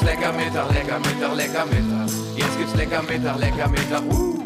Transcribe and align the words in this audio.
gibt's 0.00 0.20
lecker 0.20 0.32
Mittag, 0.32 0.72
lecker 0.72 0.98
Mittag, 0.98 1.36
lecker 1.36 1.66
Mittag. 1.66 2.08
Jetzt 2.36 2.58
gibt's 2.58 2.74
lecker 2.74 3.02
Mittag, 3.02 3.38
lecker 3.38 3.68
Mittag. 3.68 4.02
Uh. 4.10 4.42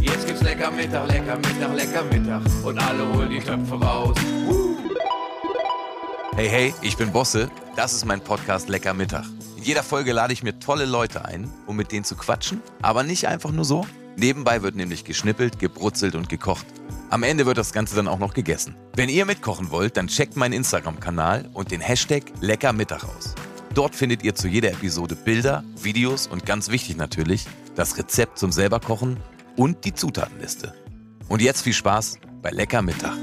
Jetzt 0.00 0.26
gibt's 0.26 0.42
lecker 0.42 0.70
Mittag, 0.70 1.08
lecker 1.08 1.36
Mittag, 1.36 1.74
lecker 1.74 2.04
Mittag. 2.04 2.42
Und 2.64 2.78
alle 2.78 3.12
holen 3.12 3.30
die 3.30 3.40
Töpfe 3.40 3.74
raus. 3.74 4.16
Uh. 4.48 4.76
Hey, 6.36 6.48
hey, 6.48 6.74
ich 6.82 6.96
bin 6.96 7.12
Bosse. 7.12 7.50
Das 7.76 7.92
ist 7.92 8.04
mein 8.04 8.20
Podcast 8.20 8.68
Lecker 8.68 8.94
Mittag. 8.94 9.24
In 9.56 9.64
jeder 9.64 9.82
Folge 9.82 10.12
lade 10.12 10.32
ich 10.32 10.42
mir 10.42 10.58
tolle 10.58 10.84
Leute 10.84 11.24
ein, 11.24 11.50
um 11.66 11.76
mit 11.76 11.90
denen 11.90 12.04
zu 12.04 12.16
quatschen. 12.16 12.62
Aber 12.82 13.02
nicht 13.02 13.26
einfach 13.26 13.50
nur 13.50 13.64
so. 13.64 13.86
Nebenbei 14.16 14.62
wird 14.62 14.76
nämlich 14.76 15.04
geschnippelt, 15.04 15.58
gebrutzelt 15.58 16.14
und 16.14 16.28
gekocht. 16.28 16.66
Am 17.10 17.22
Ende 17.22 17.46
wird 17.46 17.58
das 17.58 17.72
Ganze 17.72 17.96
dann 17.96 18.08
auch 18.08 18.18
noch 18.18 18.34
gegessen. 18.34 18.76
Wenn 18.94 19.08
ihr 19.08 19.26
mitkochen 19.26 19.70
wollt, 19.70 19.96
dann 19.96 20.06
checkt 20.06 20.36
meinen 20.36 20.52
Instagram-Kanal 20.52 21.50
und 21.52 21.72
den 21.72 21.80
Hashtag 21.80 22.24
Leckermittag 22.40 23.04
aus. 23.04 23.34
Dort 23.74 23.96
findet 23.96 24.22
ihr 24.22 24.36
zu 24.36 24.46
jeder 24.46 24.70
Episode 24.70 25.16
Bilder, 25.16 25.64
Videos 25.82 26.28
und 26.28 26.46
ganz 26.46 26.70
wichtig 26.70 26.96
natürlich, 26.96 27.44
das 27.74 27.98
Rezept 27.98 28.38
zum 28.38 28.52
selberkochen 28.52 29.16
und 29.56 29.84
die 29.84 29.92
Zutatenliste. 29.92 30.72
Und 31.28 31.42
jetzt 31.42 31.62
viel 31.62 31.72
Spaß 31.72 32.18
bei 32.40 32.50
Lecker 32.50 32.82
Mittag. 32.82 33.16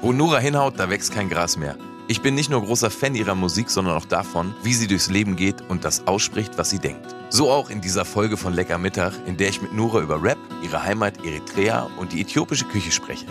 Wo 0.00 0.12
Nora 0.12 0.38
hinhaut, 0.38 0.78
da 0.78 0.88
wächst 0.88 1.12
kein 1.12 1.28
Gras 1.28 1.58
mehr. 1.58 1.76
Ich 2.08 2.22
bin 2.22 2.34
nicht 2.34 2.48
nur 2.48 2.64
großer 2.64 2.90
Fan 2.90 3.14
ihrer 3.14 3.34
Musik, 3.34 3.68
sondern 3.68 3.94
auch 3.94 4.06
davon, 4.06 4.54
wie 4.62 4.72
sie 4.72 4.86
durchs 4.86 5.10
Leben 5.10 5.36
geht 5.36 5.60
und 5.68 5.84
das 5.84 6.06
ausspricht, 6.06 6.56
was 6.56 6.70
sie 6.70 6.78
denkt. 6.78 7.14
So 7.28 7.50
auch 7.50 7.68
in 7.68 7.82
dieser 7.82 8.06
Folge 8.06 8.38
von 8.38 8.54
Lecker 8.54 8.78
Mittag, 8.78 9.12
in 9.26 9.36
der 9.36 9.50
ich 9.50 9.60
mit 9.60 9.74
Nora 9.74 10.00
über 10.00 10.22
Rap, 10.22 10.38
ihre 10.62 10.82
Heimat 10.82 11.22
Eritrea 11.22 11.90
und 11.98 12.14
die 12.14 12.22
äthiopische 12.22 12.64
Küche 12.64 12.92
spreche. 12.92 13.26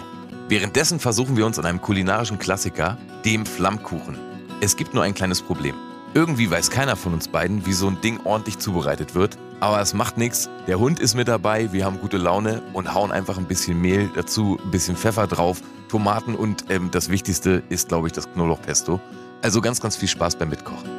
Währenddessen 0.52 1.00
versuchen 1.00 1.38
wir 1.38 1.46
uns 1.46 1.58
an 1.60 1.66
einem 1.66 1.80
kulinarischen 1.80 2.38
Klassiker, 2.38 2.98
dem 3.23 3.46
Flammkuchen. 3.46 4.18
Es 4.59 4.76
gibt 4.76 4.94
nur 4.94 5.02
ein 5.02 5.14
kleines 5.14 5.42
Problem. 5.42 5.76
Irgendwie 6.14 6.52
weiß 6.52 6.70
keiner 6.70 6.98
von 6.98 7.14
uns 7.14 7.30
beiden, 7.30 7.66
wie 7.66 7.72
so 7.72 7.88
ein 7.88 8.02
Ding 8.02 8.20
ordentlich 8.25 8.59
zubereitet 8.59 9.16
wird. 9.16 9.38
Aber 9.62 9.80
es 9.80 9.94
macht 9.94 10.17
nichts. 10.17 10.50
Der 10.67 10.78
Hund 10.78 11.00
ist 11.00 11.16
mit 11.16 11.30
dabei, 11.30 11.72
wir 11.72 11.86
haben 11.86 12.02
gute 12.02 12.17
Laune 12.17 12.62
und 12.73 12.94
hauen 12.94 13.14
einfach 13.14 13.38
ein 13.38 13.45
bisschen 13.45 13.80
Mehl 13.80 14.09
dazu, 14.14 14.59
ein 14.62 14.72
bisschen 14.72 14.98
Pfeffer 14.98 15.25
drauf, 15.25 15.62
Tomaten 15.88 16.36
und 16.36 16.66
ähm, 16.68 16.92
das 16.92 17.08
Wichtigste 17.08 17.64
ist, 17.70 17.88
glaube 17.88 18.08
ich, 18.08 18.14
das 18.14 18.30
Knoblauchpesto. 18.34 19.00
Also 19.42 19.62
ganz, 19.62 19.80
ganz 19.80 19.95
viel 19.95 20.09
Spaß 20.09 20.36
beim 20.36 20.50
Mitkochen. 20.50 20.90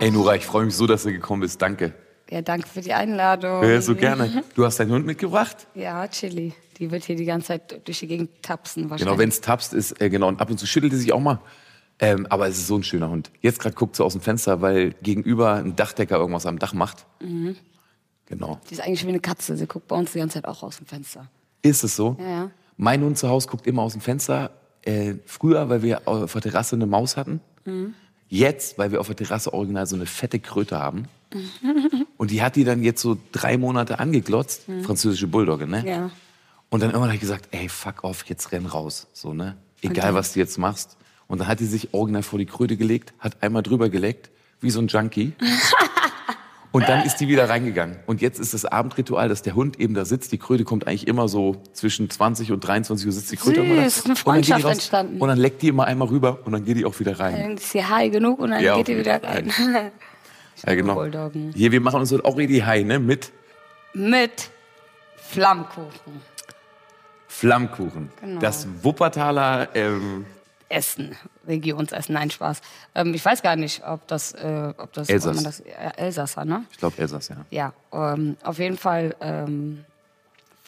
Ey 0.00 0.10
Nora, 0.10 0.36
ich 0.36 0.46
freue 0.46 0.64
mich 0.64 0.74
so, 0.74 0.86
dass 0.86 1.02
du 1.02 1.12
gekommen 1.12 1.42
bist. 1.42 1.60
Danke. 1.60 1.92
Ja, 2.30 2.42
danke 2.42 2.68
für 2.68 2.80
die 2.80 2.92
Einladung. 2.92 3.62
Ja, 3.62 3.80
so 3.80 3.94
gerne. 3.94 4.44
Du 4.54 4.64
hast 4.64 4.78
deinen 4.78 4.92
Hund 4.92 5.06
mitgebracht? 5.06 5.66
Ja, 5.74 6.06
Chili. 6.08 6.52
Die 6.78 6.90
wird 6.90 7.04
hier 7.04 7.16
die 7.16 7.24
ganze 7.24 7.48
Zeit 7.48 7.86
durch 7.86 8.00
die 8.00 8.06
Gegend 8.06 8.42
tapsen 8.42 8.84
wahrscheinlich. 8.84 9.06
Genau, 9.06 9.18
wenn 9.18 9.30
es 9.30 9.40
tapst 9.40 9.72
ist, 9.72 10.00
äh, 10.00 10.10
genau. 10.10 10.28
Und 10.28 10.40
ab 10.40 10.50
und 10.50 10.58
zu 10.58 10.66
schüttelt 10.66 10.92
sie 10.92 10.98
sich 10.98 11.12
auch 11.12 11.20
mal. 11.20 11.40
Ähm, 12.00 12.26
aber 12.30 12.46
es 12.46 12.58
ist 12.58 12.68
so 12.68 12.76
ein 12.76 12.84
schöner 12.84 13.10
Hund. 13.10 13.30
Jetzt 13.40 13.58
gerade 13.58 13.74
guckt 13.74 13.96
sie 13.96 14.04
aus 14.04 14.12
dem 14.12 14.20
Fenster, 14.20 14.60
weil 14.60 14.92
gegenüber 15.02 15.54
ein 15.54 15.74
Dachdecker 15.74 16.16
irgendwas 16.16 16.46
am 16.46 16.58
Dach 16.58 16.72
macht. 16.72 17.06
Mhm. 17.20 17.56
Genau. 18.26 18.60
Die 18.68 18.74
ist 18.74 18.80
eigentlich 18.80 19.04
wie 19.04 19.08
eine 19.08 19.20
Katze. 19.20 19.56
Sie 19.56 19.66
guckt 19.66 19.88
bei 19.88 19.96
uns 19.96 20.12
die 20.12 20.18
ganze 20.18 20.34
Zeit 20.34 20.44
auch 20.44 20.62
aus 20.62 20.76
dem 20.76 20.86
Fenster. 20.86 21.28
Ist 21.62 21.82
es 21.82 21.96
so? 21.96 22.16
Ja, 22.20 22.28
ja. 22.28 22.50
Mein 22.76 23.02
Hund 23.02 23.18
zu 23.18 23.28
Hause 23.28 23.48
guckt 23.48 23.66
immer 23.66 23.82
aus 23.82 23.92
dem 23.92 24.02
Fenster. 24.02 24.50
Äh, 24.82 25.14
früher, 25.26 25.68
weil 25.68 25.82
wir 25.82 26.06
auf 26.06 26.32
der 26.32 26.42
Terrasse 26.42 26.76
eine 26.76 26.86
Maus 26.86 27.16
hatten. 27.16 27.40
Mhm. 27.64 27.94
Jetzt, 28.28 28.78
weil 28.78 28.92
wir 28.92 29.00
auf 29.00 29.06
der 29.06 29.16
Terrasse 29.16 29.52
original 29.52 29.86
so 29.86 29.96
eine 29.96 30.06
fette 30.06 30.38
Kröte 30.38 30.78
haben. 30.78 31.06
Und 32.16 32.30
die 32.30 32.42
hat 32.42 32.56
die 32.56 32.64
dann 32.64 32.82
jetzt 32.82 33.00
so 33.00 33.18
drei 33.32 33.56
Monate 33.58 33.98
angeglotzt, 33.98 34.62
französische 34.82 35.26
Bulldogge, 35.26 35.66
ne? 35.66 35.82
Mhm. 35.82 35.86
Ja. 35.86 36.10
Und 36.70 36.80
dann 36.80 36.90
irgendwann 36.90 37.08
habe 37.08 37.14
ich 37.14 37.20
gesagt, 37.20 37.48
ey, 37.52 37.68
fuck 37.68 38.04
off, 38.04 38.24
jetzt 38.26 38.52
renn 38.52 38.66
raus. 38.66 39.06
So, 39.12 39.32
ne? 39.32 39.56
Egal, 39.80 40.14
was 40.14 40.34
du 40.34 40.40
jetzt 40.40 40.58
machst. 40.58 40.96
Und 41.26 41.38
dann 41.38 41.48
hat 41.48 41.60
die 41.60 41.66
sich 41.66 41.94
original 41.94 42.22
vor 42.22 42.38
die 42.38 42.46
Kröte 42.46 42.76
gelegt, 42.76 43.12
hat 43.18 43.42
einmal 43.42 43.62
drüber 43.62 43.88
geleckt, 43.88 44.30
wie 44.60 44.70
so 44.70 44.80
ein 44.80 44.88
Junkie. 44.88 45.32
Und 46.78 46.88
dann 46.88 47.04
ist 47.04 47.16
die 47.16 47.28
wieder 47.28 47.48
reingegangen. 47.48 47.96
Und 48.06 48.20
jetzt 48.20 48.38
ist 48.38 48.54
das 48.54 48.64
Abendritual, 48.64 49.28
dass 49.28 49.42
der 49.42 49.54
Hund 49.54 49.80
eben 49.80 49.94
da 49.94 50.04
sitzt. 50.04 50.32
Die 50.32 50.38
Kröte 50.38 50.64
kommt 50.64 50.86
eigentlich 50.86 51.08
immer 51.08 51.28
so 51.28 51.62
zwischen 51.72 52.08
20 52.08 52.52
und 52.52 52.60
23 52.60 53.06
Uhr 53.06 53.12
sitzt 53.12 53.32
die 53.32 53.36
Kröte 53.36 53.60
immer 53.62 53.76
da. 53.76 53.82
Süß, 53.90 54.04
eine 54.04 54.12
Und 54.12 54.18
Freundschaft 54.18 54.64
raus 54.64 54.72
entstanden. 54.72 55.20
Und 55.20 55.28
dann 55.28 55.38
leckt 55.38 55.62
die 55.62 55.68
immer 55.68 55.84
einmal 55.86 56.08
rüber 56.08 56.38
und 56.44 56.52
dann 56.52 56.64
geht 56.64 56.76
die 56.76 56.84
auch 56.84 56.98
wieder 57.00 57.18
rein. 57.18 57.34
Dann 57.36 57.56
ist 57.56 57.70
sie 57.72 57.84
high 57.84 58.10
genug 58.12 58.38
und 58.38 58.50
dann 58.50 58.62
Ja, 58.62 58.76
geht 58.76 58.88
die 58.88 58.98
wieder 58.98 59.22
rein. 59.22 59.50
Fall. 59.50 59.92
Ja, 60.66 60.74
genau. 60.74 60.94
Bulldoggen. 60.94 61.52
Hier, 61.54 61.70
wir 61.70 61.80
machen 61.80 62.00
uns 62.00 62.10
heute 62.10 62.24
auch 62.24 62.36
richtig 62.36 62.64
high, 62.66 62.84
ne? 62.84 62.98
Mit 62.98 63.30
Mit 63.94 64.50
Flammkuchen. 65.16 66.20
Flammkuchen. 67.28 68.10
Genau. 68.20 68.40
Das 68.40 68.66
Wuppertaler, 68.82 69.68
ähm, 69.74 70.24
Essen, 70.68 71.16
Regionsessen, 71.46 72.14
nein, 72.14 72.30
Spaß. 72.30 72.60
Ähm, 72.94 73.14
ich 73.14 73.24
weiß 73.24 73.42
gar 73.42 73.56
nicht, 73.56 73.82
ob 73.86 74.06
das, 74.06 74.32
äh, 74.32 74.72
ob 74.76 74.92
das, 74.92 75.08
Elsass. 75.08 75.28
ob 75.30 75.34
man 75.36 75.44
das 75.44 75.60
äh, 75.60 75.72
Elsasser, 75.96 76.44
ne? 76.44 76.64
ich 76.70 76.78
glaube 76.78 76.98
Elsass, 76.98 77.28
ja. 77.28 77.36
Ja, 77.50 77.72
ähm, 77.92 78.36
auf 78.42 78.58
jeden 78.58 78.76
Fall 78.76 79.14
ähm, 79.20 79.84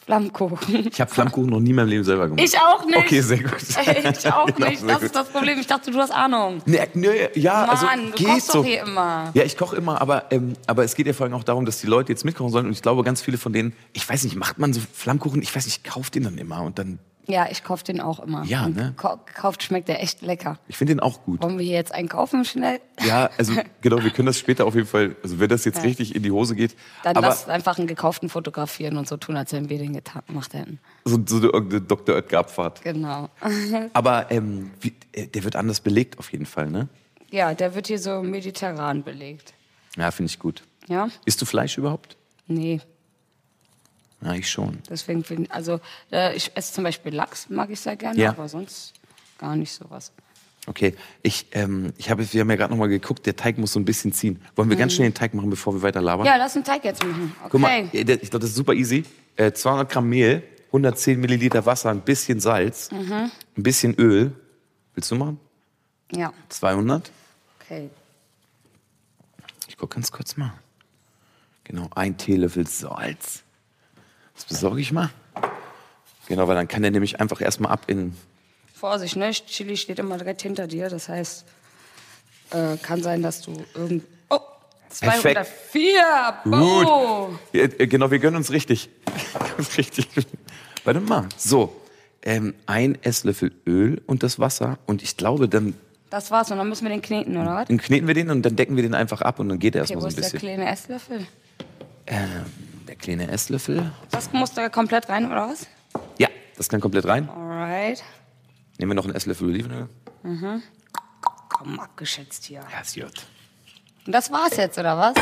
Flammkuchen. 0.05 0.87
Ich 0.91 0.99
habe 0.99 1.11
Flammkuchen 1.11 1.49
noch 1.51 1.59
nie 1.59 1.69
in 1.69 1.75
meinem 1.75 1.89
Leben 1.89 2.03
selber 2.03 2.27
gemacht. 2.27 2.43
Ich 2.43 2.57
auch 2.57 2.83
nicht. 2.85 2.97
Okay, 2.97 3.21
sehr 3.21 3.37
gut. 3.43 3.53
Ich 3.61 4.31
auch 4.31 4.47
Genau, 4.47 4.67
nicht. 4.69 4.89
Das 4.89 5.03
ist 5.03 5.15
das 5.15 5.29
Problem. 5.29 5.59
Ich 5.59 5.67
dachte, 5.67 5.91
du 5.91 5.99
hast 5.99 6.11
Ahnung. 6.11 6.61
Nee, 6.65 6.79
nee, 6.95 7.29
ja, 7.35 7.65
also 7.65 7.85
Mann, 7.85 8.07
du 8.07 8.17
geht 8.17 8.27
kochst 8.27 8.47
so. 8.47 8.53
doch 8.59 8.65
hier 8.65 8.81
immer. 8.81 9.29
Ja, 9.35 9.43
ich 9.43 9.55
koche 9.55 9.75
immer, 9.75 10.01
aber, 10.01 10.25
ähm, 10.31 10.53
aber 10.65 10.83
es 10.83 10.95
geht 10.95 11.05
ja 11.05 11.13
vor 11.13 11.25
allem 11.25 11.35
auch 11.35 11.43
darum, 11.43 11.65
dass 11.67 11.79
die 11.79 11.87
Leute 11.87 12.11
jetzt 12.11 12.25
mitkochen 12.25 12.51
sollen. 12.51 12.65
Und 12.65 12.71
ich 12.71 12.81
glaube, 12.81 13.03
ganz 13.03 13.21
viele 13.21 13.37
von 13.37 13.53
denen, 13.53 13.73
ich 13.93 14.09
weiß 14.09 14.23
nicht, 14.23 14.35
macht 14.35 14.57
man 14.57 14.73
so 14.73 14.81
Flammkuchen? 14.91 15.41
Ich 15.43 15.55
weiß 15.55 15.65
nicht, 15.67 15.83
kauft 15.83 16.15
den 16.15 16.23
dann 16.23 16.37
immer 16.39 16.63
und 16.63 16.79
dann, 16.79 16.97
Ja, 17.31 17.47
ich 17.49 17.63
kaufe 17.63 17.83
den 17.83 18.01
auch 18.01 18.19
immer. 18.19 18.43
Ja, 18.43 18.65
Und 18.65 18.75
ne? 18.75 18.93
Kauft 18.95 19.63
schmeckt 19.63 19.87
der 19.87 20.03
echt 20.03 20.21
lecker. 20.21 20.59
ich 20.67 20.77
finde 20.77 20.95
den 20.95 20.99
auch 20.99 21.23
gut. 21.23 21.41
Wollen 21.41 21.57
wir 21.57 21.65
hier 21.65 21.75
jetzt 21.75 21.93
einen 21.93 22.09
kaufen 22.09 22.43
schnell? 22.45 22.79
Ja, 23.05 23.29
also 23.37 23.53
genau, 23.81 24.03
wir 24.03 24.11
können 24.11 24.25
das 24.25 24.37
später 24.37 24.65
auf 24.65 24.75
jeden 24.75 24.87
Fall, 24.87 25.15
also 25.23 25.39
wenn 25.39 25.49
das 25.49 25.63
jetzt 25.65 25.77
Ja. 25.77 25.83
richtig 25.83 26.15
in 26.15 26.23
die 26.23 26.31
Hose 26.31 26.55
geht. 26.55 26.75
Dann 27.03 27.15
aber 27.15 27.27
lass 27.27 27.47
einfach 27.47 27.77
einen 27.77 27.87
gekauften 27.87 28.29
fotografieren 28.29 28.97
und 28.97 29.07
so 29.07 29.17
tun, 29.17 29.37
als 29.37 29.53
wenn 29.53 29.69
wir 29.69 29.77
den 29.77 29.93
gemacht 30.27 30.53
hätten. 30.53 30.79
so, 31.05 31.19
so 31.25 31.51
eine 31.51 31.81
Dr. 31.81 32.15
Oetker-Abfahrt. 32.15 32.81
Genau. 32.83 33.29
Aber 33.93 34.29
ähm, 34.31 34.71
wie, 34.81 34.93
äh, 35.13 35.27
der 35.27 35.43
wird 35.43 35.55
anders 35.55 35.79
belegt 35.79 36.19
auf 36.19 36.31
jeden 36.31 36.45
Fall, 36.45 36.69
ne? 36.69 36.89
Ja, 37.29 37.53
der 37.53 37.75
wird 37.75 37.87
hier 37.87 37.99
so 37.99 38.21
mediterran 38.21 39.03
belegt. 39.03 39.53
Ja, 39.95 40.11
finde 40.11 40.29
ich 40.29 40.39
gut. 40.39 40.63
Ja? 40.87 41.07
Isst 41.25 41.41
du 41.41 41.45
Fleisch 41.45 41.77
überhaupt? 41.77 42.17
Nee, 42.47 42.81
Ja, 44.23 44.33
ich 44.33 44.49
schon. 44.49 44.79
deswegen 44.89 45.23
find, 45.23 45.51
also 45.51 45.79
äh, 46.11 46.35
ich 46.35 46.51
esse 46.55 46.73
zum 46.73 46.83
Beispiel 46.83 47.13
Lachs, 47.13 47.49
mag 47.49 47.69
ich 47.71 47.79
sehr 47.79 47.95
gerne, 47.95 48.19
Ja. 48.19 48.29
aber 48.29 48.47
sonst 48.47 48.93
gar 49.37 49.55
nicht 49.55 49.71
sowas. 49.71 50.11
Okay, 50.67 50.95
ich, 51.23 51.47
ähm, 51.53 51.91
ich 51.97 52.11
habe, 52.11 52.31
wir 52.31 52.41
haben 52.41 52.49
ja 52.51 52.55
gerade 52.55 52.71
noch 52.71 52.77
mal 52.77 52.87
geguckt, 52.87 53.25
der 53.25 53.35
Teig 53.35 53.57
muss 53.57 53.73
so 53.73 53.79
ein 53.79 53.85
bisschen 53.85 54.13
ziehen. 54.13 54.39
Wollen 54.55 54.69
wir 54.69 54.77
ganz 54.77 54.93
schnell 54.93 55.09
den 55.09 55.15
Teig 55.15 55.33
machen, 55.33 55.49
bevor 55.49 55.73
wir 55.73 55.81
weiter 55.81 56.01
labern? 56.03 56.21
Mhm. 56.21 56.27
Ja, 56.27 56.35
lass 56.35 56.55
einen 56.55 56.63
Teig 56.63 56.83
jetzt 56.85 57.03
machen. 57.03 57.35
Okay. 57.39 57.49
Guck 57.49 57.61
mal, 57.61 57.71
äh, 57.71 58.01
ich 58.21 58.29
glaube, 58.29 58.39
das 58.41 58.51
ist 58.51 58.55
super 58.57 58.73
easy. 58.73 59.03
Äh, 59.37 59.53
200 59.53 59.89
Gramm 59.91 60.07
Mehl, 60.07 60.43
110 60.67 61.19
Milliliter 61.19 61.65
Wasser, 61.65 61.89
ein 61.89 62.01
bisschen 62.01 62.39
Salz, 62.39 62.91
Mhm. 62.91 63.31
ein 63.57 63.63
bisschen 63.63 63.95
Öl. 63.95 64.33
Willst 64.93 65.09
du 65.09 65.15
machen? 65.15 65.39
Ja, 66.11 66.31
200. 66.49 67.09
okay. 67.59 67.89
Ich 69.67 69.77
guck 69.77 69.89
ganz 69.95 70.11
kurz 70.11 70.37
mal. 70.37 70.53
Genau, 71.63 71.89
ein 71.95 72.17
Teelöffel 72.17 72.67
Salz. 72.67 73.41
Das 74.35 74.45
besorge 74.45 74.81
ich 74.81 74.91
mal. 74.91 75.09
Genau, 76.27 76.47
weil 76.47 76.55
dann 76.55 76.67
kann 76.67 76.81
der 76.81 76.91
nämlich 76.91 77.19
einfach 77.19 77.41
erstmal 77.41 77.71
ab 77.71 77.83
in. 77.87 78.15
Vorsicht, 78.73 79.15
ne? 79.15 79.31
Chili 79.31 79.77
steht 79.77 79.99
immer 79.99 80.17
direkt 80.17 80.41
hinter 80.41 80.65
dir. 80.67 80.89
Das 80.89 81.09
heißt, 81.09 81.45
äh, 82.51 82.77
kann 82.77 83.03
sein, 83.03 83.21
dass 83.21 83.41
du 83.41 83.53
irgend. 83.75 84.03
Oh! 84.29 84.39
Perfekt. 84.99 85.45
204! 85.71 86.33
Boom! 86.45 87.39
Ja, 87.53 87.63
äh, 87.63 87.87
genau, 87.87 88.09
wir 88.11 88.19
gönnen 88.19 88.37
uns 88.37 88.51
richtig. 88.51 88.89
Richtig. 89.77 90.07
Warte 90.83 90.99
mal. 91.01 91.27
So, 91.37 91.75
ähm, 92.23 92.53
ein 92.65 92.97
Esslöffel 93.03 93.51
Öl 93.67 94.01
und 94.07 94.23
das 94.23 94.39
Wasser. 94.39 94.79
Und 94.87 95.03
ich 95.03 95.17
glaube, 95.17 95.47
dann, 95.47 95.75
Das 96.09 96.31
war's. 96.31 96.49
Und 96.49 96.57
dann 96.57 96.67
müssen 96.69 96.83
wir 96.85 96.89
den 96.89 97.01
kneten, 97.01 97.37
oder 97.37 97.55
was? 97.55 97.67
dann 97.67 97.77
kneten 97.77 98.07
wir 98.07 98.13
den 98.15 98.29
und 98.31 98.41
dann 98.43 98.55
decken 98.55 98.75
wir 98.75 98.83
den 98.83 98.95
einfach 98.95 99.21
ab 99.21 99.39
und 99.39 99.49
dann 99.49 99.59
geht 99.59 99.75
er 99.75 99.83
Okay, 99.83 99.93
erstmal 99.93 100.05
wo 100.05 100.09
so 100.09 100.17
ein 100.17 100.23
ist 100.23 100.33
der 100.33 100.39
bisschen. 100.39 100.55
kleine 100.57 100.71
Esslöffel? 100.71 101.27
Der 102.91 102.97
kleine 102.97 103.31
Esslöffel. 103.31 103.89
Das 104.11 104.33
muss 104.33 104.51
da 104.53 104.67
komplett 104.67 105.07
rein, 105.07 105.25
oder 105.27 105.47
was? 105.47 105.65
Ja, 106.17 106.27
das 106.57 106.67
kann 106.67 106.81
komplett 106.81 107.05
rein. 107.05 107.29
Alright. 107.29 108.03
Nehmen 108.77 108.91
wir 108.91 108.95
noch 108.95 109.05
einen 109.05 109.15
Esslöffel 109.15 109.47
Olivenöl. 109.47 109.87
Komm, 111.47 111.79
abgeschätzt 111.79 112.43
hier. 112.43 112.59
Ja, 112.69 112.81
ist 112.81 112.95
gut. 112.95 113.25
Und 114.05 114.11
das 114.11 114.29
war's 114.29 114.57
jetzt, 114.57 114.77
oder 114.77 114.97
was? 114.97 115.13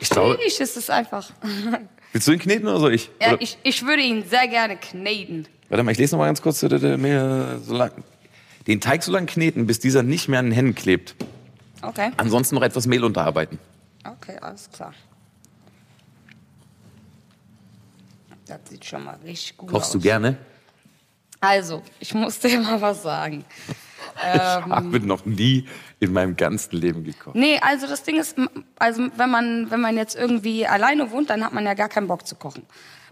Ich 0.00 0.10
glaube, 0.10 0.40
Ich 0.44 0.58
ist 0.58 0.76
es 0.76 0.90
einfach. 0.90 1.30
willst 2.12 2.26
du 2.26 2.32
ihn 2.32 2.40
kneten 2.40 2.66
oder 2.66 2.80
soll 2.80 2.94
ich? 2.94 3.12
Ja, 3.22 3.34
oder, 3.34 3.42
ich, 3.42 3.58
ich 3.62 3.86
würde 3.86 4.02
ihn 4.02 4.28
sehr 4.28 4.48
gerne 4.48 4.76
kneten. 4.76 5.46
warte 5.68 5.84
mal, 5.84 5.92
ich 5.92 5.98
lese 5.98 6.16
noch 6.16 6.18
mal 6.18 6.26
ganz 6.26 6.42
kurz. 6.42 6.64
äh, 6.64 6.66
äh, 6.74 7.90
den 8.66 8.80
Teig 8.80 9.04
so 9.04 9.12
lange 9.12 9.26
kneten, 9.26 9.68
bis 9.68 9.78
dieser 9.78 10.02
nicht 10.02 10.26
mehr 10.26 10.40
an 10.40 10.46
den 10.46 10.52
Händen 10.52 10.74
klebt. 10.74 11.14
Okay. 11.80 12.10
Ansonsten 12.16 12.56
noch 12.56 12.62
etwas 12.62 12.88
Mehl 12.88 13.04
unterarbeiten. 13.04 13.60
Okay, 14.04 14.36
alles 14.40 14.68
klar. 14.72 14.92
Das 18.46 18.60
sieht 18.68 18.84
schon 18.84 19.04
mal 19.04 19.18
richtig 19.24 19.56
gut 19.56 19.68
aus. 19.68 19.74
Kochst 19.74 19.94
du 19.94 20.00
gerne? 20.00 20.36
Also, 21.40 21.82
ich 22.00 22.14
muss 22.14 22.38
dir 22.38 22.60
mal 22.60 22.80
was 22.80 23.02
sagen. 23.02 23.44
Ich 24.16 24.40
habe 24.40 25.00
noch 25.00 25.24
nie 25.24 25.66
in 25.98 26.12
meinem 26.12 26.36
ganzen 26.36 26.76
Leben 26.76 27.04
gekocht. 27.04 27.34
Nee, 27.34 27.58
also 27.60 27.86
das 27.86 28.02
Ding 28.02 28.16
ist, 28.16 28.36
also 28.78 29.08
wenn 29.16 29.30
man, 29.30 29.70
wenn 29.70 29.80
man 29.80 29.96
jetzt 29.96 30.14
irgendwie 30.14 30.66
alleine 30.66 31.10
wohnt, 31.10 31.30
dann 31.30 31.44
hat 31.44 31.52
man 31.52 31.64
ja 31.64 31.74
gar 31.74 31.88
keinen 31.88 32.06
Bock 32.06 32.26
zu 32.26 32.36
kochen. 32.36 32.64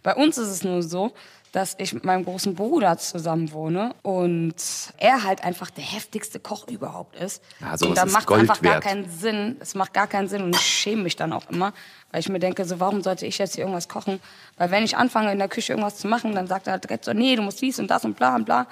Bei 0.03 0.15
uns 0.15 0.39
ist 0.39 0.49
es 0.49 0.65
nur 0.65 0.83
so, 0.83 1.13
dass 1.53 1.75
ich 1.79 1.93
mit 1.93 2.05
meinem 2.05 2.25
großen 2.25 2.55
Bruder 2.55 2.97
zusammen 2.97 3.53
wohne 3.53 3.95
und 4.03 4.55
er 4.97 5.23
halt 5.23 5.45
einfach 5.45 5.71
der 5.71 5.85
heftigste 5.85 6.41
Koch 6.41 6.67
überhaupt 6.67 7.15
ist. 7.15 7.43
Ja, 7.61 7.73
und 7.87 7.97
da 7.97 8.07
macht 8.07 8.27
Gold 8.27 8.41
einfach 8.41 8.63
gar 8.63 8.75
wert. 8.75 8.85
keinen 8.85 9.11
Sinn. 9.11 9.57
Es 9.61 9.75
macht 9.75 9.93
gar 9.93 10.07
keinen 10.07 10.29
Sinn 10.29 10.43
und 10.43 10.57
ich 10.57 10.63
schäme 10.63 11.03
mich 11.03 11.15
dann 11.15 11.33
auch 11.35 11.49
immer, 11.51 11.75
weil 12.11 12.21
ich 12.21 12.29
mir 12.31 12.39
denke, 12.39 12.65
so 12.65 12.81
warum 12.81 13.03
sollte 13.03 13.27
ich 13.27 13.37
jetzt 13.37 13.55
hier 13.55 13.65
irgendwas 13.65 13.89
kochen? 13.89 14.19
Weil 14.57 14.71
wenn 14.71 14.83
ich 14.83 14.97
anfange 14.97 15.31
in 15.31 15.39
der 15.39 15.49
Küche 15.49 15.75
irgendwas 15.75 15.99
zu 15.99 16.09
machen, 16.09 16.35
dann 16.35 16.47
sagt 16.47 16.69
er 16.69 16.73
halt 16.73 16.85
direkt 16.85 17.05
so, 17.05 17.13
nee, 17.13 17.37
du 17.37 17.43
musst 17.43 17.61
dies 17.61 17.79
und 17.79 17.89
das 17.89 18.07
und 18.07 18.17
bla 18.17 18.35
und 18.35 18.47
bla. 18.47 18.67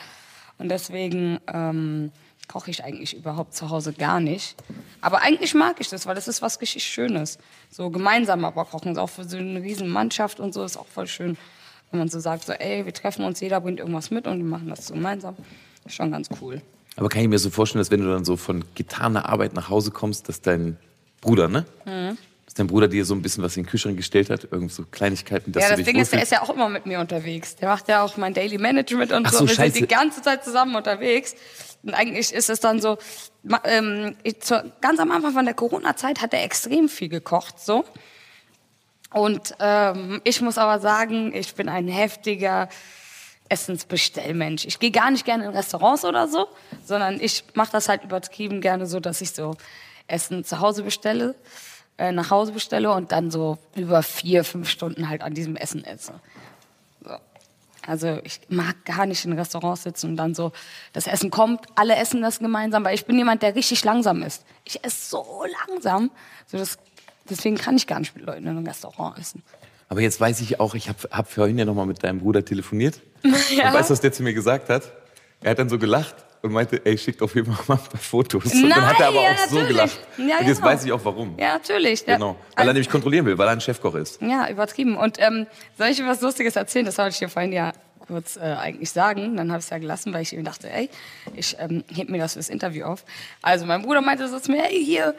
Und 0.56 0.70
deswegen 0.70 1.38
ähm, 1.52 2.12
koche 2.48 2.70
ich 2.70 2.82
eigentlich 2.82 3.14
überhaupt 3.14 3.54
zu 3.54 3.68
Hause 3.68 3.92
gar 3.92 4.20
nicht. 4.20 4.56
Aber 5.02 5.20
eigentlich 5.20 5.52
mag 5.54 5.76
ich 5.80 5.90
das, 5.90 6.06
weil 6.06 6.14
das 6.14 6.28
ist 6.28 6.40
was 6.40 6.62
richtig 6.62 6.84
Schönes. 6.84 7.38
So 7.70 7.90
gemeinsam 7.90 8.44
aber 8.46 8.64
kochen, 8.64 8.92
ist 8.92 8.98
auch 8.98 9.10
für 9.10 9.24
so 9.24 9.36
eine 9.36 9.62
riesen 9.62 9.88
Mannschaft 9.88 10.40
und 10.40 10.54
so 10.54 10.64
ist 10.64 10.78
auch 10.78 10.86
voll 10.86 11.06
schön. 11.06 11.36
Wenn 11.90 11.98
man 11.98 12.08
so 12.08 12.20
sagt, 12.20 12.44
so 12.44 12.52
ey, 12.52 12.84
wir 12.84 12.92
treffen 12.92 13.24
uns, 13.24 13.40
jeder 13.40 13.60
bringt 13.60 13.80
irgendwas 13.80 14.10
mit 14.10 14.26
und 14.26 14.38
wir 14.38 14.44
machen 14.44 14.68
das 14.68 14.92
gemeinsam. 14.92 15.36
Ist 15.84 15.94
schon 15.94 16.12
ganz 16.12 16.28
cool. 16.40 16.60
Aber 16.96 17.08
kann 17.08 17.22
ich 17.22 17.28
mir 17.28 17.38
so 17.38 17.50
vorstellen, 17.50 17.80
dass 17.80 17.90
wenn 17.90 18.00
du 18.00 18.10
dann 18.10 18.24
so 18.24 18.36
von 18.36 18.64
getaner 18.74 19.28
Arbeit 19.28 19.54
nach 19.54 19.68
Hause 19.68 19.90
kommst, 19.90 20.28
dass 20.28 20.40
dein 20.40 20.76
Bruder, 21.20 21.48
ne? 21.48 21.64
Mhm. 21.84 22.18
Dass 22.44 22.54
dein 22.54 22.66
Bruder 22.66 22.88
dir 22.88 23.04
so 23.04 23.14
ein 23.14 23.22
bisschen 23.22 23.44
was 23.44 23.56
in 23.56 23.62
den 23.62 23.70
Kühlschrank 23.70 23.96
gestellt 23.96 24.28
hat, 24.28 24.48
irgend 24.50 24.72
so 24.72 24.84
Kleinigkeiten, 24.90 25.52
dass 25.52 25.62
ja, 25.62 25.76
das 25.76 25.84
Ding 25.84 25.96
ist, 25.96 26.12
der 26.12 26.18
wohlfühlst. 26.18 26.22
ist 26.24 26.32
ja 26.32 26.42
auch 26.42 26.50
immer 26.50 26.68
mit 26.68 26.86
mir 26.86 27.00
unterwegs. 27.00 27.56
Der 27.56 27.68
macht 27.68 27.88
ja 27.88 28.02
auch 28.02 28.16
mein 28.16 28.34
Daily 28.34 28.58
Management 28.58 29.12
und 29.12 29.26
Ach 29.26 29.32
so. 29.32 29.38
so, 29.38 29.48
Wir 29.48 29.54
scheiße. 29.54 29.78
sind 29.78 29.90
die 29.90 29.94
ganze 29.94 30.20
Zeit 30.22 30.44
zusammen 30.44 30.74
unterwegs. 30.74 31.34
Und 31.82 31.94
eigentlich 31.94 32.32
ist 32.32 32.50
es 32.50 32.60
dann 32.60 32.80
so, 32.80 32.98
ähm, 33.64 34.16
ich, 34.22 34.40
zur, 34.40 34.64
ganz 34.80 35.00
am 35.00 35.10
Anfang 35.10 35.32
von 35.32 35.44
der 35.44 35.54
Corona-Zeit 35.54 36.20
hat 36.20 36.34
er 36.34 36.44
extrem 36.44 36.88
viel 36.88 37.08
gekocht, 37.08 37.58
so. 37.60 37.84
Und 39.12 39.54
ähm, 39.58 40.20
ich 40.24 40.40
muss 40.40 40.58
aber 40.58 40.78
sagen, 40.78 41.34
ich 41.34 41.54
bin 41.54 41.68
ein 41.68 41.88
heftiger 41.88 42.68
Essensbestellmensch. 43.48 44.64
Ich 44.64 44.78
gehe 44.78 44.92
gar 44.92 45.10
nicht 45.10 45.24
gerne 45.24 45.44
in 45.44 45.50
Restaurants 45.50 46.04
oder 46.04 46.28
so, 46.28 46.46
sondern 46.84 47.20
ich 47.20 47.44
mache 47.54 47.72
das 47.72 47.88
halt 47.88 48.04
übertrieben 48.04 48.60
gerne 48.60 48.86
so, 48.86 49.00
dass 49.00 49.20
ich 49.20 49.32
so 49.32 49.56
Essen 50.06 50.44
zu 50.44 50.60
Hause 50.60 50.84
bestelle, 50.84 51.34
äh, 51.98 52.12
nach 52.12 52.30
Hause 52.30 52.52
bestelle 52.52 52.92
und 52.92 53.10
dann 53.10 53.30
so 53.30 53.58
über 53.74 54.02
vier, 54.02 54.44
fünf 54.44 54.68
Stunden 54.68 55.08
halt 55.08 55.22
an 55.22 55.34
diesem 55.34 55.56
Essen 55.56 55.84
esse. 55.84 56.14
So. 57.04 57.16
Also 57.86 58.20
ich 58.24 58.40
mag 58.48 58.84
gar 58.84 59.06
nicht 59.06 59.24
in 59.24 59.32
Restaurants 59.32 59.82
sitzen 59.82 60.10
und 60.10 60.16
dann 60.16 60.34
so, 60.34 60.52
das 60.92 61.06
Essen 61.06 61.30
kommt, 61.30 61.66
alle 61.74 61.96
essen 61.96 62.22
das 62.22 62.38
gemeinsam, 62.38 62.84
weil 62.84 62.94
ich 62.94 63.06
bin 63.06 63.16
jemand, 63.16 63.42
der 63.42 63.54
richtig 63.54 63.82
langsam 63.84 64.22
ist. 64.22 64.44
Ich 64.64 64.84
esse 64.84 65.10
so 65.10 65.44
langsam, 65.66 66.10
so 66.46 66.58
das, 66.58 66.78
deswegen 67.30 67.56
kann 67.56 67.76
ich 67.76 67.86
gar 67.86 68.00
nicht 68.00 68.14
mit 68.14 68.26
Leuten 68.26 68.42
in 68.42 68.48
einem 68.48 68.66
Restaurant 68.66 69.18
essen. 69.18 69.42
Aber 69.88 70.00
jetzt 70.00 70.20
weiß 70.20 70.40
ich 70.40 70.60
auch, 70.60 70.74
ich 70.74 70.88
habe 70.88 70.98
hab 71.10 71.30
vorhin 71.30 71.58
ja 71.58 71.64
nochmal 71.64 71.86
mit 71.86 72.02
deinem 72.04 72.20
Bruder 72.20 72.44
telefoniert. 72.44 73.00
Und 73.22 73.32
weißt 73.32 73.90
du, 73.90 73.92
was 73.92 74.00
der 74.00 74.12
zu 74.12 74.22
mir 74.22 74.34
gesagt 74.34 74.68
hat? 74.68 74.92
Er 75.42 75.52
hat 75.52 75.58
dann 75.58 75.68
so 75.68 75.78
gelacht 75.78 76.14
und 76.42 76.52
meinte, 76.52 76.84
ey, 76.84 76.96
schickt 76.96 77.22
auf 77.22 77.34
jeden 77.34 77.52
Fall 77.52 77.64
mal 77.68 77.82
ein 77.82 77.90
paar 77.90 78.00
Fotos. 78.00 78.52
und 78.52 78.70
dann 78.70 78.86
hat 78.86 79.00
er 79.00 79.08
aber 79.08 79.22
Nein, 79.22 79.34
auch 79.34 79.38
ja, 79.38 79.48
so 79.48 79.54
natürlich. 79.56 79.76
gelacht. 79.76 79.98
Ja, 80.16 80.38
und 80.38 80.46
jetzt 80.46 80.56
genau. 80.58 80.70
weiß 80.70 80.84
ich 80.84 80.92
auch 80.92 81.04
warum. 81.04 81.34
Ja, 81.38 81.54
natürlich. 81.54 82.04
Genau. 82.04 82.36
Weil 82.56 82.66
er 82.68 82.72
nämlich 82.72 82.88
kontrollieren 82.90 83.26
will, 83.26 83.36
weil 83.38 83.48
er 83.48 83.52
ein 83.52 83.60
Chefkoch 83.60 83.94
ist. 83.94 84.20
Ja, 84.22 84.48
übertrieben. 84.48 84.96
Und 84.96 85.18
ähm, 85.18 85.46
soll 85.76 85.88
ich 85.88 85.96
dir 85.96 86.06
was 86.06 86.20
Lustiges 86.20 86.56
erzählen? 86.56 86.86
Das 86.86 86.98
wollte 86.98 87.10
ich 87.10 87.18
dir 87.18 87.28
vorhin 87.28 87.52
ja 87.52 87.72
kurz 88.06 88.36
äh, 88.36 88.40
eigentlich 88.40 88.90
sagen. 88.90 89.36
Dann 89.36 89.50
habe 89.50 89.60
ich 89.60 89.66
es 89.66 89.70
ja 89.70 89.78
gelassen, 89.78 90.12
weil 90.12 90.22
ich 90.22 90.32
ihm 90.32 90.44
dachte, 90.44 90.70
ey, 90.70 90.90
ich 91.34 91.56
ähm, 91.58 91.84
heb 91.94 92.08
mir 92.08 92.18
das 92.18 92.34
fürs 92.34 92.48
Interview 92.48 92.84
auf. 92.84 93.04
Also 93.42 93.66
mein 93.66 93.82
Bruder 93.82 94.00
meinte 94.00 94.28
so 94.28 94.38
zu 94.38 94.50
mir, 94.50 94.64
ey, 94.64 94.84
hier, 94.84 95.14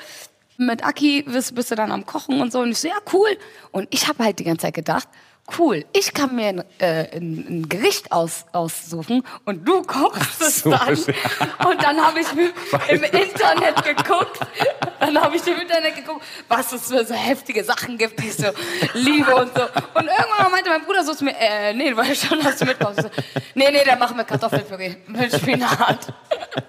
mit 0.61 0.85
Aki 0.85 1.23
bist, 1.23 1.55
bist 1.55 1.71
du 1.71 1.75
dann 1.75 1.91
am 1.91 2.05
Kochen 2.05 2.41
und 2.41 2.51
so. 2.51 2.59
Und 2.59 2.71
ich 2.71 2.79
so, 2.79 2.87
ja, 2.87 2.97
cool. 3.13 3.37
Und 3.71 3.87
ich 3.91 4.07
habe 4.07 4.23
halt 4.23 4.39
die 4.39 4.43
ganze 4.43 4.67
Zeit 4.67 4.73
gedacht, 4.73 5.07
cool, 5.57 5.85
ich 5.91 6.13
kann 6.13 6.35
mir 6.35 6.47
ein, 6.47 6.63
äh, 6.79 7.17
ein, 7.17 7.45
ein 7.49 7.69
Gericht 7.69 8.11
aus, 8.11 8.45
aussuchen 8.53 9.23
und 9.45 9.67
du 9.67 9.81
kochst 9.81 10.41
es 10.41 10.59
so, 10.59 10.69
dann. 10.69 10.79
verstehe. 10.79 11.15
Und 11.65 11.83
dann 11.83 11.99
habe 11.99 12.19
ich 12.19 12.33
mir 12.33 12.51
im 12.89 13.03
Internet 13.03 13.83
geguckt, 13.83 14.39
dann 14.99 15.19
habe 15.19 15.35
ich 15.35 15.45
im 15.47 15.59
Internet 15.59 15.95
geguckt, 15.95 16.23
was 16.47 16.71
es 16.71 16.87
für 16.87 17.05
so 17.05 17.13
heftige 17.13 17.63
Sachen 17.63 17.97
gibt, 17.97 18.19
die 18.19 18.27
ich 18.27 18.35
so 18.35 18.47
liebe 18.93 19.35
und 19.35 19.53
so. 19.53 19.63
Und 19.63 20.07
irgendwann 20.07 20.51
meinte 20.51 20.69
mein 20.69 20.83
Bruder 20.83 21.03
so 21.03 21.13
zu 21.13 21.25
mir, 21.25 21.35
äh, 21.37 21.73
nee, 21.73 21.89
du 21.89 21.97
weißt 21.97 22.25
schon, 22.27 22.41
dass 22.41 22.57
du 22.57 22.65
mitkommst. 22.65 22.99
Ich 22.99 23.05
so, 23.05 23.11
nee, 23.55 23.71
nee, 23.71 23.83
dann 23.85 23.99
machen 23.99 24.15
wir 24.17 24.23
Kartoffelpüree 24.23 24.97
mit 25.07 25.33
Spinat. 25.33 26.13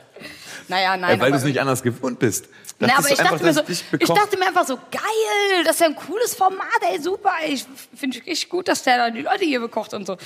naja, 0.68 0.96
nein. 0.96 1.18
Äh, 1.18 1.20
weil 1.20 1.30
du 1.30 1.36
es 1.36 1.44
nicht 1.44 1.60
anders 1.60 1.82
gewohnt 1.82 2.18
bist. 2.18 2.48
Na, 2.82 2.88
Dachtest 2.88 3.06
aber 3.06 3.12
ich 3.14 3.20
einfach, 3.20 3.30
dachte, 3.32 3.44
mir 3.44 3.54
so, 3.54 3.96
ich 3.98 4.08
dachte 4.08 4.36
mir 4.38 4.46
einfach 4.46 4.66
so, 4.66 4.76
geil, 4.90 5.64
das 5.64 5.74
ist 5.74 5.80
ja 5.80 5.86
ein 5.86 5.96
cooles 5.96 6.34
Format, 6.34 6.66
ey, 6.90 7.00
super. 7.00 7.30
Ich 7.46 7.64
finde 7.94 8.18
ich 8.18 8.26
richtig 8.26 8.48
gut, 8.48 8.66
dass 8.68 8.82
der 8.82 8.96
dann 8.98 9.14
die 9.14 9.22
Leute 9.22 9.44
hier 9.44 9.60
bekocht 9.60 9.94
und 9.94 10.06
so. 10.06 10.16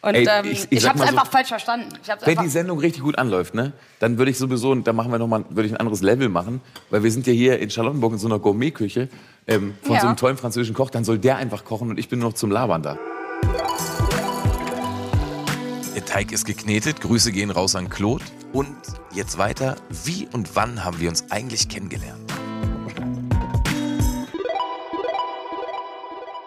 Und 0.00 0.14
Ey, 0.14 0.26
ähm, 0.30 0.44
ich- 0.46 0.64
ich, 0.70 0.78
ich 0.78 0.88
habe 0.88 0.98
es 0.98 1.04
mal 1.04 1.10
so, 1.10 1.16
einfach 1.18 1.30
falsch 1.30 1.48
verstanden. 1.48 1.88
Ich 2.02 2.10
hab's 2.10 2.22
Wenn 2.24 2.30
einfach, 2.30 2.42
die 2.44 2.48
Sendung 2.50 2.78
richtig 2.78 3.02
gut 3.02 3.18
anläuft, 3.18 3.54
ne, 3.54 3.72
dann 3.98 4.16
würde 4.18 4.30
ich 4.30 4.38
sowieso, 4.38 4.74
da 4.76 4.92
machen 4.92 5.10
wir 5.10 5.18
noch 5.18 5.26
mal, 5.28 5.44
würde 5.50 5.66
ich 5.66 5.72
ein 5.74 5.78
anderes 5.78 6.02
Level 6.02 6.28
machen, 6.28 6.60
weil 6.90 7.02
wir 7.02 7.10
sind 7.10 7.26
ja 7.26 7.32
hier 7.32 7.58
in 7.58 7.70
Charlottenburg 7.70 8.12
in 8.12 8.18
so 8.18 8.28
einer 8.28 8.38
Gourmetküche 8.38 9.08
ähm, 9.46 9.74
von 9.82 9.94
Ja. 9.94 10.00
so 10.00 10.06
einem 10.06 10.16
tollen 10.16 10.36
französischen 10.36 10.74
Koch, 10.74 10.90
dann 10.90 11.04
soll 11.04 11.18
der 11.18 11.36
einfach 11.36 11.64
kochen 11.64 11.90
und 11.90 11.98
ich 11.98 12.08
bin 12.08 12.20
nur 12.20 12.30
noch 12.30 12.34
zum 12.36 12.50
Labern 12.50 12.82
da. 12.82 12.96
Der 16.14 16.20
Teig 16.20 16.30
ist 16.30 16.44
geknetet, 16.44 17.00
Grüße 17.00 17.32
gehen 17.32 17.50
raus 17.50 17.74
an 17.74 17.90
Claude. 17.90 18.24
Und 18.52 18.76
jetzt 19.14 19.36
weiter, 19.36 19.74
wie 20.04 20.28
und 20.32 20.54
wann 20.54 20.84
haben 20.84 21.00
wir 21.00 21.08
uns 21.08 21.28
eigentlich 21.32 21.68
kennengelernt? 21.68 22.32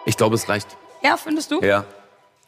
Ich 0.06 0.16
glaube, 0.16 0.36
es 0.36 0.48
reicht. 0.48 0.78
ja, 1.04 1.18
findest 1.18 1.52
du? 1.52 1.60
Ja. 1.60 1.84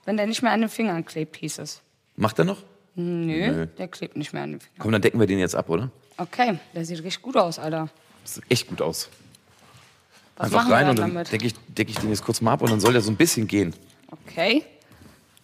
Wenn 0.06 0.16
der 0.16 0.28
nicht 0.28 0.42
mehr 0.44 0.54
an 0.54 0.62
den 0.62 0.70
Fingern 0.70 1.04
klebt, 1.04 1.36
hieß 1.36 1.60
es. 1.60 1.82
Macht 2.16 2.40
er 2.40 2.46
noch? 2.46 2.64
Nö, 2.96 3.66
der 3.66 3.90
klebt 3.90 4.16
nicht 4.16 4.32
mehr 4.32 4.44
an 4.44 4.52
den 4.52 4.62
Fingern. 4.62 4.80
Komm, 4.80 4.94
dann 4.94 5.02
decken 5.02 5.20
wir 5.20 5.28
den 5.28 5.40
jetzt 5.40 5.56
ab, 5.56 5.70
oder? 5.70 5.92
Okay, 6.16 6.58
der 6.74 6.86
sieht 6.86 7.04
richtig 7.04 7.22
gut 7.22 7.36
aus, 7.36 7.60
Alter. 7.60 7.90
Das 8.24 8.36
sieht 8.36 8.46
echt 8.48 8.70
gut 8.70 8.82
aus. 8.82 9.10
Was 10.38 10.46
Einfach 10.46 10.60
machen 10.60 10.72
rein 10.72 10.86
wir 10.86 10.90
und 10.92 11.00
dann 11.00 11.14
dann 11.16 11.26
decke 11.26 11.48
ich, 11.48 11.54
deck 11.68 11.90
ich 11.90 11.98
den 11.98 12.12
jetzt 12.12 12.24
kurz 12.24 12.40
mal 12.40 12.54
ab 12.54 12.62
und 12.62 12.72
dann 12.72 12.80
soll 12.80 12.94
der 12.94 13.02
so 13.02 13.12
ein 13.12 13.18
bisschen 13.18 13.46
gehen. 13.46 13.74
Okay. 14.10 14.64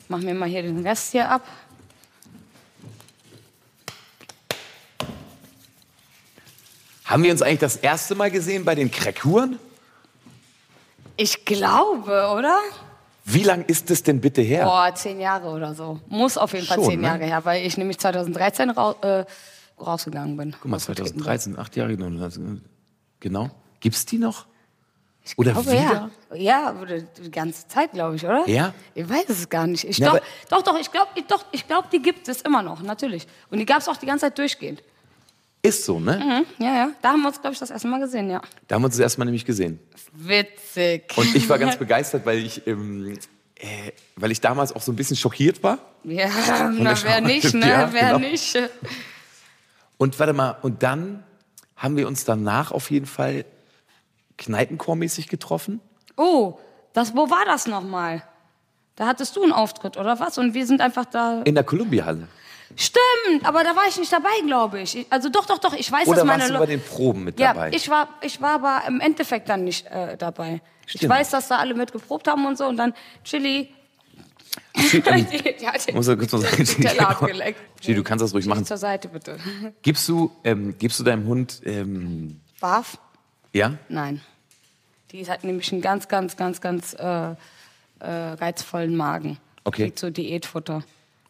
Machen 0.07 0.27
wir 0.27 0.35
mal 0.35 0.47
hier 0.47 0.61
den 0.61 0.85
Rest 0.85 1.11
hier 1.11 1.29
ab. 1.29 1.41
Haben 7.05 7.23
wir 7.23 7.31
uns 7.31 7.41
eigentlich 7.41 7.59
das 7.59 7.75
erste 7.77 8.15
Mal 8.15 8.31
gesehen 8.31 8.65
bei 8.65 8.75
den 8.75 8.89
Crackhuren? 8.89 9.59
Ich 11.17 11.45
glaube, 11.45 12.29
oder? 12.35 12.57
Wie 13.23 13.43
lang 13.43 13.63
ist 13.65 13.89
es 13.91 14.03
denn 14.03 14.19
bitte 14.21 14.41
her? 14.41 14.65
Boah, 14.65 14.93
zehn 14.93 15.19
Jahre 15.19 15.49
oder 15.49 15.73
so. 15.73 15.99
Muss 16.07 16.37
auf 16.37 16.53
jeden 16.53 16.65
Fall 16.65 16.77
Schon, 16.77 16.89
zehn 16.89 17.01
ne? 17.01 17.07
Jahre 17.07 17.25
her, 17.25 17.45
weil 17.45 17.65
ich 17.65 17.77
nämlich 17.77 17.99
2013 17.99 18.71
rau 18.71 18.95
äh, 19.01 19.25
rausgegangen 19.79 20.35
bin. 20.35 20.55
Guck 20.59 20.69
mal, 20.71 20.77
Ausgetreten 20.77 21.13
bin. 21.15 21.23
2013, 21.23 21.59
acht 21.59 21.75
Jahre. 21.75 21.95
Genau. 23.19 23.49
Gibt's 23.79 24.05
die 24.05 24.17
noch? 24.17 24.45
Oder 25.37 25.53
glaube, 25.53 25.71
wieder? 25.71 26.09
ja. 26.35 26.71
Ja, 26.73 26.75
die 27.17 27.31
ganze 27.31 27.67
Zeit, 27.67 27.93
glaube 27.93 28.15
ich, 28.15 28.23
oder? 28.25 28.47
Ja? 28.47 28.73
Ich 28.93 29.09
weiß 29.09 29.29
es 29.29 29.49
gar 29.49 29.65
nicht. 29.65 29.83
Ich 29.83 29.97
Ja, 29.97 30.07
doch, 30.09 30.15
aber- 30.17 30.25
doch, 30.49 30.61
doch, 30.61 30.79
ich 30.79 30.91
glaube, 30.91 31.09
doch, 31.27 31.45
ich 31.51 31.65
glaub, 31.65 31.89
die 31.89 32.01
gibt 32.01 32.27
es 32.27 32.41
immer 32.41 32.61
noch, 32.61 32.81
natürlich. 32.83 33.25
Und 33.49 33.57
die 33.59 33.65
gab 33.65 33.79
es 33.79 33.87
auch 33.87 33.97
die 33.97 34.05
ganze 34.05 34.25
Zeit 34.25 34.37
durchgehend. 34.37 34.83
Ist 35.65 35.85
so, 35.85 35.99
ne? 35.99 36.45
Mhm, 36.57 36.63
ja, 36.63 36.75
ja. 36.75 36.89
Da 37.01 37.09
haben 37.09 37.21
wir 37.21 37.29
uns, 37.29 37.41
glaube 37.41 37.53
ich, 37.53 37.59
das 37.59 37.71
erste 37.71 37.87
Mal 37.87 37.99
gesehen, 37.99 38.29
ja. 38.29 38.41
Da 38.67 38.75
haben 38.75 38.83
wir 38.83 38.85
uns 38.85 38.95
das 38.95 39.01
erste 39.01 39.19
Mal 39.19 39.25
nämlich 39.25 39.45
gesehen. 39.45 39.79
Witzig. 40.13 41.11
Und 41.15 41.35
ich 41.35 41.49
war 41.49 41.57
ganz 41.57 41.75
begeistert, 41.79 42.25
weil 42.25 42.37
ich, 42.37 42.65
ähm, 42.67 43.17
äh, 43.55 43.91
weil 44.15 44.31
ich 44.31 44.41
damals 44.41 44.75
auch 44.75 44.81
so 44.81 44.91
ein 44.91 44.95
bisschen 44.95 45.17
schockiert 45.17 45.63
war. 45.63 45.79
Ja, 46.03 46.29
na, 46.71 46.95
wer 47.03 47.21
nicht, 47.21 47.53
ne? 47.55 47.67
Ja, 47.67 47.91
wer 47.91 48.13
genau. 48.13 48.19
nicht. 48.19 48.57
Und 49.97 50.19
warte 50.19 50.33
mal, 50.33 50.57
und 50.61 50.83
dann 50.83 51.23
haben 51.77 51.95
wir 51.95 52.05
uns 52.05 52.25
danach 52.25 52.73
auf 52.73 52.91
jeden 52.91 53.05
Fall 53.05 53.45
Kneipenchor-mäßig 54.37 55.29
getroffen. 55.29 55.79
Oh, 56.17 56.59
das, 56.91 57.15
wo 57.15 57.29
war 57.29 57.45
das 57.45 57.65
nochmal? 57.65 58.21
Da 58.97 59.07
hattest 59.07 59.37
du 59.37 59.43
einen 59.43 59.53
Auftritt, 59.53 59.95
oder 59.95 60.19
was? 60.19 60.37
Und 60.37 60.53
wir 60.53 60.65
sind 60.67 60.81
einfach 60.81 61.05
da. 61.05 61.41
In 61.43 61.55
der 61.55 61.63
Columbia-Halle. 61.63 62.27
Stimmt, 62.75 63.45
aber 63.45 63.63
da 63.63 63.75
war 63.75 63.83
ich 63.87 63.97
nicht 63.97 64.11
dabei, 64.11 64.29
glaube 64.45 64.81
ich. 64.81 64.97
Ich- 64.97 65.07
Also 65.11 65.29
doch, 65.29 65.45
doch, 65.45 65.59
doch, 65.59 65.73
ich 65.73 65.91
weiß, 65.91 66.07
Oder 66.07 66.17
dass 66.17 66.25
meine 66.25 66.39
warst 66.41 66.49
du 66.49 66.53
Leu- 66.53 66.59
bei 66.59 66.65
den 66.65 66.81
Proben 66.81 67.23
mit 67.23 67.39
ja, 67.39 67.53
dabei? 67.53 67.71
ich 67.73 67.89
war, 67.89 68.09
ich 68.21 68.41
war 68.41 68.51
aber 68.55 68.81
im 68.87 68.99
Endeffekt 68.99 69.49
dann 69.49 69.63
nicht 69.63 69.85
äh, 69.87 70.17
dabei. 70.17 70.61
Ich 70.87 70.93
Stimmt. 70.93 71.11
weiß, 71.13 71.29
dass 71.31 71.47
da 71.47 71.57
alle 71.57 71.73
mit 71.73 71.91
geprobt 71.91 72.27
haben 72.27 72.45
und 72.45 72.57
so 72.57 72.65
und 72.65 72.77
dann 72.77 72.93
Chili. 73.23 73.69
Chili- 74.75 75.23
den, 75.85 75.95
Muss 75.95 76.07
er 76.07 76.17
kurz 76.17 76.31
mal 76.31 76.41
sagen, 76.41 76.65
Teller 76.65 77.09
abgeleckt. 77.09 77.59
Chili, 77.81 77.95
du 77.97 78.03
kannst 78.03 78.23
das 78.23 78.33
ruhig 78.33 78.43
Chili 78.43 78.55
machen. 78.55 78.65
zur 78.65 78.77
Seite, 78.77 79.07
bitte. 79.09 79.37
Gibst 79.81 80.07
du, 80.07 80.31
ähm, 80.43 80.75
gibst 80.77 80.99
du 80.99 81.03
deinem 81.03 81.27
Hund, 81.27 81.61
ähm, 81.65 82.39
Barf? 82.59 82.97
ja? 83.53 83.73
Nein. 83.89 84.21
Die 85.11 85.27
hat 85.29 85.43
nämlich 85.43 85.71
einen 85.71 85.81
ganz, 85.81 86.07
ganz, 86.07 86.35
ganz, 86.35 86.61
ganz 86.61 86.93
äh, 86.93 87.31
äh, 87.31 87.35
reizvollen 87.99 88.95
Magen. 88.95 89.37
Okay. 89.63 89.83
Kriegt 89.85 89.99
so 89.99 90.09
Diätfutter. 90.09 90.83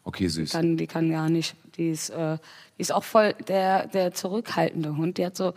Okay, 0.06 0.28
süß. 0.28 0.52
Kann, 0.52 0.76
die 0.76 0.86
kann 0.86 1.10
gar 1.10 1.28
nicht. 1.28 1.56
Die 1.76 1.90
ist, 1.90 2.10
äh, 2.10 2.38
die 2.78 2.82
ist 2.82 2.92
auch 2.92 3.02
voll 3.02 3.34
der, 3.48 3.88
der 3.88 4.14
zurückhaltende 4.14 4.96
Hund. 4.96 5.18
Die 5.18 5.26
hat 5.26 5.36
so, 5.36 5.52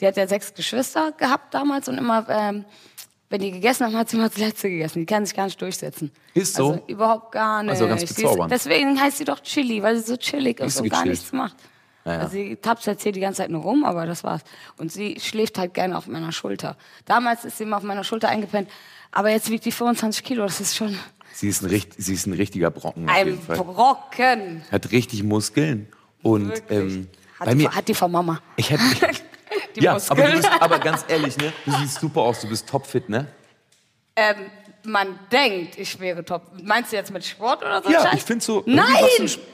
die 0.00 0.06
hat 0.06 0.16
ja 0.16 0.26
sechs 0.26 0.52
Geschwister 0.52 1.12
gehabt 1.12 1.54
damals 1.54 1.88
und 1.88 1.96
immer, 1.98 2.26
ähm, 2.28 2.64
wenn 3.30 3.40
die 3.40 3.52
gegessen 3.52 3.86
haben, 3.86 3.96
hat 3.96 4.08
sie 4.10 4.16
immer 4.16 4.28
das 4.28 4.36
letzte 4.38 4.68
gegessen. 4.68 4.98
Die 4.98 5.06
kann 5.06 5.24
sich 5.24 5.36
gar 5.36 5.44
nicht 5.44 5.62
durchsetzen. 5.62 6.10
Ist 6.34 6.56
so? 6.56 6.72
Also 6.72 6.82
überhaupt 6.88 7.30
gar 7.30 7.62
nicht. 7.62 7.70
Also 7.70 7.86
ganz 7.86 8.00
Sie 8.00 8.06
ist, 8.06 8.16
bezaubernd. 8.16 8.50
deswegen 8.50 9.00
heißt 9.00 9.18
sie 9.18 9.24
doch 9.24 9.38
Chili, 9.40 9.80
weil 9.80 9.96
sie 9.96 10.02
so 10.02 10.16
chillig 10.16 10.58
ist 10.58 10.76
so 10.78 10.82
und 10.82 10.90
gar 10.90 11.04
nichts 11.04 11.32
macht. 11.32 11.56
Ja, 12.04 12.14
ja. 12.14 12.18
Also 12.18 12.32
sie 12.32 12.56
tapst 12.56 12.86
jetzt 12.88 13.04
hier 13.04 13.12
die 13.12 13.20
ganze 13.20 13.38
Zeit 13.42 13.50
nur 13.50 13.62
rum, 13.62 13.84
aber 13.84 14.06
das 14.06 14.24
war's. 14.24 14.42
Und 14.76 14.90
sie 14.90 15.20
schläft 15.20 15.56
halt 15.56 15.72
gerne 15.72 15.96
auf 15.96 16.08
meiner 16.08 16.32
Schulter. 16.32 16.76
Damals 17.04 17.44
ist 17.44 17.58
sie 17.58 17.62
immer 17.64 17.76
auf 17.76 17.84
meiner 17.84 18.02
Schulter 18.02 18.28
eingepennt, 18.28 18.68
aber 19.12 19.30
jetzt 19.30 19.50
wiegt 19.50 19.64
die 19.64 19.72
25 19.72 20.24
Kilo. 20.24 20.42
Das 20.42 20.60
ist 20.60 20.74
schon 20.76 20.98
Sie 21.34 21.48
ist 21.48 21.62
ein, 21.62 21.68
richt, 21.68 21.92
sie 21.98 22.14
ist 22.14 22.26
ein 22.26 22.32
richtiger 22.32 22.70
Brocken 22.70 23.08
auf 23.08 23.14
ein 23.16 23.26
jeden 23.26 23.42
Fall. 23.42 23.56
Brocken. 23.56 24.62
Hat 24.70 24.92
richtig 24.92 25.24
Muskeln. 25.24 25.88
Und 26.22 26.52
ähm, 26.70 27.08
Hat, 27.38 27.46
bei 27.46 27.54
die, 27.54 27.62
mir, 27.64 27.74
hat 27.74 27.88
die 27.88 27.94
von 27.94 28.10
Mama. 28.12 28.40
ich 28.56 28.70
hätte, 28.70 28.82
Die 29.74 29.80
ja, 29.80 29.94
Muskeln. 29.94 30.20
aber 30.20 30.30
du 30.30 30.36
bist, 30.36 30.50
aber 30.62 30.78
ganz 30.78 31.04
ehrlich, 31.08 31.36
ne? 31.36 31.52
Du 31.64 31.72
siehst 31.72 31.98
super 32.00 32.20
aus, 32.20 32.40
du 32.40 32.48
bist 32.48 32.68
topfit, 32.68 33.08
ne? 33.08 33.26
Ähm, 34.14 34.36
man 34.84 35.18
denkt, 35.32 35.76
ich 35.76 35.98
wäre 35.98 36.24
top. 36.24 36.42
Meinst 36.62 36.92
du 36.92 36.96
jetzt 36.96 37.10
mit 37.10 37.24
Sport 37.24 37.62
oder 37.62 37.82
so? 37.82 37.90
Ja, 37.90 38.02
Scheiß? 38.02 38.14
ich 38.14 38.22
finde 38.22 38.44
so. 38.44 38.62
Nein! 38.66 38.86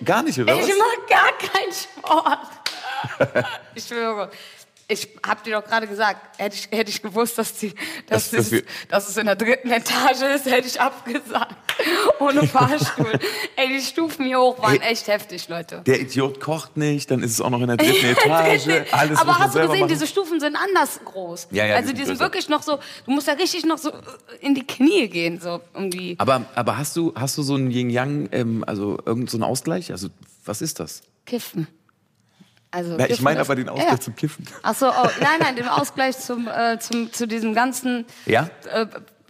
Gar 0.04 0.22
nicht, 0.22 0.38
oder? 0.38 0.54
Ich 0.54 0.60
mache 0.60 1.08
gar 1.08 1.32
keinen 1.38 1.72
Sport. 1.72 3.44
ich 3.74 3.84
schwöre. 3.84 4.30
Ich 4.92 5.08
hab 5.26 5.44
dir 5.44 5.54
doch 5.60 5.64
gerade 5.64 5.86
gesagt, 5.86 6.38
hätte 6.38 6.56
ich, 6.56 6.68
hätte 6.76 6.90
ich 6.90 7.00
gewusst, 7.00 7.38
dass, 7.38 7.54
die, 7.54 7.72
dass, 8.08 8.30
Das- 8.30 8.50
wir- 8.50 8.64
dass 8.88 9.08
es 9.08 9.16
in 9.16 9.26
der 9.26 9.36
dritten 9.36 9.70
Etage 9.70 10.20
ist, 10.34 10.46
hätte 10.46 10.66
ich 10.66 10.80
abgesagt. 10.80 11.54
Ohne 12.18 12.46
Fahrstuhl. 12.46 13.12
Ey, 13.56 13.68
die 13.68 13.80
Stufen 13.80 14.26
hier 14.26 14.40
hoch 14.40 14.60
waren 14.60 14.80
Ey. 14.80 14.90
echt 14.92 15.06
heftig, 15.06 15.48
Leute. 15.48 15.82
Der 15.86 16.00
Idiot 16.00 16.40
kocht 16.40 16.76
nicht, 16.76 17.10
dann 17.10 17.22
ist 17.22 17.30
es 17.32 17.40
auch 17.40 17.50
noch 17.50 17.60
in 17.60 17.68
der 17.68 17.76
dritten 17.76 18.04
Etage. 18.06 18.68
Alles 18.92 19.18
Aber 19.20 19.38
hast 19.38 19.54
du 19.54 19.60
gesehen, 19.60 19.78
machen. 19.80 19.88
diese 19.88 20.06
Stufen 20.08 20.40
sind 20.40 20.56
anders 20.56 20.98
groß. 21.04 21.48
Ja, 21.52 21.64
ja, 21.66 21.76
also 21.76 21.90
die 21.92 21.98
sind 21.98 22.08
größer. 22.08 22.20
wirklich 22.20 22.48
noch 22.48 22.62
so, 22.62 22.78
du 23.06 23.10
musst 23.12 23.28
ja 23.28 23.34
richtig 23.34 23.64
noch 23.64 23.78
so 23.78 23.92
in 24.40 24.54
die 24.56 24.66
Knie 24.66 25.08
gehen, 25.08 25.40
so 25.40 25.60
um 25.72 25.90
die. 25.90 26.16
Aber, 26.18 26.44
aber 26.56 26.76
hast 26.78 26.96
du, 26.96 27.12
hast 27.14 27.38
du 27.38 27.42
so 27.42 27.54
ein 27.54 27.70
Yin-Yang, 27.70 28.28
ähm, 28.32 28.64
also 28.66 28.98
irgendeinen 28.98 29.26
so 29.28 29.36
einen 29.36 29.44
Ausgleich? 29.44 29.92
Also, 29.92 30.08
was 30.44 30.60
ist 30.62 30.80
das? 30.80 31.02
Kiffen. 31.26 31.68
Also 32.70 32.94
Na, 32.96 33.08
ich 33.10 33.20
meine 33.20 33.40
aber 33.40 33.56
den 33.56 33.68
Ausgleich 33.68 33.90
ja. 33.92 34.00
zum 34.00 34.14
Kiffen. 34.14 34.46
Ach 34.62 34.74
so, 34.74 34.88
oh, 34.88 35.08
nein, 35.20 35.40
nein, 35.40 35.56
den 35.56 35.68
Ausgleich 35.68 36.18
zum, 36.18 36.46
äh, 36.48 36.78
zum, 36.78 37.12
zu 37.12 37.26
diesem 37.26 37.52
ganzen. 37.52 38.06
Ja? 38.26 38.48
Äh, 38.72 38.86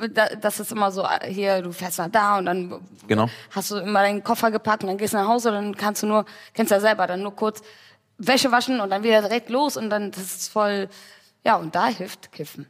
da, 0.09 0.29
das 0.37 0.61
ist 0.61 0.73
immer 0.73 0.91
so, 0.93 1.03
äh, 1.05 1.33
hier, 1.33 1.63
du 1.63 1.73
fährst 1.73 1.99
nach 1.99 2.09
da 2.09 2.39
und 2.39 2.47
dann 2.47 2.81
Genau. 3.07 3.29
hast 3.51 3.71
du 3.71 3.77
immer 3.77 4.01
deinen 4.01 4.23
Koffer 4.23 4.51
gepackt 4.51 4.83
und 4.83 4.89
dann 4.89 4.99
gehst 4.99 5.15
du 5.15 5.19
nach 5.19 5.27
Hause, 5.29 5.51
dann 5.51 5.77
kannst 5.77 6.03
du 6.03 6.07
nur, 6.07 6.25
kennst 6.55 6.71
ja 6.71 6.81
selber, 6.81 7.07
dann 7.07 7.23
nur 7.23 7.35
kurz 7.35 7.63
Wäsche 8.19 8.53
waschen 8.53 8.81
und 8.81 8.91
dann 8.91 9.03
wieder 9.03 9.23
direkt 9.23 9.49
los 9.49 9.77
und 9.77 9.89
dann, 9.91 10.11
das 10.11 10.23
ist 10.23 10.53
voll, 10.53 10.89
ja, 11.45 11.57
und 11.57 11.75
da 11.75 11.87
hilft 11.87 12.33
Kiffen. 12.33 12.67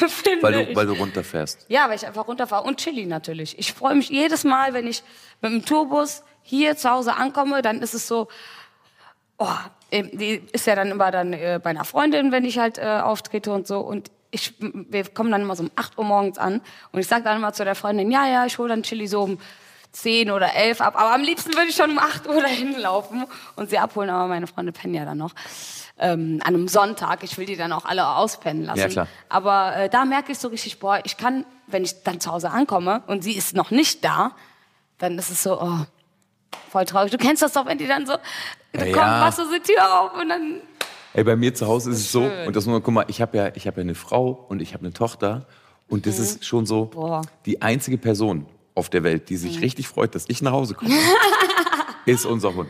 Weil 0.40 0.52
du, 0.66 0.76
weil 0.76 0.86
du 0.86 0.92
runterfährst. 0.94 1.66
Ja, 1.68 1.88
weil 1.88 1.96
ich 1.96 2.06
einfach 2.06 2.26
runterfahre 2.26 2.64
und 2.64 2.78
Chili 2.78 3.06
natürlich. 3.06 3.58
Ich 3.58 3.72
freue 3.72 3.94
mich 3.94 4.08
jedes 4.08 4.44
Mal, 4.44 4.74
wenn 4.74 4.86
ich 4.86 5.02
mit 5.40 5.52
dem 5.52 5.64
Tourbus 5.64 6.24
hier 6.42 6.76
zu 6.76 6.90
Hause 6.90 7.14
ankomme, 7.14 7.62
dann 7.62 7.80
ist 7.80 7.94
es 7.94 8.06
so, 8.08 8.28
oh, 9.40 9.48
die 9.92 10.42
ist 10.52 10.66
ja 10.66 10.76
dann 10.76 10.90
immer 10.90 11.10
dann 11.10 11.32
äh, 11.32 11.58
bei 11.62 11.70
einer 11.70 11.84
Freundin, 11.84 12.30
wenn 12.30 12.44
ich 12.44 12.58
halt 12.58 12.78
äh, 12.78 13.00
auftrete 13.02 13.52
und 13.52 13.66
so 13.66 13.80
und 13.80 14.10
ich, 14.30 14.54
wir 14.60 15.04
kommen 15.08 15.32
dann 15.32 15.40
immer 15.42 15.56
so 15.56 15.64
um 15.64 15.70
8 15.74 15.98
Uhr 15.98 16.04
morgens 16.04 16.38
an 16.38 16.60
und 16.92 17.00
ich 17.00 17.08
sage 17.08 17.24
dann 17.24 17.38
immer 17.38 17.52
zu 17.52 17.64
der 17.64 17.74
Freundin, 17.74 18.12
ja, 18.12 18.28
ja, 18.28 18.46
ich 18.46 18.58
hole 18.58 18.68
dann 18.68 18.84
Chili 18.84 19.08
so 19.08 19.22
um 19.22 19.38
10 19.92 20.30
oder 20.30 20.54
11 20.54 20.80
ab, 20.80 20.94
aber 20.96 21.12
am 21.12 21.22
liebsten 21.22 21.52
würde 21.54 21.66
ich 21.68 21.74
schon 21.74 21.90
um 21.90 21.98
8 21.98 22.28
Uhr 22.28 22.40
dahin 22.40 22.78
laufen 22.78 23.24
und 23.56 23.70
sie 23.70 23.78
abholen, 23.78 24.10
aber 24.10 24.28
meine 24.28 24.46
Freunde 24.46 24.70
pennen 24.70 24.94
ja 24.94 25.04
dann 25.04 25.18
noch. 25.18 25.32
Ähm, 25.98 26.40
an 26.44 26.54
einem 26.54 26.68
Sonntag, 26.68 27.24
ich 27.24 27.36
will 27.36 27.44
die 27.44 27.56
dann 27.56 27.72
auch 27.72 27.84
alle 27.84 28.06
auspennen 28.06 28.64
lassen. 28.64 28.78
Ja, 28.78 28.88
klar. 28.88 29.08
Aber 29.28 29.76
äh, 29.76 29.88
da 29.90 30.04
merke 30.04 30.32
ich 30.32 30.38
so 30.38 30.48
richtig, 30.48 30.78
boah, 30.78 31.00
ich 31.04 31.16
kann, 31.16 31.44
wenn 31.66 31.82
ich 31.82 32.02
dann 32.04 32.20
zu 32.20 32.30
Hause 32.30 32.50
ankomme 32.50 33.02
und 33.06 33.22
sie 33.22 33.32
ist 33.32 33.54
noch 33.54 33.70
nicht 33.70 34.04
da, 34.04 34.32
dann 34.98 35.18
ist 35.18 35.30
es 35.30 35.42
so, 35.42 35.60
oh, 35.60 35.80
voll 36.70 36.84
traurig. 36.84 37.10
Du 37.10 37.18
kennst 37.18 37.42
das 37.42 37.52
doch, 37.52 37.66
wenn 37.66 37.78
die 37.78 37.86
dann 37.86 38.06
so, 38.06 38.14
du 38.72 38.78
Ja. 38.86 38.92
kommst, 38.92 38.96
machst 38.96 39.38
du 39.38 39.42
die 39.52 39.60
Tür 39.72 40.00
auf 40.00 40.14
und 40.20 40.28
dann, 40.28 40.60
Ey, 41.12 41.24
bei 41.24 41.34
mir 41.36 41.52
zu 41.54 41.66
Hause 41.66 41.90
ist 41.90 41.98
es 41.98 42.12
so, 42.12 42.22
schön. 42.28 42.46
und 42.46 42.54
das 42.56 42.66
man, 42.66 42.82
guck 42.82 42.94
mal, 42.94 43.04
ich 43.08 43.20
habe 43.20 43.36
ja, 43.36 43.50
ich 43.54 43.66
habe 43.66 43.78
ja 43.78 43.82
eine 43.82 43.94
Frau 43.96 44.46
und 44.48 44.62
ich 44.62 44.74
habe 44.74 44.84
eine 44.84 44.92
Tochter 44.92 45.46
und 45.88 46.06
das 46.06 46.18
ist 46.20 46.44
schon 46.44 46.66
so 46.66 46.84
Mhm. 46.84 46.90
Boah. 46.90 47.18
Mhm. 47.22 47.26
die 47.46 47.62
einzige 47.62 47.98
Person 47.98 48.46
auf 48.76 48.88
der 48.90 49.02
Welt, 49.02 49.28
die 49.28 49.36
sich 49.36 49.60
richtig 49.60 49.88
freut, 49.88 50.14
dass 50.14 50.24
ich 50.28 50.40
nach 50.42 50.52
Hause 50.52 50.74
komme, 50.74 50.94
ist 52.06 52.24
unser 52.26 52.54
Hund. 52.54 52.68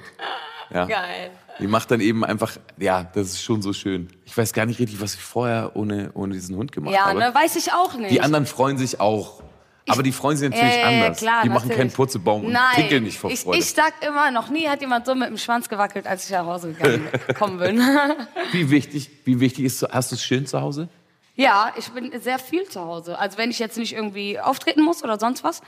Ja. 0.72 0.86
geil. 0.86 1.30
Die 1.58 1.66
macht 1.66 1.90
dann 1.90 2.00
eben 2.00 2.24
einfach, 2.24 2.52
ja, 2.78 3.02
das 3.04 3.26
ist 3.28 3.42
schon 3.42 3.60
so 3.60 3.74
schön. 3.74 4.08
Ich 4.24 4.34
weiß 4.34 4.54
gar 4.54 4.64
nicht 4.64 4.78
richtig, 4.78 4.98
was 5.02 5.12
ich 5.14 5.20
vorher 5.20 5.72
ohne, 5.74 6.10
ohne 6.14 6.32
diesen 6.32 6.56
Hund 6.56 6.72
gemacht 6.72 6.94
Ja, 6.94 7.06
habe. 7.06 7.18
ne, 7.18 7.34
weiß 7.34 7.56
ich 7.56 7.74
auch 7.74 7.92
nicht. 7.94 8.10
Die 8.12 8.22
anderen 8.22 8.46
freuen 8.46 8.78
sich 8.78 8.98
auch. 8.98 9.42
Aber 9.90 10.02
die 10.02 10.12
freuen 10.12 10.36
sich 10.36 10.50
natürlich 10.50 10.76
ja, 10.76 10.88
anders. 10.88 11.18
klar, 11.18 11.42
die 11.42 11.48
machen 11.48 11.68
keinen 11.68 11.78
natürlich. 11.78 11.94
Purzelbaum 11.94 12.44
und 12.44 12.52
Nein, 12.52 12.74
pinkeln 12.76 13.04
nicht 13.04 13.18
vor 13.18 13.30
ich, 13.30 13.40
Freude. 13.40 13.58
ich 13.58 13.66
sag 13.66 13.94
immer, 14.06 14.30
noch 14.30 14.48
nie 14.48 14.68
hat 14.68 14.80
jemand 14.80 15.06
so 15.06 15.14
mit 15.14 15.28
dem 15.28 15.38
Schwanz 15.38 15.68
gewackelt, 15.68 16.06
als 16.06 16.24
ich 16.24 16.30
nach 16.30 16.46
Hause 16.46 16.72
gegangen 16.72 17.08
gekommen 17.26 17.58
bin. 17.58 17.78
wie 18.52 18.70
wichtig, 18.70 19.10
wie 19.24 19.40
wichtig 19.40 19.64
ist, 19.64 19.82
hast 19.90 20.10
du 20.10 20.16
es 20.16 20.22
schön 20.22 20.46
zu 20.46 20.60
Hause? 20.60 20.88
Ja, 21.36 21.72
ich 21.78 21.88
bin 21.90 22.12
sehr 22.20 22.38
viel 22.38 22.64
zu 22.64 22.80
Hause. 22.80 23.18
Also 23.18 23.38
wenn 23.38 23.50
ich 23.50 23.58
jetzt 23.58 23.78
nicht 23.78 23.94
irgendwie 23.94 24.38
auftreten 24.38 24.82
muss 24.82 25.02
oder 25.02 25.18
sonst 25.18 25.42
was 25.44 25.62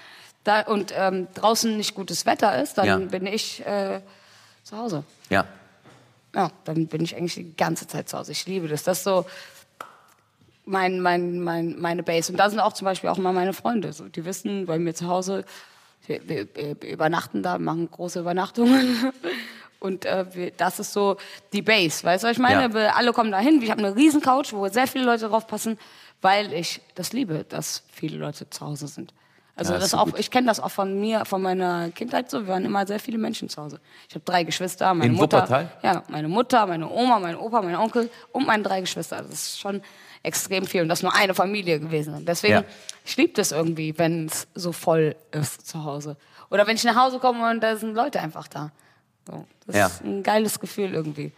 da, 0.45 0.63
und 0.63 0.93
ähm, 0.97 1.29
draußen 1.35 1.77
nicht 1.77 1.95
gutes 1.95 2.27
Wetter 2.27 2.61
ist, 2.63 2.75
dann 2.79 2.87
Ja. 2.87 2.97
bin 2.99 3.27
ich 3.27 3.65
äh, 3.65 4.01
zu 4.65 4.77
Hause. 4.77 5.05
Ja. 5.31 5.47
Ja, 6.35 6.51
dann 6.65 6.87
bin 6.89 7.03
ich 7.05 7.15
eigentlich 7.17 7.35
die 7.35 7.57
ganze 7.57 7.87
Zeit 7.87 8.09
zu 8.09 8.19
Hause. 8.19 8.33
Ich 8.33 8.47
liebe 8.47 8.67
das. 8.69 8.83
Das 8.83 9.05
so 9.05 9.25
mein, 10.65 11.01
mein, 11.01 11.41
mein, 11.41 11.79
meine 11.79 12.03
Base. 12.03 12.33
Und 12.33 12.39
da 12.39 12.49
sind 12.51 12.61
auch 12.61 12.73
zum 12.73 12.85
Beispiel 12.85 13.11
auch 13.11 13.19
mal 13.19 13.33
meine 13.33 13.53
Freunde. 13.53 13.93
So, 13.93 14.09
die 14.09 14.25
wissen, 14.25 14.67
bei 14.67 14.79
mir 14.79 14.95
zu 14.95 15.09
Hause, 15.09 15.45
wir, 16.07 16.29
wir, 16.29 16.47
übernachten 16.91 17.43
da, 17.43 17.59
machen 17.59 17.91
große 17.91 18.21
Übernachtungen. 18.21 19.13
Und 19.81 20.05
äh, 20.05 20.25
wir, 20.33 20.51
das 20.53 20.79
ist 20.79 20.93
so 20.93 21.17
die 21.53 21.63
Base. 21.63 22.05
Weißt 22.05 22.23
du, 22.23 22.29
was 22.29 22.37
ich 22.37 22.43
meine? 22.43 22.63
Ja. 22.63 22.75
Wir 22.75 22.97
alle 22.97 23.13
kommen 23.13 23.33
da 23.33 23.41
hin. 23.41 23.61
Ich 23.63 23.71
habe 23.71 23.85
eine 23.85 23.97
riesen 23.97 24.21
Couch, 24.21 24.53
wo 24.53 24.69
sehr 24.69 24.87
viele 24.87 25.05
Leute 25.05 25.29
drauf 25.29 25.49
passen, 25.49 25.77
weil 26.21 26.53
ich 26.53 26.81
das 26.95 27.13
liebe, 27.13 27.45
dass 27.49 27.83
viele 27.93 28.17
Leute 28.17 28.49
zu 28.49 28.65
Hause 28.65 28.87
sind. 28.87 29.13
Also 29.57 29.73
Ja, 29.73 29.79
ist 29.79 29.83
das 29.83 29.91
so 29.91 29.97
auch, 29.99 30.05
gut. 30.07 30.19
ich 30.19 30.31
kenne 30.31 30.47
das 30.47 30.61
auch 30.61 30.71
von 30.71 31.01
mir, 31.01 31.25
von 31.25 31.43
meiner 31.43 31.91
Kindheit 31.91 32.31
so. 32.31 32.41
Wir 32.43 32.49
waren 32.49 32.65
immer 32.65 32.87
sehr 32.87 33.01
viele 33.01 33.19
Menschen 33.19 33.49
zu 33.49 33.61
Hause. 33.61 33.81
Ich 34.09 34.15
habe 34.15 34.25
drei 34.25 34.45
Geschwister, 34.45 34.95
meine 34.95 35.13
In 35.13 35.19
Mutter, 35.19 35.39
Wuppertal? 35.39 35.71
ja, 35.83 36.03
meine 36.09 36.29
Mutter, 36.29 36.65
meine 36.67 36.89
Oma, 36.89 37.19
mein 37.19 37.37
Opa, 37.37 37.61
mein 37.61 37.77
Onkel 37.77 38.09
und 38.31 38.47
meine 38.47 38.63
drei 38.63 38.81
Geschwister. 38.81 39.17
Das 39.17 39.31
ist 39.31 39.61
schon 39.61 39.83
extrem 40.23 40.65
viel 40.67 40.83
und 40.83 40.89
das 40.89 41.01
ist 41.01 41.03
nur 41.03 41.15
eine 41.15 41.35
Familie 41.35 41.81
gewesen. 41.81 42.15
Und 42.15 42.27
deswegen, 42.29 42.55
Ja. 42.55 42.65
ich 43.05 43.17
liebe 43.17 43.33
das 43.35 43.53
irgendwie, 43.53 43.97
wenn 43.99 44.27
es 44.27 44.47
so 44.55 44.73
voll 44.73 45.17
ist 45.33 45.67
zu 45.67 45.85
Hause. 45.85 46.17
Oder 46.51 46.67
wenn 46.67 46.77
ich 46.77 46.85
nach 46.85 46.97
Hause 46.97 47.19
komme 47.19 47.51
und 47.51 47.61
da 47.61 47.77
sind 47.77 47.95
Leute 47.95 48.21
einfach 48.21 48.47
da. 48.49 48.71
So, 49.27 49.47
das 49.67 49.77
Ja. 49.77 49.87
ist 49.87 50.05
ein 50.05 50.23
geiles 50.23 50.61
Gefühl 50.61 50.93
irgendwie. 50.95 51.33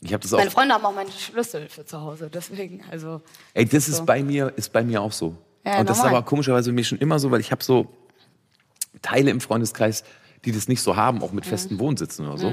Ich 0.00 0.12
habe 0.12 0.22
das 0.22 0.32
auch. 0.32 0.38
Meine 0.38 0.50
Freunde 0.50 0.74
haben 0.74 0.84
auch 0.84 0.94
meine 0.94 1.10
Schlüssel 1.10 1.68
für 1.68 1.84
zu 1.84 2.00
Hause, 2.00 2.30
deswegen, 2.32 2.82
also. 2.90 3.20
Ey, 3.54 3.64
das 3.66 3.88
ist 3.88 3.96
So. 3.98 4.04
bei 4.04 4.22
mir, 4.22 4.52
ist 4.56 4.72
bei 4.72 4.82
mir 4.84 5.02
auch 5.02 5.12
so. 5.12 5.36
Ja, 5.64 5.80
und 5.80 5.88
das 5.90 5.98
ist 5.98 6.04
aber 6.04 6.22
komischerweise 6.22 6.70
mir 6.72 6.84
schon 6.84 6.98
immer 6.98 7.18
so, 7.18 7.30
weil 7.30 7.40
ich 7.40 7.50
habe 7.50 7.62
so 7.64 7.88
Teile 9.02 9.30
im 9.30 9.40
Freundeskreis, 9.40 10.04
die 10.44 10.52
das 10.52 10.68
nicht 10.68 10.80
so 10.82 10.96
haben, 10.96 11.22
auch 11.22 11.32
mit 11.32 11.44
Mhm. 11.44 11.48
festen 11.50 11.78
Wohnsitzen 11.78 12.26
oder 12.26 12.38
so. 12.38 12.52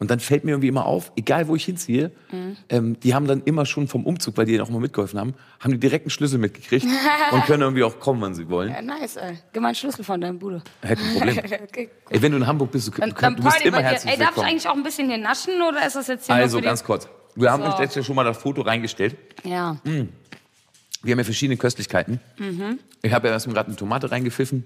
Und 0.00 0.10
dann 0.10 0.18
fällt 0.18 0.44
mir 0.44 0.52
irgendwie 0.52 0.68
immer 0.68 0.86
auf, 0.86 1.12
egal 1.14 1.46
wo 1.46 1.54
ich 1.54 1.64
hinziehe, 1.66 2.10
Mhm. 2.32 2.56
ähm, 2.70 3.00
die 3.00 3.14
haben 3.14 3.26
dann 3.26 3.42
immer 3.44 3.66
schon 3.66 3.86
vom 3.86 4.04
Umzug, 4.06 4.36
weil 4.38 4.46
die 4.46 4.58
auch 4.60 4.68
immer 4.70 4.80
mitgeholfen 4.80 5.20
haben, 5.20 5.34
haben 5.60 5.72
die 5.72 5.78
direkt 5.78 6.06
einen 6.06 6.10
Schlüssel 6.10 6.38
mitgekriegt 6.38 6.86
und 7.32 7.44
können 7.44 7.62
irgendwie 7.62 7.84
auch 7.84 8.00
kommen, 8.00 8.20
wann 8.22 8.34
sie 8.34 8.48
wollen. 8.48 8.70
Ja, 8.70 8.80
nice, 8.80 9.16
ey. 9.16 9.38
Gib 9.52 9.60
mal 9.62 9.68
einen 9.68 9.74
Schlüssel 9.74 10.02
von 10.04 10.18
deinem 10.20 10.38
Bruder. 10.38 10.62
Ja, 10.82 10.94
kein 10.96 11.12
Problem. 11.14 11.38
okay. 11.68 11.90
Ey, 12.08 12.22
wenn 12.22 12.32
du 12.32 12.38
in 12.38 12.46
Hamburg 12.46 12.70
bist, 12.72 12.88
du, 12.88 12.92
Dann, 12.92 13.10
du, 13.10 13.14
dann 13.16 13.36
du 13.36 13.42
bist 13.44 13.60
immer 13.62 13.82
herzlich 13.82 14.12
Ey, 14.14 14.18
darf 14.18 14.36
ich 14.36 14.42
eigentlich 14.42 14.66
auch 14.68 14.74
ein 14.74 14.82
bisschen 14.82 15.06
hier 15.08 15.18
naschen 15.18 15.60
oder 15.60 15.86
ist 15.86 15.96
das 15.96 16.06
jetzt 16.08 16.26
hier 16.26 16.34
Also 16.34 16.60
ganz 16.62 16.82
kurz. 16.82 17.06
Wir 17.36 17.52
haben 17.52 17.62
So. 17.62 17.68
uns 17.68 17.78
letztes 17.78 17.96
Jahr 17.96 18.04
schon 18.04 18.16
mal 18.16 18.24
das 18.24 18.38
Foto 18.38 18.62
reingestellt. 18.62 19.16
Ja. 19.44 19.76
Wir 19.84 21.12
haben 21.12 21.18
ja 21.18 21.24
verschiedene 21.24 21.56
Köstlichkeiten. 21.58 22.20
Mhm. 22.38 22.78
Ich 23.02 23.12
habe 23.12 23.28
ja 23.28 23.34
erstmal 23.34 23.54
gerade 23.54 23.68
eine 23.68 23.76
Tomate 23.76 24.10
reingepfiffen. 24.10 24.64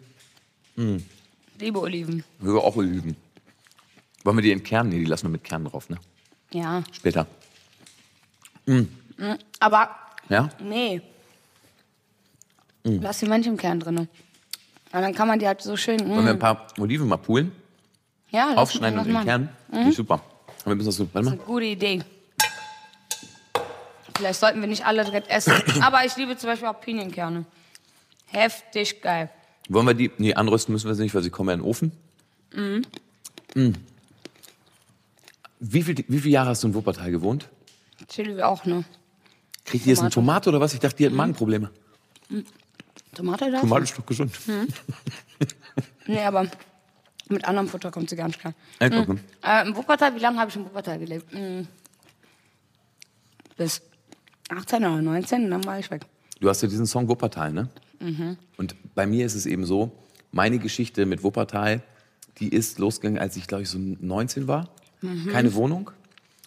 Liebe 1.59 1.81
Oliven. 1.81 2.25
Wir 2.41 2.55
auch 2.55 2.77
Oliven. 2.77 3.17
Wollen 4.25 4.37
wir 4.39 4.43
die 4.43 4.53
in 4.53 4.63
Kernen? 4.63 4.91
Nee, 4.91 4.99
die 5.01 5.05
lassen 5.05 5.25
wir 5.27 5.31
mit 5.31 5.45
Kernen 5.45 5.67
drauf, 5.67 5.89
ne? 5.91 5.99
Ja. 6.53 6.83
Später. 6.93 7.27
Aber 9.61 9.91
Ja? 10.29 10.49
nee. 10.61 11.01
Mm. 12.85 13.01
Lass 13.01 13.19
die 13.21 13.27
Manche 13.27 13.49
im 13.51 13.57
Kern 13.57 13.81
drin. 13.81 13.99
Und 13.99 14.09
dann 14.93 15.15
kann 15.15 15.29
man 15.29 15.39
die 15.39 15.47
halt 15.47 15.61
so 15.63 15.77
schön. 15.77 16.01
Wollen 16.01 16.25
wir 16.25 16.33
Mm. 16.33 16.37
ein 16.37 16.39
paar 16.39 16.67
Oliven 16.79 17.09
mal 17.09 17.17
poolen? 17.19 17.53
Ja, 18.31 18.55
Aufschneiden 18.57 18.99
und. 18.99 19.25
Kern? 19.25 19.49
Finde 19.71 19.91
ich 19.91 19.97
super. 19.97 20.23
Und 20.65 20.67
wir 20.67 20.75
müssen 20.77 20.87
das 20.87 20.97
so, 20.97 21.09
warte 21.13 21.29
mal. 21.31 21.37
Gute 21.37 21.67
Idee. 21.67 22.03
Vielleicht 24.17 24.41
sollten 24.41 24.61
wir 24.61 24.69
nicht 24.69 24.87
alle 24.87 25.05
direkt 25.05 25.29
essen. 25.29 25.53
Aber 25.83 26.05
ich 26.05 26.17
liebe 26.17 26.37
zum 26.37 26.49
Beispiel 26.51 26.69
auch 26.69 26.81
Pinienkerne. 26.81 27.45
Heftig 28.27 29.03
geil. 29.03 29.31
Wollen 29.69 29.87
wir 29.87 29.95
die, 29.95 30.11
nee, 30.19 30.35
anrösten 30.35 30.73
müssen 30.73 30.89
wir 30.89 30.95
sie 30.95 31.03
nicht, 31.03 31.15
weil 31.15 31.23
sie 31.23 31.31
kommen 31.31 31.49
ja 31.49 31.55
in 31.55 31.61
den 31.61 31.67
Ofen. 31.69 31.93
Mhm. 32.55 32.83
Wie, 35.67 35.83
viel, 35.83 36.05
wie 36.09 36.19
viele 36.19 36.35
Jahre 36.35 36.51
hast 36.51 36.63
du 36.63 36.69
in 36.69 36.75
Wuppertal 36.75 37.11
gewohnt? 37.11 37.49
Chili 38.09 38.43
auch, 38.43 38.65
ne? 38.67 38.85
Kriegt 39.65 39.87
die 39.87 39.91
jetzt 39.91 40.01
eine 40.01 40.11
Tomate. 40.11 40.51
Oder 40.51 40.61
was? 40.61 40.75
Ich 40.75 40.81
dachte, 40.81 40.97
die 40.97 41.07
hat 41.07 41.13
Magenprobleme. 41.13 41.71
Tomate 43.15 43.51
da? 43.51 43.61
Tomate 43.61 43.85
ist 43.85 43.99
doch 43.99 44.07
gesund. 44.07 44.33
Nee, 46.07 46.21
aber 46.21 46.47
mit 47.31 47.47
anderem 47.47 47.67
Futter 47.67 47.91
kommt 47.91 48.11
sie 48.11 48.17
gar 48.17 48.27
nicht 48.27 48.39
klar. 48.39 48.53
Äh, 48.79 48.95
okay. 48.95 49.17
Äh, 49.43 49.67
in 49.67 49.75
Wuppertal, 49.75 50.15
wie 50.15 50.19
lange 50.19 50.39
habe 50.39 50.51
ich 50.51 50.57
in 50.57 50.67
Wuppertal 50.67 50.99
gelebt? 50.99 51.33
Hm. 51.33 51.67
Bis 53.57 53.81
18 54.51 54.85
oder 54.85 55.01
19, 55.01 55.51
dann 55.51 55.65
war 55.65 55.79
ich 55.79 55.91
weg. 55.91 56.03
Du 56.41 56.49
hast 56.51 56.61
ja 56.61 56.69
diesen 56.69 56.85
Song 56.85 57.09
Wuppertal, 57.09 57.55
ne? 57.55 57.71
Und 58.59 58.77
bei 58.95 59.07
mir 59.07 59.25
ist 59.25 59.35
es 59.35 59.47
eben 59.47 59.65
so, 59.65 59.93
meine 60.31 60.59
Geschichte 60.59 61.07
mit 61.07 61.23
Wuppertal, 61.23 61.83
die 62.39 62.51
ist 62.51 62.79
losgegangen, 62.79 63.19
als 63.19 63.37
ich, 63.39 63.47
glaube 63.47 63.63
ich, 63.63 63.71
so 63.71 63.79
19 63.79 64.47
war. 64.47 64.69
Keine 65.31 65.55
Wohnung. 65.55 65.91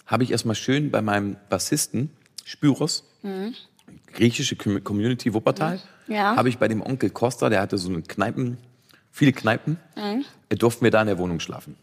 Habe 0.06 0.24
ich 0.24 0.32
erstmal 0.32 0.56
schön 0.56 0.90
bei 0.92 1.02
meinem 1.02 1.36
Bassisten, 1.50 2.10
Spyros, 2.46 3.04
griechische 4.14 4.56
Com- 4.56 4.84
Community 4.84 5.34
Wuppertal, 5.34 5.80
Ja. 6.08 6.36
habe 6.36 6.50
ich 6.50 6.58
bei 6.58 6.68
dem 6.68 6.82
Onkel 6.82 7.10
Costa, 7.10 7.50
der 7.50 7.62
hatte 7.62 7.78
so 7.78 7.90
eine 7.90 8.02
Kneipen, 8.02 8.58
viele 9.12 9.34
Kneipen, 9.34 9.78
äh, 10.50 10.56
durften 10.56 10.84
wir 10.84 10.92
da 10.92 11.02
in 11.02 11.08
der 11.08 11.18
Wohnung 11.18 11.40
schlafen. 11.40 11.76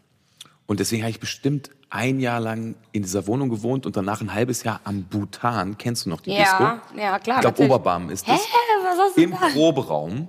Und 0.67 0.79
deswegen 0.79 1.03
habe 1.03 1.11
ich 1.11 1.19
bestimmt 1.19 1.69
ein 1.91 2.19
Jahr 2.19 2.39
lang 2.39 2.73
in 2.91 3.03
dieser 3.03 3.27
Wohnung 3.27 3.49
gewohnt 3.49 3.85
und 3.85 3.95
danach 3.95 4.19
ein 4.21 4.33
halbes 4.33 4.63
Jahr 4.63 4.81
am 4.83 5.03
Bhutan. 5.03 5.77
Kennst 5.77 6.05
du 6.07 6.09
noch 6.09 6.21
die 6.21 6.31
Ja, 6.31 6.37
Disco? 6.39 6.63
ja, 6.99 7.19
klar, 7.19 7.37
Ich 7.37 7.41
glaube. 7.41 7.63
Oberbarm 7.63 8.09
ist 8.09 8.25
Hä, 8.25 8.31
das. 8.31 8.41
was 8.83 8.97
hast 8.99 9.15
du 9.17 9.21
Im 9.21 9.31
da? 9.31 9.37
Proberaum. 9.53 10.27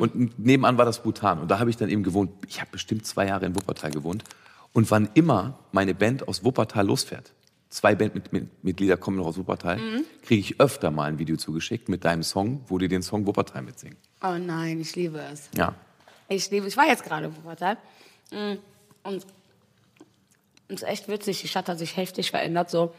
Und 0.00 0.36
nebenan 0.40 0.76
war 0.78 0.84
das 0.84 1.00
Bhutan. 1.04 1.38
Und 1.38 1.48
da 1.48 1.60
habe 1.60 1.70
ich 1.70 1.76
dann 1.76 1.88
eben 1.88 2.02
gewohnt. 2.02 2.32
Ich 2.48 2.60
habe 2.60 2.70
bestimmt 2.72 3.06
zwei 3.06 3.28
Jahre 3.28 3.46
in 3.46 3.54
Wuppertal 3.54 3.92
gewohnt. 3.92 4.24
Und 4.72 4.90
wann 4.90 5.10
immer 5.14 5.58
meine 5.72 5.94
Band 5.94 6.26
aus 6.28 6.44
Wuppertal 6.44 6.86
losfährt, 6.86 7.32
zwei 7.68 7.94
Bandmitglieder 7.94 8.96
kommen 8.96 9.18
noch 9.18 9.26
aus 9.26 9.36
Wuppertal, 9.36 9.78
Mhm. 9.78 10.04
kriege 10.22 10.40
ich 10.40 10.60
öfter 10.60 10.90
mal 10.90 11.04
ein 11.10 11.18
Video 11.18 11.36
zugeschickt 11.36 11.88
mit 11.88 12.04
deinem 12.04 12.22
Song, 12.22 12.62
wo 12.68 12.78
die 12.78 12.88
den 12.88 13.02
Song 13.02 13.26
Wuppertal 13.26 13.62
mitsingen. 13.62 13.96
Oh 14.22 14.36
nein, 14.38 14.80
ich 14.80 14.94
liebe 14.96 15.18
es. 15.32 15.48
Ja. 15.56 15.74
Ich 16.28 16.50
liebe, 16.50 16.66
ich 16.68 16.76
war 16.76 16.86
jetzt 16.86 17.04
gerade 17.04 17.26
in 17.26 17.36
Wuppertal. 17.36 17.76
Mm, 18.30 18.54
Und 19.04 19.26
es 20.68 20.76
ist 20.82 20.88
echt 20.88 21.08
witzig, 21.08 21.40
die 21.42 21.48
Stadt 21.48 21.68
hat 21.68 21.78
sich 21.78 21.96
heftig 21.96 22.30
verändert. 22.30 22.70
So 22.70 22.94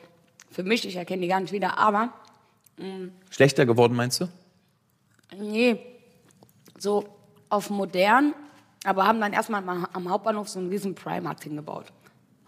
für 0.52 0.64
mich, 0.64 0.86
ich 0.88 0.96
erkenne 0.96 1.22
die 1.24 1.28
gar 1.28 1.40
nicht 1.40 1.54
wieder, 1.54 1.78
aber 1.80 2.14
Schlechter 3.30 3.66
geworden, 3.66 3.96
meinst 3.96 4.20
du? 4.22 4.28
nee, 5.38 5.80
so 6.78 7.06
auf 7.50 7.70
modern, 7.70 8.34
aber 8.84 9.06
haben 9.06 9.20
dann 9.22 9.34
erstmal 9.34 9.62
mal 9.62 9.88
am 9.94 10.10
Hauptbahnhof 10.10 10.50
so 10.50 10.60
einen 10.60 10.70
riesen 10.70 10.96
Primark 10.96 11.44
hingebaut. 11.44 11.86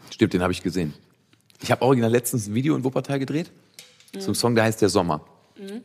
Stimmt, 0.09 0.33
den 0.33 0.41
habe 0.41 0.53
ich 0.53 0.61
gesehen. 0.61 0.93
Ich 1.61 1.71
habe 1.71 1.81
original 1.81 2.11
letztens 2.11 2.47
ein 2.47 2.53
Video 2.53 2.75
in 2.75 2.83
Wuppertal 2.83 3.19
gedreht 3.19 3.51
zum 4.19 4.35
Song, 4.35 4.55
der 4.55 4.63
heißt 4.65 4.81
Der 4.81 4.89
Sommer. 4.89 5.21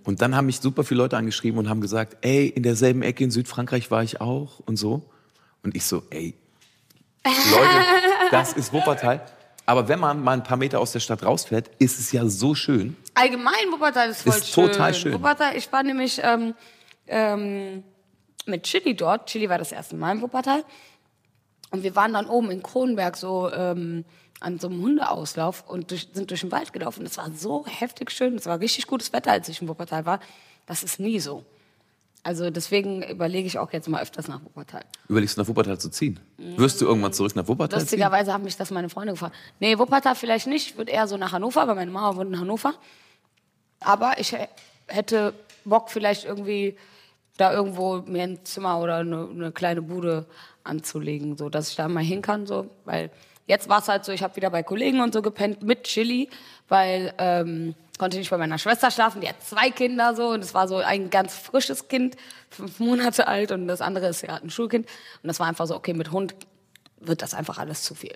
Und 0.05 0.21
dann 0.21 0.35
haben 0.35 0.47
mich 0.47 0.59
super 0.61 0.83
viele 0.83 0.99
Leute 0.99 1.17
angeschrieben 1.17 1.59
und 1.59 1.69
haben 1.69 1.81
gesagt, 1.81 2.17
ey, 2.23 2.49
in 2.49 2.65
derselben 2.65 3.03
Ecke 3.03 3.23
in 3.23 3.31
Südfrankreich 3.31 3.91
war 3.93 4.03
ich 4.03 4.21
auch 4.21 4.59
und 4.67 4.77
so. 4.77 5.09
Und 5.63 5.77
ich 5.77 5.85
so, 5.85 6.03
ey, 6.11 6.35
Leute, 7.25 7.85
das 8.33 8.53
ist 8.53 8.73
Wuppertal. 8.73 9.25
Aber 9.67 9.87
wenn 9.87 10.01
man 10.01 10.21
mal 10.23 10.33
ein 10.33 10.43
paar 10.43 10.57
Meter 10.57 10.81
aus 10.81 10.91
der 10.91 10.99
Stadt 11.01 11.25
rausfährt, 11.25 11.71
ist 11.79 12.01
es 12.01 12.11
ja 12.11 12.27
so 12.27 12.57
schön. 12.57 12.97
Allgemein, 13.15 13.71
Wuppertal 13.71 14.11
ist 14.11 14.23
voll 14.23 14.33
Ist 14.33 14.51
schön. 14.53 14.67
total 14.67 14.95
schön. 14.95 15.13
Wuppertal, 15.13 15.57
ich 15.57 15.71
war 15.71 15.85
nämlich 15.85 16.21
ähm, 16.25 16.55
ähm, 17.07 17.85
mit 18.47 18.63
Chili 18.65 18.95
dort. 18.95 19.27
Chili 19.27 19.49
war 19.49 19.59
das 19.59 19.73
erste 19.73 19.97
Mal 19.97 20.13
in 20.17 20.23
Wuppertal. 20.23 20.65
Und 21.71 21.83
wir 21.83 21.95
waren 21.95 22.13
dann 22.15 22.27
oben 22.27 22.51
in 22.51 22.63
Kronberg 22.63 23.17
so 23.17 23.51
ähm, 23.53 24.05
an 24.41 24.59
so 24.59 24.69
einem 24.69 24.83
Hundeauslauf 24.83 25.65
und 25.69 25.91
durch, 25.91 26.09
sind 26.13 26.31
durch 26.31 26.41
den 26.41 26.51
Wald 26.51 26.73
gelaufen. 26.73 27.05
Das 27.05 27.17
war 27.19 27.31
so 27.33 27.65
heftig 27.67 28.11
schön. 28.11 28.35
Es 28.37 28.47
war 28.47 28.59
richtig 28.59 28.87
gutes 28.87 29.13
Wetter, 29.13 29.31
als 29.33 29.49
ich 29.49 29.61
in 29.63 29.69
Wuppertal 29.69 30.07
war. 30.07 30.19
Das 30.67 30.83
ist 30.83 30.99
nie 30.99 31.21
so. 31.21 31.45
Also 32.23 32.51
deswegen 32.51 33.03
überlege 33.03 33.47
ich 33.47 33.59
auch 33.59 33.73
jetzt 33.73 33.89
mal 33.89 34.03
öfters 34.03 34.29
nach 34.29 34.43
Wuppertal. 34.45 34.85
Überlegst 35.09 35.37
du 35.37 35.41
nach 35.43 35.49
Wuppertal 35.49 35.79
zu 35.79 35.89
ziehen? 35.89 36.21
Wirst 36.37 36.81
du 36.81 36.87
irgendwann 36.87 37.13
zurück 37.15 37.35
nach 37.37 37.47
Wuppertal 37.49 37.79
ziehen? 37.81 37.85
Lustigerweise 37.87 38.33
haben 38.33 38.45
mich 38.45 38.57
das 38.57 38.71
meine 38.71 38.89
Freunde 38.91 39.13
gefragt. 39.15 39.35
Nee, 39.59 39.79
Wuppertal 39.79 40.15
vielleicht 40.15 40.47
nicht. 40.47 40.71
Ich 40.71 40.77
würde 40.77 40.91
eher 40.93 41.07
so 41.07 41.17
nach 41.17 41.33
Hannover, 41.33 41.67
weil 41.67 41.77
meine 41.77 41.91
Mama 41.91 42.17
wohnt 42.17 42.31
in 42.35 42.39
Hannover. 42.41 42.75
Aber 43.81 44.19
ich 44.19 44.33
hä- 44.33 44.49
hätte 44.87 45.33
Bock, 45.65 45.91
vielleicht 45.91 46.25
irgendwie 46.25 46.77
da 47.41 47.53
irgendwo 47.53 48.03
mir 48.07 48.25
ein 48.25 48.45
Zimmer 48.45 48.81
oder 48.81 48.97
eine, 48.97 49.29
eine 49.29 49.53
kleine 49.53 49.83
Bude 49.83 50.27
anzulegen, 50.65 51.37
so 51.37 51.49
dass 51.49 51.71
ich 51.71 51.77
da 51.77 51.89
mal 51.89 52.03
hin 52.03 52.23
kann. 52.23 52.47
So. 52.47 52.69
Weil 52.85 53.11
jetzt 53.47 53.69
war 53.69 53.81
es 53.81 53.89
halt 53.89 54.05
so, 54.05 54.13
ich 54.13 54.23
habe 54.23 54.37
wieder 54.37 54.51
bei 54.51 54.63
Kollegen 54.63 55.01
und 55.01 55.13
so 55.15 55.23
gepennt 55.23 55.63
mit 55.63 55.85
Chili, 55.85 56.29
weil 56.69 57.15
ähm, 57.19 57.75
konnte 57.99 58.19
nicht 58.19 58.31
bei 58.31 58.39
meiner 58.39 58.59
Schwester 58.59 58.91
schlafen. 58.91 59.21
Die 59.21 59.29
hat 59.29 59.43
zwei 59.43 59.71
Kinder 59.71 60.15
so 60.15 60.29
und 60.29 60.45
es 60.45 60.55
war 60.55 60.69
so 60.69 60.77
ein 60.77 61.11
ganz 61.11 61.35
frisches 61.35 61.89
Kind, 61.89 62.17
fünf 62.51 62.79
Monate 62.79 63.27
alt 63.27 63.53
und 63.53 63.69
das 63.69 63.81
andere 63.81 64.09
ist 64.09 64.23
ja 64.23 64.35
ein 64.35 64.51
Schulkind. 64.51 64.87
Und 65.23 65.29
das 65.29 65.41
war 65.41 65.47
einfach 65.47 65.67
so, 65.67 65.75
okay, 65.77 65.95
mit 65.95 66.13
Hund 66.13 66.35
wird 67.01 67.23
das 67.23 67.35
einfach 67.35 67.59
alles 67.59 67.83
zu 67.83 67.95
viel. 67.95 68.15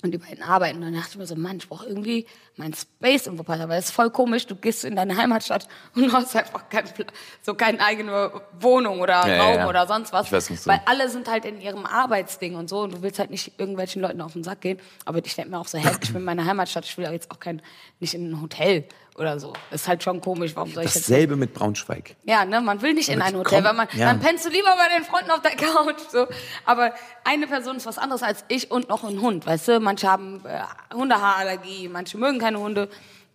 Und 0.00 0.12
die 0.12 0.18
beiden 0.18 0.44
arbeiten. 0.44 0.76
Und 0.76 0.84
dann 0.84 0.94
dachte 0.94 1.08
ich 1.10 1.16
mir 1.18 1.26
so, 1.26 1.34
Mann, 1.34 1.56
ich 1.56 1.68
brauche 1.68 1.84
irgendwie 1.84 2.24
mein 2.54 2.72
Space 2.72 3.26
in 3.26 3.36
Wuppertal. 3.36 3.68
Weil 3.68 3.80
es 3.80 3.86
ist 3.86 3.90
voll 3.90 4.10
komisch, 4.10 4.46
du 4.46 4.54
gehst 4.54 4.84
in 4.84 4.94
deine 4.94 5.16
Heimatstadt 5.16 5.66
und 5.96 6.04
du 6.06 6.12
hast 6.12 6.36
einfach 6.36 6.68
kein, 6.68 6.84
so 7.42 7.54
keine 7.54 7.80
eigene 7.80 8.30
Wohnung 8.60 9.00
oder 9.00 9.26
Ja, 9.26 9.42
Raum 9.42 9.54
ja, 9.54 9.60
ja. 9.60 9.68
oder 9.68 9.88
sonst 9.88 10.12
was. 10.12 10.26
Ich 10.26 10.32
weiß 10.32 10.50
nicht 10.50 10.62
so. 10.62 10.70
Weil 10.70 10.80
alle 10.84 11.08
sind 11.08 11.28
halt 11.28 11.44
in 11.44 11.60
ihrem 11.60 11.84
Arbeitsding 11.84 12.54
und 12.54 12.68
so. 12.68 12.82
Und 12.82 12.94
du 12.94 13.02
willst 13.02 13.18
halt 13.18 13.30
nicht 13.30 13.58
irgendwelchen 13.58 14.00
Leuten 14.00 14.20
auf 14.20 14.34
den 14.34 14.44
Sack 14.44 14.60
gehen. 14.60 14.78
Aber 15.04 15.18
ich 15.18 15.34
denke 15.34 15.50
mir 15.50 15.58
auch 15.58 15.66
so, 15.66 15.78
hä, 15.78 15.88
ich 16.00 16.12
bin 16.12 16.18
in 16.18 16.24
meiner 16.24 16.44
Heimatstadt, 16.44 16.84
ich 16.84 16.96
will 16.96 17.04
jetzt 17.10 17.32
auch 17.32 17.40
kein, 17.40 17.60
nicht 17.98 18.14
in 18.14 18.30
ein 18.30 18.40
Hotel 18.40 18.84
oder 19.18 19.38
so. 19.38 19.52
Ist 19.70 19.88
halt 19.88 20.02
schon 20.02 20.20
komisch, 20.20 20.52
warum 20.54 20.72
soll 20.72 20.84
ich 20.84 20.94
jetzt... 20.94 21.08
Dasselbe 21.08 21.36
mit 21.36 21.52
Braunschweig. 21.52 22.16
Ja, 22.24 22.44
ne, 22.44 22.60
man 22.60 22.80
will 22.82 22.94
nicht 22.94 23.08
in 23.08 23.20
ein 23.20 23.32
Komm, 23.32 23.40
Hotel, 23.40 23.64
weil 23.64 23.74
man, 23.74 23.88
ja. 23.92 24.06
dann 24.06 24.20
pennst 24.20 24.46
du 24.46 24.50
lieber 24.50 24.74
bei 24.76 24.96
den 24.96 25.04
Freunden 25.04 25.30
auf 25.30 25.42
der 25.42 25.52
Couch, 25.52 26.00
so. 26.10 26.26
Aber 26.64 26.94
eine 27.24 27.46
Person 27.46 27.76
ist 27.76 27.86
was 27.86 27.98
anderes 27.98 28.22
als 28.22 28.44
ich 28.48 28.70
und 28.70 28.88
noch 28.88 29.04
ein 29.04 29.20
Hund, 29.20 29.46
weißt 29.46 29.68
du? 29.68 29.80
Manche 29.80 30.08
haben 30.08 30.42
äh, 30.44 30.62
Hundehaarallergie, 30.94 31.88
manche 31.88 32.18
mögen 32.18 32.38
keine 32.38 32.60
Hunde, 32.60 32.88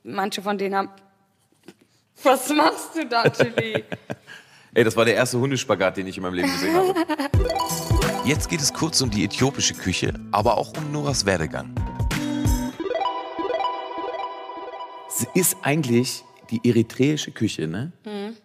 manche 0.03 0.41
von 0.41 0.57
denen 0.57 0.75
haben. 0.75 0.89
Was 2.23 2.49
machst 2.49 2.95
du 2.95 3.05
da, 3.05 3.29
Chili? 3.29 3.83
Ey, 4.75 4.83
das 4.83 4.95
war 4.95 5.05
der 5.05 5.15
erste 5.15 5.37
Hundespagat, 5.39 5.97
den 5.97 6.07
ich 6.07 6.17
in 6.17 6.23
meinem 6.23 6.33
Leben 6.33 6.51
gesehen 6.51 6.75
habe. 6.75 6.95
Jetzt 8.25 8.49
geht 8.49 8.59
es 8.61 8.73
kurz 8.73 9.01
um 9.01 9.11
die 9.11 9.23
äthiopische 9.23 9.75
Küche, 9.75 10.13
aber 10.31 10.57
auch 10.57 10.73
um 10.77 10.91
Noras 10.91 11.25
Werdegang. 11.25 11.75
Es 15.15 15.27
ist 15.33 15.57
eigentlich 15.61 16.23
die 16.49 16.61
eritreische 16.67 17.31
Küche, 17.31 17.67
ne? 17.67 17.91
Mhm. 18.05 18.35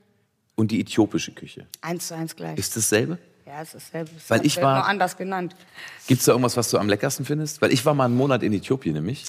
Und 0.56 0.70
die 0.72 0.80
äthiopische 0.80 1.32
Küche. 1.32 1.66
eins 1.80 2.08
zu 2.08 2.14
eins 2.16 2.34
gleich. 2.34 2.58
Ist 2.58 2.76
dasselbe? 2.76 3.18
ja, 3.46 3.62
es 3.62 3.74
ist 3.74 3.86
dasselbe. 3.88 4.10
Es 4.16 4.28
Weil 4.28 4.44
ich 4.44 4.56
war- 4.60 4.76
nur 4.78 4.86
anders 4.86 5.16
genannt. 5.16 5.54
Gibt 6.06 6.20
es 6.20 6.26
da 6.26 6.32
irgendwas, 6.32 6.56
was 6.56 6.70
du 6.70 6.78
am 6.78 6.88
leckersten 6.88 7.24
findest? 7.24 7.62
Weil 7.62 7.72
ich 7.72 7.84
war 7.86 7.94
mal 7.94 8.04
einen 8.06 8.16
Monat 8.16 8.42
in 8.42 8.52
Äthiopien 8.52 8.94
nämlich. 8.94 9.24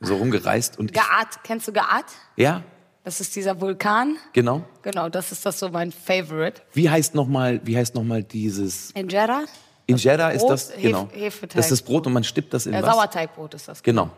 So 0.00 0.16
rumgereist 0.16 0.78
und 0.78 0.92
Gaat, 0.92 1.42
kennst 1.42 1.68
du 1.68 1.72
Gaat? 1.72 2.04
ja, 2.36 2.62
Das 3.02 3.20
ist 3.20 3.34
dieser 3.34 3.60
Vulkan. 3.60 4.16
genau. 4.34 4.62
Genau, 4.82 5.08
das 5.08 5.32
ist 5.32 5.44
das 5.46 5.58
so 5.58 5.68
mein 5.70 5.90
Favorite. 5.90 6.60
Wie 6.74 6.88
heißt 6.90 7.14
nochmal, 7.14 7.60
wie 7.64 7.76
heißt 7.76 7.94
noch 7.94 8.04
mal 8.04 8.22
dieses 8.22 8.90
Injera? 8.92 9.44
Injera 9.86 10.30
ist 10.30 10.44
das 10.46 10.72
genau. 10.76 11.08
Hefeteig. 11.12 11.56
Das 11.56 11.66
ist 11.66 11.70
das 11.72 11.82
Brot 11.82 12.06
und 12.06 12.12
man 12.12 12.24
stippt 12.24 12.52
das 12.54 12.66
in 12.66 12.72
Ja, 12.74 12.82
was? 12.82 12.94
Sauerteigbrot 12.94 13.54
ist 13.54 13.68
das. 13.68 13.82
Genau. 13.82 14.10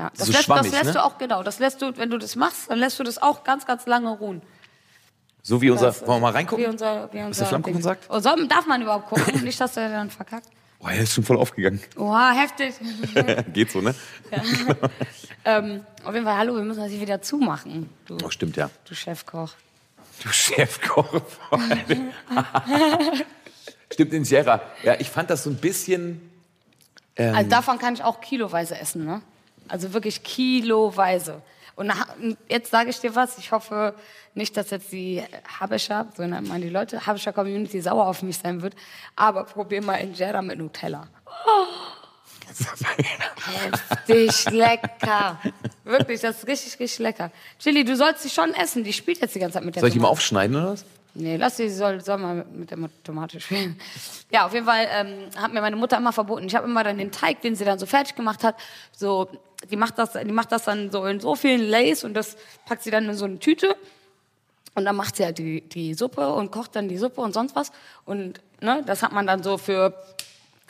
Ja, 0.00 0.10
das, 0.16 0.28
So 0.28 0.32
lässt, 0.32 0.44
schwammig, 0.44 0.62
das 0.64 0.72
lässt 0.72 0.84
ne? 0.86 0.92
du 0.94 1.04
auch, 1.04 1.18
genau, 1.18 1.42
das 1.42 1.58
lässt 1.58 1.82
du, 1.82 1.94
wenn 1.98 2.08
du 2.08 2.16
das 2.16 2.34
machst, 2.34 2.70
dann 2.70 2.78
lässt 2.78 2.98
du 2.98 3.02
das 3.02 3.20
auch 3.20 3.44
ganz, 3.44 3.66
ganz 3.66 3.84
lange 3.84 4.08
ruhen. 4.08 4.40
So 5.42 5.60
wie 5.60 5.68
unser, 5.68 5.86
Das, 5.88 6.00
wollen 6.06 6.22
wir 6.22 6.28
mal 6.28 6.32
reingucken? 6.32 6.64
Wie 6.64 6.68
unser, 6.68 7.12
wie 7.12 7.20
unser 7.20 7.40
der 7.40 7.48
Flammkuchen 7.48 7.82
sagt? 7.82 8.06
Oh, 8.08 8.18
soll, 8.18 8.48
darf 8.48 8.66
man 8.66 8.80
überhaupt 8.80 9.10
gucken? 9.10 9.44
Nicht, 9.44 9.60
dass 9.60 9.74
der 9.74 9.90
dann 9.90 10.08
verkackt. 10.10 10.46
Boah, 10.78 10.92
er 10.92 11.02
ist 11.02 11.12
schon 11.12 11.24
voll 11.24 11.36
aufgegangen. 11.36 11.80
Oha, 11.98 12.30
heftig. 12.32 12.74
Geht 13.52 13.70
so, 13.70 13.82
ne? 13.82 13.94
ähm, 15.44 15.84
auf 16.02 16.14
jeden 16.14 16.24
Fall, 16.24 16.36
hallo, 16.38 16.56
wir 16.56 16.62
müssen 16.62 16.80
das 16.80 16.90
hier 16.90 17.00
wieder 17.02 17.20
zumachen. 17.20 17.90
Du, 18.06 18.16
Oh, 18.24 18.30
stimmt, 18.30 18.56
ja. 18.56 18.70
du 18.86 18.94
Chefkoch. 18.94 19.50
Du 20.22 20.30
Chefkoch. 20.30 21.20
stimmt, 23.92 24.12
Injera. 24.14 24.62
Ja, 24.82 24.94
ich 24.98 25.10
fand 25.10 25.28
das 25.28 25.44
so 25.44 25.50
ein 25.50 25.56
bisschen, 25.56 26.22
Ähm. 27.16 27.34
Also 27.34 27.50
davon 27.50 27.78
kann 27.78 27.92
ich 27.94 28.02
auch 28.02 28.20
kiloweise 28.22 28.78
essen, 28.78 29.04
ne? 29.04 29.20
Also 29.70 29.92
wirklich 29.92 30.22
kiloweise. 30.22 31.42
Und 31.76 31.92
jetzt 32.48 32.70
sage 32.70 32.90
ich 32.90 32.98
dir 33.00 33.14
was, 33.14 33.38
ich 33.38 33.52
hoffe 33.52 33.94
nicht, 34.34 34.56
dass 34.56 34.70
jetzt 34.70 34.92
die 34.92 35.22
Habescher, 35.60 36.08
so 36.16 36.26
nennt 36.26 36.48
man 36.48 36.60
die 36.60 36.68
Leute, 36.68 37.06
Habescher 37.06 37.32
Community 37.32 37.80
sauer 37.80 38.06
auf 38.06 38.22
mich 38.22 38.36
sein 38.36 38.60
wird, 38.60 38.74
aber 39.16 39.44
probier 39.44 39.82
mal 39.82 39.96
Injera 39.96 40.42
mit 40.42 40.58
Nutella. 40.58 41.08
Heftig 43.46 44.50
lecker. 44.50 45.40
Wirklich, 45.84 46.20
das 46.20 46.38
ist 46.38 46.46
richtig, 46.48 46.78
richtig 46.80 46.98
lecker. 46.98 47.30
Chili, 47.58 47.84
du 47.84 47.96
sollst 47.96 48.22
sie 48.22 48.30
schon 48.30 48.52
essen, 48.54 48.84
die 48.84 48.92
spielt 48.92 49.20
jetzt 49.20 49.34
die 49.34 49.38
ganze 49.38 49.54
Zeit 49.54 49.64
mit 49.64 49.76
der 49.76 49.80
soll 49.80 49.88
ich 49.88 49.94
die 49.94 50.00
mal 50.00 50.08
aufschneiden 50.08 50.56
oder 50.56 50.72
was? 50.72 50.84
Nee, 51.14 51.36
lass 51.36 51.56
sie, 51.56 51.68
soll, 51.68 52.00
soll 52.00 52.18
mal 52.18 52.44
mit 52.52 52.70
der 52.70 52.78
Tomate 53.02 53.40
spielen. 53.40 53.80
Ja, 54.30 54.46
auf 54.46 54.54
jeden 54.54 54.66
Fall 54.66 54.86
ähm, 54.92 55.30
hat 55.36 55.52
mir 55.52 55.60
meine 55.60 55.74
Mutter 55.74 55.96
immer 55.96 56.12
verboten. 56.12 56.46
Ich 56.46 56.54
habe 56.54 56.68
immer 56.68 56.84
dann 56.84 56.98
den 56.98 57.10
Teig, 57.10 57.40
den 57.40 57.56
sie 57.56 57.64
dann 57.64 57.80
so 57.80 57.86
fertig 57.86 58.14
gemacht 58.14 58.44
hat, 58.44 58.54
so, 58.92 59.28
die 59.70 59.76
macht 59.76 59.98
das, 59.98 60.12
die 60.12 60.32
macht 60.32 60.52
das 60.52 60.64
dann 60.64 60.90
so 60.90 61.04
in 61.06 61.20
so 61.20 61.34
vielen 61.34 61.68
Lays 61.68 62.04
und 62.04 62.14
das 62.14 62.36
packt 62.66 62.82
sie 62.82 62.90
dann 62.90 63.08
in 63.08 63.14
so 63.14 63.24
eine 63.24 63.38
Tüte. 63.38 63.76
Und 64.74 64.84
dann 64.84 64.94
macht 64.94 65.16
sie 65.16 65.24
halt 65.24 65.38
die, 65.38 65.62
die 65.62 65.94
Suppe 65.94 66.32
und 66.32 66.52
kocht 66.52 66.76
dann 66.76 66.88
die 66.88 66.96
Suppe 66.96 67.20
und 67.20 67.34
sonst 67.34 67.56
was. 67.56 67.72
Und 68.04 68.40
ne, 68.60 68.82
das 68.86 69.02
hat 69.02 69.12
man 69.12 69.26
dann 69.26 69.42
so 69.42 69.58
für 69.58 69.92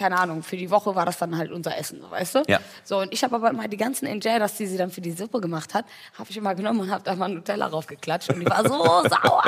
keine 0.00 0.18
Ahnung, 0.18 0.42
für 0.42 0.56
die 0.56 0.70
Woche 0.70 0.94
war 0.94 1.04
das 1.04 1.18
dann 1.18 1.36
halt 1.36 1.52
unser 1.52 1.76
Essen, 1.76 2.00
weißt 2.08 2.36
du? 2.36 2.42
Ja. 2.48 2.58
So, 2.84 3.00
und 3.00 3.12
ich 3.12 3.22
habe 3.22 3.36
aber 3.36 3.50
immer 3.50 3.68
die 3.68 3.76
ganzen 3.76 4.06
Injeras, 4.06 4.56
die 4.56 4.66
sie 4.66 4.78
dann 4.78 4.90
für 4.90 5.02
die 5.02 5.12
Suppe 5.12 5.42
gemacht 5.42 5.74
hat, 5.74 5.84
habe 6.14 6.30
ich 6.30 6.38
immer 6.38 6.54
genommen 6.54 6.80
und 6.80 6.90
habe 6.90 7.04
da 7.04 7.14
mal 7.14 7.28
Nutella 7.28 7.66
raufgeklatscht 7.66 8.30
und 8.30 8.40
die 8.40 8.46
war 8.46 8.66
so 8.66 8.78
sauer. 9.08 9.44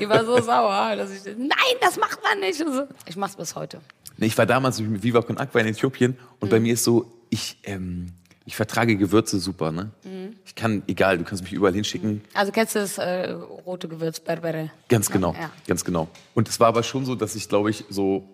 Die 0.00 0.08
war 0.08 0.24
so 0.24 0.40
sauer, 0.40 0.96
dass 0.96 1.10
ich, 1.10 1.36
nein, 1.36 1.76
das 1.82 1.98
macht 1.98 2.18
man 2.22 2.40
nicht. 2.40 2.58
Und 2.62 2.72
so. 2.72 2.88
Ich 3.04 3.16
mach's 3.16 3.36
bis 3.36 3.54
heute. 3.54 3.82
Ich 4.16 4.38
war 4.38 4.46
damals 4.46 4.80
mit 4.80 5.02
Viva 5.02 5.20
Con 5.20 5.36
Aqua 5.36 5.60
in 5.60 5.66
Äthiopien 5.66 6.18
und 6.40 6.48
mhm. 6.48 6.50
bei 6.50 6.60
mir 6.60 6.72
ist 6.72 6.84
so, 6.84 7.12
ich, 7.28 7.58
ähm, 7.64 8.06
ich 8.48 8.56
vertrage 8.56 8.96
Gewürze 8.96 9.38
super, 9.38 9.72
ne? 9.72 9.90
Mhm. 10.04 10.36
Ich 10.46 10.54
kann, 10.54 10.82
egal, 10.86 11.18
du 11.18 11.24
kannst 11.24 11.44
mich 11.44 11.52
überall 11.52 11.74
hinschicken. 11.74 12.22
Also 12.32 12.50
kennst 12.50 12.74
du 12.74 12.78
das 12.78 12.96
äh, 12.96 13.30
rote 13.30 13.88
Gewürz, 13.88 14.20
Berbere? 14.20 14.70
Ganz 14.88 15.10
genau, 15.10 15.34
ja. 15.34 15.50
ganz 15.66 15.84
genau. 15.84 16.08
Und 16.32 16.48
es 16.48 16.58
war 16.58 16.68
aber 16.68 16.82
schon 16.82 17.04
so, 17.04 17.14
dass 17.14 17.34
ich, 17.34 17.46
glaube 17.46 17.68
ich, 17.68 17.84
so 17.90 18.26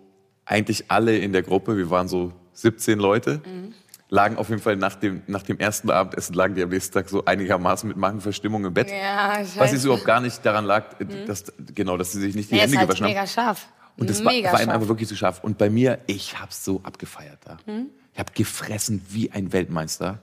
eigentlich 0.45 0.85
alle 0.87 1.17
in 1.17 1.33
der 1.33 1.41
Gruppe, 1.43 1.75
wir 1.75 1.89
waren 1.89 2.07
so 2.07 2.31
17 2.53 2.97
Leute, 2.97 3.41
mhm. 3.45 3.73
lagen 4.07 4.37
auf 4.37 4.47
jeden 4.47 4.61
Fall 4.61 4.77
nach 4.77 4.95
dem, 4.95 5.21
nach 5.27 5.43
dem 5.43 5.59
ersten 5.59 5.89
Abendessen, 5.89 6.33
lagen 6.33 6.55
die 6.55 6.63
am 6.63 6.69
nächsten 6.69 6.93
Tag 6.93 7.09
so 7.09 7.25
einigermaßen 7.25 7.85
mit 7.85 7.97
Magenverstimmung 7.97 8.63
im 8.63 8.73
Bett. 8.73 8.89
Ja, 8.89 9.41
ich 9.41 9.59
was 9.59 9.73
jetzt 9.73 9.83
überhaupt 9.83 10.05
gar 10.05 10.21
nicht 10.21 10.45
daran 10.45 10.63
lag, 10.63 10.97
mhm. 10.97 11.25
dass, 11.27 11.51
genau, 11.73 11.97
dass 11.97 12.13
sie 12.13 12.21
sich 12.21 12.35
nicht 12.35 12.49
die 12.51 12.55
nee, 12.55 12.61
Hände 12.61 12.77
halt 12.77 12.87
gewaschen 12.87 13.07
mega 13.07 13.19
haben. 13.19 13.27
scharf. 13.27 13.67
Und 13.97 14.09
das 14.09 14.21
mega 14.21 14.47
war, 14.47 14.53
war 14.53 14.61
ihnen 14.61 14.71
einfach 14.71 14.87
wirklich 14.87 15.09
zu 15.09 15.17
scharf. 15.17 15.43
Und 15.43 15.57
bei 15.57 15.69
mir, 15.69 15.99
ich 16.07 16.39
hab's 16.39 16.63
so 16.63 16.79
abgefeiert 16.83 17.39
da. 17.43 17.57
Mhm. 17.65 17.87
Ich 18.15 18.19
habe 18.19 18.31
gefressen 18.33 19.05
wie 19.09 19.29
ein 19.31 19.51
Weltmeister. 19.51 20.19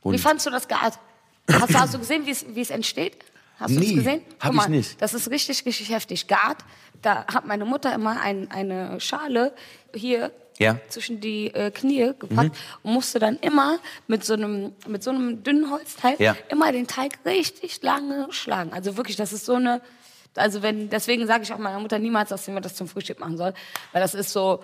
Und 0.00 0.14
wie 0.14 0.18
fandst 0.18 0.46
du 0.46 0.50
das 0.50 0.66
Gart? 0.66 0.98
Hast, 1.50 1.74
hast 1.74 1.94
du 1.94 1.98
gesehen, 1.98 2.24
wie 2.26 2.60
es 2.60 2.70
entsteht? 2.70 3.18
Hast 3.58 3.70
nee, 3.70 3.76
du 3.76 3.82
das 3.82 3.94
gesehen? 3.96 4.22
Hab 4.40 4.54
ich 4.54 4.68
nicht. 4.68 5.02
Das 5.02 5.12
ist 5.12 5.30
richtig, 5.30 5.64
richtig 5.66 5.90
heftig. 5.90 6.26
Gart, 6.26 6.64
da 7.02 7.26
hat 7.26 7.46
meine 7.46 7.66
Mutter 7.66 7.94
immer 7.94 8.18
ein, 8.18 8.50
eine 8.50 8.98
Schale 8.98 9.52
hier 9.94 10.32
ja. 10.58 10.78
zwischen 10.88 11.20
die 11.20 11.48
äh, 11.48 11.70
Knie 11.70 12.14
gepackt 12.18 12.54
mhm. 12.54 12.80
und 12.82 12.92
musste 12.94 13.18
dann 13.18 13.36
immer 13.36 13.78
mit 14.06 14.24
so 14.24 14.32
einem, 14.32 14.72
mit 14.86 15.02
so 15.02 15.10
einem 15.10 15.42
dünnen 15.42 15.70
Holzteil 15.70 16.16
ja. 16.18 16.34
immer 16.48 16.72
den 16.72 16.86
Teig 16.86 17.18
richtig 17.26 17.82
lange 17.82 18.28
schlagen. 18.32 18.72
Also 18.72 18.96
wirklich, 18.96 19.16
das 19.16 19.34
ist 19.34 19.44
so 19.44 19.54
eine, 19.54 19.82
also 20.34 20.62
wenn, 20.62 20.88
deswegen 20.88 21.26
sage 21.26 21.42
ich 21.42 21.52
auch 21.52 21.58
meiner 21.58 21.78
Mutter 21.78 21.98
niemals, 21.98 22.30
dass 22.30 22.46
sie 22.46 22.52
mir 22.52 22.62
das 22.62 22.74
zum 22.74 22.88
Frühstück 22.88 23.20
machen 23.20 23.36
soll, 23.36 23.52
weil 23.92 24.00
das 24.00 24.14
ist 24.14 24.32
so, 24.32 24.62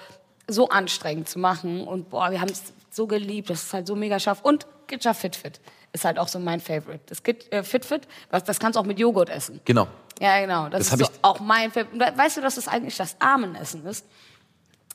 so 0.48 0.68
anstrengend 0.68 1.28
zu 1.28 1.38
machen 1.38 1.87
und 1.87 2.11
boah, 2.11 2.30
wir 2.30 2.40
haben 2.40 2.50
es 2.50 2.72
so 2.90 3.06
geliebt, 3.06 3.50
das 3.50 3.62
ist 3.62 3.74
halt 3.74 3.87
so 3.87 3.94
mega 3.94 4.18
scharf 4.18 4.40
und 4.42 4.66
Gitcha 4.87 5.14
Fit 5.14 5.37
Fit 5.37 5.61
ist 5.92 6.04
halt 6.04 6.18
auch 6.18 6.28
so 6.28 6.38
mein 6.38 6.61
Favorite. 6.61 7.00
Das 7.06 7.22
Git, 7.22 7.50
äh, 7.52 7.62
Fit 7.62 7.84
Fit, 7.84 8.06
was, 8.30 8.44
das 8.44 8.58
kannst 8.58 8.76
du 8.76 8.80
auch 8.80 8.84
mit 8.84 8.98
Joghurt 8.98 9.30
essen. 9.30 9.61
Genau. 9.64 9.87
Ja, 10.20 10.40
genau. 10.40 10.68
Das, 10.68 10.90
das 10.90 11.00
ist 11.00 11.06
so 11.06 11.18
auch 11.22 11.40
mein 11.40 11.70
Favorite. 11.70 12.16
Weißt 12.16 12.37
du, 12.37 12.40
dass 12.40 12.56
das 12.56 12.68
eigentlich 12.68 12.96
das 12.96 13.16
Armenessen 13.20 13.84
ist? 13.87 14.06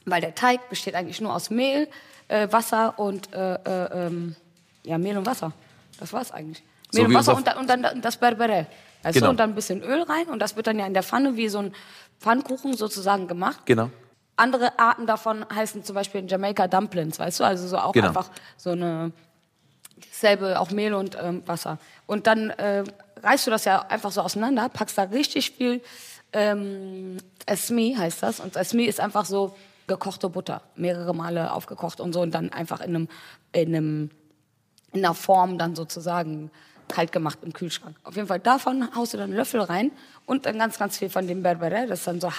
Weil 0.05 0.21
der 0.21 0.35
Teig 0.35 0.69
besteht 0.69 0.95
eigentlich 0.95 1.21
nur 1.21 1.33
aus 1.33 1.49
Mehl, 1.49 1.87
äh, 2.27 2.47
Wasser 2.51 2.99
und 2.99 3.33
äh, 3.33 3.55
äh, 3.55 4.07
ähm, 4.07 4.35
ja, 4.83 4.97
Mehl 4.97 5.17
und 5.17 5.25
Wasser. 5.25 5.53
Das 5.99 6.11
war's 6.13 6.31
eigentlich. 6.31 6.61
Mehl 6.93 7.03
so 7.03 7.07
und 7.07 7.13
Wasser 7.13 7.35
und, 7.35 7.47
dann, 7.47 7.57
und 7.57 7.67
dann 7.67 8.01
das 8.01 8.17
Berbere. 8.17 8.67
Weißt 9.03 9.15
genau. 9.15 9.27
du? 9.27 9.31
Und 9.31 9.39
dann 9.39 9.51
ein 9.51 9.55
bisschen 9.55 9.81
Öl 9.81 10.03
rein 10.03 10.27
und 10.27 10.39
das 10.39 10.55
wird 10.55 10.67
dann 10.67 10.77
ja 10.77 10.85
in 10.85 10.93
der 10.93 11.03
Pfanne 11.03 11.35
wie 11.35 11.47
so 11.47 11.59
ein 11.59 11.73
Pfannkuchen 12.19 12.75
sozusagen 12.75 13.27
gemacht. 13.27 13.65
Genau. 13.65 13.89
Andere 14.35 14.79
Arten 14.79 15.05
davon 15.05 15.45
heißen 15.53 15.83
zum 15.83 15.95
Beispiel 15.95 16.21
in 16.21 16.27
Jamaica 16.27 16.67
Dumplings, 16.67 17.19
weißt 17.19 17.39
du? 17.39 17.43
Also 17.43 17.67
so 17.67 17.77
auch 17.77 17.93
genau. 17.93 18.07
einfach 18.07 18.29
so 18.57 18.71
eine 18.71 19.11
selbe, 20.11 20.59
auch 20.59 20.71
Mehl 20.71 20.93
und 20.93 21.17
ähm, 21.21 21.43
Wasser. 21.45 21.77
Und 22.07 22.27
dann 22.27 22.49
äh, 22.51 22.83
reißt 23.21 23.47
du 23.47 23.51
das 23.51 23.65
ja 23.65 23.85
einfach 23.89 24.11
so 24.11 24.21
auseinander, 24.21 24.69
packst 24.69 24.97
da 24.97 25.03
richtig 25.03 25.51
viel 25.51 25.81
ähm, 26.33 27.17
Esmi 27.45 27.95
heißt 27.97 28.23
das. 28.23 28.39
Und 28.39 28.55
Esmi 28.55 28.83
ist 28.83 28.99
einfach 28.99 29.25
so 29.25 29.55
gekochte 29.87 30.29
Butter, 30.29 30.61
mehrere 30.75 31.13
Male 31.13 31.53
aufgekocht 31.53 31.99
und 31.99 32.13
so 32.13 32.21
und 32.21 32.31
dann 32.31 32.51
einfach 32.51 32.81
in 32.81 32.95
einem, 32.95 33.07
in 33.51 33.75
einem, 33.75 34.09
in 34.91 35.05
einer 35.05 35.13
Form 35.13 35.57
dann 35.57 35.75
sozusagen 35.75 36.51
kalt 36.87 37.11
gemacht 37.11 37.39
im 37.43 37.53
Kühlschrank. 37.53 37.95
Auf 38.03 38.15
jeden 38.15 38.27
Fall 38.27 38.39
davon 38.39 38.93
haust 38.95 39.13
du 39.13 39.17
dann 39.17 39.29
einen 39.29 39.37
Löffel 39.37 39.61
rein 39.61 39.91
und 40.25 40.45
dann 40.45 40.57
ganz, 40.57 40.79
ganz 40.79 40.97
viel 40.97 41.09
von 41.09 41.27
dem 41.27 41.43
Berbere. 41.43 41.87
Das 41.87 42.03
dann 42.03 42.19
so 42.19 42.31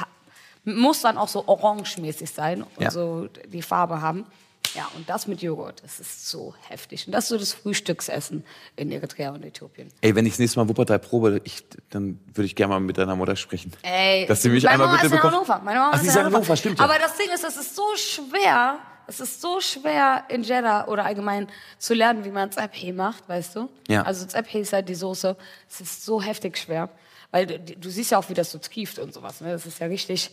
muss 0.64 1.02
dann 1.02 1.18
auch 1.18 1.28
so 1.28 1.46
orangemäßig 1.46 2.30
sein 2.30 2.62
und 2.62 2.82
ja. 2.82 2.90
so 2.90 3.28
die 3.48 3.62
Farbe 3.62 4.00
haben. 4.00 4.26
Ja, 4.74 4.88
und 4.96 5.08
das 5.08 5.28
mit 5.28 5.40
Joghurt, 5.40 5.84
das 5.84 6.00
ist 6.00 6.28
so 6.28 6.52
heftig. 6.68 7.06
Und 7.06 7.12
das 7.12 7.24
ist 7.24 7.28
so 7.28 7.38
das 7.38 7.52
Frühstücksessen 7.52 8.44
in 8.74 8.90
Eritrea 8.90 9.30
und 9.30 9.44
Äthiopien. 9.44 9.88
Ey, 10.00 10.16
wenn 10.16 10.26
ich 10.26 10.32
das 10.32 10.40
nächste 10.40 10.58
Mal 10.58 10.68
Wuppertal 10.68 10.98
probe, 10.98 11.40
ich, 11.44 11.62
dann 11.90 12.18
würde 12.32 12.46
ich 12.46 12.56
gerne 12.56 12.74
mal 12.74 12.80
mit 12.80 12.98
deiner 12.98 13.14
Mutter 13.14 13.36
sprechen. 13.36 13.72
Ey, 13.82 14.26
dass 14.26 14.42
sie 14.42 14.48
mich 14.48 14.64
meine 14.64 14.74
einmal 14.74 14.88
Mama 14.88 15.02
bitte 15.02 15.14
ist 15.14 15.22
in. 15.22 15.30
Hannover. 15.30 15.60
Meine 15.62 15.78
Mama 15.78 15.92
Ach, 15.94 16.02
ist 16.02 16.08
in 16.08 16.14
Hannover. 16.14 16.36
Hannover, 16.36 16.56
stimmt 16.56 16.78
ja. 16.80 16.84
Aber 16.84 16.98
das 16.98 17.16
Ding 17.16 17.28
ist, 17.32 17.44
es 17.44 17.56
ist 17.56 17.76
so 17.76 17.86
schwer, 17.96 18.80
es 19.06 19.20
ist 19.20 19.40
so 19.40 19.60
schwer 19.60 20.24
in 20.28 20.42
Jeddah 20.42 20.88
oder 20.88 21.04
allgemein 21.04 21.46
zu 21.78 21.94
lernen, 21.94 22.24
wie 22.24 22.30
man 22.30 22.50
Zebhe 22.50 22.92
macht, 22.92 23.28
weißt 23.28 23.54
du? 23.54 23.68
Ja. 23.86 24.02
Also 24.02 24.26
Zebhe 24.26 24.58
ist 24.58 24.72
halt 24.72 24.88
die 24.88 24.96
Soße. 24.96 25.36
Es 25.70 25.80
ist 25.80 26.04
so 26.04 26.20
heftig 26.20 26.58
schwer. 26.58 26.88
Weil 27.30 27.46
du, 27.46 27.58
du 27.58 27.90
siehst 27.90 28.10
ja 28.10 28.18
auch, 28.18 28.28
wie 28.28 28.34
das 28.34 28.50
so 28.50 28.58
kieft 28.58 28.98
und 28.98 29.14
sowas. 29.14 29.40
Ne? 29.40 29.52
Das 29.52 29.66
ist 29.66 29.78
ja 29.78 29.86
richtig 29.86 30.30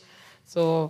so 0.51 0.89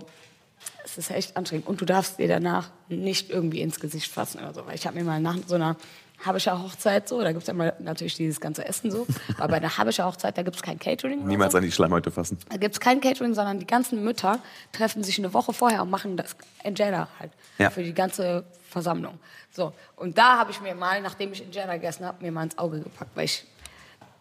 es 0.84 0.98
ist 0.98 1.10
echt 1.10 1.36
anstrengend. 1.36 1.66
Und 1.66 1.80
du 1.80 1.84
darfst 1.84 2.18
dir 2.18 2.28
danach 2.28 2.70
nicht 2.88 3.30
irgendwie 3.30 3.60
ins 3.60 3.80
Gesicht 3.80 4.10
fassen 4.10 4.38
oder 4.38 4.54
so. 4.54 4.66
Weil 4.66 4.74
ich 4.74 4.86
habe 4.86 4.98
mir 4.98 5.04
mal 5.04 5.20
nach 5.20 5.36
so 5.46 5.54
einer 5.54 5.76
Habischer 6.24 6.62
Hochzeit 6.62 7.08
so, 7.08 7.20
da 7.20 7.32
gibt 7.32 7.42
es 7.42 7.48
ja 7.48 7.54
mal 7.54 7.74
natürlich 7.80 8.14
dieses 8.14 8.40
ganze 8.40 8.64
Essen 8.64 8.92
so, 8.92 9.08
aber 9.38 9.48
bei 9.48 9.56
einer 9.56 9.76
Habischer 9.76 10.06
Hochzeit, 10.06 10.38
da 10.38 10.42
gibt 10.42 10.54
es 10.54 10.62
kein 10.62 10.78
Catering. 10.78 11.26
Niemals 11.26 11.52
so. 11.52 11.58
an 11.58 11.64
die 11.64 11.72
Schleimhäute 11.72 12.12
fassen. 12.12 12.38
Da 12.48 12.58
gibt 12.58 12.74
es 12.74 12.80
kein 12.80 13.00
Catering, 13.00 13.34
sondern 13.34 13.58
die 13.58 13.66
ganzen 13.66 14.04
Mütter 14.04 14.38
treffen 14.70 15.02
sich 15.02 15.18
eine 15.18 15.34
Woche 15.34 15.52
vorher 15.52 15.82
und 15.82 15.90
machen 15.90 16.16
das 16.16 16.36
Injera 16.62 17.08
halt 17.18 17.32
ja. 17.58 17.70
für 17.70 17.82
die 17.82 17.92
ganze 17.92 18.44
Versammlung. 18.68 19.18
So, 19.50 19.72
und 19.96 20.16
da 20.16 20.38
habe 20.38 20.52
ich 20.52 20.60
mir 20.60 20.76
mal, 20.76 21.00
nachdem 21.02 21.32
ich 21.32 21.42
Injera 21.42 21.74
gegessen 21.74 22.06
habe, 22.06 22.22
mir 22.22 22.30
mal 22.30 22.44
ins 22.44 22.56
Auge 22.56 22.78
gepackt, 22.78 23.10
weil 23.16 23.24
ich 23.24 23.44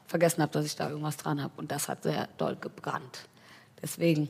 vergessen 0.08 0.41
habe, 0.41 0.51
dass 0.51 0.65
ich 0.65 0.75
da 0.75 0.89
irgendwas 0.89 1.17
dran 1.17 1.41
habe 1.41 1.54
und 1.58 1.71
das 1.71 1.88
hat 1.88 2.01
sehr 2.01 2.27
doll 2.38 2.58
gebrannt. 2.60 3.27
Deswegen 3.82 4.30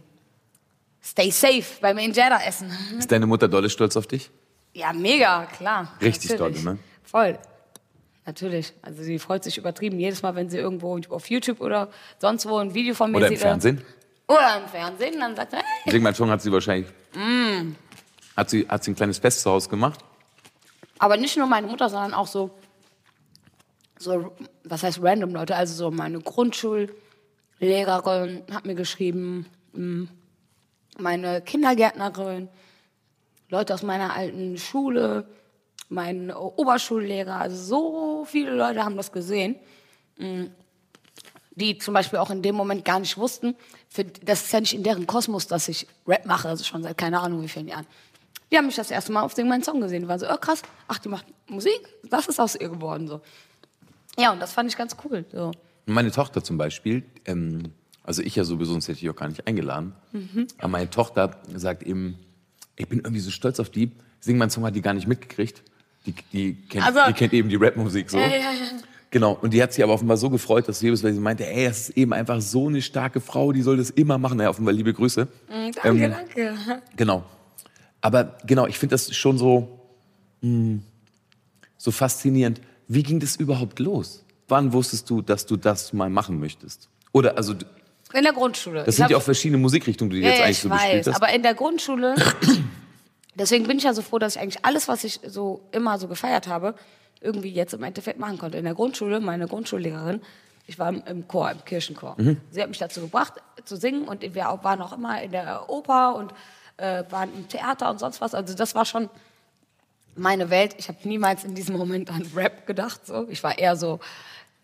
Stay 1.04 1.32
safe 1.32 1.64
beim 1.82 1.98
Injera-Essen. 1.98 2.72
Ist 2.98 3.12
deine 3.12 3.26
Mutter 3.26 3.48
dolle 3.48 3.70
stolz 3.70 3.98
auf 3.98 4.06
dich? 4.06 4.30
Ja, 4.74 4.94
mega, 4.94 5.48
klar. 5.48 5.92
Richtig 6.02 6.38
dolle, 6.38 6.62
ne? 6.62 6.78
Voll. 7.04 7.40
Natürlich. 8.26 8.74
Also 8.84 9.02
sie 9.02 9.18
freut 9.18 9.44
sich 9.44 9.58
übertrieben 9.58 10.00
jedes 10.00 10.22
Mal, 10.22 10.36
wenn 10.36 10.50
sie 10.50 10.60
irgendwo 10.60 11.00
auf 11.10 11.30
YouTube 11.30 11.60
oder 11.60 11.90
sonst 12.20 12.48
wo 12.48 12.58
ein 12.58 12.74
Video 12.74 12.94
von 12.94 13.12
mir 13.12 13.18
oder 13.18 13.30
sieht. 13.30 13.40
Oder 13.40 13.52
im 13.52 13.62
Fernsehen? 13.62 13.84
Oder 14.28 14.62
im 14.62 14.70
Fernsehen. 14.70 15.20
Dann 15.20 15.36
sagt 15.36 15.52
sie, 15.52 15.58
hey. 15.58 15.66
Irgendwann 15.88 16.16
schon 16.16 16.30
hat 16.30 16.42
sie 16.42 16.52
wahrscheinlich... 16.52 16.92
Mm. 17.16 17.74
Hat, 18.38 18.52
sie, 18.52 18.68
hat 18.68 18.84
sie 18.84 18.92
ein 18.92 18.96
kleines 18.96 19.18
Fest 19.18 19.42
zu 19.42 19.50
Hause 19.50 19.70
gemacht? 19.70 20.00
Aber 21.00 21.18
nicht 21.18 21.36
nur 21.36 21.48
meine 21.48 21.68
Mutter, 21.68 21.90
sondern 21.90 22.14
auch 22.14 22.28
so, 22.28 22.52
so 23.98 24.32
was 24.64 24.84
heißt 24.84 25.00
random 25.02 25.34
Leute. 25.34 25.56
Also 25.56 25.74
so 25.74 25.90
meine 25.90 26.20
Grundschullehrerin 26.20 28.44
hat 28.52 28.66
mir 28.66 28.76
geschrieben... 28.76 29.48
Mm, 29.74 30.04
meine 31.02 31.42
Kindergärtnerin, 31.42 32.50
Leute 33.50 33.74
aus 33.74 33.84
meiner 33.84 34.16
alten 34.16 34.58
Schule, 34.58 35.28
mein 35.90 36.32
Oberschullehrer, 36.32 37.36
also 37.36 37.56
so 37.56 38.26
viele 38.26 38.56
Leute 38.56 38.86
haben 38.86 38.96
das 38.96 39.12
gesehen, 39.12 39.58
mm, 40.18 40.46
die 41.56 41.78
zum 41.78 41.94
Beispiel 41.94 42.20
auch 42.20 42.30
in 42.30 42.42
dem 42.42 42.56
Moment 42.56 42.86
gar 42.86 43.00
nicht 43.00 43.18
wussten, 43.18 43.56
für, 43.90 44.06
das 44.06 44.46
ist 44.46 44.54
ja 44.54 44.62
nicht 44.62 44.74
in 44.74 44.84
deren 44.84 45.06
Kosmos, 45.06 45.48
dass 45.48 45.68
ich 45.68 45.86
Rap 46.08 46.26
mache, 46.26 46.48
also 46.48 46.64
schon 46.64 46.82
seit 46.82 46.98
keine 46.98 47.20
Ahnung 47.20 47.42
wie 47.42 47.50
vielen 47.50 47.68
Jahren. 47.68 47.86
Die 48.50 48.58
haben 48.58 48.68
mich 48.68 48.76
das 48.76 48.90
erste 48.90 49.12
Mal 49.12 49.22
auf 49.22 49.34
Sing 49.34 49.50
meinen 49.50 49.64
Song 49.64 49.82
gesehen, 49.82 50.08
waren 50.08 50.20
so, 50.20 50.30
oh 50.30 50.38
krass, 50.38 50.62
ach, 50.88 51.00
die 51.00 51.10
macht 51.10 51.26
Musik, 51.48 51.82
das 52.10 52.28
ist 52.28 52.40
aus 52.40 52.56
ihr 52.56 52.70
geworden, 52.70 53.08
so. 53.08 53.22
Ja, 54.18 54.32
und 54.32 54.40
das 54.40 54.54
fand 54.54 54.70
ich 54.70 54.78
ganz 54.78 54.96
cool, 55.04 55.26
so. 55.32 55.52
Meine 55.86 56.12
Tochter 56.12 56.42
zum 56.44 56.58
Beispiel, 56.58 57.04
ähm, 57.26 57.74
also 58.04 58.22
ich 58.22 58.36
ja 58.36 58.44
sowieso, 58.44 58.72
sonst 58.74 58.88
hätte 58.88 59.00
ich 59.00 59.10
auch 59.10 59.16
gar 59.16 59.28
nicht 59.28 59.46
eingeladen. 59.48 59.94
Mhm. 60.12 60.48
Aber 60.58 60.68
meine 60.70 60.90
Tochter 60.90 61.38
sagt 61.56 61.84
eben, 61.84 62.18
ich 62.76 62.88
bin 62.88 63.00
irgendwie 63.00 63.20
so 63.20 63.32
stolz 63.32 63.60
auf 63.60 63.70
die. 63.70 63.92
Sing 64.20 64.38
mein 64.38 64.50
Song 64.50 64.66
hat 64.66 64.76
die 64.76 64.82
gar 64.82 64.94
nicht 64.94 65.08
mitgekriegt. 65.08 65.62
Die, 66.06 66.14
die, 66.34 66.54
kennt, 66.70 66.86
Also- 66.86 67.00
die 67.08 67.14
kennt 67.14 67.34
eben 67.34 67.50
die 67.50 67.56
Rapmusik 67.58 68.10
so. 68.10 68.18
Ja, 68.18 68.28
ja, 68.28 68.36
ja. 68.38 68.52
Genau. 69.12 69.34
Und 69.42 69.54
die 69.54 69.62
hat 69.62 69.74
sich 69.74 69.84
aber 69.84 69.94
offenbar 69.94 70.16
so 70.18 70.30
gefreut, 70.30 70.68
dass 70.70 70.80
sie 70.80 70.90
Mal 70.90 70.96
sie 70.98 71.12
meinte, 71.20 71.46
ey, 71.46 71.68
das 71.68 71.90
ist 71.90 71.98
eben 71.98 72.14
einfach 72.14 72.40
so 72.42 72.68
eine 72.70 72.82
starke 72.82 73.20
Frau, 73.20 73.52
die 73.52 73.62
soll 73.62 73.78
das 73.78 73.90
immer 73.90 74.18
machen. 74.18 74.38
Naja, 74.38 74.50
offenbar 74.50 74.74
liebe 74.74 74.94
Grüße. 74.94 75.26
Mm, 75.26 75.72
Danke, 75.84 75.90
Ähm, 75.90 76.12
danke. 76.12 76.56
Genau. 76.96 77.24
Aber 78.00 78.38
genau, 78.48 78.68
ich 78.68 78.80
finde 78.80 78.94
das 78.94 79.14
schon 79.16 79.38
so, 79.38 79.80
mh, 80.42 80.80
so 81.78 81.92
faszinierend. 81.92 82.62
Wie 82.88 83.04
ging 83.04 83.20
das 83.20 83.36
überhaupt 83.36 83.80
los? 83.80 84.24
Wann 84.48 84.74
wusstest 84.74 85.10
du, 85.10 85.22
dass 85.22 85.46
du 85.46 85.56
das 85.58 85.94
mal 85.94 86.10
machen 86.10 86.40
möchtest? 86.40 86.90
Oder 87.12 87.38
also 87.38 87.54
In 88.14 88.24
der 88.24 88.34
Grundschule. 88.34 88.84
Das 88.84 88.96
sind 88.96 89.10
ja 89.10 89.18
auch 89.18 89.22
verschiedene 89.22 89.58
Musikrichtungen, 89.58 90.12
die 90.12 90.22
du 90.22 90.28
jetzt 90.28 90.40
ja, 90.40 90.46
eigentlich 90.46 90.58
ich 90.58 90.64
so 90.64 90.70
weiß, 90.70 90.82
gespielt 90.82 91.08
hast. 91.08 91.16
aber 91.16 91.34
in 91.34 91.44
der 91.44 91.54
Grundschule, 91.54 92.16
deswegen 93.36 93.68
bin 93.68 93.78
ich 93.78 93.84
ja 93.84 93.94
so 93.94 94.02
froh, 94.02 94.20
dass 94.20 94.36
ich 94.36 94.42
eigentlich 94.42 94.66
alles, 94.66 94.88
was 94.88 95.04
ich 95.04 95.20
so 95.26 95.62
immer 95.72 95.98
so 95.98 96.08
gefeiert 96.08 96.48
habe, 96.48 96.76
irgendwie 97.22 97.50
jetzt 97.50 97.74
im 97.74 97.84
Endeffekt 97.84 98.20
machen 98.20 98.38
konnte. 98.38 98.58
In 98.58 98.66
der 98.66 98.74
Grundschule, 98.74 99.20
meine 99.20 99.48
Grundschullehrerin, 99.48 100.22
ich 100.68 100.80
war 100.80 100.90
im, 100.90 101.28
Chor, 101.28 101.52
im 101.52 101.64
Kirchenchor. 101.66 102.16
Mhm. 102.18 102.38
Sie 102.50 102.62
hat 102.62 102.70
mich 102.70 102.78
dazu 102.78 103.02
gebracht, 103.02 103.34
zu 103.66 103.76
singen 103.76 104.08
und 104.08 104.22
wir 104.22 104.60
waren 104.64 104.82
auch 104.82 104.94
immer 104.94 105.22
in 105.22 105.32
der 105.32 105.70
Oper 105.70 106.16
und 106.16 106.34
äh, 106.78 107.04
waren 107.10 107.34
im 107.34 107.48
Theater 107.48 107.90
und 107.90 108.00
sonst 108.00 108.22
was. 108.22 108.34
Also 108.34 108.56
das 108.56 108.76
war 108.76 108.86
schon 108.86 109.10
meine 110.16 110.50
Welt. 110.50 110.76
Ich 110.78 110.88
habe 110.88 110.98
niemals 111.04 111.44
in 111.44 111.56
diesem 111.56 111.78
Moment 111.78 112.10
an 112.10 112.28
Rap 112.36 112.66
gedacht. 112.68 113.06
So. 113.06 113.28
Ich 113.30 113.44
war 113.44 113.58
eher 113.58 113.76
so 113.76 114.00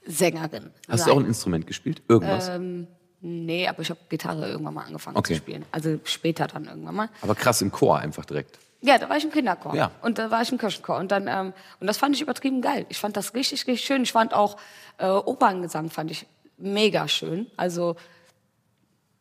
Sängerin. 0.06 0.72
Hast 0.88 1.08
du 1.08 1.12
auch 1.12 1.20
ein 1.20 1.26
Instrument 1.26 1.68
gespielt? 1.68 2.02
Irgendwas? 2.08 2.48
Ähm, 2.50 2.88
Nee, 3.22 3.68
aber 3.68 3.82
ich 3.82 3.90
habe 3.90 4.00
Gitarre 4.10 4.48
irgendwann 4.50 4.76
mal 4.76 4.86
angefangen 4.86 5.18
Okay. 5.18 5.34
zu 5.34 5.38
spielen. 5.40 5.66
Also 5.72 6.00
später 6.04 6.48
dann 6.48 6.66
irgendwann 6.66 6.96
mal. 6.96 7.10
aber 7.22 7.36
krass 7.36 7.62
im 7.62 7.72
Chor 7.72 7.98
einfach 8.00 8.26
direkt. 8.26 8.60
Ja, 8.82 9.00
da 9.00 9.10
war 9.10 9.18
ich 9.18 9.24
im 9.24 9.32
Kinderchor. 9.32 9.74
Ja. 9.76 9.90
Und 10.04 10.20
da 10.20 10.30
war 10.30 10.44
ich 10.44 10.52
im 10.52 10.60
Kirchenchor. 10.60 10.98
Und, 10.98 11.12
dann, 11.12 11.28
ähm, 11.28 11.54
und 11.80 11.88
das 11.88 11.98
fand 11.98 12.16
ich 12.16 12.22
übertrieben 12.22 12.62
geil. 12.62 12.86
Ich 12.90 13.00
fand 13.00 13.18
das 13.18 13.34
richtig, 13.34 13.66
richtig 13.66 13.84
schön. 13.86 14.04
Ich 14.04 14.12
fand 14.12 14.36
auch 14.36 14.58
äh, 15.00 15.08
Operngesang 15.08 15.90
fand 15.90 16.12
ich 16.12 16.28
mega 16.58 17.08
schön. 17.08 17.48
Also 17.58 17.96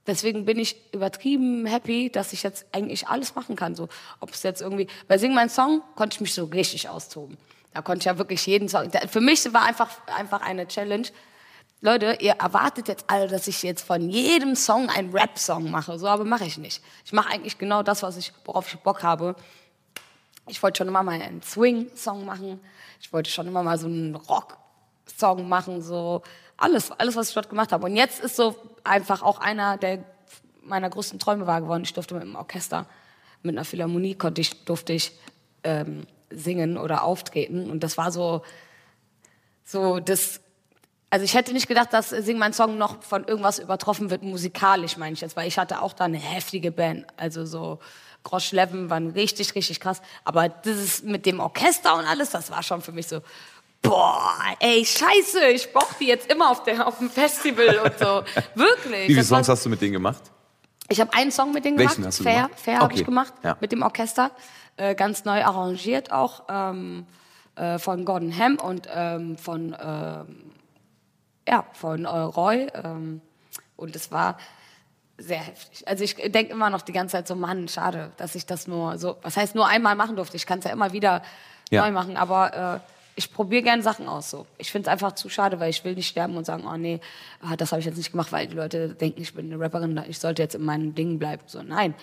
deswegen 0.06 0.44
bin 0.44 0.58
ich 0.58 0.76
übertrieben 0.92 1.64
happy, 1.64 2.10
dass 2.10 2.32
ich 2.34 2.42
jetzt 2.42 2.66
eigentlich 2.72 3.08
alles 3.08 3.34
machen 3.34 3.56
kann. 3.56 3.74
So, 3.74 3.88
ob 4.20 4.30
es 4.30 4.42
jetzt 4.42 4.60
irgendwie, 4.60 4.88
bei 5.08 5.16
Sing 5.18 5.34
mein 5.34 5.48
Song 5.48 5.80
konnte 5.94 6.16
ich 6.16 6.20
mich 6.20 6.34
so 6.34 6.44
richtig 6.44 6.88
austoben. 6.90 7.38
Da 7.72 7.82
konnte 7.82 8.00
ich 8.00 8.04
ja 8.04 8.18
wirklich 8.18 8.46
jeden 8.46 8.68
Song. 8.68 8.90
Für 9.08 9.20
mich 9.20 9.52
war 9.52 9.64
einfach, 9.64 9.90
einfach 10.16 10.42
eine 10.42 10.68
Challenge. 10.68 11.08
Leute, 11.82 12.16
ihr 12.20 12.32
erwartet 12.32 12.88
jetzt 12.88 13.04
alle, 13.08 13.28
dass 13.28 13.46
ich 13.48 13.62
jetzt 13.62 13.82
von 13.82 14.08
jedem 14.08 14.56
Song 14.56 14.88
einen 14.88 15.12
Rap-Song 15.12 15.70
mache. 15.70 15.98
So, 15.98 16.08
aber 16.08 16.24
mache 16.24 16.44
ich 16.44 16.56
nicht. 16.56 16.82
Ich 17.04 17.12
mache 17.12 17.30
eigentlich 17.30 17.58
genau 17.58 17.82
das, 17.82 18.02
was 18.02 18.16
ich, 18.16 18.32
worauf 18.44 18.72
ich 18.72 18.80
Bock 18.80 19.02
habe. 19.02 19.36
Ich 20.48 20.62
wollte 20.62 20.78
schon 20.78 20.88
immer 20.88 21.02
mal 21.02 21.20
einen 21.20 21.42
Swing-Song 21.42 22.24
machen. 22.24 22.60
Ich 23.00 23.12
wollte 23.12 23.30
schon 23.30 23.46
immer 23.46 23.62
mal 23.62 23.78
so 23.78 23.86
einen 23.88 24.14
Rock-Song 24.14 25.48
machen. 25.48 25.82
So 25.82 26.22
alles, 26.56 26.90
alles, 26.92 27.14
was 27.14 27.28
ich 27.28 27.34
dort 27.34 27.50
gemacht 27.50 27.72
habe. 27.72 27.84
Und 27.84 27.96
jetzt 27.96 28.20
ist 28.20 28.36
so 28.36 28.56
einfach 28.82 29.22
auch 29.22 29.38
einer 29.38 29.76
der 29.76 30.02
meiner 30.62 30.88
größten 30.90 31.18
Träume 31.18 31.46
wahr 31.46 31.60
geworden. 31.60 31.82
Ich 31.84 31.92
durfte 31.92 32.14
mit 32.14 32.22
einem 32.22 32.36
Orchester, 32.36 32.86
mit 33.42 33.54
einer 33.54 33.64
Philharmonie 33.64 34.14
konnte 34.14 34.40
ich, 34.40 34.64
durfte 34.64 34.94
ich 34.94 35.12
ähm, 35.62 36.06
singen 36.30 36.78
oder 36.78 37.04
auftreten. 37.04 37.70
Und 37.70 37.82
das 37.84 37.98
war 37.98 38.10
so, 38.10 38.42
so 39.62 40.00
das. 40.00 40.40
Also 41.16 41.24
ich 41.24 41.32
hätte 41.32 41.54
nicht 41.54 41.66
gedacht, 41.66 41.94
dass 41.94 42.10
Sing 42.10 42.36
mein 42.36 42.52
Song 42.52 42.76
noch 42.76 43.02
von 43.02 43.24
irgendwas 43.24 43.58
übertroffen 43.58 44.10
wird, 44.10 44.22
musikalisch 44.22 44.98
meine 44.98 45.14
ich 45.14 45.22
jetzt, 45.22 45.34
weil 45.34 45.48
ich 45.48 45.56
hatte 45.58 45.80
auch 45.80 45.94
da 45.94 46.04
eine 46.04 46.18
heftige 46.18 46.70
Band, 46.70 47.06
also 47.16 47.46
so 47.46 47.78
Grosch 48.22 48.52
Leven 48.52 48.90
waren 48.90 49.12
richtig, 49.12 49.54
richtig 49.54 49.80
krass, 49.80 50.02
aber 50.24 50.50
dieses 50.50 51.02
mit 51.04 51.24
dem 51.24 51.40
Orchester 51.40 51.96
und 51.96 52.04
alles, 52.04 52.28
das 52.28 52.50
war 52.50 52.62
schon 52.62 52.82
für 52.82 52.92
mich 52.92 53.06
so, 53.08 53.20
boah, 53.80 54.30
ey, 54.60 54.84
scheiße, 54.84 55.46
ich 55.54 55.72
brauch 55.72 55.90
die 55.94 56.04
jetzt 56.08 56.30
immer 56.30 56.50
auf, 56.50 56.64
der, 56.64 56.86
auf 56.86 56.98
dem 56.98 57.08
Festival 57.08 57.78
und 57.78 57.98
so, 57.98 58.22
wirklich. 58.54 59.04
Wie 59.08 59.14
viele 59.14 59.16
Das 59.20 59.28
Songs 59.28 59.48
hast 59.48 59.64
du 59.64 59.70
mit 59.70 59.80
denen 59.80 59.94
gemacht? 59.94 60.22
ich 60.90 61.00
habe 61.00 61.14
einen 61.14 61.32
Song 61.32 61.50
mit 61.54 61.64
denen 61.64 61.78
Welchen 61.78 61.94
gemacht. 61.94 62.08
hast 62.08 62.18
du 62.20 62.24
Fair, 62.24 62.42
gemacht? 62.42 62.60
Fair 62.60 62.74
habe 62.80 62.84
Okay. 62.92 63.00
ich 63.00 63.06
gemacht 63.06 63.32
Ja. 63.42 63.56
mit 63.58 63.72
dem 63.72 63.80
Orchester. 63.82 64.32
Äh, 64.76 64.94
ganz 64.94 65.24
neu 65.24 65.42
arrangiert 65.42 66.12
auch 66.12 66.42
ähm, 66.50 67.06
äh, 67.54 67.78
von 67.78 68.04
Gordon 68.04 68.36
Ham 68.38 68.56
und 68.56 68.86
ähm, 68.94 69.38
von, 69.38 69.74
ähm, 69.80 70.52
ja, 71.48 71.64
von 71.72 72.06
Roy. 72.06 72.66
Ähm, 72.74 73.20
und 73.76 73.94
es 73.94 74.10
war 74.10 74.38
sehr 75.18 75.38
heftig. 75.38 75.86
Also 75.88 76.04
ich 76.04 76.14
denke 76.14 76.52
immer 76.52 76.70
noch 76.70 76.82
die 76.82 76.92
ganze 76.92 77.12
Zeit 77.12 77.28
so, 77.28 77.34
Mann, 77.34 77.68
schade, 77.68 78.12
dass 78.16 78.34
ich 78.34 78.46
das 78.46 78.66
nur 78.66 78.98
so, 78.98 79.16
was 79.22 79.36
heißt 79.36 79.54
nur 79.54 79.66
einmal 79.66 79.94
machen 79.94 80.16
durfte. 80.16 80.36
Ich 80.36 80.46
kann 80.46 80.58
es 80.58 80.64
ja 80.66 80.72
immer 80.72 80.92
wieder 80.92 81.22
Ja. 81.70 81.82
neu 81.84 81.90
machen, 81.92 82.16
aber 82.16 82.82
äh, 82.84 82.90
ich 83.18 83.32
probiere 83.32 83.62
gerne 83.62 83.82
Sachen 83.82 84.08
aus. 84.08 84.30
So. 84.30 84.46
Ich 84.58 84.70
finde 84.70 84.88
es 84.88 84.92
einfach 84.92 85.12
zu 85.12 85.28
schade, 85.30 85.58
weil 85.58 85.70
ich 85.70 85.82
will 85.84 85.94
nicht 85.94 86.08
sterben 86.08 86.36
und 86.36 86.44
sagen, 86.44 86.64
oh 86.70 86.76
nee, 86.76 87.00
ah, 87.40 87.56
das 87.56 87.72
habe 87.72 87.80
ich 87.80 87.86
jetzt 87.86 87.96
nicht 87.96 88.12
gemacht, 88.12 88.30
weil 88.30 88.46
die 88.46 88.54
Leute 88.54 88.90
denken, 88.90 89.22
ich 89.22 89.32
bin 89.34 89.50
eine 89.50 89.62
Rapperin, 89.62 90.02
ich 90.06 90.18
sollte 90.18 90.42
jetzt 90.42 90.54
in 90.54 90.62
meinem 90.64 90.94
Ding 90.94 91.18
bleiben. 91.18 91.42
So, 91.46 91.62
nein. 91.62 91.94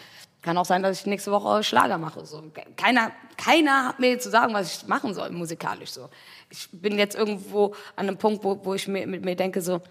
Kann 0.42 0.58
auch 0.58 0.66
sein, 0.66 0.84
dass 0.84 1.00
ich 1.00 1.06
nächste 1.06 1.32
Woche 1.32 1.64
Schlager 1.64 1.98
mache. 1.98 2.26
So. 2.26 2.44
Keiner, 2.76 3.12
keiner 3.38 3.86
hat 3.90 4.00
mir 4.00 4.20
zu 4.20 4.30
sagen, 4.30 4.54
was 4.54 4.76
ich 4.76 4.88
machen 4.88 5.14
soll, 5.14 5.30
musikalisch. 5.30 5.92
So. 5.92 6.10
Ich 6.54 6.70
bin 6.72 7.00
jetzt 7.00 7.16
irgendwo 7.16 7.74
an 7.96 8.08
einem 8.08 8.18
Punkt, 8.18 8.44
wo, 8.44 8.64
wo 8.64 8.76
ich 8.76 8.88
mir, 8.88 9.08
mit 9.08 9.26
mir 9.26 9.36
denke, 9.36 9.60
so, 9.60 9.82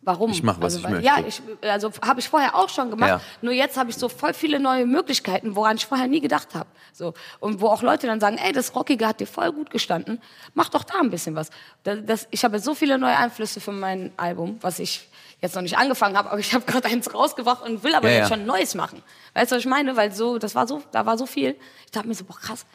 warum? 0.00 0.32
Ich 0.32 0.42
mach, 0.42 0.56
was 0.58 0.74
also, 0.74 0.78
ich 0.78 0.84
weil, 0.84 0.90
möchte. 0.92 1.06
Ja, 1.06 1.24
ich, 1.24 1.40
also 1.62 1.92
habe 2.04 2.18
ich 2.18 2.28
vorher 2.28 2.56
auch 2.56 2.68
schon 2.68 2.90
gemacht. 2.90 3.08
Ja. 3.08 3.20
Nur 3.40 3.52
jetzt 3.52 3.76
habe 3.76 3.90
ich 3.90 3.96
so 3.96 4.08
voll 4.08 4.34
viele 4.34 4.58
neue 4.58 4.84
Möglichkeiten, 4.84 5.54
woran 5.54 5.76
ich 5.76 5.86
vorher 5.86 6.08
nie 6.08 6.20
gedacht 6.20 6.54
habe. 6.54 6.68
So 6.92 7.14
und 7.40 7.60
wo 7.60 7.68
auch 7.68 7.82
Leute 7.82 8.06
dann 8.08 8.20
sagen, 8.20 8.36
ey, 8.36 8.52
das 8.52 8.74
Rockige 8.74 9.06
hat 9.06 9.20
dir 9.20 9.26
voll 9.26 9.52
gut 9.52 9.70
gestanden, 9.70 10.20
mach 10.54 10.68
doch 10.68 10.84
da 10.84 10.98
ein 11.00 11.10
bisschen 11.10 11.36
was. 11.36 11.50
Das, 11.84 11.98
das, 12.04 12.28
ich 12.30 12.44
habe 12.44 12.58
so 12.58 12.74
viele 12.74 12.98
neue 12.98 13.16
Einflüsse 13.16 13.60
für 13.60 13.72
mein 13.72 14.10
Album, 14.16 14.58
was 14.60 14.80
ich 14.80 15.08
jetzt 15.40 15.54
noch 15.54 15.62
nicht 15.62 15.76
angefangen 15.76 16.16
habe, 16.16 16.30
aber 16.30 16.40
ich 16.40 16.52
habe 16.52 16.64
gerade 16.70 16.88
eins 16.88 17.12
rausgebracht 17.12 17.62
und 17.62 17.82
will 17.82 17.94
aber 17.94 18.08
Ja, 18.08 18.18
jetzt 18.18 18.30
ja. 18.30 18.36
schon 18.36 18.46
Neues 18.46 18.74
machen. 18.74 19.02
Weißt 19.34 19.52
du, 19.52 19.56
was 19.56 19.62
ich 19.62 19.68
meine? 19.68 19.96
Weil 19.96 20.12
so, 20.12 20.38
das 20.38 20.54
war 20.54 20.66
so, 20.66 20.82
da 20.92 21.06
war 21.06 21.16
so 21.16 21.26
viel. 21.26 21.56
Ich 21.84 21.92
dachte 21.92 22.08
mir 22.08 22.14
so, 22.14 22.24
boah, 22.24 22.36
krass. 22.36 22.66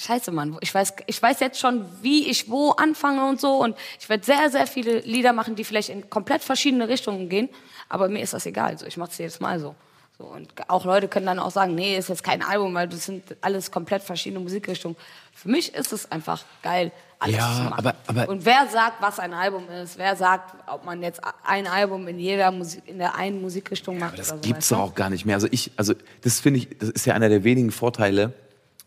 Scheiße, 0.00 0.30
Mann. 0.32 0.56
Ich 0.60 0.74
weiß, 0.74 0.94
ich 1.06 1.20
weiß 1.22 1.40
jetzt 1.40 1.60
schon, 1.60 1.84
wie 2.00 2.28
ich 2.30 2.48
wo 2.48 2.70
anfange 2.70 3.28
und 3.28 3.38
so. 3.38 3.56
Und 3.62 3.76
ich 4.00 4.08
werde 4.08 4.24
sehr, 4.24 4.48
sehr 4.50 4.66
viele 4.66 5.00
Lieder 5.00 5.34
machen, 5.34 5.56
die 5.56 5.64
vielleicht 5.64 5.90
in 5.90 6.08
komplett 6.08 6.42
verschiedene 6.42 6.88
Richtungen 6.88 7.28
gehen. 7.28 7.50
Aber 7.90 8.08
mir 8.08 8.22
ist 8.22 8.32
das 8.32 8.46
egal. 8.46 8.78
So, 8.78 8.86
ich 8.86 8.96
mache 8.96 9.10
es 9.10 9.18
jedes 9.18 9.40
Mal 9.40 9.60
so. 9.60 9.74
so. 10.16 10.24
Und 10.24 10.52
auch 10.70 10.86
Leute 10.86 11.06
können 11.06 11.26
dann 11.26 11.38
auch 11.38 11.50
sagen, 11.50 11.74
nee, 11.74 11.98
ist 11.98 12.08
jetzt 12.08 12.24
kein 12.24 12.42
Album, 12.42 12.72
weil 12.72 12.88
das 12.88 13.04
sind 13.04 13.24
alles 13.42 13.70
komplett 13.70 14.02
verschiedene 14.02 14.40
Musikrichtungen. 14.40 14.96
Für 15.34 15.50
mich 15.50 15.74
ist 15.74 15.92
es 15.92 16.10
einfach 16.10 16.44
geil, 16.62 16.92
alles 17.18 17.36
Ja, 17.36 17.54
zu 17.56 17.62
machen. 17.64 17.74
aber- 17.78 17.94
aber- 18.06 18.28
und 18.30 18.44
wer 18.46 18.68
sagt, 18.68 19.02
was 19.02 19.18
ein 19.18 19.34
Album 19.34 19.68
ist? 19.68 19.98
Wer 19.98 20.16
sagt, 20.16 20.54
ob 20.66 20.82
man 20.86 21.02
jetzt 21.02 21.20
ein 21.44 21.66
Album 21.66 22.08
in 22.08 22.18
jeder 22.18 22.50
Musik, 22.50 22.82
in 22.86 22.96
der 22.98 23.16
einen 23.16 23.42
Musikrichtung 23.42 23.98
macht? 23.98 24.18
Das 24.18 24.32
oder 24.32 24.42
so, 24.42 24.48
gibt's 24.48 24.68
doch 24.70 24.78
auch 24.78 24.94
gar 24.94 25.10
nicht 25.10 25.26
mehr. 25.26 25.34
Also 25.36 25.48
ich, 25.50 25.72
also 25.76 25.92
das 26.22 26.40
finde 26.40 26.60
ich, 26.60 26.78
das 26.78 26.88
ist 26.88 27.04
ja 27.04 27.12
einer 27.12 27.28
der 27.28 27.44
wenigen 27.44 27.70
Vorteile, 27.70 28.32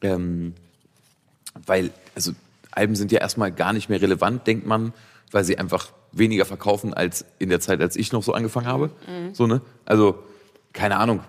ähm, 0.02 0.56
weil, 1.66 1.92
also 2.16 2.32
Alben 2.72 2.96
sind 2.96 3.12
ja 3.12 3.20
erstmal 3.20 3.52
gar 3.52 3.74
nicht 3.74 3.90
mehr 3.90 4.02
relevant, 4.02 4.48
denkt 4.48 4.66
man, 4.66 4.94
weil 5.32 5.44
sie 5.44 5.58
einfach 5.58 5.92
weniger 6.12 6.46
verkaufen 6.46 6.94
als 6.94 7.26
in 7.40 7.50
der 7.50 7.60
Zeit, 7.60 7.82
als 7.82 7.96
ich 7.96 8.12
noch 8.12 8.24
so 8.24 8.34
angefangen 8.34 8.68
habe. 8.68 8.92
Mhm. 9.08 9.34
So, 9.34 9.48
ne? 9.48 9.62
Also, 9.86 10.24
keine 10.74 10.98
Ahnung. 10.98 11.22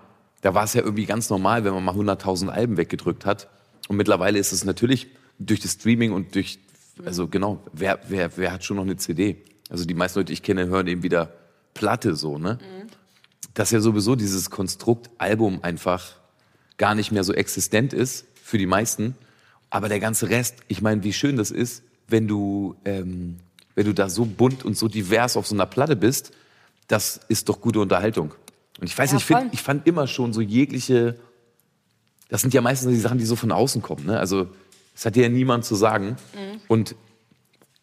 Da 0.43 0.55
war 0.55 0.65
es 0.65 0.75
ja 0.75 0.83
irgendwie 0.83 1.07
ganz 1.07 1.31
normal, 1.31 1.65
wenn 1.65 1.73
man 1.73 1.85
mal 1.85 1.95
100.000 1.95 2.49
Alben 2.49 2.77
weggedrückt 2.77 3.25
hat. 3.25 3.49
Und 3.89 3.97
mittlerweile 3.97 4.39
ist 4.39 4.53
es 4.53 4.65
natürlich 4.65 5.09
durch 5.39 5.61
das 5.61 5.73
Streaming 5.73 6.13
und 6.13 6.35
durch, 6.35 6.59
also 7.05 7.29
genau, 7.29 7.63
wer, 7.73 7.99
wer, 8.09 8.37
wer 8.37 8.53
hat 8.53 8.63
schon 8.65 8.77
noch 8.77 8.85
eine 8.85 8.97
CD? 8.97 9.37
Also 9.71 9.87
die 9.87 9.95
meisten 9.95 10.19
Leute, 10.19 10.27
die 10.27 10.33
ich 10.35 10.43
kenne, 10.43 10.67
hören 10.67 10.87
eben 10.87 11.03
wieder 11.03 11.33
Platte 11.73 12.15
so, 12.15 12.39
ne? 12.39 12.59
dass 13.55 13.71
ja 13.71 13.81
sowieso 13.81 14.17
dieses 14.17 14.51
Konstrukt 14.51 15.11
Album 15.19 15.61
einfach 15.63 16.17
gar 16.77 16.95
nicht 16.95 17.13
mehr 17.13 17.25
so 17.25 17.33
existent 17.33 17.93
ist 17.93 18.27
für 18.35 18.59
die 18.59 18.67
meisten. 18.67 19.17
Aber 19.75 19.89
der 19.89 19.99
ganze 19.99 20.29
Rest, 20.31 20.59
ich 20.69 20.83
meine, 20.83 21.03
wie 21.03 21.13
schön 21.13 21.37
das 21.37 21.51
ist, 21.51 21.83
wenn 22.07 22.29
du, 22.29 22.77
ähm, 22.85 23.39
wenn 23.75 23.85
du 23.85 23.93
da 23.93 24.09
so 24.09 24.25
bunt 24.25 24.65
und 24.65 24.79
so 24.79 24.87
divers 24.87 25.37
auf 25.37 25.49
so 25.49 25.57
einer 25.57 25.67
Platte 25.67 25.97
bist, 25.97 26.31
das 26.87 27.19
ist 27.27 27.49
doch 27.49 27.61
gute 27.61 27.81
Unterhaltung. 27.81 28.37
Und 28.81 28.87
ich 28.87 28.97
weiß 28.97 29.11
Ja, 29.11 29.17
nicht, 29.17 29.29
ich, 29.29 29.37
find, 29.37 29.53
ich 29.53 29.63
fand 29.63 29.85
immer 29.89 30.07
schon 30.07 30.33
so 30.33 30.41
jegliche, 30.41 31.19
das 32.29 32.43
sind 32.43 32.55
ja 32.55 32.61
meistens 32.61 32.93
die 32.93 33.01
Sachen, 33.01 33.19
die 33.19 33.25
so 33.25 33.35
von 33.35 33.51
außen 33.51 33.83
kommen. 33.83 34.07
Ne? 34.07 34.17
Also 34.17 34.47
es 34.95 35.05
hat 35.07 35.17
dir 35.17 35.25
ja 35.25 35.29
niemand 35.29 35.65
zu 35.65 35.75
sagen. 35.75 36.19
Mhm. 36.35 36.61
Und 36.69 36.95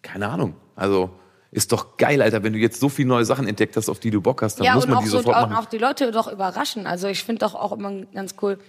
keine 0.02 0.30
Ahnung, 0.30 0.56
also 0.78 1.10
ist 1.52 1.74
doch 1.74 1.98
geil, 1.98 2.22
Alter, 2.22 2.42
wenn 2.42 2.54
du 2.54 2.60
jetzt 2.60 2.80
so 2.80 2.88
viele 2.88 3.10
neue 3.10 3.26
Sachen 3.26 3.50
entdeckt 3.50 3.76
hast, 3.76 3.90
auf 3.90 4.00
die 4.00 4.12
du 4.12 4.22
Bock 4.22 4.44
hast, 4.44 4.60
dann 4.60 4.66
ja, 4.66 4.76
muss 4.76 4.88
man 4.88 5.04
die 5.04 5.10
so, 5.10 5.18
sofort 5.18 5.36
auch, 5.36 5.50
machen. 5.50 5.66
auch 5.66 5.70
die 5.70 5.78
Leute 5.78 6.10
doch 6.14 6.32
überraschen. 6.32 6.88
Also 6.88 7.10
ich 7.10 7.26
finde 7.26 7.40
doch 7.40 7.54
auch 7.54 7.74
immer 7.74 7.92
ganz 8.14 8.36
cool, 8.42 8.60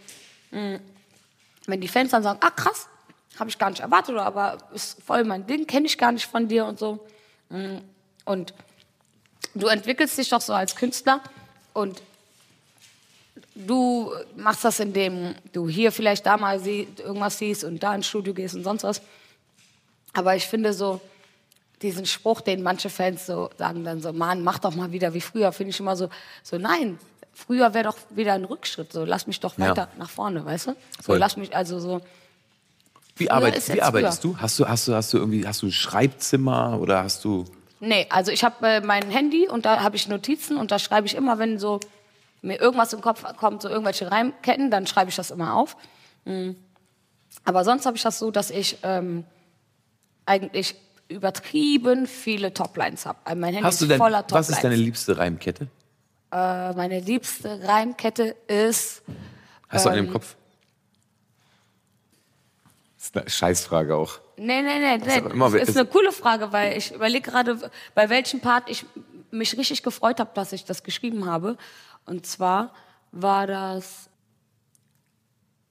mh, 0.50 0.80
wenn 1.68 1.80
die 1.80 1.86
Fans 1.86 2.10
dann 2.10 2.24
sagen, 2.24 2.40
ah 2.42 2.50
krass, 2.50 2.88
habe 3.38 3.50
ich 3.50 3.58
gar 3.58 3.70
nicht 3.70 3.80
erwartet, 3.80 4.16
aber 4.16 4.58
ist 4.74 5.02
voll 5.02 5.24
mein 5.24 5.46
Ding, 5.46 5.66
kenne 5.66 5.86
ich 5.86 5.96
gar 5.98 6.12
nicht 6.12 6.26
von 6.26 6.48
dir 6.48 6.66
und 6.66 6.78
so. 6.78 7.04
Mm, 7.48 7.78
Und 8.24 8.54
du 9.54 9.66
entwickelst 9.66 10.16
dich 10.18 10.28
doch 10.28 10.40
so 10.40 10.52
als 10.52 10.76
Künstler 10.76 11.20
und 11.72 12.02
du 13.54 14.12
machst 14.36 14.64
das, 14.64 14.80
indem 14.80 15.34
du 15.52 15.68
hier 15.68 15.92
vielleicht 15.92 16.26
da 16.26 16.36
mal 16.36 16.58
sie, 16.60 16.88
irgendwas 16.98 17.38
siehst 17.38 17.64
und 17.64 17.82
da 17.82 17.94
ins 17.94 18.06
Studio 18.06 18.34
gehst 18.34 18.54
und 18.54 18.64
sonst 18.64 18.82
was. 18.84 19.02
Aber 20.14 20.36
ich 20.36 20.46
finde 20.46 20.72
so, 20.72 21.00
diesen 21.80 22.06
Spruch, 22.06 22.40
den 22.42 22.62
manche 22.62 22.90
Fans 22.90 23.26
so 23.26 23.50
sagen 23.58 23.84
dann 23.84 24.00
so, 24.00 24.12
Mann, 24.12 24.42
mach 24.42 24.58
doch 24.58 24.74
mal 24.74 24.92
wieder 24.92 25.14
wie 25.14 25.20
früher, 25.20 25.50
finde 25.52 25.70
ich 25.70 25.80
immer 25.80 25.96
so, 25.96 26.10
so 26.42 26.56
nein, 26.58 26.98
früher 27.32 27.74
wäre 27.74 27.84
doch 27.84 27.96
wieder 28.10 28.34
ein 28.34 28.44
Rückschritt, 28.44 28.92
so 28.92 29.04
lass 29.04 29.26
mich 29.26 29.40
doch 29.40 29.58
Ja. 29.58 29.70
weiter 29.70 29.88
nach 29.98 30.10
vorne, 30.10 30.44
weißt 30.44 30.68
du? 30.68 30.70
So 30.98 31.02
Voll. 31.04 31.18
lass 31.18 31.36
mich 31.36 31.56
also 31.56 31.80
so, 31.80 32.00
Wie, 33.16 33.24
Früher 33.26 33.34
arbeit, 33.34 33.56
ist 33.56 33.72
wie 33.72 33.82
arbeitest 33.82 34.24
du? 34.24 34.36
Hast 34.38 34.58
du, 34.58 34.66
hast 34.68 34.88
du, 34.88 34.94
hast 34.94 35.12
du 35.12 35.18
irgendwie, 35.18 35.46
hast 35.46 35.62
du 35.62 35.66
ein 35.66 35.72
Schreibzimmer 35.72 36.78
oder 36.80 37.02
hast 37.02 37.24
du, 37.24 37.44
Nee, 37.84 38.06
also 38.10 38.30
ich 38.30 38.44
habe 38.44 38.64
äh, 38.66 38.80
mein 38.80 39.10
Handy 39.10 39.48
und 39.48 39.64
da 39.66 39.82
habe 39.82 39.96
ich 39.96 40.06
Notizen 40.06 40.56
und 40.56 40.70
da 40.70 40.78
schreibe 40.78 41.04
ich 41.08 41.16
immer, 41.16 41.40
wenn 41.40 41.58
so 41.58 41.80
mir 42.40 42.60
irgendwas 42.60 42.92
im 42.92 43.00
Kopf 43.00 43.24
kommt, 43.36 43.60
so 43.62 43.68
irgendwelche 43.68 44.08
Reimketten, 44.08 44.70
dann 44.70 44.86
schreibe 44.86 45.10
ich 45.10 45.16
das 45.16 45.32
immer 45.32 45.54
auf. 45.54 45.76
Mhm. 46.24 46.54
Aber 47.44 47.64
sonst 47.64 47.84
habe 47.84 47.96
ich 47.96 48.02
das 48.04 48.20
so, 48.20 48.30
dass 48.30 48.50
ich 48.50 48.78
ähm, 48.84 49.24
eigentlich 50.26 50.76
übertrieben 51.08 52.06
viele 52.06 52.54
Toplines 52.54 53.04
habe. 53.04 53.18
Also 53.24 53.40
mein 53.40 53.52
Handy 53.52 53.66
Hast 53.66 53.80
du 53.80 53.86
ist 53.86 53.90
denn, 53.90 53.98
voller 53.98 54.20
Toplines. 54.26 54.48
was 54.48 54.56
ist 54.56 54.62
deine 54.64 54.76
liebste 54.76 55.18
Reimkette? 55.18 55.64
Äh, 56.32 56.72
meine 56.74 57.00
liebste 57.00 57.66
Reimkette 57.66 58.36
ist 58.46 59.02
Hast 59.68 59.86
du 59.86 59.88
Ähm. 59.88 59.92
eine 59.96 60.06
im 60.06 60.12
Kopf? 60.12 60.36
Das 63.02 63.08
ist 63.08 63.16
eine 63.16 63.30
Scheißfrage 63.30 63.96
auch. 63.96 64.20
Nee, 64.36 64.62
nee, 64.62 64.78
nee, 64.78 64.96
nee. 64.98 65.18
immer- 65.30 65.50
das 65.50 65.62
ist 65.62 65.68
es- 65.70 65.76
eine 65.76 65.86
coole 65.86 66.12
Frage, 66.12 66.52
weil 66.52 66.76
ich 66.78 66.92
überlege 66.94 67.28
gerade, 67.28 67.58
bei 67.96 68.08
welchem 68.08 68.38
Part 68.40 68.70
ich 68.70 68.86
mich 69.32 69.56
richtig 69.58 69.82
gefreut 69.82 70.20
habe, 70.20 70.30
dass 70.34 70.52
ich 70.52 70.64
das 70.64 70.84
geschrieben 70.84 71.26
habe. 71.28 71.56
Und 72.06 72.26
zwar 72.26 72.72
war 73.10 73.48
das. 73.48 74.08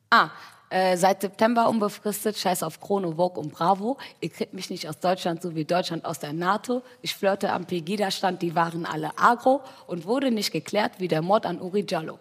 Ah, 0.10 0.30
äh, 0.70 0.98
seit 0.98 1.22
September 1.22 1.70
unbefristet, 1.70 2.38
scheiß 2.38 2.64
auf 2.64 2.82
Chrono, 2.82 3.14
Vogue 3.16 3.42
und 3.42 3.54
Bravo. 3.54 3.98
Ihr 4.20 4.30
kriegt 4.30 4.54
mich 4.54 4.70
nicht 4.70 4.90
aus 4.90 5.00
Deutschland, 5.00 5.42
so 5.42 5.56
wie 5.56 5.64
Deutschland 5.64 6.04
aus 6.04 6.20
der 6.20 6.34
NATO. 6.34 6.82
Ich 7.02 7.16
flirte 7.16 7.52
am 7.54 7.66
Pegida-Stand, 7.66 8.42
die 8.42 8.56
waren 8.56 8.86
alle 8.86 9.18
agro 9.18 9.62
und 9.88 10.06
wurde 10.06 10.32
nicht 10.32 10.52
geklärt 10.52 10.94
wie 10.98 11.08
der 11.08 11.22
Mord 11.22 11.46
an 11.46 11.62
Uri 11.62 11.86
Jallo. 11.88 12.20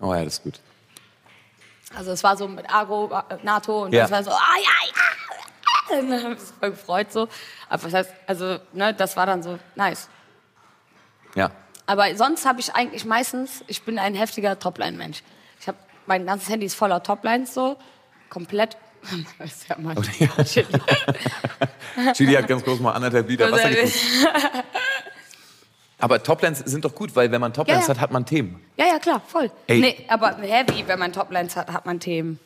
Oh 0.00 0.14
ja, 0.14 0.22
das 0.24 0.34
ist 0.34 0.44
gut. 0.44 0.60
Also 1.94 2.12
es 2.12 2.22
war 2.24 2.36
so 2.36 2.48
mit 2.48 2.68
Agro, 2.72 3.10
äh, 3.12 3.36
NATO 3.42 3.84
und 3.84 3.92
Ja. 3.92 4.02
das 4.02 4.10
war 4.10 4.24
so, 4.24 4.30
ah 4.30 4.56
ja, 4.58 4.88
ja. 4.88 5.02
Und 5.98 6.10
dann 6.10 6.24
hab 6.24 6.32
ich 6.32 6.40
mich 6.40 6.48
voll 6.58 6.70
gefreut 6.72 7.12
so. 7.12 7.28
Aber 7.68 7.84
was 7.84 7.94
heißt, 7.94 8.10
also 8.26 8.58
ne, 8.72 8.92
das 8.92 9.16
war 9.16 9.24
dann 9.26 9.42
so 9.44 9.56
nice. 9.76 10.08
Ja. 11.36 11.52
Aber 11.86 12.12
sonst 12.16 12.44
habe 12.44 12.58
ich 12.58 12.74
eigentlich 12.74 13.04
meistens, 13.04 13.62
ich 13.68 13.82
bin 13.84 13.98
ein 14.00 14.14
heftiger 14.16 14.58
Topline-Mensch. 14.58 15.22
Ich 15.60 15.68
habe 15.68 15.78
mein 16.06 16.26
ganzes 16.26 16.48
Handy 16.48 16.66
ist 16.66 16.74
voller 16.74 17.02
Toplines 17.02 17.54
so, 17.54 17.76
komplett. 18.30 18.76
Das 19.38 19.52
ist 19.52 19.68
ja 19.68 19.76
mal 19.78 19.94
Shit. 20.44 20.66
Chili 22.14 22.34
hat 22.34 22.48
ganz 22.48 22.64
kurz 22.64 22.80
mal 22.80 22.90
anderthalb 22.92 23.28
Liter 23.28 23.52
Wasser 23.52 23.70
getrunken. 23.70 23.92
Aber 25.98 26.22
Toplines 26.22 26.58
sind 26.58 26.84
doch 26.84 26.94
gut, 26.94 27.16
weil 27.16 27.30
wenn 27.30 27.40
man 27.40 27.52
Toplines 27.54 27.86
Ja, 27.86 27.94
ja. 27.94 27.96
hat, 27.96 28.00
hat 28.02 28.10
man 28.12 28.26
Themen. 28.26 28.60
Ja, 28.76 28.86
ja, 28.86 28.98
klar, 28.98 29.22
voll. 29.26 29.50
Ey. 29.66 29.80
Nee, 29.80 29.96
aber 30.08 30.36
heavy, 30.38 30.84
wenn 30.86 30.98
man 30.98 31.12
Toplines 31.12 31.56
hat, 31.56 31.72
hat 31.72 31.86
man 31.86 32.00
Themen. 32.00 32.38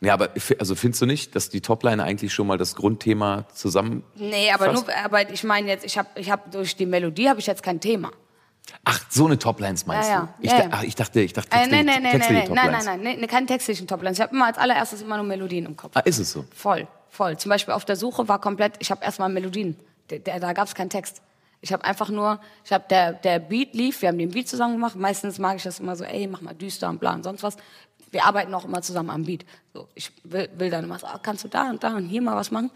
Ja, 0.00 0.14
aber 0.14 0.30
also 0.58 0.74
findest 0.74 1.02
du 1.02 1.06
nicht, 1.06 1.34
dass 1.36 1.48
die 1.48 1.60
Topline 1.60 2.02
eigentlich 2.02 2.32
schon 2.34 2.46
mal 2.46 2.58
das 2.58 2.74
Grundthema 2.74 3.44
zusammen... 3.54 4.02
Nee, 4.16 4.50
aber 4.52 4.72
nur, 4.72 4.84
aber 5.04 5.30
ich 5.30 5.44
meine 5.44 5.68
jetzt, 5.68 5.84
ich 5.84 5.96
habe, 5.98 6.08
ich 6.16 6.30
habe 6.30 6.42
durch 6.50 6.74
die 6.76 6.86
Melodie 6.86 7.28
habe 7.28 7.38
ich 7.40 7.46
jetzt 7.46 7.62
kein 7.62 7.80
Thema. 7.80 8.10
Ach, 8.84 9.00
so 9.10 9.26
eine 9.26 9.38
Toplines 9.38 9.86
meinst 9.86 10.08
Ja, 10.10 10.20
du? 10.20 10.22
ja. 10.22 10.34
Ich, 10.40 10.50
Ja, 10.50 10.58
da- 10.58 10.64
ja. 10.64 10.70
Ach, 10.72 10.82
ich 10.84 10.94
dachte, 10.96 11.20
ich 11.20 11.32
dachte 11.32 11.48
Äh, 11.52 11.66
nee, 11.66 11.82
textliche- 11.82 11.84
nee, 11.84 11.92
nee, 11.92 12.00
nee, 12.00 12.10
textliche 12.12 12.32
nee, 12.32 12.48
nein, 12.48 12.54
nein, 12.54 12.64
Toplines. 12.64 12.84
nein, 12.86 13.00
nee, 13.00 13.16
nee, 13.20 13.26
keine 13.26 13.46
textlichen 13.46 13.86
Toplines. 13.86 14.18
Ich 14.18 14.22
habe 14.22 14.34
immer 14.34 14.46
als 14.46 14.58
allererstes 14.58 15.02
immer 15.02 15.16
nur 15.16 15.26
Melodien 15.26 15.66
im 15.66 15.76
Kopf. 15.76 15.92
Ah, 15.94 16.00
ist 16.00 16.18
es 16.18 16.32
so? 16.32 16.44
Voll, 16.54 16.86
voll. 17.08 17.36
Zum 17.36 17.48
Beispiel 17.50 17.74
auf 17.74 17.84
der 17.84 17.96
Suche 17.96 18.28
war 18.28 18.40
komplett, 18.40 18.74
ich 18.80 18.90
habe 18.92 19.04
erstmal 19.04 19.28
Melodien. 19.28 19.76
Der, 20.10 20.18
da 20.40 20.52
gab 20.52 20.66
es 20.68 20.74
keinen 20.74 20.90
Text. 20.90 21.20
Ich 21.62 21.72
habe 21.72 21.84
einfach 21.84 22.08
nur, 22.08 22.40
ich 22.64 22.72
habe 22.72 22.84
der, 22.90 23.12
der 23.12 23.38
Beat 23.38 23.72
lief, 23.72 24.02
wir 24.02 24.08
haben 24.08 24.18
den 24.18 24.32
Beat 24.32 24.48
zusammen 24.48 24.74
gemacht. 24.74 24.96
Meistens 24.96 25.38
mag 25.38 25.56
ich 25.56 25.62
das 25.62 25.78
immer 25.78 25.94
so, 25.94 26.02
ey, 26.02 26.26
mach 26.26 26.40
mal 26.40 26.54
düster 26.54 26.88
und 26.88 26.98
bla 26.98 27.14
und 27.14 27.22
sonst 27.22 27.44
was. 27.44 27.56
Wir 28.10 28.26
arbeiten 28.26 28.52
auch 28.52 28.64
immer 28.64 28.82
zusammen 28.82 29.10
am 29.10 29.24
Beat. 29.24 29.46
So, 29.72 29.88
ich 29.94 30.10
will, 30.24 30.50
will 30.56 30.70
dann 30.70 30.84
immer 30.84 30.98
so, 30.98 31.06
ah, 31.06 31.20
kannst 31.22 31.44
du 31.44 31.48
da 31.48 31.70
und 31.70 31.82
da 31.82 31.96
und 31.96 32.08
hier 32.08 32.20
mal 32.20 32.34
was 32.34 32.50
machen? 32.50 32.72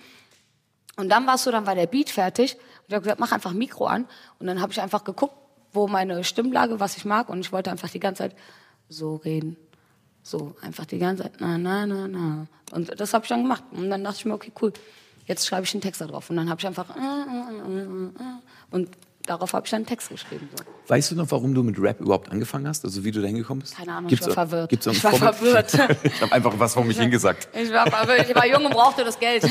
Und 0.97 1.09
dann 1.09 1.27
warst 1.27 1.45
du, 1.47 1.51
dann 1.51 1.67
war 1.67 1.75
der 1.75 1.89
Beat 1.89 2.11
fertig. 2.11 2.55
Und 2.55 2.61
ich 2.87 2.95
habe 2.95 3.03
gesagt, 3.03 3.21
mach 3.21 3.33
einfach 3.33 3.53
Mikro 3.53 3.87
an. 3.87 4.07
Und 4.39 4.47
dann 4.47 4.63
habe 4.63 4.73
ich 4.73 4.81
einfach 4.81 5.03
geguckt, 5.03 5.35
wo 5.73 5.89
meine 5.89 6.23
Stimmlage, 6.23 6.79
was 6.79 6.97
ich 6.97 7.05
mag. 7.05 7.29
Und 7.29 7.41
ich 7.41 7.53
wollte 7.53 7.73
einfach 7.73 7.91
die 7.91 8.01
ganze 8.01 8.23
Zeit 8.23 8.37
so 8.89 9.17
reden. 9.17 9.57
So, 10.23 10.55
einfach 10.63 10.87
die 10.87 10.99
ganze 10.99 11.25
Zeit, 11.25 11.35
na, 11.41 11.59
na, 11.59 11.87
na, 11.87 12.09
na. 12.09 12.47
Und 12.73 12.99
das 12.99 13.13
habe 13.15 13.25
ich 13.25 13.29
dann 13.29 13.43
gemacht. 13.43 13.65
Und 13.73 13.91
dann 13.91 14.05
dachte 14.05 14.19
ich 14.19 14.25
mir, 14.25 14.35
okay, 14.35 14.53
cool. 14.63 14.73
Jetzt 15.27 15.47
schreibe 15.47 15.65
ich 15.65 15.75
einen 15.75 15.81
Text 15.83 16.01
da 16.01 16.07
drauf. 16.07 16.31
Und 16.31 16.37
dann 16.37 16.49
habe 16.49 16.61
ich 16.61 16.67
einfach, 16.67 16.89
äh, 16.97 17.01
äh, 17.01 17.83
äh, 17.83 18.11
und 18.71 18.89
darauf 19.27 19.53
habe 19.55 19.67
ich 19.67 19.71
dann 19.71 19.79
einen 19.79 19.87
Text 19.87 20.09
geschrieben. 20.09 20.49
So. 20.57 20.65
Weißt 20.89 21.11
du 21.11 21.17
noch, 21.17 21.29
warum 21.33 21.53
du 21.55 21.63
mit 21.65 21.81
Rap 21.81 22.01
überhaupt 22.01 22.31
angefangen 22.31 22.69
hast? 22.69 22.85
Also 22.85 23.03
wie 23.05 23.11
du 23.11 23.21
da 23.21 23.27
hingekommen 23.27 23.61
bist? 23.63 23.77
Keine 23.77 23.93
Ahnung, 23.93 24.09
Gibt's 24.09 24.27
ich 24.27 24.37
war 24.37 24.45
so- 24.47 24.51
verwirrt. 24.51 24.71
Gibt's 24.71 24.87
Ich 24.87 25.03
war 25.05 25.13
Vorbild? 25.13 25.71
verwirrt. 25.71 25.99
ich 26.05 26.21
habe 26.23 26.33
einfach 26.33 26.53
was 26.59 26.75
vor 26.75 26.85
mich 26.85 26.99
hingesagt. 26.99 27.49
Ich 27.55 27.73
war, 27.73 27.87
verwirrt. 27.91 28.29
ich 28.31 28.35
war 28.37 28.47
jung 28.47 28.65
und 28.67 28.73
brauchte 28.73 29.05
das 29.05 29.19
Geld. 29.19 29.43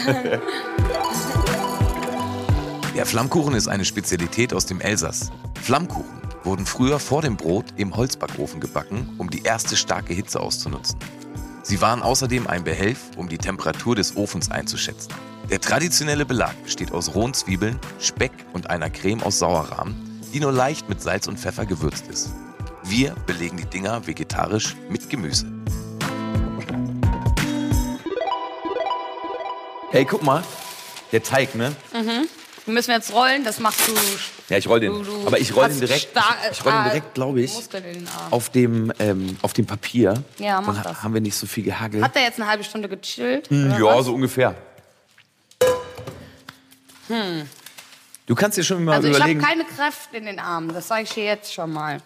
Der 2.95 3.05
Flammkuchen 3.05 3.53
ist 3.55 3.67
eine 3.67 3.83
Spezialität 3.83 4.53
aus 4.53 4.65
dem 4.65 4.79
Elsass. 4.79 5.31
Flammkuchen 5.61 6.21
wurden 6.45 6.65
früher 6.65 6.99
vor 6.99 7.21
dem 7.21 7.35
Brot 7.35 7.65
im 7.75 7.95
Holzbackofen 7.97 8.61
gebacken, 8.61 9.09
um 9.17 9.29
die 9.29 9.43
erste 9.43 9.75
starke 9.75 10.13
Hitze 10.13 10.39
auszunutzen. 10.39 10.97
Sie 11.63 11.81
waren 11.81 12.01
außerdem 12.03 12.47
ein 12.47 12.63
Behelf, 12.63 12.99
um 13.17 13.27
die 13.27 13.38
Temperatur 13.39 13.95
des 13.95 14.15
Ofens 14.15 14.49
einzuschätzen. 14.51 15.11
Der 15.49 15.62
traditionelle 15.62 16.25
Belag 16.25 16.55
besteht 16.63 16.91
aus 16.91 17.13
rohen 17.13 17.34
Zwiebeln, 17.34 17.79
Speck 17.99 18.31
und 18.53 18.69
einer 18.69 18.89
Creme 18.89 19.21
aus 19.23 19.39
Sauerrahm, 19.39 19.95
die 20.34 20.39
nur 20.39 20.51
leicht 20.51 20.89
mit 20.89 21.01
Salz 21.01 21.27
und 21.27 21.39
Pfeffer 21.39 21.65
gewürzt 21.65 22.08
ist. 22.08 22.31
Wir 22.84 23.15
belegen 23.25 23.58
die 23.58 23.65
Dinger 23.65 24.05
vegetarisch 24.05 24.75
mit 24.89 25.10
Gemüse. 25.10 25.45
Hey, 29.91 30.05
guck 30.05 30.23
mal. 30.23 30.43
Der 31.12 31.23
Teig, 31.23 31.55
ne? 31.55 31.73
Wir 31.93 32.73
müssen 32.73 32.91
jetzt 32.91 33.13
rollen, 33.13 33.43
das 33.43 33.60
machst 33.60 33.88
du. 33.88 33.93
Ja, 34.49 34.58
ich 34.58 34.67
roll 34.67 34.79
den. 34.79 34.91
Du- 34.91 35.03
du 35.03 35.27
Aber 35.27 35.39
ich 35.39 35.55
roll 35.55 35.69
den 35.69 35.79
direkt, 35.79 36.10
ich, 36.13 36.51
ich 36.58 36.65
roll 36.65 36.71
den 36.73 36.79
ah, 36.81 36.84
direkt, 36.89 37.13
glaube 37.13 37.41
ich, 37.41 37.67
den 37.69 38.08
auf 38.31 38.49
dem, 38.49 38.91
ähm, 38.99 39.38
auf 39.43 39.53
dem 39.53 39.65
Papier. 39.67 40.23
Ja, 40.39 40.60
mach 40.62 40.73
Dann 40.75 40.84
das. 40.84 41.03
haben 41.03 41.13
wir 41.13 41.21
nicht 41.21 41.36
so 41.38 41.45
viel 41.47 41.63
gehagelt. 41.63 42.03
Hat 42.03 42.15
der 42.15 42.23
jetzt 42.23 42.39
eine 42.39 42.49
halbe 42.49 42.63
Stunde 42.63 42.89
gechillt? 42.89 43.49
Hm, 43.49 43.67
oder 43.71 43.79
ja, 43.79 43.97
was? 43.97 44.05
so 44.05 44.13
ungefähr. 44.15 44.55
Du 47.07 48.35
kannst 48.35 48.57
dir 48.57 48.63
schon 48.63 48.83
mal 48.83 48.95
Also 48.95 49.07
ich 49.07 49.13
habe 49.19 49.31
überlegen. 49.31 49.41
keine 49.41 49.65
Kraft 49.65 50.13
in 50.13 50.25
den 50.25 50.39
Armen, 50.39 50.73
das 50.73 50.87
sage 50.87 51.03
ich 51.03 51.11
dir 51.11 51.25
jetzt 51.25 51.53
schon 51.53 51.71
mal. 51.71 52.01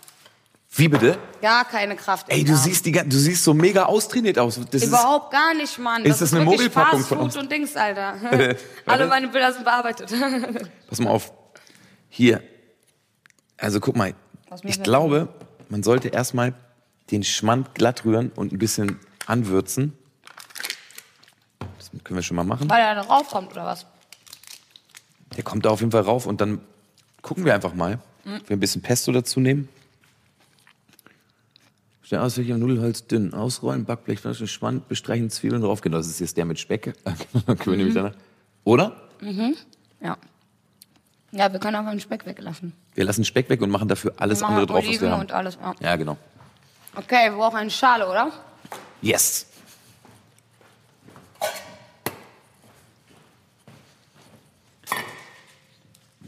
Wie 0.72 0.88
bitte? 0.88 1.18
Gar 1.42 1.66
keine 1.66 1.96
Kraft 1.96 2.28
Ey, 2.30 2.44
du 2.44 2.56
siehst, 2.56 2.86
die, 2.86 2.92
du 2.92 3.18
siehst 3.18 3.44
so 3.44 3.56
mega 3.56 3.86
austrainiert 3.86 4.38
aus. 4.38 4.60
Das 4.70 4.84
Überhaupt 4.84 5.32
gar 5.32 5.56
nicht, 5.56 5.80
Mann. 5.80 6.04
Ist 6.06 6.22
das 6.22 6.32
eine 6.32 6.42
wirklich 6.46 6.60
Mobilpackung 6.60 7.00
Fast 7.00 7.10
von 7.10 7.18
uns? 7.18 7.36
und 7.38 7.52
Dings, 7.52 7.76
Alter. 7.76 8.16
Alle 8.86 9.08
meine 9.08 9.30
Bilder 9.30 9.52
sind 9.52 9.64
bearbeitet. 9.64 10.12
Ist, 10.12 10.22
pass 10.90 11.00
mal 11.00 11.10
auf. 11.10 11.32
Hier. 12.10 12.44
Also 13.58 13.80
guck 13.80 13.96
mal. 13.96 14.14
Ich 14.64 14.84
glaube, 14.84 15.30
man 15.70 15.82
sollte 15.82 16.10
erstmal 16.10 16.54
den 17.10 17.24
Schmand 17.24 17.74
glatt 17.74 18.06
rühren 18.06 18.32
und 18.36 18.52
ein 18.52 18.60
bisschen 18.60 19.00
anwürzen. 19.26 19.98
Das 21.78 21.90
können 22.04 22.18
wir 22.18 22.24
schon 22.24 22.36
mal 22.36 22.44
machen. 22.44 22.70
Weil 22.70 22.82
er 22.82 22.96
da 22.96 23.02
raufkommt, 23.02 23.52
oder 23.54 23.66
was? 23.66 23.88
Der 25.40 25.46
kommt 25.46 25.64
da 25.64 25.70
auf 25.70 25.80
jeden 25.80 25.94
Fall 25.94 26.02
rauf 26.02 26.26
und 26.26 26.42
dann 26.42 26.60
gucken 27.22 27.46
wir 27.46 27.54
einfach 27.56 27.74
mal. 27.74 28.00
Mhm. 28.26 28.42
Wir 28.48 28.58
ein 28.58 28.60
bisschen 28.60 28.82
Pesto 28.82 29.14
dazu 29.14 29.40
nehmen. 29.40 29.70
Stell 32.02 32.20
aus, 32.20 32.38
welcher 32.38 32.58
Nudelholz 32.58 33.08
dünn. 33.08 33.34
Ausrollen, 33.34 33.86
Backblech, 33.86 34.20
Flasche, 34.20 34.48
Schmand, 34.48 34.90
bestreichen, 34.90 35.30
Zwiebeln 35.30 35.62
drauf. 35.62 35.80
Genau, 35.80 35.96
das 35.96 36.08
ist 36.08 36.20
jetzt 36.20 36.36
der 36.36 36.44
mit 36.44 36.60
Speck. 36.60 36.94
Dann 37.06 37.58
können 37.58 37.60
wir 37.66 37.78
nämlich 37.78 37.94
danach. 37.94 38.16
Oder? 38.66 38.98
Ja. 40.02 40.18
Ja, 41.32 41.54
wir 41.54 41.60
können 41.62 41.78
einfach 41.78 41.92
den 41.92 42.02
Speck 42.02 42.26
weglassen. 42.26 42.74
Wir 42.96 43.06
lassen 43.06 43.24
Speck 43.24 43.50
weg 43.50 43.62
und 43.62 43.70
machen 43.70 43.88
dafür 43.88 44.16
alles 44.18 44.40
Wir 44.40 44.48
machen 44.48 44.56
andere 44.56 44.68
drauf, 44.68 44.86
was 44.86 45.00
wir 45.00 45.10
haben. 45.10 45.22
und 45.22 45.32
alles. 45.32 45.58
Ja. 45.62 45.74
Ja, 45.80 45.96
genau. 45.96 46.18
Okay, 46.96 47.30
wir 47.32 47.38
brauchen 47.38 47.56
eine 47.56 47.70
Schale, 47.70 48.10
oder? 48.10 48.30
Yes. 49.02 49.46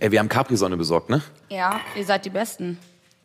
Ey, 0.02 0.12
wir 0.12 0.18
haben 0.18 0.30
Capri-Sonne 0.30 0.78
besorgt, 0.78 1.12
ne? 1.12 1.22
Ja, 1.50 1.80
ihr 1.96 2.04
seid 2.04 2.26
die 2.26 2.32
Besten. 2.32 2.80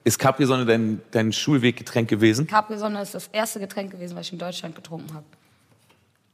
Ist 0.05 0.19
Capri-Sonne 0.19 0.67
dein, 0.67 1.01
dein 1.11 1.33
Schulweggetränk 1.33 2.07
gewesen? 2.07 2.47
Capri-Sonne 2.47 3.01
ist 3.01 3.15
das 3.15 3.29
erste 3.29 3.59
Getränk 3.61 3.93
gewesen, 3.93 4.15
was 4.15 4.27
ich 4.27 4.35
in 4.35 4.39
Deutschland 4.39 4.77
getrunken 4.77 5.15
habe. 5.15 5.25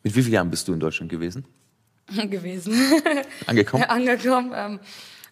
Mit 0.03 0.17
wie 0.17 0.21
vielen 0.21 0.35
Jahren 0.35 0.51
bist 0.51 0.67
du 0.67 0.73
in 0.73 0.81
Deutschland 0.81 1.13
gewesen? 1.13 1.45
gewesen. 2.29 2.75
Angekommen? 3.47 3.85
Angekommen. 3.85 4.53
Ähm, 4.53 4.81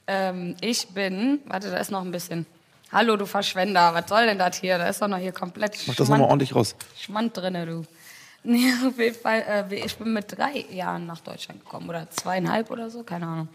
ähm, 0.07 0.57
ich 0.61 0.87
bin, 0.87 1.41
warte, 1.47 1.73
da 1.73 1.79
ist 1.79 1.91
noch 1.91 2.03
ein 2.03 2.13
bisschen. 2.13 2.47
Hallo, 2.93 3.17
du 3.17 3.27
Verschwender, 3.27 3.93
was 3.93 4.09
soll 4.09 4.27
denn 4.27 4.39
das 4.39 4.59
hier? 4.59 4.79
Da 4.79 4.87
ist 4.87 5.03
doch 5.03 5.09
noch 5.09 5.19
hier 5.19 5.33
komplett 5.33 5.77
Mach 5.89 5.97
das 5.97 6.09
nochmal 6.09 6.29
ordentlich 6.29 6.55
raus. 6.55 6.77
Schmand 6.97 7.37
drinne, 7.37 7.67
du. 7.67 7.83
Nee, 8.43 8.73
auf 8.87 8.97
jeden 8.97 9.17
Fall, 9.17 9.69
äh, 9.71 9.75
ich 9.75 9.97
bin 9.97 10.13
mit 10.15 10.39
drei 10.39 10.65
Jahren 10.71 11.05
nach 11.05 11.21
Deutschland 11.21 11.65
gekommen. 11.65 11.91
Oder 11.91 12.09
zweieinhalb 12.11 12.71
oder 12.71 12.89
so, 12.89 13.03
keine 13.03 13.27
Ahnung. 13.27 13.49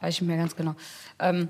Weiß 0.00 0.14
ich 0.14 0.22
mehr 0.22 0.36
ganz 0.38 0.56
genau. 0.56 0.74
Ähm, 1.18 1.48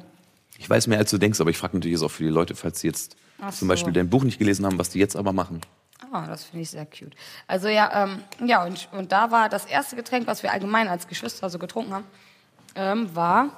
Ich 0.59 0.68
weiß 0.68 0.86
mehr, 0.88 0.98
als 0.98 1.11
du 1.11 1.18
denkst, 1.18 1.40
aber 1.40 1.51
ich 1.51 1.57
frage 1.59 1.76
natürlich 1.76 1.94
jetzt 1.94 2.03
auch 2.03 2.11
für 2.11 2.24
die 2.24 2.28
Leute, 2.30 2.55
falls 2.55 2.80
sie 2.80 2.88
jetzt 2.88 3.16
Ach 3.40 3.51
zum 3.53 3.66
so. 3.66 3.72
Beispiel 3.72 3.92
dein 3.92 4.11
Buch 4.11 4.24
nicht 4.24 4.38
gelesen 4.38 4.66
haben, 4.66 4.78
was 4.78 4.90
die 4.90 4.98
jetzt 4.98 5.16
aber 5.16 5.32
machen. 5.32 5.61
Ah, 6.12 6.26
das 6.26 6.44
finde 6.44 6.62
ich 6.62 6.70
sehr 6.70 6.86
cute. 6.86 7.14
Also 7.46 7.68
ja, 7.68 8.05
ähm, 8.05 8.22
ja 8.44 8.64
und, 8.64 8.88
und 8.92 9.12
da 9.12 9.30
war 9.30 9.48
das 9.48 9.64
erste 9.66 9.94
Getränk, 9.96 10.26
was 10.26 10.42
wir 10.42 10.51
allgemein 10.53 10.88
als 10.88 11.07
Geschwister 11.07 11.48
so 11.48 11.59
getrunken 11.59 11.94
haben, 11.94 12.05
ähm, 12.74 13.14
war 13.14 13.51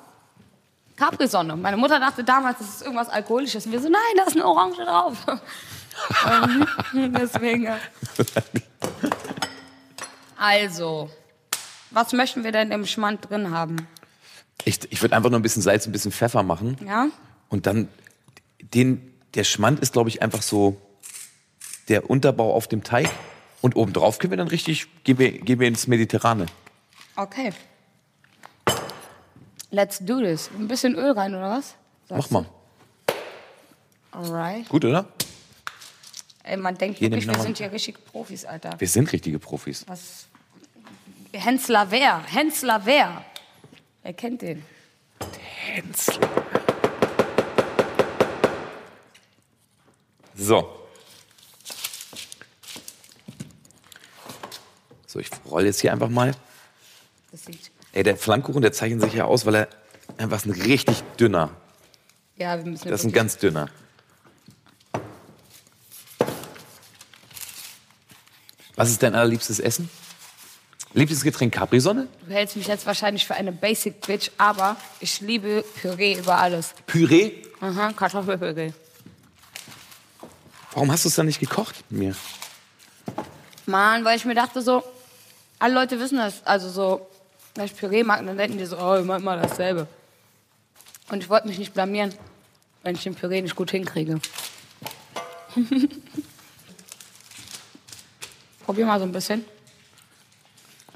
Capri-Sonne. 0.97 1.57
Meine 1.57 1.79
Mutter 1.79 1.99
dachte 1.99 2.23
damals, 2.23 2.59
das 2.59 2.69
ist 2.69 2.83
irgendwas 2.83 3.09
Alkoholisches. 3.09 3.65
Und 3.67 3.73
wir 3.73 3.81
so, 3.81 3.89
nein, 3.89 4.01
da 4.17 4.25
ist 4.25 4.37
eine 4.37 4.47
Orange 4.47 4.85
drauf. 4.85 5.17
Ähm, 6.27 6.67
Deswegen. 7.21 7.65
ja. 7.65 7.77
Also, 10.39 11.11
was 11.91 12.13
möchten 12.13 12.45
wir 12.45 12.53
denn 12.53 12.71
im 12.73 12.87
Schmand 12.87 13.29
drin 13.29 13.51
haben? 13.51 13.87
Ich, 14.65 14.81
ich 14.91 15.03
würde 15.03 15.17
einfach 15.17 15.31
nur 15.31 15.39
ein 15.39 15.43
bisschen 15.43 15.63
Salz, 15.63 15.87
ein 15.87 15.93
bisschen 15.93 16.13
Pfeffer 16.13 16.43
machen. 16.43 16.77
Ja? 16.87 17.09
Und 17.49 17.67
dann 17.67 17.89
den, 18.75 19.13
der 19.35 19.45
Schmand 19.45 19.81
ist, 19.81 19.93
glaube 19.93 20.09
ich, 20.09 20.23
einfach 20.23 20.43
so 20.43 20.81
der 21.89 22.09
Unterbau 22.09 22.55
auf 22.55 22.69
dem 22.69 22.83
Teig. 22.83 23.09
Und 23.61 23.77
obendrauf 23.77 24.19
können 24.19 24.33
wir 24.33 24.37
dann 24.37 24.49
richtig, 24.49 24.87
gehen 25.05 25.19
wir, 25.19 25.33
gehen 25.33 25.61
wir 25.61 25.69
ins 25.69 25.87
Mediterrane. 25.87 26.47
Okay. 27.17 27.53
Let's 29.71 29.99
do 30.01 30.21
this. 30.21 30.51
Ein 30.59 30.69
bisschen 30.69 30.95
Öl 30.95 31.13
rein, 31.13 31.35
oder 31.35 31.51
was? 31.51 31.75
Mach 32.09 32.31
mal. 32.31 32.47
Alright. 34.11 34.69
Gut, 34.69 34.85
oder? 34.85 35.07
Ey, 36.43 36.57
man 36.57 36.77
denkt 36.77 36.99
Hier, 36.99 37.11
wirklich, 37.11 37.27
wir 37.27 37.41
sind 37.41 37.59
hier 37.59 37.73
richtig 37.73 38.05
Profis, 38.05 38.45
Alter. 38.45 38.79
Wir 38.79 38.89
sind 38.89 39.11
richtige 39.13 39.39
Profis. 39.39 39.85
Was? 39.87 40.27
Hensler 41.33 41.91
wer? 41.91 42.23
Hensler 42.27 42.83
wer? 42.85 43.25
Wer 44.03 44.13
kennt 44.15 44.43
den? 44.43 44.65
Hänsel. 45.39 46.15
So. 50.35 50.89
So, 55.07 55.21
ich 55.21 55.29
roll 55.49 55.67
jetzt 55.67 55.81
hier 55.81 55.93
einfach 55.93 56.09
mal. 56.09 56.35
Das 57.31 57.45
sieht. 57.45 57.71
Ey, 57.93 58.03
der 58.03 58.17
Flammkuchen, 58.17 58.63
der 58.63 58.73
zeichnet 58.73 59.03
sich 59.03 59.15
ja 59.15 59.27
aus, 59.27 59.47
weil 59.47 59.55
er 59.55 59.69
einfach 60.17 60.45
ein 60.45 60.51
richtig 60.51 61.03
dünner. 61.21 61.51
Ja, 62.37 62.57
wir 62.59 62.65
müssen. 62.65 62.89
Das 62.89 63.01
ist 63.01 63.07
ein 63.07 63.13
ganz 63.13 63.37
dünner. 63.39 63.69
Was 68.75 68.91
ist 68.91 69.03
dein 69.03 69.15
allerliebstes 69.15 69.61
Essen? 69.61 69.89
Liebstes 70.95 71.23
Getränk 71.23 71.55
Capri-Sonne? 71.55 72.07
Du 72.27 72.35
hältst 72.35 72.55
mich 72.55 72.67
jetzt 72.67 72.85
wahrscheinlich 72.85 73.27
für 73.27 73.35
eine 73.35 73.51
Basic 73.51 74.01
Bitch, 74.03 74.31
aber 74.37 74.77
ich 75.01 75.23
liebe 75.23 75.65
Püree 75.81 76.19
über 76.19 76.37
alles. 76.37 76.75
Püree? 76.87 77.33
Aha, 77.61 77.93
Kartoffelpüree. 77.93 78.73
Warum 80.73 80.93
hast 80.93 81.05
du 81.05 81.09
es 81.09 81.15
dann 81.15 81.27
nicht 81.27 81.41
gekocht 81.41 81.83
mit 81.89 82.01
mir? 82.01 82.15
Mann, 83.65 84.05
weil 84.05 84.19
ich 84.19 84.27
mir 84.27 84.35
dachte 84.35 84.61
so, 84.61 84.83
alle 85.59 85.75
Leute 85.75 85.99
wissen 85.99 86.19
das, 86.19 86.45
also 86.45 86.69
so, 86.69 87.09
wenn 87.55 87.65
ich 87.65 87.75
Püree 87.75 88.03
mag, 88.03 88.25
dann 88.27 88.37
denken 88.37 88.59
die 88.59 88.67
so, 88.67 88.77
oh, 88.77 89.01
mach 89.03 89.19
immer 89.19 89.37
dasselbe. 89.39 89.87
Und 91.11 91.23
ich 91.23 91.31
wollte 91.31 91.49
mich 91.49 91.59
nicht 91.59 91.73
blamieren, 91.73 92.13
wenn 92.83 92.97
ich 92.97 93.03
den 93.03 93.15
Püree 93.15 93.41
nicht 93.41 93.57
gut 93.57 93.71
hinkriege. 93.71 94.21
Probier 98.67 98.85
mal 98.87 98.99
so 98.99 99.07
ein 99.07 99.13
bisschen. 99.13 99.45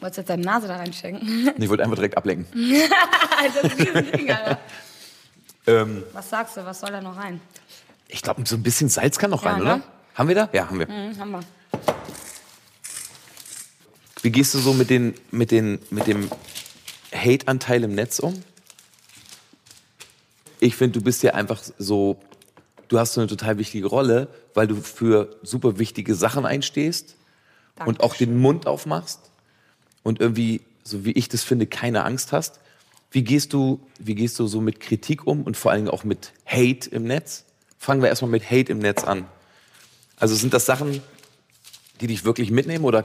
Wolltest 0.06 0.18
du 0.18 0.20
jetzt 0.20 0.30
deine 0.30 0.42
Nase 0.42 0.68
da 0.68 0.76
reinstecken? 0.76 1.52
Ich 1.58 1.68
wollte 1.68 1.82
einfach 1.82 1.96
direkt 1.96 2.16
ablenken. 2.16 2.46
Alter, 3.36 3.62
das 3.62 3.72
ist 3.74 3.96
ein 3.96 4.12
Ding, 4.12 4.30
Alter. 4.30 4.58
Ähm, 5.66 6.04
Was 6.12 6.30
sagst 6.30 6.56
du, 6.56 6.64
was 6.64 6.78
soll 6.78 6.90
da 6.92 7.00
noch 7.00 7.16
rein? 7.16 7.40
ich 8.06 8.22
glaube, 8.22 8.44
so 8.46 8.54
ein 8.54 8.62
bisschen 8.62 8.88
Salz 8.88 9.18
kann 9.18 9.30
noch 9.32 9.42
Ja, 9.42 9.50
rein, 9.50 9.58
ne? 9.58 9.64
oder? 9.64 9.82
Haben 10.14 10.28
wir 10.28 10.36
da? 10.36 10.48
Ja, 10.52 10.68
haben 10.70 10.78
wir. 10.78 10.86
Hm, 10.86 11.18
haben 11.18 11.30
wir. 11.32 11.40
Wie 14.22 14.30
gehst 14.30 14.54
du 14.54 14.58
so 14.60 14.74
mit, 14.74 14.90
den, 14.90 15.12
mit, 15.32 15.50
den, 15.50 15.80
mit 15.90 16.06
dem 16.06 16.30
Hate-Anteil 17.12 17.82
im 17.82 17.96
Netz 17.96 18.20
um? 18.20 18.40
Ich 20.60 20.76
finde, 20.76 21.00
du 21.00 21.04
bist 21.04 21.24
ja 21.24 21.34
einfach 21.34 21.60
so, 21.78 22.20
du 22.86 23.00
hast 23.00 23.14
so 23.14 23.20
eine 23.22 23.26
total 23.28 23.58
wichtige 23.58 23.88
Rolle, 23.88 24.28
weil 24.54 24.68
du 24.68 24.76
für 24.76 25.36
super 25.42 25.80
wichtige 25.80 26.14
Sachen 26.14 26.46
einstehst 26.46 27.16
und 27.84 28.04
auch 28.04 28.14
den 28.14 28.38
Mund 28.38 28.68
aufmachst 28.68 29.32
und 30.06 30.20
irgendwie, 30.20 30.60
so 30.84 31.04
wie 31.04 31.10
ich 31.10 31.28
das 31.28 31.42
finde, 31.42 31.66
keine 31.66 32.04
Angst 32.04 32.30
hast. 32.30 32.60
Wie 33.10 33.24
gehst 33.24 33.52
du, 33.52 33.80
wie 33.98 34.14
gehst 34.14 34.38
du 34.38 34.46
so 34.46 34.60
mit 34.60 34.78
Kritik 34.78 35.26
um 35.26 35.42
und 35.42 35.56
vor 35.56 35.72
allem 35.72 35.88
auch 35.88 36.04
mit 36.04 36.32
Hate 36.46 36.88
im 36.90 37.02
Netz? 37.02 37.44
Fangen 37.76 38.02
wir 38.02 38.08
erstmal 38.08 38.30
mit 38.30 38.48
Hate 38.48 38.70
im 38.70 38.78
Netz 38.78 39.02
an. 39.02 39.26
Also 40.16 40.36
sind 40.36 40.54
das 40.54 40.64
Sachen, 40.64 41.02
die 42.00 42.06
dich 42.06 42.24
wirklich 42.24 42.52
mitnehmen 42.52 42.84
oder 42.84 43.04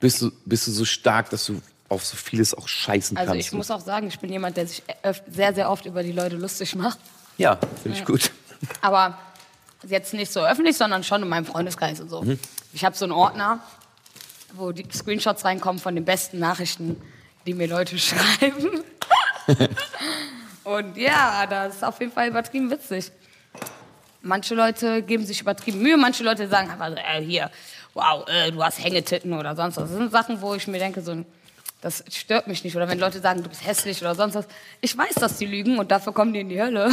bist 0.00 0.22
du, 0.22 0.30
bist 0.46 0.66
du 0.68 0.70
so 0.70 0.86
stark, 0.86 1.28
dass 1.28 1.44
du 1.44 1.60
auf 1.90 2.02
so 2.02 2.16
vieles 2.16 2.54
auch 2.54 2.66
scheißen 2.66 3.18
Also 3.18 3.32
kannst? 3.32 3.46
ich 3.46 3.52
muss 3.52 3.70
auch 3.70 3.80
sagen, 3.80 4.08
ich 4.08 4.18
bin 4.18 4.30
jemand, 4.32 4.56
der 4.56 4.66
sich 4.66 4.82
sehr, 5.30 5.54
sehr 5.54 5.70
oft 5.70 5.84
über 5.84 6.02
die 6.02 6.12
Leute 6.12 6.36
lustig 6.36 6.76
macht. 6.76 6.98
ja, 7.36 7.58
finde 7.82 7.98
ich 7.98 8.06
gut. 8.06 8.30
Aber 8.80 9.18
jetzt 9.86 10.14
nicht 10.14 10.32
so 10.32 10.40
öffentlich, 10.40 10.78
sondern 10.78 11.04
schon 11.04 11.22
in 11.22 11.28
meinem 11.28 11.44
Freundeskreis 11.44 12.00
und 12.00 12.08
so. 12.08 12.22
Mhm. 12.22 12.38
Ich 12.72 12.86
habe 12.86 12.96
so 12.96 13.04
einen 13.04 13.12
Ordner, 13.12 13.60
wo 14.54 14.72
die 14.72 14.86
Screenshots 14.92 15.44
reinkommen 15.44 15.80
von 15.80 15.94
den 15.94 16.04
besten 16.04 16.38
Nachrichten, 16.38 17.00
die 17.46 17.54
mir 17.54 17.68
Leute 17.68 17.98
schreiben. 17.98 18.84
und 20.64 20.96
ja, 20.96 21.46
das 21.46 21.76
ist 21.76 21.84
auf 21.84 22.00
jeden 22.00 22.12
Fall 22.12 22.28
übertrieben 22.28 22.70
witzig. 22.70 23.10
Manche 24.20 24.54
Leute 24.54 25.02
geben 25.02 25.24
sich 25.24 25.40
übertrieben 25.40 25.80
Mühe, 25.80 25.96
manche 25.96 26.24
Leute 26.24 26.48
sagen 26.48 26.70
einfach 26.70 26.90
äh, 26.96 27.22
hier, 27.22 27.50
wow, 27.94 28.26
äh, 28.28 28.50
du 28.50 28.62
hast 28.62 28.82
Hängetitten 28.82 29.32
oder 29.32 29.54
sonst 29.54 29.76
was. 29.76 29.84
Das 29.84 29.92
sind 29.92 30.10
Sachen, 30.10 30.40
wo 30.40 30.54
ich 30.54 30.66
mir 30.66 30.78
denke, 30.78 31.00
so, 31.00 31.24
das 31.80 32.04
stört 32.10 32.48
mich 32.48 32.64
nicht. 32.64 32.74
Oder 32.74 32.88
wenn 32.88 32.98
Leute 32.98 33.20
sagen, 33.20 33.42
du 33.42 33.48
bist 33.48 33.64
hässlich 33.64 34.00
oder 34.00 34.14
sonst 34.14 34.34
was. 34.34 34.46
Ich 34.80 34.96
weiß, 34.96 35.14
dass 35.14 35.38
die 35.38 35.46
lügen 35.46 35.78
und 35.78 35.90
dafür 35.90 36.12
kommen 36.12 36.32
die 36.32 36.40
in 36.40 36.48
die 36.48 36.60
Hölle. 36.60 36.90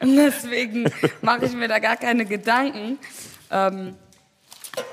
Und 0.00 0.14
deswegen 0.14 0.84
mache 1.22 1.46
ich 1.46 1.52
mir 1.52 1.66
da 1.66 1.78
gar 1.78 1.96
keine 1.96 2.26
Gedanken. 2.26 2.98
Ähm, 3.50 3.96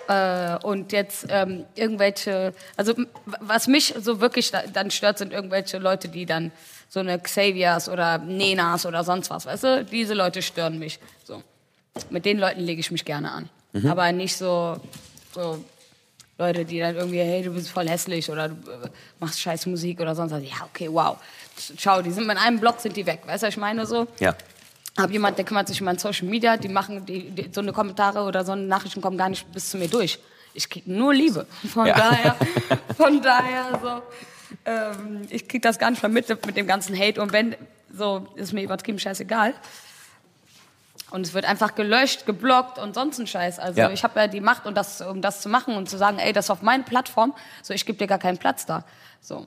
äh, 0.07 0.57
und 0.63 0.91
jetzt 0.91 1.25
ähm, 1.29 1.65
irgendwelche, 1.75 2.53
also 2.77 2.93
was 3.39 3.67
mich 3.67 3.93
so 3.99 4.21
wirklich 4.21 4.51
da, 4.51 4.63
dann 4.71 4.91
stört, 4.91 5.17
sind 5.17 5.33
irgendwelche 5.33 5.77
Leute, 5.77 6.09
die 6.09 6.25
dann 6.25 6.51
so 6.89 6.99
eine 6.99 7.19
Xaviers 7.19 7.89
oder 7.89 8.17
Nenas 8.19 8.85
oder 8.85 9.03
sonst 9.03 9.29
was, 9.29 9.45
weißt 9.45 9.63
du? 9.63 9.85
Diese 9.85 10.13
Leute 10.13 10.41
stören 10.41 10.79
mich. 10.79 10.99
So. 11.23 11.41
Mit 12.09 12.25
den 12.25 12.37
Leuten 12.37 12.61
lege 12.61 12.79
ich 12.79 12.91
mich 12.91 13.05
gerne 13.05 13.31
an. 13.31 13.49
Aber 13.87 14.11
nicht 14.11 14.37
so, 14.37 14.77
so 15.33 15.63
Leute, 16.37 16.65
die 16.65 16.79
dann 16.79 16.95
irgendwie, 16.95 17.19
hey, 17.19 17.41
du 17.43 17.51
bist 17.53 17.69
voll 17.69 17.87
hässlich 17.87 18.29
oder 18.29 18.49
du 18.49 18.55
äh, 18.71 18.89
machst 19.19 19.39
scheiß 19.39 19.65
Musik 19.65 19.99
oder 19.99 20.13
sonst 20.15 20.31
was. 20.31 20.43
Ja, 20.43 20.65
okay, 20.65 20.87
wow. 20.91 21.17
Schau, 21.77 22.01
die 22.01 22.11
sind 22.11 22.23
in 22.23 22.31
einem 22.31 22.59
Block, 22.59 22.79
sind 22.79 22.95
die 22.95 23.05
weg. 23.05 23.21
Weißt 23.25 23.43
du, 23.43 23.47
ich 23.47 23.57
meine 23.57 23.85
so? 23.85 24.07
Ja. 24.19 24.35
Hab 24.97 25.09
jemand, 25.11 25.37
der 25.37 25.45
kümmert 25.45 25.67
sich 25.67 25.81
um 25.81 25.85
mein 25.85 25.97
Social 25.97 26.27
Media, 26.27 26.55
die 26.57 26.67
machen 26.69 27.05
die, 27.05 27.31
die, 27.31 27.49
so 27.51 27.61
eine 27.61 27.73
Kommentare 27.73 28.21
oder 28.23 28.45
so 28.45 28.51
eine 28.51 28.61
Nachrichten 28.63 29.01
kommen 29.01 29.17
gar 29.17 29.29
nicht 29.29 29.51
bis 29.51 29.69
zu 29.71 29.77
mir 29.77 29.87
durch. 29.87 30.19
Ich 30.53 30.69
krieg 30.69 30.85
nur 30.87 31.13
Liebe. 31.13 31.47
Von 31.73 31.87
Ja. 31.87 31.95
daher, 31.97 32.35
von 32.95 33.21
daher 33.21 33.79
so, 33.81 34.01
ähm, 34.65 35.21
ich 35.31 35.47
krieg 35.47 35.63
das 35.63 35.79
gar 35.79 35.89
nicht 35.89 35.99
vermittelt 35.99 36.45
mit 36.45 36.55
dem 36.57 36.67
ganzen 36.67 36.95
Hate 36.97 37.19
und 37.21 37.31
wenn, 37.33 37.55
so 37.91 38.27
ist 38.35 38.53
mir 38.53 38.61
übertrieben 38.61 38.99
scheißegal. 38.99 39.55
Und 41.09 41.25
es 41.27 41.33
wird 41.33 41.45
einfach 41.45 41.73
gelöscht, 41.75 42.25
geblockt 42.27 42.77
und 42.79 42.93
sonst 42.95 43.19
ein 43.19 43.27
Scheiß. 43.27 43.57
Also 43.59 43.79
Ja. 43.81 43.89
ich 43.91 44.03
habe 44.03 44.19
ja 44.19 44.27
die 44.27 44.41
Macht, 44.41 44.65
um 44.67 44.73
das, 44.75 45.01
um 45.01 45.21
das 45.21 45.41
zu 45.41 45.49
machen 45.49 45.75
und 45.75 45.89
zu 45.89 45.97
sagen, 45.97 46.17
ey, 46.19 46.33
das 46.33 46.45
ist 46.45 46.49
auf 46.51 46.61
meine 46.61 46.83
Plattform, 46.83 47.33
so 47.63 47.73
ich 47.73 47.85
gebe 47.85 47.97
dir 47.97 48.07
gar 48.07 48.19
keinen 48.19 48.37
Platz 48.37 48.65
da. 48.67 48.83
So. 49.21 49.45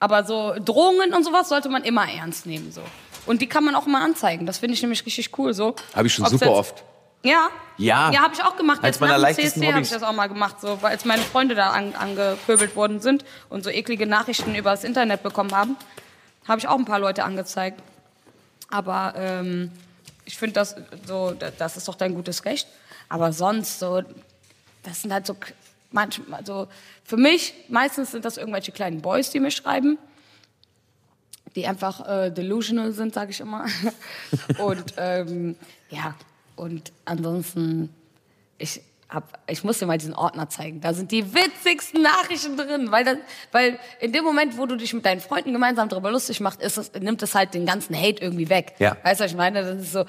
Aber 0.00 0.24
so 0.24 0.54
Drohungen 0.64 1.14
und 1.14 1.24
sowas 1.24 1.48
sollte 1.48 1.68
man 1.68 1.82
immer 1.82 2.08
ernst 2.08 2.46
nehmen. 2.46 2.70
So. 2.72 2.82
Und 3.28 3.40
die 3.42 3.46
kann 3.46 3.64
man 3.64 3.74
auch 3.74 3.86
immer 3.86 4.00
anzeigen. 4.00 4.46
Das 4.46 4.58
finde 4.58 4.74
ich 4.74 4.82
nämlich 4.82 5.04
richtig 5.06 5.36
cool. 5.38 5.54
So. 5.54 5.76
Habe 5.94 6.06
ich 6.06 6.14
schon 6.14 6.24
Ob's 6.24 6.32
super 6.32 6.50
oft. 6.50 6.84
Ja. 7.22 7.48
Ja. 7.76 8.10
Ja, 8.12 8.20
habe 8.22 8.34
ich 8.34 8.42
auch 8.42 8.56
gemacht. 8.56 8.78
Eins 8.82 8.96
Jetzt 8.96 9.00
meiner 9.00 9.12
nach 9.12 9.18
dem 9.18 9.22
leichtesten 9.22 9.60
CSD 9.60 9.72
habe 9.72 9.82
ich 9.82 9.90
das 9.90 10.02
auch 10.02 10.12
mal 10.12 10.28
gemacht, 10.28 10.60
so, 10.60 10.78
weil 10.82 10.90
als 10.92 11.04
meine 11.04 11.22
Freunde 11.22 11.54
da 11.54 11.70
an, 11.70 11.94
angepöbelt 11.94 12.74
worden 12.76 13.00
sind 13.00 13.24
und 13.50 13.62
so 13.64 13.70
eklige 13.70 14.06
Nachrichten 14.06 14.54
über 14.54 14.70
das 14.70 14.84
Internet 14.84 15.22
bekommen 15.22 15.52
haben, 15.54 15.76
habe 16.46 16.58
ich 16.60 16.68
auch 16.68 16.78
ein 16.78 16.84
paar 16.84 16.98
Leute 17.00 17.24
angezeigt. 17.24 17.80
Aber 18.70 19.14
ähm, 19.16 19.70
ich 20.24 20.36
finde 20.38 20.54
das 20.54 20.76
so, 21.06 21.32
da- 21.32 21.50
das 21.50 21.76
ist 21.76 21.88
doch 21.88 21.94
dein 21.94 22.14
gutes 22.14 22.44
Recht. 22.44 22.68
Aber 23.08 23.32
sonst 23.32 23.78
so, 23.78 24.02
das 24.82 25.02
sind 25.02 25.12
halt 25.12 25.26
so 25.26 25.36
manchmal 25.90 26.44
so 26.44 26.68
für 27.04 27.16
mich 27.16 27.54
meistens 27.68 28.10
sind 28.10 28.24
das 28.26 28.36
irgendwelche 28.36 28.72
kleinen 28.72 29.00
Boys, 29.00 29.30
die 29.30 29.40
mir 29.40 29.50
schreiben, 29.50 29.96
die 31.58 31.66
einfach 31.66 32.06
äh, 32.08 32.30
delusional 32.30 32.92
sind, 32.92 33.14
sage 33.14 33.32
ich 33.32 33.40
immer. 33.40 33.66
und 34.58 34.94
ähm, 34.96 35.56
ja 35.90 36.14
und 36.54 36.92
ansonsten 37.04 37.92
ich 38.58 38.80
hab, 39.08 39.40
ich 39.48 39.64
muss 39.64 39.78
dir 39.78 39.86
mal 39.86 39.98
diesen 39.98 40.14
Ordner 40.14 40.48
zeigen. 40.50 40.80
Da 40.80 40.92
sind 40.92 41.10
die 41.10 41.34
witzigsten 41.34 42.02
Nachrichten 42.02 42.56
drin, 42.56 42.90
weil, 42.90 43.04
das, 43.04 43.16
weil 43.52 43.78
in 44.00 44.12
dem 44.12 44.22
Moment, 44.22 44.58
wo 44.58 44.66
du 44.66 44.76
dich 44.76 44.92
mit 44.92 45.06
deinen 45.06 45.20
Freunden 45.20 45.52
gemeinsam 45.52 45.88
darüber 45.88 46.10
lustig 46.10 46.40
machst, 46.40 46.60
ist 46.60 46.76
es, 46.76 46.92
nimmt 46.92 47.22
es 47.22 47.34
halt 47.34 47.54
den 47.54 47.64
ganzen 47.64 47.96
Hate 47.96 48.22
irgendwie 48.22 48.50
weg. 48.50 48.74
Ja. 48.78 48.96
Weißt 49.02 49.20
du, 49.20 49.24
was 49.24 49.30
ich 49.30 49.36
meine? 49.36 49.62
Das 49.62 49.80
ist 49.80 49.92
so, 49.92 50.04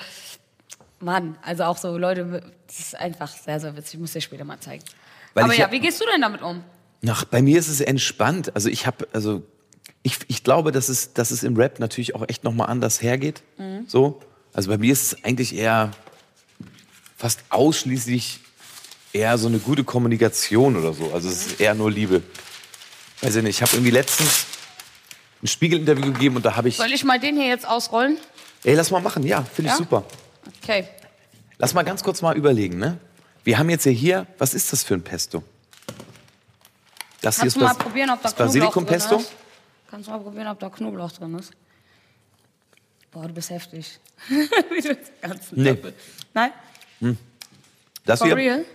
Mann, 1.00 1.38
also 1.44 1.64
auch 1.64 1.78
so 1.78 1.98
Leute, 1.98 2.44
das 2.68 2.80
ist 2.80 2.96
einfach 3.00 3.30
sehr, 3.30 3.60
sehr 3.60 3.76
witzig. 3.76 3.96
Ich 3.96 4.00
muss 4.02 4.12
dir 4.12 4.22
später 4.22 4.44
mal 4.44 4.60
zeigen. 4.60 4.84
Weil 5.34 5.46
Aber 5.46 5.54
ja- 5.56 5.72
wie 5.72 5.80
gehst 5.80 6.02
du 6.02 6.06
denn 6.12 6.22
damit 6.22 6.42
um? 6.42 6.64
Ach, 7.08 7.24
bei 7.26 7.42
mir 7.42 7.58
ist 7.58 7.70
es 7.70 7.80
entspannt. 7.80 8.54
Also 8.56 8.68
ich 8.68 8.86
habe, 8.86 9.08
also 9.14 9.44
ich, 10.04 10.18
ich 10.28 10.44
glaube, 10.44 10.72
dass 10.72 10.90
es, 10.90 11.14
dass 11.14 11.32
es 11.32 11.44
im 11.44 11.56
Rap 11.58 11.80
natürlich 11.80 12.16
auch 12.16 12.24
echt 12.28 12.44
nochmal 12.44 12.70
anders 12.70 13.02
hergeht. 13.02 13.42
So. 13.88 14.20
Also 14.54 14.70
bei 14.70 14.78
mir 14.78 14.92
ist 14.94 15.14
es 15.14 15.24
eigentlich 15.24 15.56
eher 15.56 15.92
fast 17.18 17.42
ausschließlich 17.50 18.40
eher 19.14 19.38
so 19.38 19.48
eine 19.48 19.60
gute 19.60 19.84
Kommunikation 19.84 20.76
oder 20.78 20.94
so. 20.94 21.12
Also 21.14 21.28
es 21.30 21.48
ist 21.48 21.60
eher 21.62 21.74
nur 21.76 21.92
Liebe. 21.92 22.22
Weiß 23.22 23.36
ich 23.36 23.44
nicht, 23.44 23.58
ich 23.58 23.62
habe 23.62 23.74
irgendwie 23.74 23.92
letztens 23.92 24.46
ein 25.44 25.48
Spiegel-Interview 25.48 26.14
gegeben 26.14 26.38
und 26.38 26.46
da 26.46 26.56
habe 26.56 26.70
ich. 26.70 26.78
Soll 26.78 26.92
ich 26.92 27.04
mal 27.04 27.20
den 27.20 27.36
hier 27.36 27.48
jetzt 27.48 27.68
ausrollen? 27.68 28.18
Ey, 28.64 28.76
lass 28.76 28.92
mal 28.92 29.02
machen, 29.02 29.24
ja, 29.24 29.44
finde 29.44 29.72
ich 29.72 29.74
Ja? 29.74 29.78
super. 29.78 30.04
Okay. 30.64 30.88
Lass 31.58 31.74
mal 31.74 31.84
ganz 31.84 32.04
kurz 32.04 32.22
mal 32.22 32.38
überlegen, 32.38 32.78
ne? 32.78 32.98
Wir 33.44 33.58
haben 33.58 33.70
jetzt 33.70 33.86
ja 33.86 33.92
hier, 33.92 34.28
was 34.38 34.54
ist 34.54 34.72
das 34.72 34.84
für 34.84 34.94
ein 34.94 35.02
Pesto? 35.02 35.44
Das 37.22 37.38
Kannst 37.38 37.56
hier 37.56 37.64
mal 37.64 37.72
ist 37.72 37.78
Bas- 37.78 37.86
probieren, 37.86 38.10
ob 38.12 38.22
da 38.22 38.30
Basilikum-Pesto. 38.32 39.18
ist? 39.18 39.32
Kannst 39.90 40.08
du 40.08 40.12
mal 40.12 40.20
probieren, 40.20 40.48
ob 40.48 40.60
da 40.60 40.70
Knoblauch 40.70 41.12
drin 41.12 41.38
ist? 41.40 41.52
Boah, 43.12 43.28
du 43.28 43.34
bist 43.34 43.50
heftig. 43.50 44.00
Wie 44.30 44.82
du 44.82 44.96
das 44.96 45.12
ganze 45.22 45.60
Nee. 45.60 45.70
Doppel- 45.74 45.94
Nein? 46.34 46.52
Das 48.06 48.20
For 48.20 48.28
hier, 48.28 48.36
real? 48.36 48.66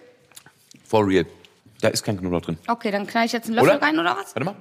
for 0.84 1.06
real. 1.06 1.26
Da 1.80 1.88
ist 1.88 2.02
kein 2.02 2.16
Knoblauch 2.18 2.40
drin. 2.40 2.58
Okay, 2.66 2.90
dann 2.90 3.06
knall 3.06 3.26
ich 3.26 3.32
jetzt 3.32 3.46
einen 3.46 3.54
Löffel 3.56 3.70
Oder? 3.76 3.82
rein, 3.82 3.98
oder 3.98 4.16
was? 4.16 4.34
Warte 4.34 4.44
mal. 4.44 4.56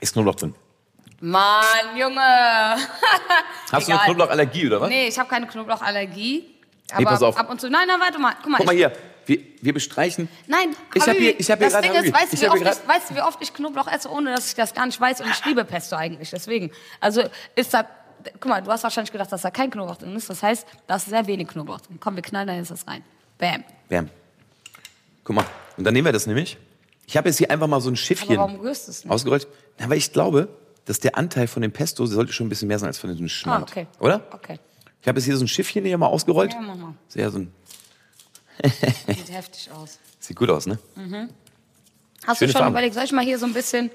Ist 0.00 0.12
Knoblauch 0.12 0.36
drin. 0.36 0.54
Mann, 1.20 1.96
Junge! 1.96 2.20
Hast 3.72 3.88
du 3.88 3.92
eine. 3.92 4.02
Knoblauchallergie 4.04 4.66
oder 4.68 4.80
was? 4.80 4.88
Nee, 4.88 5.08
ich 5.08 5.18
habe 5.18 5.28
keine 5.28 5.46
Knoblauchallergie. 5.48 6.54
Aber 6.92 7.04
pass 7.04 7.22
auf. 7.22 7.36
ab 7.36 7.50
und 7.50 7.60
zu. 7.60 7.68
Nein, 7.68 7.86
nein, 7.88 7.98
warte 8.00 8.18
mal. 8.18 8.34
Guck 8.40 8.50
mal. 8.52 8.56
Guck 8.58 8.66
mal 8.66 8.72
ich, 8.72 8.78
hier, 8.78 8.92
wir, 9.28 9.38
wir 9.62 9.72
bestreichen. 9.74 10.28
Nein, 10.46 10.70
Ich 10.94 11.00
hab 11.02 11.08
Habibi, 11.10 11.24
hier- 11.24 11.40
ich 11.40 11.50
hab 11.50 11.58
hier 11.58 11.70
das 11.70 11.80
Ding 11.80 11.92
ist, 11.92 12.12
weißt 12.12 12.32
du, 12.32 12.36
Ich 12.36 12.42
wie 12.42 12.46
hab 12.46 12.52
oft 12.54 12.62
hier 12.62 12.72
ich, 12.72 12.88
weißt 12.88 13.10
du, 13.10 13.14
wie 13.14 13.20
oft 13.22 13.38
ich 13.42 13.54
Knoblauch 13.54 13.86
esse, 13.92 14.10
ohne 14.10 14.34
dass 14.34 14.48
ich 14.48 14.54
das 14.54 14.74
gar 14.74 14.86
nicht 14.86 15.00
weiß? 15.00 15.20
Und 15.20 15.28
ich 15.30 15.44
liebe 15.44 15.64
Pesto 15.64 15.96
eigentlich, 15.96 16.30
deswegen. 16.30 16.70
Also 17.00 17.22
ist 17.54 17.72
da, 17.74 17.86
guck 18.40 18.46
mal, 18.46 18.62
du 18.62 18.70
hast 18.70 18.82
wahrscheinlich 18.82 19.12
gedacht, 19.12 19.30
dass 19.30 19.42
da 19.42 19.50
kein 19.50 19.70
Knoblauch 19.70 19.96
drin 19.96 20.16
ist. 20.16 20.28
Das 20.28 20.42
heißt, 20.42 20.66
da 20.86 20.96
ist 20.96 21.06
sehr 21.06 21.26
wenig 21.26 21.46
Knoblauch 21.48 21.80
drin. 21.80 21.98
Komm, 22.00 22.16
wir 22.16 22.22
knallen 22.22 22.48
da 22.48 22.54
jetzt 22.54 22.70
das 22.70 22.86
rein. 22.88 23.04
Bam. 23.38 23.62
Bam. 23.88 24.08
Guck 25.24 25.36
mal. 25.36 25.44
Und 25.76 25.84
dann 25.84 25.94
nehmen 25.94 26.06
wir 26.06 26.12
das 26.12 26.26
nämlich. 26.26 26.56
Ich 27.06 27.16
habe 27.16 27.28
jetzt 27.28 27.38
hier 27.38 27.50
einfach 27.50 27.66
mal 27.66 27.80
so 27.80 27.88
ein 27.90 27.92
Aber 27.92 27.96
Schiffchen 27.96 28.36
warum 28.36 28.56
rührst 28.60 28.86
du 28.88 28.90
es 28.90 29.04
nicht? 29.04 29.10
ausgerollt. 29.12 29.46
Na, 29.78 29.88
weil 29.88 29.98
ich 29.98 30.12
glaube, 30.12 30.48
dass 30.86 31.00
der 31.00 31.16
Anteil 31.16 31.46
von 31.46 31.62
dem 31.62 31.72
Pesto 31.72 32.04
sollte 32.06 32.32
schon 32.32 32.46
ein 32.46 32.48
bisschen 32.48 32.68
mehr 32.68 32.78
sein 32.78 32.88
als 32.88 32.98
von 32.98 33.14
dem 33.14 33.28
Schmand. 33.28 33.68
Ah, 33.68 33.70
okay. 33.70 33.86
Oder? 34.00 34.22
Okay. 34.32 34.58
Ich 35.00 35.06
habe 35.08 35.18
jetzt 35.18 35.26
hier 35.26 35.36
so 35.36 35.44
ein 35.44 35.48
Schiffchen 35.48 35.84
hier 35.84 35.96
mal 35.98 36.06
ausgerollt. 36.06 36.52
Ja, 36.52 36.60
mach 36.60 36.74
mal. 36.76 36.94
Sehr 37.08 37.30
so 37.30 37.38
ein, 37.38 37.52
Sieht 39.06 39.32
heftig 39.32 39.70
aus. 39.70 39.98
sieht 40.20 40.36
gut 40.36 40.50
aus, 40.50 40.66
ne? 40.66 40.78
Hast 42.26 42.38
Schöne 42.38 42.48
du 42.48 42.52
schon 42.52 42.52
Farben. 42.60 42.70
überlegt, 42.74 42.94
soll 42.94 43.04
ich 43.04 43.12
mal 43.12 43.24
hier 43.24 43.38
so 43.38 43.46
ein 43.46 43.52
bisschen 43.52 43.90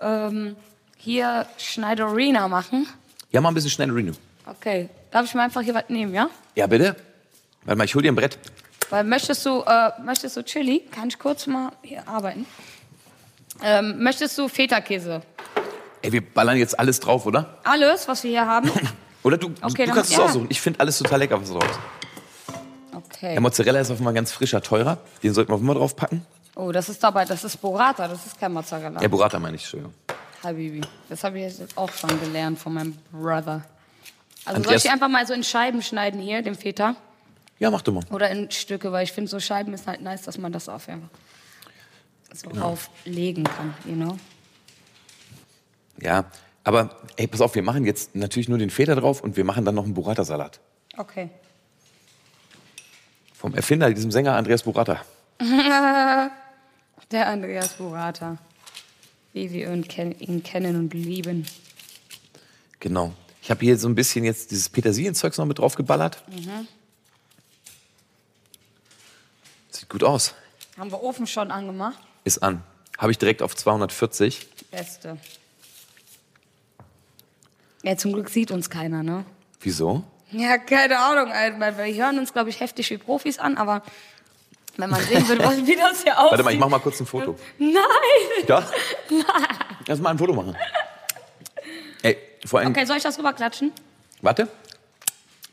ähm, 0.00 0.56
hier 0.96 1.46
Schneiderina 1.58 2.48
machen? 2.48 2.86
Ja, 3.32 3.40
mal 3.40 3.48
ein 3.50 3.54
bisschen 3.54 3.70
Schneiderino. 3.70 4.12
Okay. 4.46 4.88
Darf 5.10 5.26
ich 5.26 5.34
mal 5.34 5.44
einfach 5.44 5.62
hier 5.62 5.74
was 5.74 5.84
nehmen, 5.88 6.14
ja? 6.14 6.28
Ja, 6.54 6.66
bitte? 6.66 6.96
Warte 7.64 7.78
mal, 7.78 7.84
ich 7.84 7.94
hol 7.94 8.02
dir 8.02 8.12
ein 8.12 8.14
Brett. 8.14 8.38
Weil 8.90 9.02
möchtest 9.04 9.44
du, 9.44 9.62
äh, 9.62 9.90
möchtest 10.04 10.36
du 10.36 10.44
Chili? 10.44 10.80
Kann 10.92 11.08
ich 11.08 11.18
kurz 11.18 11.46
mal 11.46 11.72
hier 11.82 12.06
arbeiten? 12.06 12.46
Ähm, 13.62 14.02
möchtest 14.02 14.38
du 14.38 14.48
Feta-Käse? 14.48 15.22
Ey, 16.02 16.12
wir 16.12 16.20
ballern 16.20 16.56
jetzt 16.58 16.78
alles 16.78 17.00
drauf, 17.00 17.26
oder? 17.26 17.58
Alles, 17.64 18.06
was 18.06 18.22
wir 18.22 18.30
hier 18.30 18.46
haben? 18.46 18.70
Oder 19.24 19.38
du, 19.38 19.50
Okay, 19.60 19.86
du 19.86 19.92
kannst 19.92 20.12
es 20.12 20.16
ja. 20.18 20.24
aussuchen. 20.24 20.46
Ich 20.50 20.60
finde 20.60 20.78
alles 20.78 20.98
total 20.98 21.18
lecker, 21.18 21.40
was 21.40 21.50
drauf 21.50 21.64
ist. 21.68 21.80
Okay. 23.16 23.32
Der 23.32 23.40
Mozzarella 23.40 23.80
ist 23.80 23.90
auf 23.90 23.98
einmal 23.98 24.14
ganz 24.14 24.32
frischer, 24.32 24.60
teurer. 24.62 24.98
Den 25.22 25.32
sollten 25.34 25.52
wir 25.52 25.58
immer 25.58 25.74
drauf 25.74 25.96
packen. 25.96 26.24
Oh, 26.54 26.72
das 26.72 26.88
ist 26.88 27.02
dabei, 27.02 27.24
das 27.24 27.44
ist 27.44 27.60
Burrata, 27.60 28.08
das 28.08 28.24
ist 28.26 28.38
kein 28.40 28.52
Mozzarella. 28.52 29.00
Ja, 29.00 29.08
Burrata 29.08 29.38
meine 29.38 29.56
ich, 29.56 29.62
Entschuldigung. 29.62 29.94
Habibi. 30.42 30.80
Das 31.08 31.22
habe 31.24 31.38
ich 31.40 31.58
jetzt 31.58 31.76
auch 31.76 31.90
schon 31.92 32.18
gelernt 32.20 32.58
von 32.58 32.74
meinem 32.74 32.96
Brother. 33.12 33.62
Also 34.44 34.44
soll 34.44 34.54
Andreas- 34.56 34.76
ich 34.76 34.82
die 34.82 34.88
einfach 34.90 35.08
mal 35.08 35.26
so 35.26 35.34
in 35.34 35.42
Scheiben 35.44 35.82
schneiden 35.82 36.20
hier, 36.20 36.42
den 36.42 36.54
Feta? 36.54 36.94
Ja, 37.58 37.70
mach 37.70 37.82
doch 37.82 37.92
mal. 37.94 38.04
Oder 38.10 38.30
in 38.30 38.50
Stücke, 38.50 38.92
weil 38.92 39.04
ich 39.04 39.12
finde, 39.12 39.30
so 39.30 39.40
Scheiben 39.40 39.72
ist 39.74 39.86
halt 39.86 40.02
nice, 40.02 40.22
dass 40.22 40.38
man 40.38 40.52
das 40.52 40.68
auf 40.68 40.88
einfach 40.88 41.08
so 42.32 42.50
Genau. 42.50 42.66
auflegen 42.72 43.44
kann, 43.44 43.74
you 43.86 43.94
know? 43.94 44.18
Ja, 46.00 46.24
aber 46.64 46.96
ey, 47.16 47.26
pass 47.26 47.40
auf, 47.40 47.54
wir 47.54 47.62
machen 47.62 47.84
jetzt 47.86 48.14
natürlich 48.14 48.48
nur 48.48 48.58
den 48.58 48.70
Feta 48.70 48.94
drauf 48.94 49.22
und 49.22 49.36
wir 49.36 49.44
machen 49.44 49.64
dann 49.64 49.74
noch 49.74 49.84
einen 49.84 49.94
Burrata-Salat. 49.94 50.60
Okay. 50.98 51.30
Vom 53.46 53.54
Erfinder, 53.54 53.92
diesem 53.92 54.10
Sänger 54.10 54.34
Andreas 54.34 54.64
Burrata. 54.64 55.02
Der 57.12 57.28
Andreas 57.28 57.74
Burrata. 57.74 58.38
Wie 59.32 59.52
wir 59.52 59.72
ihn, 59.72 59.86
ken 59.86 60.10
ihn 60.18 60.42
kennen 60.42 60.74
und 60.74 60.92
lieben. 60.92 61.46
Genau. 62.80 63.12
Ich 63.40 63.48
habe 63.48 63.60
hier 63.64 63.78
so 63.78 63.88
ein 63.88 63.94
bisschen 63.94 64.24
jetzt 64.24 64.50
dieses 64.50 64.68
Petersilienzeugs 64.68 65.38
noch 65.38 65.46
mit 65.46 65.60
drauf 65.60 65.76
geballert. 65.76 66.24
Mhm. 66.28 66.66
Sieht 69.70 69.88
gut 69.90 70.02
aus. 70.02 70.34
Haben 70.76 70.90
wir 70.90 71.00
Ofen 71.00 71.28
schon 71.28 71.52
angemacht? 71.52 72.00
Ist 72.24 72.42
an. 72.42 72.64
Habe 72.98 73.12
ich 73.12 73.18
direkt 73.18 73.42
auf 73.42 73.54
240. 73.54 74.44
Beste. 74.72 75.18
Ja, 77.84 77.96
zum 77.96 78.12
Glück 78.12 78.28
sieht 78.28 78.50
uns 78.50 78.70
keiner, 78.70 79.04
ne? 79.04 79.24
Wieso? 79.60 80.02
Ja, 80.32 80.58
keine 80.58 80.98
Ahnung. 80.98 81.30
Wir 81.32 82.04
hören 82.04 82.18
uns, 82.18 82.32
glaube 82.32 82.50
ich, 82.50 82.60
heftig 82.60 82.90
wie 82.90 82.98
Profis 82.98 83.38
an, 83.38 83.56
aber 83.56 83.82
wenn 84.76 84.90
man 84.90 85.00
sehen 85.02 85.26
würde, 85.28 85.44
was- 85.44 85.66
wie 85.66 85.76
das 85.76 86.02
hier 86.02 86.18
aussieht. 86.18 86.30
Warte 86.32 86.42
mal, 86.44 86.52
ich 86.52 86.58
mach 86.58 86.68
mal 86.68 86.80
kurz 86.80 87.00
ein 87.00 87.06
Foto. 87.06 87.36
Nein! 87.58 87.72
Ja? 88.48 88.68
Lass 89.86 90.00
mal 90.00 90.10
ein 90.10 90.18
Foto 90.18 90.32
machen. 90.34 90.56
Ey, 92.02 92.18
vor 92.44 92.60
allem, 92.60 92.70
Okay, 92.70 92.84
soll 92.84 92.96
ich 92.96 93.02
das 93.02 93.18
rüberklatschen? 93.18 93.72
warte. 94.22 94.48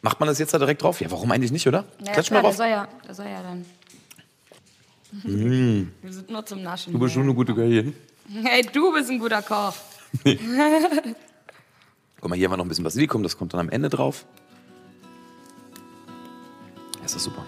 Macht 0.02 0.20
man 0.20 0.28
das 0.28 0.38
jetzt 0.40 0.54
da 0.54 0.60
direkt 0.60 0.84
drauf? 0.84 1.00
Ja, 1.00 1.10
warum 1.12 1.32
eigentlich 1.32 1.52
nicht, 1.54 1.66
oder? 1.66 1.86
Ja, 2.04 2.12
Klatsch 2.12 2.28
klar, 2.28 2.42
mal 2.42 2.50
der 2.50 2.50
drauf. 2.50 2.58
soll 2.58 2.68
ja, 2.68 2.88
der 3.08 3.16
soll 3.16 3.26
ja 3.28 3.42
dann. 3.42 3.66
Wir 5.24 6.12
sind 6.12 6.30
nur 6.30 6.46
zum 6.46 6.62
Naschen. 6.62 6.92
Du 6.92 7.00
bist 7.00 7.14
schon 7.14 7.24
eine 7.24 7.34
gute 7.34 7.54
Köchin. 7.54 7.96
Hey, 8.44 8.64
du 8.64 8.92
bist 8.92 9.10
ein 9.10 9.20
guter 9.20 9.42
Koch. 9.42 9.74
Guck 10.26 12.30
mal, 12.30 12.36
hier 12.36 12.46
haben 12.48 12.54
wir 12.54 12.58
noch 12.58 12.66
ein 12.66 12.70
bisschen 12.70 12.84
Basilikum, 12.84 13.24
das 13.24 13.38
kommt 13.38 13.54
dann 13.54 13.62
am 13.62 13.70
Ende 13.70 13.88
drauf. 13.90 14.26
Ja, 17.14 17.16
ist 17.16 17.16
das 17.16 17.24
super. 17.26 17.46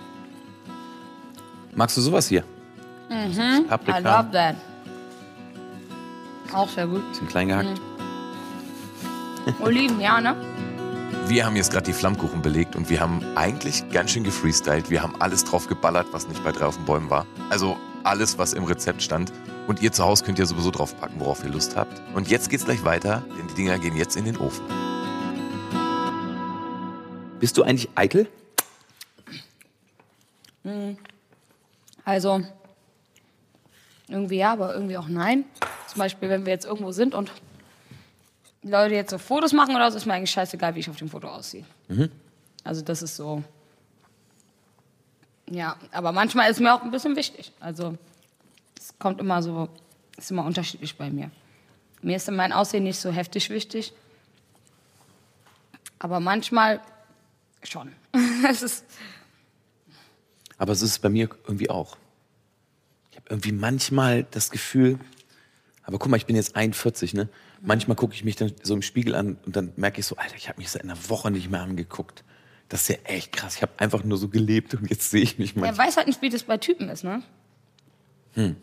Magst 1.74 1.98
du 1.98 2.02
sowas 2.02 2.28
hier? 2.28 2.44
Mhm. 3.10 3.66
I 3.66 3.68
Paprika, 3.68 4.00
love 4.00 4.32
that. 4.32 4.56
Auch 6.54 6.70
sehr 6.70 6.86
gut. 6.86 7.08
bisschen 7.10 7.28
klein 7.28 7.48
gehackt. 7.48 7.82
Oliven, 9.60 10.00
ja, 10.00 10.22
ne? 10.22 10.36
Wir 11.28 11.46
haben 11.46 11.56
jetzt 11.56 11.72
gerade 11.72 11.86
die 11.86 11.94
Flammkuchen 11.94 12.44
belegt 12.44 12.76
und 12.76 12.90
wir 12.90 13.00
haben 13.00 13.22
eigentlich 13.36 13.90
ganz 13.90 14.12
schön 14.12 14.24
gefreestylt. 14.24 14.92
Wir 14.92 15.02
haben 15.02 15.16
alles 15.20 15.44
drauf 15.44 15.68
geballert, 15.68 16.08
was 16.12 16.28
nicht 16.28 16.44
bei 16.44 16.52
drei 16.52 16.66
auf 16.66 16.76
den 16.76 16.86
Bäumen 16.86 17.10
war. 17.10 17.26
Also 17.50 17.76
alles, 18.04 18.38
was 18.38 18.54
im 18.54 18.66
Rezept 18.66 19.02
stand. 19.02 19.34
Und 19.68 19.82
ihr 19.82 19.92
zu 19.92 20.04
Hause 20.04 20.24
könnt 20.24 20.38
ihr 20.38 20.46
sowieso 20.46 20.70
drauf 20.70 20.96
packen, 21.00 21.20
worauf 21.20 21.44
ihr 21.44 21.50
Lust 21.50 21.76
habt. 21.76 22.00
Und 22.14 22.30
jetzt 22.30 22.52
geht's 22.52 22.66
gleich 22.66 22.86
weiter, 22.86 23.24
denn 23.36 23.48
die 23.48 23.56
Dinger 23.56 23.80
gehen 23.80 23.98
jetzt 23.98 24.16
in 24.16 24.26
den 24.26 24.38
Ofen. 24.38 24.64
Bist 27.40 27.58
du 27.58 27.64
eigentlich 27.64 27.90
eitel? 27.96 28.28
Also, 32.04 32.42
irgendwie 34.08 34.38
ja, 34.38 34.54
aber 34.54 34.74
irgendwie 34.74 34.98
auch 34.98 35.08
nein. 35.08 35.46
Zum 35.88 36.00
Beispiel, 36.00 36.30
wenn 36.30 36.46
wir 36.46 36.54
jetzt 36.54 36.66
irgendwo 36.66 36.92
sind 36.92 37.14
und 37.14 37.32
Leute 38.62 38.96
jetzt 38.96 39.12
so 39.12 39.18
Fotos 39.18 39.54
machen 39.54 39.76
oder 39.76 39.92
so, 39.92 39.98
ist 39.98 40.06
mir 40.06 40.14
eigentlich 40.14 40.32
scheißegal, 40.32 40.76
wie 40.76 40.80
ich 40.80 40.90
auf 40.90 40.98
dem 40.98 41.10
Foto 41.10 41.28
aussehe. 41.28 41.66
Also, 42.64 42.82
das 42.82 43.02
ist 43.02 43.16
so. 43.16 43.44
Ja, 45.50 45.78
aber 45.92 46.12
manchmal 46.12 46.50
ist 46.50 46.60
mir 46.60 46.74
auch 46.74 46.82
ein 46.82 46.92
bisschen 46.92 47.16
wichtig. 47.16 47.52
Also, 47.60 47.96
es 48.78 48.98
kommt 48.98 49.20
immer 49.20 49.44
so, 49.44 49.70
ist 50.18 50.32
immer 50.32 50.46
unterschiedlich 50.46 50.98
bei 50.98 51.10
mir. 51.10 51.30
Mir 52.02 52.16
ist 52.18 52.30
mein 52.30 52.54
Aussehen 52.54 52.84
nicht 52.84 53.00
so 53.00 53.12
heftig 53.12 53.50
wichtig. 53.50 53.94
Aber 56.00 56.20
manchmal 56.20 56.82
schon. 57.64 57.94
es 58.50 58.62
ist, 58.62 58.86
Aber 60.58 60.76
so 60.76 60.86
ist 60.86 60.92
es 60.92 61.00
bei 61.00 61.10
mir 61.10 61.30
irgendwie 61.44 61.70
auch. 61.70 61.98
Ich 63.12 63.18
habe 63.18 63.28
irgendwie 63.30 63.52
manchmal 63.52 64.26
das 64.32 64.52
Gefühl, 64.52 65.00
aber 65.84 66.00
guck 66.00 66.10
mal, 66.10 66.18
ich 66.18 66.26
bin 66.26 66.36
jetzt 66.36 66.56
41, 66.56 67.14
ne? 67.14 67.30
Manchmal 67.62 67.96
gucke 67.96 68.14
ich 68.14 68.24
mich 68.24 68.36
dann 68.36 68.52
so 68.64 68.74
im 68.74 68.82
Spiegel 68.82 69.16
an 69.16 69.38
und 69.46 69.56
dann 69.56 69.72
merke 69.76 70.00
ich 70.00 70.06
so, 70.06 70.18
Alter, 70.18 70.36
ich 70.36 70.50
habe 70.50 70.60
mich 70.60 70.70
seit 70.70 70.84
einer 70.84 70.98
Woche 71.10 71.32
nicht 71.32 71.50
mehr 71.50 71.62
angeguckt. 71.62 72.24
Das 72.70 72.82
ist 72.82 72.88
ja 72.90 72.96
echt 73.06 73.32
krass. 73.32 73.56
Ich 73.56 73.62
habe 73.62 73.74
einfach 73.78 74.04
nur 74.04 74.18
so 74.18 74.28
gelebt 74.28 74.74
und 74.74 74.90
jetzt 74.90 75.10
sehe 75.12 75.22
ich 75.22 75.38
mich 75.38 75.56
Er 75.56 75.62
manchmal. 75.62 75.88
weiß 75.88 75.98
halt 75.98 76.08
nicht, 76.08 76.22
wie 76.22 76.30
das 76.30 76.44
bei 76.44 76.58
Typen 76.58 76.90
ist, 76.90 77.04
ne? 77.04 77.22
Hm. 78.34 78.56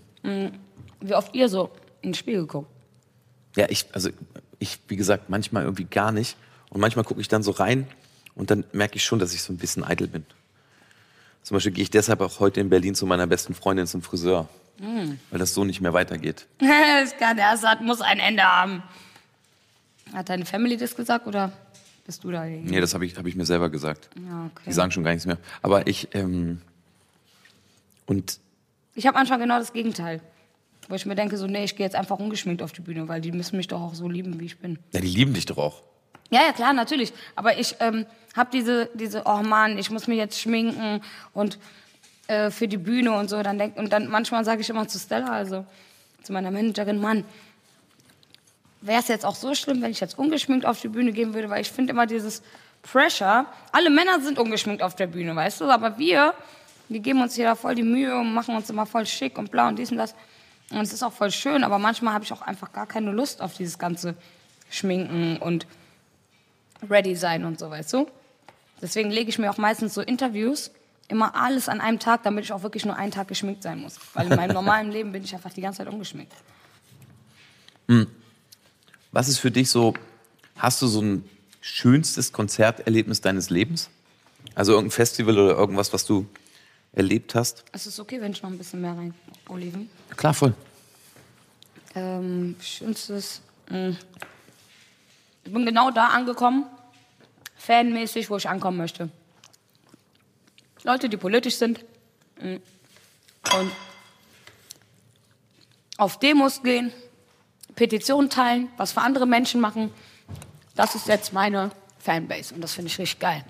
Wie 1.00 1.14
oft 1.14 1.34
ihr 1.34 1.48
so 1.48 1.70
in 2.02 2.10
den 2.10 2.14
Spiegel 2.14 2.46
guckt. 2.46 2.68
Ja, 3.56 3.66
ich, 3.70 3.86
also 3.92 4.10
ich, 4.58 4.78
wie 4.88 4.96
gesagt, 4.96 5.30
manchmal 5.30 5.64
irgendwie 5.64 5.84
gar 5.84 6.12
nicht. 6.12 6.36
Und 6.70 6.80
manchmal 6.80 7.04
gucke 7.04 7.20
ich 7.20 7.28
dann 7.28 7.42
so 7.42 7.50
rein 7.52 7.86
und 8.34 8.50
dann 8.50 8.64
merke 8.72 8.96
ich 8.96 9.04
schon, 9.04 9.18
dass 9.18 9.34
ich 9.34 9.42
so 9.42 9.52
ein 9.52 9.58
bisschen 9.58 9.84
eitel 9.84 10.08
bin. 10.08 10.24
Zum 11.42 11.56
Beispiel 11.56 11.72
gehe 11.72 11.82
ich 11.82 11.90
deshalb 11.90 12.20
auch 12.20 12.40
heute 12.40 12.60
in 12.60 12.68
Berlin 12.68 12.94
zu 12.94 13.06
meiner 13.06 13.26
besten 13.26 13.54
Freundin 13.54 13.86
zum 13.86 14.02
Friseur. 14.02 14.48
Weil 15.30 15.38
das 15.38 15.54
so 15.54 15.64
nicht 15.64 15.80
mehr 15.80 15.92
weitergeht. 15.92 16.46
das 16.58 17.16
kann 17.16 17.36
der 17.36 17.50
Assad 17.50 17.82
muss 17.82 18.00
ein 18.00 18.18
Ende 18.18 18.42
haben. 18.42 18.82
Hat 20.12 20.28
deine 20.28 20.44
Family 20.44 20.76
das 20.76 20.96
gesagt 20.96 21.26
oder 21.26 21.52
bist 22.04 22.24
du 22.24 22.30
da? 22.30 22.44
Nee, 22.44 22.80
das 22.80 22.94
habe 22.94 23.06
ich, 23.06 23.16
hab 23.16 23.26
ich 23.26 23.36
mir 23.36 23.44
selber 23.46 23.70
gesagt. 23.70 24.10
Ja, 24.16 24.46
okay. 24.46 24.64
Die 24.66 24.72
sagen 24.72 24.90
schon 24.90 25.04
gar 25.04 25.12
nichts 25.12 25.26
mehr. 25.26 25.38
Aber 25.62 25.86
ich, 25.86 26.08
ähm, 26.14 26.60
und 28.06 28.40
Ich 28.94 29.06
habe 29.06 29.16
manchmal 29.16 29.38
genau 29.38 29.58
das 29.58 29.72
Gegenteil. 29.72 30.20
Wo 30.88 30.96
ich 30.96 31.06
mir 31.06 31.14
denke, 31.14 31.36
so, 31.36 31.46
nee, 31.46 31.62
ich 31.62 31.76
gehe 31.76 31.86
jetzt 31.86 31.94
einfach 31.94 32.18
ungeschminkt 32.18 32.60
auf 32.60 32.72
die 32.72 32.80
Bühne, 32.80 33.06
weil 33.06 33.20
die 33.20 33.30
müssen 33.30 33.56
mich 33.56 33.68
doch 33.68 33.80
auch 33.80 33.94
so 33.94 34.08
lieben, 34.08 34.40
wie 34.40 34.46
ich 34.46 34.58
bin. 34.58 34.78
na, 34.92 35.00
die 35.00 35.06
lieben 35.06 35.32
dich 35.32 35.46
doch 35.46 35.58
auch. 35.58 35.82
Ja, 36.32 36.40
ja, 36.46 36.52
klar, 36.52 36.72
natürlich. 36.72 37.12
Aber 37.36 37.58
ich 37.58 37.76
ähm, 37.78 38.06
habe 38.34 38.48
diese, 38.50 38.88
diese, 38.94 39.24
oh 39.26 39.42
Mann, 39.42 39.76
ich 39.76 39.90
muss 39.90 40.06
mich 40.06 40.16
jetzt 40.16 40.40
schminken 40.40 41.02
und 41.34 41.58
äh, 42.26 42.50
für 42.50 42.66
die 42.66 42.78
Bühne 42.78 43.12
und 43.12 43.28
so. 43.28 43.42
Dann 43.42 43.58
denk, 43.58 43.76
und 43.76 43.92
dann 43.92 44.08
manchmal 44.08 44.42
sage 44.42 44.62
ich 44.62 44.70
immer 44.70 44.88
zu 44.88 44.98
Stella, 44.98 45.28
also 45.28 45.66
zu 46.22 46.32
meiner 46.32 46.50
Managerin, 46.50 46.98
Mann, 46.98 47.24
wäre 48.80 49.00
es 49.00 49.08
jetzt 49.08 49.26
auch 49.26 49.34
so 49.34 49.54
schlimm, 49.54 49.82
wenn 49.82 49.90
ich 49.90 50.00
jetzt 50.00 50.18
ungeschminkt 50.18 50.64
auf 50.64 50.80
die 50.80 50.88
Bühne 50.88 51.12
gehen 51.12 51.34
würde, 51.34 51.50
weil 51.50 51.60
ich 51.60 51.70
finde 51.70 51.92
immer 51.92 52.06
dieses 52.06 52.42
Pressure. 52.80 53.44
Alle 53.70 53.90
Männer 53.90 54.18
sind 54.20 54.38
ungeschminkt 54.38 54.82
auf 54.82 54.96
der 54.96 55.08
Bühne, 55.08 55.36
weißt 55.36 55.60
du, 55.60 55.70
aber 55.70 55.98
wir, 55.98 56.32
wir 56.88 57.00
geben 57.00 57.20
uns 57.20 57.34
hier 57.34 57.44
da 57.44 57.54
voll 57.54 57.74
die 57.74 57.82
Mühe 57.82 58.18
und 58.18 58.32
machen 58.32 58.56
uns 58.56 58.70
immer 58.70 58.86
voll 58.86 59.04
schick 59.04 59.36
und 59.36 59.50
blau 59.50 59.68
und 59.68 59.78
dies 59.78 59.90
und 59.90 59.98
das. 59.98 60.14
Und 60.70 60.80
es 60.80 60.94
ist 60.94 61.02
auch 61.02 61.12
voll 61.12 61.30
schön, 61.30 61.62
aber 61.62 61.78
manchmal 61.78 62.14
habe 62.14 62.24
ich 62.24 62.32
auch 62.32 62.40
einfach 62.40 62.72
gar 62.72 62.86
keine 62.86 63.12
Lust 63.12 63.42
auf 63.42 63.52
dieses 63.52 63.78
ganze 63.78 64.14
Schminken 64.70 65.36
und 65.36 65.66
ready 66.88 67.16
sein 67.16 67.44
und 67.44 67.58
so, 67.58 67.70
weißt 67.70 67.92
du? 67.92 68.08
Deswegen 68.80 69.10
lege 69.10 69.30
ich 69.30 69.38
mir 69.38 69.50
auch 69.50 69.58
meistens 69.58 69.94
so 69.94 70.00
Interviews 70.00 70.70
immer 71.08 71.34
alles 71.34 71.68
an 71.68 71.80
einem 71.80 71.98
Tag, 71.98 72.22
damit 72.22 72.44
ich 72.44 72.52
auch 72.52 72.62
wirklich 72.62 72.84
nur 72.84 72.96
einen 72.96 73.12
Tag 73.12 73.28
geschminkt 73.28 73.62
sein 73.62 73.80
muss. 73.80 73.96
Weil 74.14 74.30
in 74.30 74.36
meinem 74.36 74.54
normalen 74.54 74.90
Leben 74.90 75.12
bin 75.12 75.22
ich 75.22 75.34
einfach 75.34 75.52
die 75.52 75.60
ganze 75.60 75.78
Zeit 75.78 75.92
ungeschminkt. 75.92 76.32
Was 79.12 79.28
ist 79.28 79.38
für 79.38 79.50
dich 79.50 79.68
so, 79.68 79.94
hast 80.56 80.80
du 80.80 80.86
so 80.86 81.02
ein 81.02 81.28
schönstes 81.60 82.32
Konzerterlebnis 82.32 83.20
deines 83.20 83.50
Lebens? 83.50 83.90
Also 84.54 84.72
irgendein 84.72 84.92
Festival 84.92 85.38
oder 85.38 85.56
irgendwas, 85.56 85.92
was 85.92 86.06
du 86.06 86.26
erlebt 86.92 87.34
hast? 87.34 87.64
Es 87.72 87.86
ist 87.86 88.00
okay, 88.00 88.20
wenn 88.20 88.32
ich 88.32 88.42
noch 88.42 88.50
ein 88.50 88.58
bisschen 88.58 88.80
mehr 88.80 88.96
rein 88.96 89.14
Oliven. 89.48 89.90
Klar, 90.16 90.34
voll. 90.34 90.54
Ähm, 91.94 92.56
schönstes. 92.60 93.42
Mh. 93.68 93.96
Ich 95.44 95.52
bin 95.52 95.66
genau 95.66 95.90
da 95.90 96.08
angekommen, 96.08 96.66
fanmäßig, 97.56 98.30
wo 98.30 98.36
ich 98.36 98.48
ankommen 98.48 98.76
möchte. 98.76 99.10
Leute, 100.84 101.08
die 101.08 101.16
politisch 101.16 101.56
sind 101.56 101.84
mh. 102.40 102.58
und 103.58 103.72
auf 105.98 106.18
Demos 106.18 106.62
gehen, 106.62 106.92
Petitionen 107.74 108.30
teilen, 108.30 108.68
was 108.76 108.92
für 108.92 109.00
andere 109.00 109.26
Menschen 109.26 109.60
machen. 109.60 109.92
Das 110.74 110.94
ist 110.94 111.06
jetzt 111.06 111.32
meine 111.32 111.70
Fanbase 111.98 112.54
und 112.54 112.60
das 112.60 112.74
finde 112.74 112.88
ich 112.88 112.98
richtig 112.98 113.20
geil. 113.20 113.44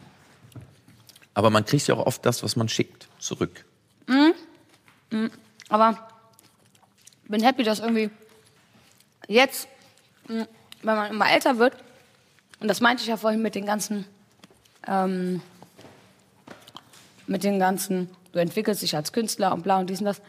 Aber 1.34 1.50
man 1.50 1.64
kriegt 1.64 1.86
ja 1.86 1.94
auch 1.94 2.06
oft 2.06 2.24
das, 2.26 2.42
was 2.42 2.56
man 2.56 2.68
schickt, 2.68 3.08
zurück. 3.18 3.64
Aber 5.68 6.08
bin 7.28 7.42
happy, 7.42 7.62
dass 7.62 7.78
irgendwie 7.78 8.10
jetzt, 9.28 9.68
mh, 10.28 10.46
wenn 10.82 10.96
man 10.96 11.10
immer 11.10 11.30
älter 11.30 11.58
wird, 11.58 11.74
und 12.60 12.68
das 12.68 12.80
meinte 12.80 13.02
ich 13.02 13.08
ja 13.08 13.16
vorhin 13.16 13.42
mit 13.42 13.54
den 13.54 13.66
ganzen, 13.66 14.04
ähm, 14.86 15.40
mit 17.26 17.44
den 17.44 17.58
ganzen, 17.58 18.08
du 18.32 18.38
entwickelst 18.38 18.82
dich 18.82 18.94
als 18.96 19.12
Künstler 19.12 19.52
und 19.52 19.62
bla 19.62 19.78
und 19.78 19.88
dies 19.90 20.00
und 20.00 20.06
das. 20.06 20.20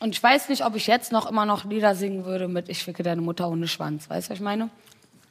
Und 0.00 0.10
ich 0.14 0.22
weiß 0.22 0.48
nicht, 0.48 0.64
ob 0.64 0.74
ich 0.74 0.86
jetzt 0.86 1.12
noch 1.12 1.26
immer 1.30 1.46
noch 1.46 1.64
Lieder 1.64 1.94
singen 1.94 2.24
würde 2.24 2.48
mit 2.48 2.68
Ich 2.68 2.82
ficke 2.84 3.02
deine 3.02 3.20
Mutter 3.22 3.48
ohne 3.48 3.68
Schwanz. 3.68 4.10
Weißt 4.10 4.28
du, 4.28 4.30
was 4.32 4.38
ich 4.38 4.42
meine? 4.44 4.68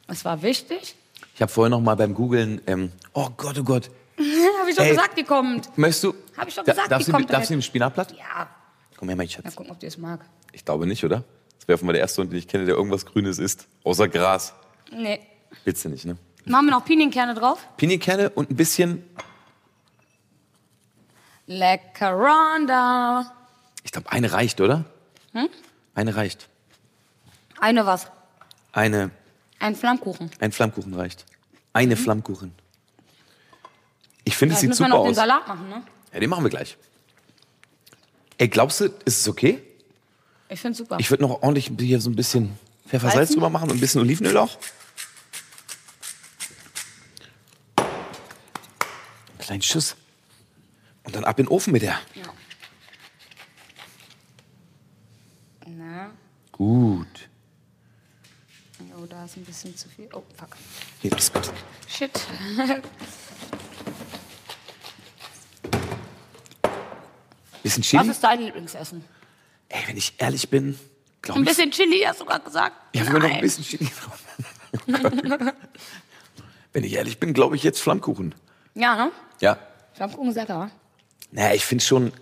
Es 0.08 0.24
war 0.24 0.42
wichtig. 0.42 0.96
Ich 1.34 1.42
habe 1.42 1.50
vorher 1.52 1.70
noch 1.70 1.80
mal 1.80 1.94
beim 1.96 2.14
Googlen, 2.14 2.60
ähm, 2.66 2.92
oh 3.12 3.28
Gott, 3.36 3.58
oh 3.58 3.64
Gott, 3.64 3.90
Habe 4.60 4.70
ich 4.70 4.76
doch 4.76 4.84
Ey. 4.84 4.90
gesagt, 4.90 5.18
die 5.18 5.24
kommt. 5.24 5.76
möchtest 5.76 6.04
du? 6.04 6.14
Hab 6.36 6.46
ich 6.46 6.54
doch 6.54 6.64
Da- 6.64 6.72
gesagt, 6.72 6.90
darfst 6.92 7.08
die 7.08 7.10
du, 7.12 7.16
kommt 7.18 7.32
Darfst 7.32 7.50
du 7.50 7.54
im 7.54 7.62
Spinatblatt? 7.62 8.12
Ja, 8.12 8.48
Komm 8.96 9.08
her, 9.08 9.16
mein 9.16 9.26
mal 9.26 9.28
Schatz. 9.32 9.56
gucken, 9.56 9.72
ob 9.72 9.80
die 9.80 9.86
es 9.86 9.98
mag. 9.98 10.20
Ich 10.52 10.64
glaube 10.64 10.86
nicht, 10.86 11.02
oder? 11.04 11.24
Das 11.66 11.68
wäre 11.80 11.84
mal 11.86 11.92
der 11.92 12.02
erste 12.02 12.20
Hund, 12.20 12.30
den 12.32 12.38
ich 12.38 12.46
kenne, 12.48 12.66
der 12.66 12.74
irgendwas 12.74 13.06
Grünes 13.06 13.38
isst. 13.38 13.66
Außer 13.84 14.06
Gras. 14.08 14.52
Nee. 14.92 15.20
Willst 15.64 15.84
du 15.84 15.88
nicht, 15.88 16.04
ne? 16.04 16.16
Machen 16.44 16.66
wir 16.66 16.72
noch 16.72 16.84
Pinienkerne 16.84 17.34
drauf? 17.34 17.66
Pinienkerne 17.78 18.28
und 18.30 18.50
ein 18.50 18.56
bisschen, 18.56 19.02
Lecker 21.46 22.12
Ronda. 22.12 23.32
ich 23.82 23.92
glaube, 23.92 24.10
eine 24.10 24.32
reicht, 24.32 24.60
oder? 24.60 24.84
Eine 25.94 26.16
reicht. 26.16 26.48
Eine 27.60 27.86
was? 27.86 28.08
Eine, 28.72 29.10
Ein 29.58 29.74
Flammkuchen. 29.76 30.30
ein 30.40 30.52
Flammkuchen 30.52 30.94
reicht. 30.94 31.24
Eine 31.72 31.96
Flammkuchen. 31.96 32.52
Ich 34.24 34.36
finde, 34.36 34.54
Ja, 34.54 34.58
es 34.58 34.62
jetzt 34.62 34.76
sieht 34.76 34.80
müssen 34.80 34.82
wir 34.82 34.86
super 34.88 34.98
noch 34.98 35.04
den 35.04 35.10
aus. 35.10 35.16
Salat 35.16 35.48
machen, 35.48 35.68
ne? 35.68 35.82
Ja, 36.12 36.20
den 36.20 36.30
machen 36.30 36.44
wir 36.44 36.50
gleich. 36.50 36.76
Ey, 38.38 38.48
glaubst 38.48 38.80
du, 38.80 38.84
ist 39.04 39.20
es 39.20 39.28
okay? 39.28 39.62
Ich 40.48 40.60
find's 40.60 40.78
super. 40.78 40.98
Ich 41.00 41.10
würde 41.10 41.22
noch 41.22 41.42
ordentlich 41.42 41.70
hier 41.78 42.00
so 42.00 42.10
ein 42.10 42.16
bisschen 42.16 42.58
Pfeffersalz 42.86 43.30
drüber 43.32 43.50
machen 43.50 43.70
und 43.70 43.76
ein 43.76 43.80
bisschen 43.80 44.00
Olivenöl 44.00 44.36
auch. 44.36 44.58
Kleinen 49.38 49.62
Schuss. 49.62 49.96
Und 51.04 51.14
dann 51.16 51.24
ab 51.24 51.38
in 51.38 51.46
den 51.46 51.50
Ofen 51.52 51.72
mit 51.72 51.82
der. 51.82 51.98
Na, 55.66 56.10
Gut. 56.52 57.28
oh, 58.96 59.06
da 59.06 59.24
ist 59.24 59.36
ein 59.36 59.44
bisschen 59.44 59.76
zu 59.76 59.88
viel. 59.88 60.08
Oh, 60.12 60.22
fuck. 60.36 60.56
Hier, 61.02 61.10
das 61.10 61.32
gut. 61.32 61.50
Shit. 61.88 62.12
Bisschen 67.62 67.82
Was 67.82 67.88
Chili. 67.88 68.10
ist 68.10 68.22
dein 68.22 68.40
Lieblingsessen? 68.40 69.04
Ey, 69.74 69.82
wenn 69.88 69.96
ich 69.96 70.14
ehrlich 70.18 70.48
bin, 70.50 70.78
glaube 71.20 71.40
Ein 71.40 71.42
ich. 71.42 71.48
bisschen 71.48 71.72
Chili, 71.72 72.04
hast 72.06 72.20
du 72.20 72.24
gerade 72.24 72.44
gesagt? 72.44 72.76
Ja, 72.94 73.04
wir 73.12 73.18
noch 73.18 73.28
ein 73.28 73.40
bisschen 73.40 73.64
Chili 73.64 73.90
drauf. 73.90 74.22
wenn 76.72 76.84
ich 76.84 76.92
ehrlich 76.92 77.18
bin, 77.18 77.34
glaube 77.34 77.56
ich 77.56 77.64
jetzt 77.64 77.80
Flammkuchen. 77.80 78.36
Ja, 78.74 78.94
ne? 78.94 79.10
Ja. 79.40 79.58
Flammkuchen 79.94 80.28
ist 80.28 80.36
lecker? 80.36 80.70
Naja, 81.32 81.54
ich 81.54 81.64
finde 81.64 81.84
schon. 81.84 82.12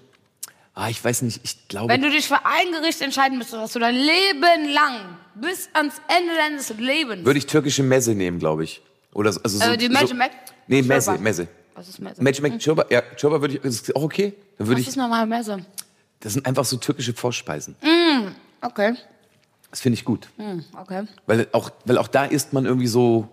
Ah, 0.75 0.89
ich 0.89 1.05
weiß 1.05 1.21
nicht, 1.23 1.41
ich 1.45 1.69
glaube. 1.69 1.93
Wenn 1.93 2.01
du 2.01 2.11
dich 2.11 2.27
für 2.27 2.43
ein 2.47 2.73
Gericht 2.73 3.03
entscheiden 3.03 3.37
müsstest, 3.37 3.61
was 3.63 3.73
du 3.75 3.81
dein 3.81 3.97
Leben 3.97 4.73
lang, 4.73 5.19
bis 5.35 5.69
ans 5.75 5.97
Ende 6.09 6.35
deines 6.35 6.71
Lebens... 6.71 7.27
Würde 7.27 7.39
ich 7.39 7.45
türkische 7.45 7.83
Messe 7.83 8.15
nehmen, 8.15 8.39
glaube 8.39 8.65
ich. 8.65 8.81
Oder 9.13 9.35
so, 9.35 9.43
also 9.43 9.59
so, 9.59 9.65
Äh, 9.65 9.77
die 9.77 9.91
Mezze 9.91 10.15
Mac? 10.15 10.31
Nee, 10.69 10.81
Messe. 10.81 11.19
Messe. 11.19 11.49
Was 11.75 11.89
ist 11.91 11.99
Messe? 11.99 12.23
Match 12.23 12.41
Mac 12.41 12.59
Chorba, 12.63 12.87
ja, 12.89 13.03
Chorba 13.21 13.43
würde 13.43 13.57
ich, 13.57 13.65
ist 13.65 13.95
auch 13.95 14.03
okay. 14.05 14.33
Dann 14.57 14.67
würde 14.67 14.81
Was 14.81 14.83
ich, 14.83 14.89
ist 14.89 14.97
nochmal 14.97 15.27
Messe? 15.27 15.63
Das 16.23 16.35
sind 16.35 16.47
einfach 16.47 16.65
so 16.65 16.77
türkische 16.77 17.13
Vorspeisen. 17.13 17.77
Okay. 18.61 18.97
Das 19.71 19.81
finde 19.81 19.95
ich 19.95 20.05
gut. 20.05 20.29
Hm, 20.37 20.65
okay. 20.79 21.07
Weil 21.27 21.49
auch, 21.53 21.71
weil 21.85 21.99
auch 21.99 22.07
da 22.09 22.25
isst 22.25 22.53
man 22.53 22.65
irgendwie 22.65 22.87
so, 22.87 23.29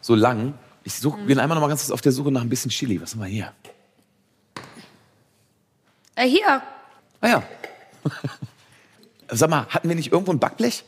so 0.00 0.14
lang. 0.14 0.54
Ich 0.82 0.94
such, 0.94 1.16
bin 1.26 1.38
einmal 1.38 1.56
noch 1.56 1.62
mal 1.62 1.68
ganz 1.68 1.80
kurz 1.82 1.90
auf 1.90 2.02
der 2.02 2.12
Suche 2.12 2.30
nach 2.30 2.42
ein 2.42 2.50
bisschen 2.50 2.70
Chili. 2.70 3.00
Was 3.00 3.12
haben 3.12 3.20
wir 3.20 3.26
hier? 3.28 3.52
Äh, 6.16 6.28
hier. 6.28 6.62
Ah 7.22 7.28
ja. 7.28 7.42
Sag 9.28 9.48
mal, 9.48 9.66
hatten 9.68 9.88
wir 9.88 9.96
nicht 9.96 10.12
irgendwo 10.12 10.32
ein 10.32 10.38
Backblech? 10.38 10.84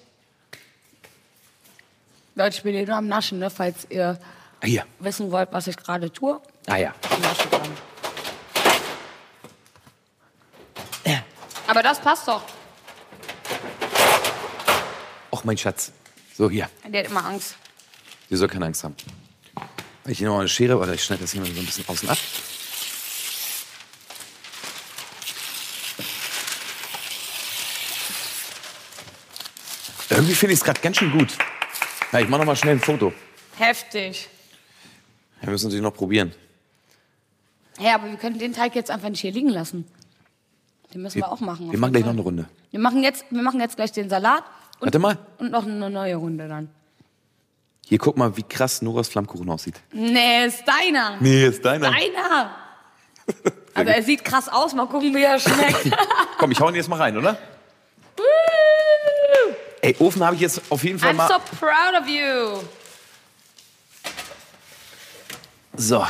Leute, 2.34 2.56
ich 2.56 2.62
bin 2.62 2.74
hier 2.74 2.86
nur 2.86 2.96
am 2.96 3.08
Naschen, 3.08 3.38
ne, 3.38 3.48
falls 3.48 3.86
ihr 3.88 4.18
Ah, 4.60 4.82
wissen 4.98 5.32
wollt, 5.32 5.50
was 5.52 5.66
ich 5.68 5.76
gerade 5.76 6.12
tue. 6.12 6.40
Ah 6.66 6.76
ja. 6.76 6.94
Ich 7.10 7.18
nasche 7.18 7.48
dran. 7.48 7.70
Aber 11.66 11.82
das 11.82 12.00
passt 12.00 12.28
doch. 12.28 12.42
Och, 15.30 15.44
mein 15.44 15.58
Schatz. 15.58 15.92
So, 16.36 16.48
hier. 16.48 16.68
Der 16.86 17.04
hat 17.04 17.10
immer 17.10 17.24
Angst. 17.24 17.56
Die 18.30 18.36
soll 18.36 18.48
keine 18.48 18.66
Angst 18.66 18.84
haben. 18.84 18.94
Ich 20.06 20.20
noch 20.20 20.34
mal 20.34 20.40
eine 20.40 20.48
Schere, 20.48 20.78
oder 20.78 20.92
ich 20.94 21.02
schneide 21.02 21.22
das 21.22 21.32
hier 21.32 21.40
mal 21.40 21.50
so 21.50 21.58
ein 21.58 21.66
bisschen 21.66 21.88
außen 21.88 22.08
ab. 22.08 22.18
Irgendwie 30.08 30.34
finde 30.34 30.52
ich 30.54 30.60
es 30.60 30.64
gerade 30.64 30.80
ganz 30.80 30.96
schön 30.96 31.10
gut. 31.10 31.36
Ja, 32.12 32.20
ich 32.20 32.28
mache 32.28 32.40
noch 32.40 32.46
mal 32.46 32.56
schnell 32.56 32.76
ein 32.76 32.80
Foto. 32.80 33.12
Heftig. 33.58 34.28
Wir 35.40 35.50
müssen 35.50 35.66
natürlich 35.66 35.82
noch 35.82 35.94
probieren. 35.94 36.32
Ja, 37.78 37.96
aber 37.96 38.08
wir 38.08 38.16
können 38.16 38.38
den 38.38 38.54
Teig 38.54 38.74
jetzt 38.74 38.90
einfach 38.90 39.08
nicht 39.08 39.20
hier 39.20 39.32
liegen 39.32 39.50
lassen. 39.50 39.86
Den 40.96 41.02
müssen 41.02 41.16
wir, 41.16 41.30
auch 41.30 41.40
machen. 41.40 41.70
Wir 41.70 41.78
machen 41.78 41.92
gleich 41.92 42.06
noch 42.06 42.12
eine. 42.14 42.22
Runde. 42.22 42.46
Wir 42.70 42.80
machen 42.80 43.02
jetzt, 43.02 43.26
wir 43.28 43.42
machen 43.42 43.60
jetzt 43.60 43.76
gleich 43.76 43.92
den 43.92 44.08
Salat 44.08 44.44
und, 44.80 44.86
Warte 44.86 44.98
mal. 44.98 45.18
und 45.36 45.50
noch 45.50 45.66
eine 45.66 45.90
neue 45.90 46.16
Runde 46.16 46.48
dann. 46.48 46.70
Hier, 47.84 47.98
guck 47.98 48.16
mal, 48.16 48.34
wie 48.38 48.42
krass 48.42 48.80
Noras 48.80 49.06
Flammkuchen 49.08 49.46
aussieht. 49.50 49.78
Nee, 49.92 50.46
ist 50.46 50.64
deiner. 50.66 51.18
Nee, 51.20 51.48
ist 51.48 51.62
deiner. 51.62 51.90
Deiner. 51.90 52.50
Also 53.74 53.92
er 53.92 54.02
sieht 54.02 54.24
krass 54.24 54.48
aus, 54.48 54.72
mal 54.74 54.86
gucken, 54.86 55.14
wie 55.14 55.22
er 55.22 55.38
schmeckt. 55.38 55.94
Komm, 56.38 56.50
ich 56.52 56.60
hau 56.60 56.70
ihn 56.70 56.76
jetzt 56.76 56.88
mal 56.88 56.96
rein, 56.96 57.18
oder? 57.18 57.38
Ey, 59.82 59.94
Ofen 59.98 60.24
habe 60.24 60.34
ich 60.36 60.40
jetzt 60.40 60.62
auf 60.70 60.82
jeden 60.82 60.98
Fall 60.98 61.10
I'm 61.10 61.16
mal. 61.16 61.28
so 61.28 61.34
proud 61.60 62.00
of 62.00 62.08
you. 62.08 62.62
So. 65.76 66.06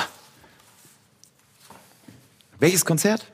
Welches 2.61 2.84
Konzert? 2.84 3.26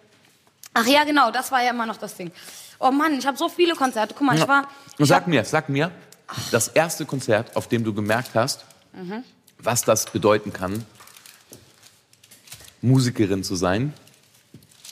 Ach 0.75 0.87
ja, 0.87 1.05
genau, 1.05 1.31
das 1.31 1.51
war 1.53 1.63
ja 1.63 1.71
immer 1.71 1.87
noch 1.87 1.97
das 1.99 2.15
Ding. 2.17 2.31
Oh 2.79 2.91
Mann, 2.91 3.19
ich 3.19 3.27
habe 3.27 3.37
so 3.37 3.49
viele 3.49 3.75
Konzerte. 3.75 4.15
Guck 4.17 4.27
mal, 4.27 4.37
ich 4.39 4.47
war. 4.49 4.69
Ich 4.99 5.07
sag 5.09 5.27
mir, 5.29 5.45
sag 5.45 5.69
mir, 5.69 5.91
das 6.51 6.69
erste 6.69 7.05
Konzert, 7.07 7.55
auf 7.57 7.69
dem 7.69 7.85
du 7.85 7.93
gemerkt 7.95 8.31
hast, 8.35 8.65
Mhm. 8.95 9.25
was 9.59 9.83
das 9.83 10.07
bedeuten 10.07 10.53
kann, 10.53 10.85
Musikerin 12.81 13.45
zu 13.45 13.55
sein. 13.57 13.93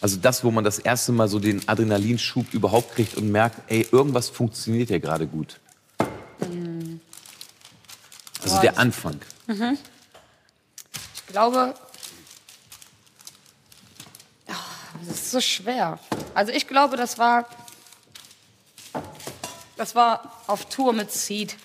Also 0.01 0.17
das, 0.17 0.43
wo 0.45 0.51
man 0.51 0.65
das 0.65 0.79
erste 0.79 1.13
Mal 1.13 1.29
so 1.29 1.39
den 1.39 1.69
Adrenalinschub 1.69 2.55
überhaupt 2.55 2.95
kriegt 2.95 3.17
und 3.17 3.31
merkt, 3.31 3.61
ey, 3.71 3.87
irgendwas 3.93 4.29
funktioniert 4.31 4.89
ja 4.91 4.99
gerade 4.99 5.27
gut. 5.27 5.61
Also 8.43 8.55
Boah, 8.55 8.61
der 8.63 8.79
Anfang. 8.79 9.21
ich 9.49 11.27
glaube. 11.27 11.75
Ah, 14.49 14.55
Das 15.07 15.20
ist 15.35 15.47
so 15.47 15.63
schwer. 15.63 15.99
Also 16.35 16.53
ich 16.53 16.67
glaube, 16.67 16.97
das 16.97 17.19
war. 17.19 17.49
Das 19.77 19.95
war 19.95 20.43
auf 20.47 20.67
Tour 20.67 20.93
mit 20.93 21.11
Seed. 21.11 21.57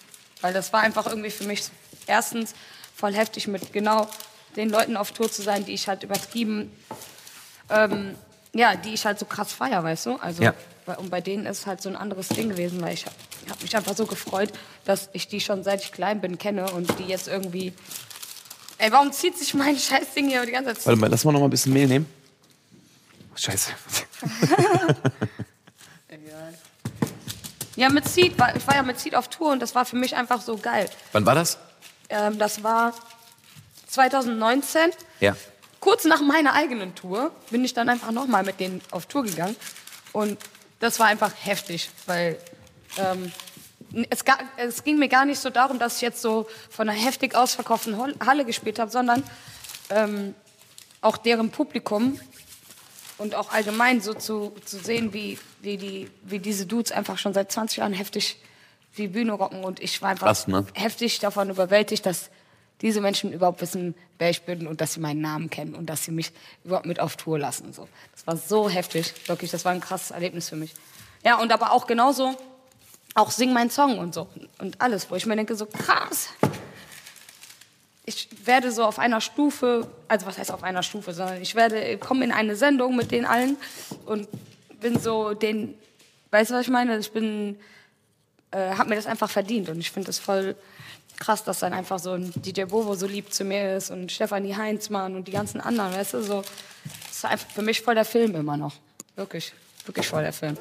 Weil 0.41 0.53
das 0.53 0.71
war 0.73 0.81
einfach 0.81 1.07
irgendwie 1.07 1.31
für 1.31 1.45
mich 1.45 1.63
erstens 2.07 2.53
voll 2.95 3.13
heftig, 3.13 3.47
mit 3.47 3.73
genau 3.73 4.07
den 4.55 4.69
Leuten 4.69 4.95
auf 4.95 5.11
Tour 5.11 5.31
zu 5.31 5.41
sein, 5.41 5.65
die 5.65 5.73
ich 5.73 5.87
halt 5.87 6.03
übertrieben, 6.03 6.71
ähm, 7.69 8.15
ja, 8.53 8.75
die 8.75 8.93
ich 8.93 9.05
halt 9.05 9.19
so 9.19 9.25
krass 9.25 9.51
feier, 9.51 9.83
weißt 9.83 10.05
du? 10.05 10.15
Also, 10.17 10.43
Ja. 10.43 10.53
und 10.97 11.09
bei 11.09 11.19
denen 11.19 11.45
ist 11.45 11.59
es 11.59 11.65
halt 11.65 11.81
so 11.81 11.89
ein 11.89 11.95
anderes 11.95 12.29
Ding 12.29 12.49
gewesen, 12.49 12.81
weil 12.81 12.93
ich 12.93 13.05
habe 13.05 13.15
hab 13.49 13.61
mich 13.61 13.75
einfach 13.75 13.95
so 13.97 14.05
gefreut, 14.05 14.51
dass 14.85 15.09
ich 15.13 15.27
die 15.27 15.41
schon 15.41 15.63
seit 15.63 15.83
ich 15.83 15.91
klein 15.91 16.21
bin 16.21 16.37
kenne 16.37 16.71
und 16.71 16.99
die 16.99 17.05
jetzt 17.05 17.27
irgendwie. 17.27 17.73
Ey, 18.77 18.91
warum 18.91 19.11
zieht 19.11 19.37
sich 19.37 19.53
mein 19.55 19.77
Scheißding 19.79 20.29
hier 20.29 20.45
die 20.45 20.51
ganze 20.51 20.75
Zeit? 20.75 20.85
Warte 20.85 20.99
mal, 20.99 21.09
lass 21.09 21.25
mal 21.25 21.31
noch 21.31 21.39
mal 21.39 21.47
ein 21.47 21.49
bisschen 21.51 21.73
Mehl 21.73 21.87
nehmen. 21.87 22.05
Scheiße. 23.35 23.71
Ja, 27.75 27.89
mit 27.89 28.07
Seed, 28.07 28.39
war, 28.39 28.55
ich 28.55 28.65
war 28.67 28.75
ja 28.75 28.83
mit 28.83 28.99
Seed 28.99 29.15
auf 29.15 29.27
Tour 29.27 29.51
und 29.51 29.61
das 29.61 29.75
war 29.75 29.85
für 29.85 29.97
mich 29.97 30.15
einfach 30.15 30.41
so 30.41 30.57
geil. 30.57 30.89
Wann 31.11 31.25
war 31.25 31.35
das? 31.35 31.57
Ähm, 32.09 32.39
das 32.39 32.63
war 32.63 32.93
2019. 33.87 34.91
Ja. 35.19 35.35
Kurz 35.81 36.05
nach 36.05 36.21
meiner 36.21 36.53
eigenen 36.53 36.95
Tour 36.95 37.31
bin 37.49 37.65
ich 37.65 37.73
dann 37.73 37.89
einfach 37.89 38.11
nochmal 38.11 38.43
mit 38.43 38.59
denen 38.59 38.81
auf 38.91 39.07
Tour 39.07 39.23
gegangen. 39.23 39.55
Und 40.13 40.37
das 40.79 40.99
war 40.99 41.07
einfach 41.07 41.31
heftig, 41.43 41.89
weil 42.05 42.39
ähm, 42.97 43.31
es, 44.09 44.23
ga, 44.23 44.37
es 44.55 44.83
ging 44.83 44.97
mir 44.97 45.09
gar 45.09 45.25
nicht 45.25 45.39
so 45.39 45.49
darum, 45.49 45.77
dass 45.77 45.97
ich 45.97 46.01
jetzt 46.01 46.21
so 46.21 46.47
von 46.69 46.87
einer 46.87 46.97
heftig 46.97 47.35
ausverkauften 47.35 47.97
Halle 48.25 48.45
gespielt 48.45 48.79
habe, 48.79 48.89
sondern 48.89 49.21
ähm, 49.89 50.33
auch 51.01 51.17
deren 51.17 51.51
Publikum 51.51 52.19
und 53.17 53.35
auch 53.35 53.51
allgemein 53.51 54.01
so 54.01 54.13
zu, 54.13 54.53
zu 54.65 54.77
sehen, 54.77 55.13
wie, 55.13 55.37
wie, 55.61 55.77
die, 55.77 56.09
wie 56.23 56.39
diese 56.39 56.65
Dudes 56.65 56.91
einfach 56.91 57.17
schon 57.17 57.33
seit 57.33 57.51
20 57.51 57.77
Jahren 57.77 57.93
heftig 57.93 58.37
die 58.97 59.07
Bühne 59.07 59.33
rocken. 59.33 59.63
Und 59.63 59.79
ich 59.79 60.01
war 60.01 60.09
einfach 60.09 60.27
Krass, 60.27 60.47
ne? 60.47 60.65
heftig 60.73 61.19
davon 61.19 61.49
überwältigt, 61.49 62.05
dass 62.05 62.29
diese 62.81 63.01
Menschen 63.01 63.31
überhaupt 63.31 63.61
wissen, 63.61 63.95
wer 64.17 64.29
ich 64.29 64.43
bin 64.43 64.67
und 64.67 64.81
dass 64.81 64.93
sie 64.93 64.99
meinen 64.99 65.21
Namen 65.21 65.49
kennen 65.49 65.75
und 65.75 65.85
dass 65.87 66.03
sie 66.03 66.11
mich 66.11 66.31
überhaupt 66.63 66.85
mit 66.85 66.99
auf 66.99 67.15
Tour 67.15 67.39
lassen. 67.39 67.71
So. 67.73 67.87
Das 68.11 68.27
war 68.27 68.37
so 68.37 68.69
heftig, 68.69 69.13
wirklich, 69.27 69.51
das 69.51 69.63
war 69.63 69.71
ein 69.71 69.81
krasses 69.81 70.11
Erlebnis 70.11 70.49
für 70.49 70.55
mich. 70.55 70.73
Ja, 71.23 71.39
und 71.39 71.51
aber 71.51 71.71
auch 71.71 71.87
genauso, 71.87 72.35
auch 73.13 73.31
Sing 73.31 73.53
mein 73.53 73.69
Song 73.69 73.97
und 73.97 74.13
so 74.13 74.27
und 74.59 74.81
alles, 74.81 75.09
wo 75.09 75.15
ich 75.15 75.25
mir 75.25 75.35
denke, 75.35 75.55
so 75.55 75.65
krass. 75.65 76.29
Ich 78.05 78.29
werde 78.45 78.71
so 78.71 78.83
auf 78.83 78.99
einer 78.99 79.19
Stufe, 79.19 79.89
also 80.07 80.25
was 80.25 80.37
heißt 80.37 80.51
auf 80.51 80.63
einer 80.63 80.83
Stufe, 80.83 81.13
sondern 81.13 81.41
ich 81.41 81.55
werde, 81.55 81.97
komme 81.97 82.23
in 82.23 82.31
eine 82.31 82.55
Sendung 82.55 82.95
mit 82.95 83.11
denen 83.11 83.25
allen 83.25 83.57
und 84.05 84.27
bin 84.79 84.99
so 84.99 85.33
den, 85.33 85.73
weißt 86.31 86.51
du, 86.51 86.55
was 86.55 86.61
ich 86.63 86.71
meine? 86.71 86.97
Ich 86.99 87.11
bin, 87.11 87.57
äh, 88.51 88.71
habe 88.75 88.89
mir 88.89 88.95
das 88.95 89.07
einfach 89.07 89.29
verdient 89.29 89.69
und 89.69 89.79
ich 89.79 89.89
finde 89.89 90.07
das 90.07 90.19
voll 90.19 90.55
krass, 91.19 91.43
dass 91.43 91.59
dann 91.59 91.73
einfach 91.73 91.99
so 91.99 92.11
ein 92.11 92.31
DJ 92.35 92.63
Bovo 92.63 92.93
so 92.95 93.07
lieb 93.07 93.33
zu 93.33 93.43
mir 93.43 93.77
ist 93.77 93.89
und 93.89 94.11
Stefanie 94.11 94.55
Heinzmann 94.55 95.15
und 95.15 95.27
die 95.27 95.31
ganzen 95.31 95.61
anderen, 95.61 95.93
weißt 95.93 96.15
du, 96.15 96.21
so. 96.21 96.41
Das 97.07 97.17
ist 97.17 97.25
einfach 97.25 97.49
für 97.49 97.61
mich 97.61 97.81
voll 97.81 97.95
der 97.95 98.05
Film 98.05 98.35
immer 98.35 98.57
noch. 98.57 98.73
Wirklich, 99.15 99.53
wirklich 99.85 100.07
voll 100.07 100.23
der 100.23 100.33
Film. 100.33 100.57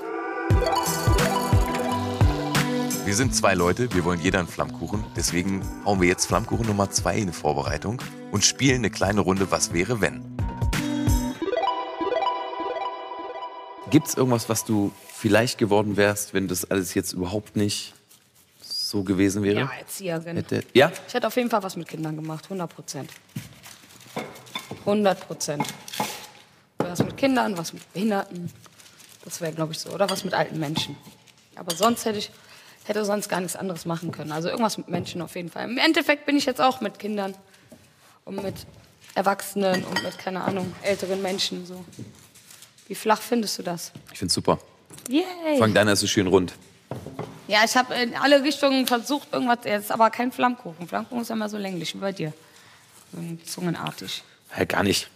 Wir 3.04 3.14
sind 3.14 3.34
zwei 3.36 3.52
Leute, 3.52 3.92
wir 3.92 4.02
wollen 4.06 4.18
jeder 4.18 4.38
einen 4.38 4.48
Flammkuchen. 4.48 5.04
Deswegen 5.14 5.62
hauen 5.84 6.00
wir 6.00 6.08
jetzt 6.08 6.24
Flammkuchen 6.24 6.66
Nummer 6.66 6.90
zwei 6.90 7.18
in 7.18 7.26
die 7.26 7.34
Vorbereitung 7.34 8.00
und 8.32 8.46
spielen 8.46 8.76
eine 8.76 8.88
kleine 8.88 9.20
Runde 9.20 9.50
Was 9.50 9.74
wäre 9.74 10.00
wenn. 10.00 10.24
Gibt 13.90 14.08
es 14.08 14.14
irgendwas, 14.14 14.48
was 14.48 14.64
du 14.64 14.90
vielleicht 15.06 15.58
geworden 15.58 15.98
wärst, 15.98 16.32
wenn 16.32 16.48
das 16.48 16.70
alles 16.70 16.94
jetzt 16.94 17.12
überhaupt 17.12 17.56
nicht 17.56 17.92
so 18.62 19.02
gewesen 19.02 19.42
wäre? 19.42 19.60
Ja, 19.60 19.70
Erzieherin. 19.78 20.36
Hätte, 20.36 20.64
ja? 20.72 20.90
Ich 21.06 21.12
hätte 21.12 21.26
auf 21.26 21.36
jeden 21.36 21.50
Fall 21.50 21.62
was 21.62 21.76
mit 21.76 21.86
Kindern 21.86 22.16
gemacht, 22.16 22.44
100 22.44 22.74
Prozent. 22.74 23.10
100 24.80 25.20
Prozent. 25.26 25.66
Was 26.78 27.00
mit 27.00 27.18
Kindern, 27.18 27.58
was 27.58 27.74
mit 27.74 27.92
Behinderten. 27.92 28.50
Das 29.26 29.42
wäre, 29.42 29.52
glaube 29.52 29.74
ich, 29.74 29.78
so. 29.78 29.90
Oder 29.90 30.08
was 30.08 30.24
mit 30.24 30.32
alten 30.32 30.58
Menschen. 30.58 30.96
Aber 31.54 31.74
sonst 31.74 32.06
hätte 32.06 32.18
ich 32.18 32.30
hätte 32.84 33.04
sonst 33.04 33.28
gar 33.28 33.40
nichts 33.40 33.56
anderes 33.56 33.86
machen 33.86 34.12
können. 34.12 34.32
Also 34.32 34.48
irgendwas 34.48 34.78
mit 34.78 34.88
Menschen 34.88 35.22
auf 35.22 35.34
jeden 35.36 35.50
Fall. 35.50 35.64
Im 35.64 35.78
Endeffekt 35.78 36.26
bin 36.26 36.36
ich 36.36 36.46
jetzt 36.46 36.60
auch 36.60 36.80
mit 36.80 36.98
Kindern 36.98 37.34
und 38.24 38.42
mit 38.42 38.54
Erwachsenen 39.14 39.84
und 39.84 40.02
mit, 40.02 40.18
keine 40.18 40.42
Ahnung, 40.42 40.74
älteren 40.82 41.22
Menschen. 41.22 41.66
So. 41.66 41.84
Wie 42.88 42.94
flach 42.94 43.20
findest 43.20 43.58
du 43.58 43.62
das? 43.62 43.92
Ich 44.12 44.18
find's 44.18 44.34
super. 44.34 44.58
Yay! 45.08 45.58
Fang 45.58 45.72
deiner 45.74 45.92
ist 45.92 46.00
so 46.00 46.06
schön 46.06 46.26
rund. 46.26 46.54
Ja, 47.48 47.60
ich 47.64 47.76
habe 47.76 47.94
in 47.94 48.14
alle 48.16 48.42
Richtungen 48.42 48.86
versucht, 48.86 49.32
irgendwas. 49.32 49.58
Jetzt 49.64 49.90
aber 49.92 50.10
kein 50.10 50.32
Flammkuchen. 50.32 50.88
Flammkuchen 50.88 51.22
ist 51.22 51.28
ja 51.28 51.34
immer 51.34 51.48
so 51.48 51.58
länglich 51.58 51.94
wie 51.94 51.98
bei 51.98 52.12
dir. 52.12 52.32
So 53.12 53.18
zungenartig. 53.44 54.22
Ja, 54.56 54.64
gar 54.64 54.82
nicht. 54.82 55.08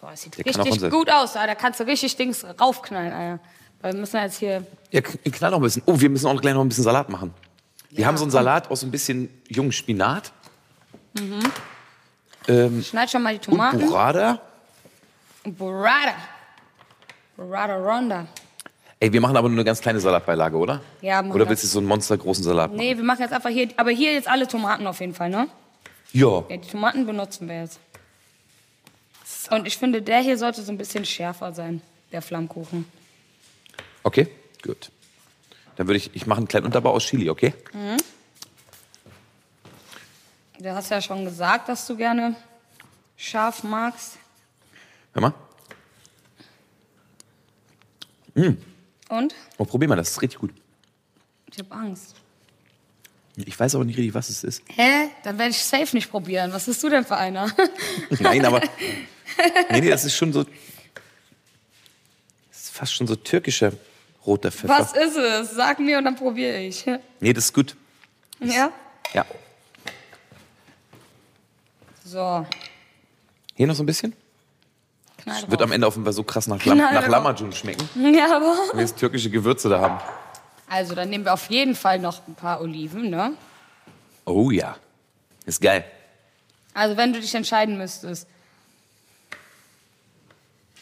Boah, 0.00 0.10
das 0.10 0.22
sieht 0.22 0.38
Der 0.38 0.46
richtig 0.46 0.90
gut 0.90 1.10
aus. 1.10 1.36
Alter. 1.36 1.48
Da 1.48 1.54
kannst 1.54 1.80
du 1.80 1.84
richtig 1.84 2.16
Dings 2.16 2.44
raufknallen. 2.58 3.12
Alter. 3.12 3.42
Weil 3.80 3.92
wir 3.94 4.00
müssen 4.00 4.16
ja 4.16 4.24
jetzt 4.24 4.38
hier. 4.38 4.66
Ja, 4.90 5.00
knall 5.00 5.50
noch 5.50 5.58
ein 5.58 5.62
bisschen. 5.62 5.82
Oh, 5.86 5.98
wir 5.98 6.10
müssen 6.10 6.26
auch 6.26 6.40
gleich 6.40 6.54
noch 6.54 6.62
ein 6.62 6.68
bisschen 6.68 6.84
Salat 6.84 7.08
machen. 7.08 7.32
Wir 7.90 8.06
haben 8.06 8.16
so 8.16 8.24
einen 8.24 8.30
Salat 8.30 8.70
aus 8.70 8.80
so 8.80 8.86
ein 8.86 8.90
bisschen 8.90 9.28
jungen 9.48 9.72
Spinat 9.72 10.32
Schneid 12.82 13.10
schon 13.10 13.22
mal 13.22 13.34
die 13.34 13.40
Tomaten. 13.40 13.82
Und 13.82 13.88
Burrata. 13.88 14.40
Burrata 17.36 17.76
Ronda. 17.76 18.26
Ey, 18.98 19.12
wir 19.12 19.20
machen 19.20 19.36
aber 19.36 19.48
nur 19.48 19.56
eine 19.56 19.64
ganz 19.64 19.80
kleine 19.80 19.98
Salatbeilage, 19.98 20.56
oder? 20.56 20.80
Ja, 21.00 21.22
machen 21.22 21.32
Oder 21.32 21.48
willst 21.48 21.64
du 21.64 21.68
so 21.68 21.78
einen 21.78 21.88
monstergroßen 21.88 22.44
Salat 22.44 22.70
machen? 22.70 22.78
Nee, 22.78 22.96
wir 22.96 23.04
machen 23.04 23.22
jetzt 23.22 23.32
einfach 23.32 23.48
hier. 23.48 23.68
Aber 23.76 23.90
hier 23.90 24.12
jetzt 24.12 24.28
alle 24.28 24.46
Tomaten 24.46 24.86
auf 24.86 25.00
jeden 25.00 25.14
Fall, 25.14 25.30
ne? 25.30 25.48
Ja. 26.12 26.44
Ja, 26.48 26.56
die 26.56 26.68
Tomaten 26.68 27.06
benutzen 27.06 27.48
wir 27.48 27.62
jetzt. 27.62 27.80
Und 29.50 29.66
ich 29.66 29.78
finde, 29.78 30.02
der 30.02 30.18
hier 30.18 30.36
sollte 30.36 30.62
so 30.62 30.70
ein 30.70 30.78
bisschen 30.78 31.04
schärfer 31.04 31.52
sein, 31.54 31.80
der 32.12 32.20
Flammkuchen. 32.20 32.84
Okay, 34.02 34.28
gut. 34.62 34.90
Dann 35.76 35.86
würde 35.86 35.96
ich, 35.98 36.14
ich 36.14 36.26
mache 36.26 36.38
einen 36.38 36.48
kleinen 36.48 36.66
Unterbau 36.66 36.92
aus 36.92 37.04
Chili, 37.06 37.30
okay? 37.30 37.54
Du 40.58 40.74
hast 40.74 40.90
ja 40.90 41.00
schon 41.00 41.24
gesagt, 41.24 41.68
dass 41.68 41.86
du 41.86 41.96
gerne 41.96 42.36
scharf 43.16 43.62
magst. 43.62 44.18
Hör 45.14 45.22
mal. 45.22 45.34
Und? 49.08 49.34
Oh, 49.58 49.64
probier 49.64 49.88
mal, 49.88 49.96
das 49.96 50.10
ist 50.10 50.22
richtig 50.22 50.38
gut. 50.38 50.52
Ich 51.50 51.58
habe 51.58 51.72
Angst. 51.74 52.14
Ich 53.36 53.58
weiß 53.58 53.74
aber 53.74 53.84
nicht 53.84 53.96
richtig, 53.96 54.14
was 54.14 54.28
es 54.28 54.44
ist. 54.44 54.62
Hä? 54.68 55.08
Dann 55.22 55.38
werde 55.38 55.50
ich 55.50 55.62
safe 55.62 55.96
nicht 55.96 56.10
probieren. 56.10 56.52
Was 56.52 56.66
bist 56.66 56.82
du 56.82 56.88
denn 56.88 57.04
für 57.04 57.16
einer? 57.16 57.50
Nein, 58.20 58.44
aber. 58.44 58.60
Nee, 59.70 59.80
nee, 59.80 59.88
das 59.88 60.04
ist 60.04 60.16
schon 60.16 60.32
so. 60.32 60.44
Das 60.44 60.52
ist 62.52 62.70
fast 62.70 62.92
schon 62.92 63.06
so 63.06 63.16
türkischer 63.16 63.72
roter 64.30 64.50
Pfeffer. 64.52 64.68
Was 64.78 64.92
ist 64.92 65.16
es? 65.16 65.50
Sag 65.52 65.78
mir 65.80 65.98
und 65.98 66.04
dann 66.04 66.16
probiere 66.16 66.58
ich. 66.58 66.86
Nee, 67.20 67.32
das 67.32 67.46
ist 67.46 67.52
gut. 67.52 67.76
Ja? 68.40 68.70
Ja. 69.12 69.24
So. 72.04 72.46
Hier 73.54 73.66
noch 73.66 73.74
so 73.74 73.82
ein 73.82 73.86
bisschen? 73.86 74.14
Knall 75.18 75.42
Wird 75.48 75.62
am. 75.62 75.72
Ende 75.72 75.86
Fall 76.04 76.12
so 76.12 76.22
krass 76.22 76.46
nach, 76.46 76.64
Lam 76.64 76.78
Knall 76.78 76.94
nach 76.94 77.02
drauf. 77.02 77.10
Lamajun 77.10 77.52
schmecken, 77.52 77.88
Ja, 78.14 78.36
aber. 78.36 78.54
wenn 78.70 78.78
wir 78.78 78.80
jetzt 78.84 78.98
türkische 78.98 79.30
Gewürze 79.30 79.68
da 79.68 79.80
haben. 79.80 79.98
Also, 80.68 80.94
dann 80.94 81.10
nehmen 81.10 81.24
wir 81.24 81.34
auf 81.34 81.50
jeden 81.50 81.74
Fall 81.74 81.98
noch 81.98 82.26
ein 82.28 82.34
paar 82.34 82.60
Oliven, 82.60 83.10
ne? 83.10 83.32
Oh 84.24 84.50
ja. 84.50 84.76
Ist 85.44 85.60
geil. 85.60 85.84
Also, 86.72 86.96
wenn 86.96 87.12
du 87.12 87.20
dich 87.20 87.34
entscheiden 87.34 87.76
müsstest. 87.76 88.28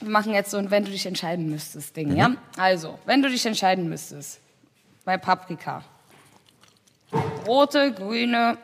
Wir 0.01 0.11
machen 0.11 0.33
jetzt 0.33 0.51
so 0.51 0.57
ein 0.59 0.71
Wenn 0.71 0.85
du 0.85 0.91
dich 0.91 1.07
entscheiden 1.07 1.49
müsstest 1.51 1.97
Ding, 1.97 2.17
ja? 2.17 2.33
Also, 2.57 2.99
wenn 3.07 3.23
du 3.23 3.29
dich 3.29 3.45
entscheiden 3.47 3.89
müsstest 3.89 4.41
bei 5.05 5.17
Paprika. 5.19 5.83
Rote, 7.47 7.93
grüne 7.93 8.59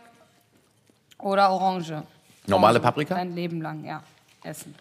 oder 1.19 1.51
orange. 1.51 2.03
Normale 2.47 2.75
Orange. 2.79 2.83
Paprika? 2.83 3.15
Dein 3.15 3.35
Leben 3.35 3.63
lang, 3.63 3.85
ja. 3.85 4.03
Essen. 4.43 4.75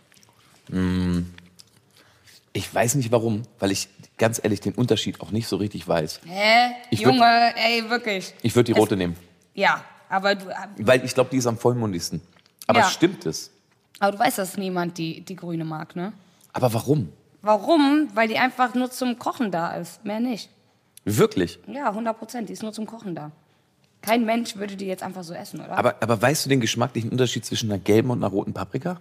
Ich 2.53 2.73
weiß 2.73 2.95
nicht 2.95 3.11
warum, 3.11 3.43
weil 3.59 3.71
ich 3.71 3.89
ganz 4.17 4.39
ehrlich 4.43 4.61
den 4.61 4.73
Unterschied 4.73 5.21
auch 5.21 5.31
nicht 5.31 5.47
so 5.47 5.55
richtig 5.57 5.87
weiß. 5.87 6.21
Hä? 6.25 6.71
Ich 6.91 6.99
würd- 7.01 7.13
Junge, 7.13 7.53
ey, 7.55 7.89
wirklich. 7.89 8.33
Ich 8.43 8.55
würde 8.55 8.71
die 8.73 8.79
rote 8.79 8.95
nehmen, 8.95 9.15
Ja, 9.55 9.83
aber 10.09 10.35
du, 10.35 10.45
weil 10.79 11.03
ich 11.03 11.13
glaube, 11.13 11.29
die 11.31 11.37
ist 11.37 11.47
am 11.47 11.57
vollmundigsten. 11.57 12.21
Aber 12.67 12.79
Ja. 12.81 12.89
stimmt 12.89 13.25
es? 13.25 13.49
aber 13.99 14.11
du 14.13 14.19
weißt, 14.19 14.37
dass 14.37 14.57
niemand 14.57 14.97
die, 14.97 15.21
die 15.21 15.35
grüne 15.35 15.63
mag, 15.63 15.95
ne? 15.95 16.11
Aber 16.53 16.73
warum? 16.73 17.09
Warum? 17.41 18.07
Weil 18.13 18.27
die 18.27 18.37
einfach 18.37 18.73
nur 18.73 18.89
zum 18.89 19.19
Kochen 19.19 19.51
da 19.51 19.73
ist, 19.75 20.05
mehr 20.05 20.19
nicht. 20.19 20.49
Wirklich? 21.03 21.59
Ja, 21.67 21.89
100 21.89 22.17
Prozent, 22.17 22.49
die 22.49 22.53
ist 22.53 22.63
nur 22.63 22.71
zum 22.71 22.85
Kochen 22.85 23.15
da. 23.15 23.31
Kein 24.01 24.25
Mensch 24.25 24.55
würde 24.55 24.75
die 24.75 24.85
jetzt 24.85 25.03
einfach 25.03 25.23
so 25.23 25.33
essen, 25.33 25.59
oder? 25.59 25.77
Aber, 25.77 25.95
aber 26.01 26.21
weißt 26.21 26.45
du 26.45 26.49
den 26.49 26.61
geschmacklichen 26.61 27.09
Unterschied 27.09 27.45
zwischen 27.45 27.71
einer 27.71 27.79
gelben 27.79 28.09
und 28.11 28.23
einer 28.23 28.31
roten 28.31 28.53
Paprika? 28.53 28.99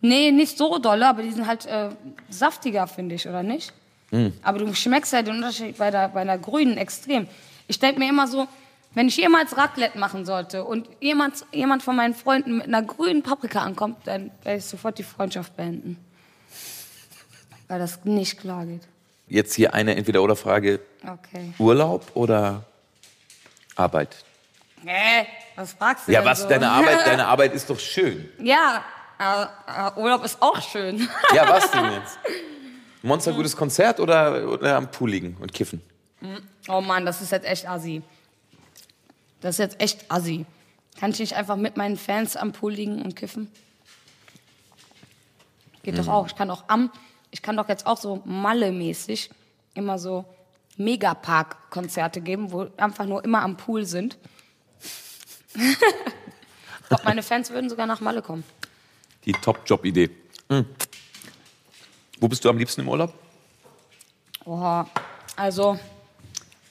Nee, 0.00 0.32
nicht 0.32 0.56
so 0.56 0.78
dolle, 0.78 1.08
aber 1.08 1.22
die 1.22 1.32
sind 1.32 1.46
halt 1.46 1.66
äh, 1.66 1.88
saftiger, 2.28 2.86
finde 2.86 3.14
ich, 3.14 3.26
oder 3.26 3.42
nicht? 3.42 3.72
Hm. 4.10 4.32
Aber 4.42 4.58
du 4.58 4.74
schmeckst 4.74 5.12
ja 5.12 5.22
den 5.22 5.36
Unterschied 5.36 5.78
bei 5.78 5.90
der, 5.90 6.08
bei 6.08 6.24
der 6.24 6.38
grünen 6.38 6.76
extrem. 6.76 7.26
Ich 7.68 7.78
denke 7.78 7.98
mir 7.98 8.08
immer 8.08 8.26
so, 8.26 8.46
wenn 8.94 9.08
ich 9.08 9.16
jemals 9.16 9.56
Raclette 9.56 9.98
machen 9.98 10.24
sollte 10.24 10.64
und 10.64 10.88
jemand, 11.00 11.46
jemand 11.52 11.82
von 11.82 11.96
meinen 11.96 12.14
Freunden 12.14 12.58
mit 12.58 12.66
einer 12.66 12.82
grünen 12.82 13.22
Paprika 13.22 13.60
ankommt, 13.60 13.96
dann 14.04 14.30
werde 14.42 14.58
ich 14.58 14.64
sofort 14.64 14.98
die 14.98 15.02
Freundschaft 15.02 15.56
beenden. 15.56 15.98
Weil 17.68 17.78
das 17.78 18.04
nicht 18.04 18.38
klar 18.40 18.66
geht. 18.66 18.82
Jetzt 19.28 19.54
hier 19.54 19.72
eine 19.74 19.96
Entweder-Oder-Frage. 19.96 20.80
Okay. 21.02 21.54
Urlaub 21.58 22.10
oder 22.14 22.64
Arbeit? 23.74 24.24
Hä? 24.84 25.26
Was 25.56 25.72
fragst 25.72 26.06
du 26.08 26.12
Ja, 26.12 26.20
denn 26.20 26.30
was? 26.30 26.40
so? 26.42 26.48
Deine 26.48 26.68
Arbeit, 26.70 26.98
deine 27.06 27.26
Arbeit 27.26 27.54
ist 27.54 27.70
doch 27.70 27.78
schön. 27.80 28.28
Ja, 28.38 28.84
äh, 29.18 29.42
äh, 29.96 30.00
Urlaub 30.00 30.24
ist 30.24 30.40
auch 30.42 30.60
schön. 30.60 31.08
Ja, 31.34 31.48
was 31.48 31.70
denn 31.70 31.90
jetzt? 31.92 32.18
Monster 33.02 33.32
gutes 33.32 33.56
Konzert 33.56 34.00
oder, 34.00 34.48
oder 34.48 34.76
am 34.76 34.90
Pool 34.90 35.10
liegen 35.10 35.36
und 35.40 35.52
kiffen? 35.52 35.82
Oh 36.68 36.80
Mann, 36.80 37.04
das 37.04 37.20
ist 37.20 37.32
jetzt 37.32 37.46
echt 37.46 37.68
assi. 37.68 38.02
Das 39.40 39.56
ist 39.56 39.58
jetzt 39.58 39.80
echt 39.80 40.10
assi. 40.10 40.46
Kann 40.98 41.10
ich 41.10 41.18
nicht 41.18 41.34
einfach 41.34 41.56
mit 41.56 41.76
meinen 41.76 41.96
Fans 41.98 42.36
am 42.36 42.52
Pool 42.52 42.72
liegen 42.72 43.02
und 43.02 43.14
kiffen? 43.16 43.50
Geht 45.82 45.98
doch 45.98 46.08
auch. 46.08 46.26
Ich 46.26 46.34
kann 46.36 46.50
auch 46.50 46.64
am, 46.68 46.90
ich 47.34 47.42
kann 47.42 47.56
doch 47.56 47.68
jetzt 47.68 47.84
auch 47.84 47.98
so 47.98 48.22
Malle-mäßig 48.24 49.28
immer 49.74 49.98
so 49.98 50.24
Megapark-Konzerte 50.76 52.20
geben, 52.20 52.52
wo 52.52 52.68
einfach 52.76 53.06
nur 53.06 53.24
immer 53.24 53.42
am 53.42 53.56
Pool 53.56 53.84
sind. 53.86 54.16
ich 55.54 56.88
glaube, 56.88 57.02
meine 57.02 57.24
Fans 57.24 57.50
würden 57.50 57.68
sogar 57.68 57.88
nach 57.88 58.00
Malle 58.00 58.22
kommen. 58.22 58.44
Die 59.24 59.32
Top-Job-Idee. 59.32 60.10
Hm. 60.48 60.64
Wo 62.20 62.28
bist 62.28 62.44
du 62.44 62.50
am 62.50 62.56
liebsten 62.56 62.82
im 62.82 62.88
Urlaub? 62.88 63.12
Oha, 64.44 64.88
also 65.34 65.76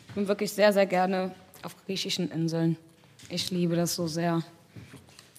ich 0.08 0.14
bin 0.16 0.30
wirklich 0.30 0.54
sehr, 0.54 0.72
sehr 0.72 0.86
gerne 0.86 1.36
auf 1.62 1.76
griechischen 1.86 2.32
Inseln. 2.32 2.78
Ich 3.28 3.52
liebe 3.52 3.76
das 3.76 3.96
so 3.96 4.08
sehr. 4.08 4.42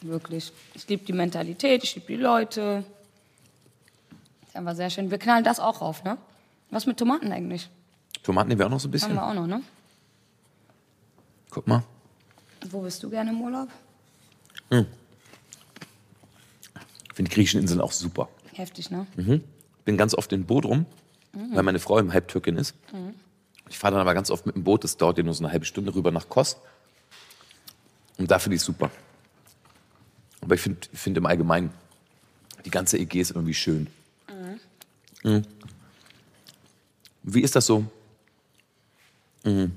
Wirklich. 0.02 0.52
Ich 0.74 0.86
liebe 0.86 1.02
die 1.06 1.14
Mentalität, 1.14 1.82
ich 1.82 1.94
liebe 1.94 2.08
die 2.08 2.16
Leute. 2.16 2.84
Ist 4.54 4.58
einfach 4.58 4.76
sehr 4.76 4.88
schön. 4.88 5.10
Wir 5.10 5.18
knallen 5.18 5.42
das 5.42 5.58
auch 5.58 5.80
rauf, 5.80 6.04
ne? 6.04 6.16
Was 6.70 6.86
mit 6.86 6.96
Tomaten 6.96 7.32
eigentlich? 7.32 7.68
Tomaten 8.22 8.48
nehmen 8.48 8.60
wir 8.60 8.66
auch 8.66 8.70
noch 8.70 8.78
so 8.78 8.86
ein 8.86 8.90
Haben 8.90 8.92
bisschen. 8.92 9.14
wir 9.14 9.26
auch 9.26 9.34
noch, 9.34 9.48
ne? 9.48 9.62
Guck 11.50 11.66
mal. 11.66 11.82
Wo 12.70 12.82
bist 12.82 13.02
du 13.02 13.10
gerne 13.10 13.30
im 13.32 13.40
Urlaub? 13.40 13.68
Ich 14.70 14.86
finde 17.14 17.28
die 17.30 17.34
griechischen 17.34 17.60
Inseln 17.62 17.80
auch 17.80 17.90
super. 17.90 18.28
Heftig, 18.52 18.92
ne? 18.92 19.08
Bin 19.84 19.96
ganz 19.96 20.14
oft 20.14 20.32
in 20.32 20.46
Bodrum, 20.46 20.86
weil 21.32 21.64
meine 21.64 21.80
Frau 21.80 21.98
im 21.98 22.12
Halbtürkin 22.12 22.56
ist. 22.56 22.76
Ich 23.68 23.76
fahre 23.76 23.94
dann 23.94 24.02
aber 24.02 24.14
ganz 24.14 24.30
oft 24.30 24.46
mit 24.46 24.54
dem 24.54 24.62
Boot, 24.62 24.84
das 24.84 24.96
dauert 24.96 25.18
ja 25.18 25.24
nur 25.24 25.34
so 25.34 25.42
eine 25.42 25.50
halbe 25.52 25.66
Stunde 25.66 25.92
rüber 25.96 26.12
nach 26.12 26.28
Kos. 26.28 26.58
Und 28.18 28.30
da 28.30 28.38
finde 28.38 28.54
ich 28.54 28.62
es 28.62 28.66
super. 28.66 28.88
Aber 30.42 30.54
ich 30.54 30.60
finde 30.60 30.86
find 30.92 31.16
im 31.16 31.26
Allgemeinen, 31.26 31.72
die 32.64 32.70
ganze 32.70 32.98
Ägäis 32.98 33.32
irgendwie 33.32 33.54
schön. 33.54 33.88
Mhm. 35.24 35.42
Wie 37.24 37.40
ist 37.40 37.56
das 37.56 37.66
so? 37.66 37.84
Mhm. 39.42 39.76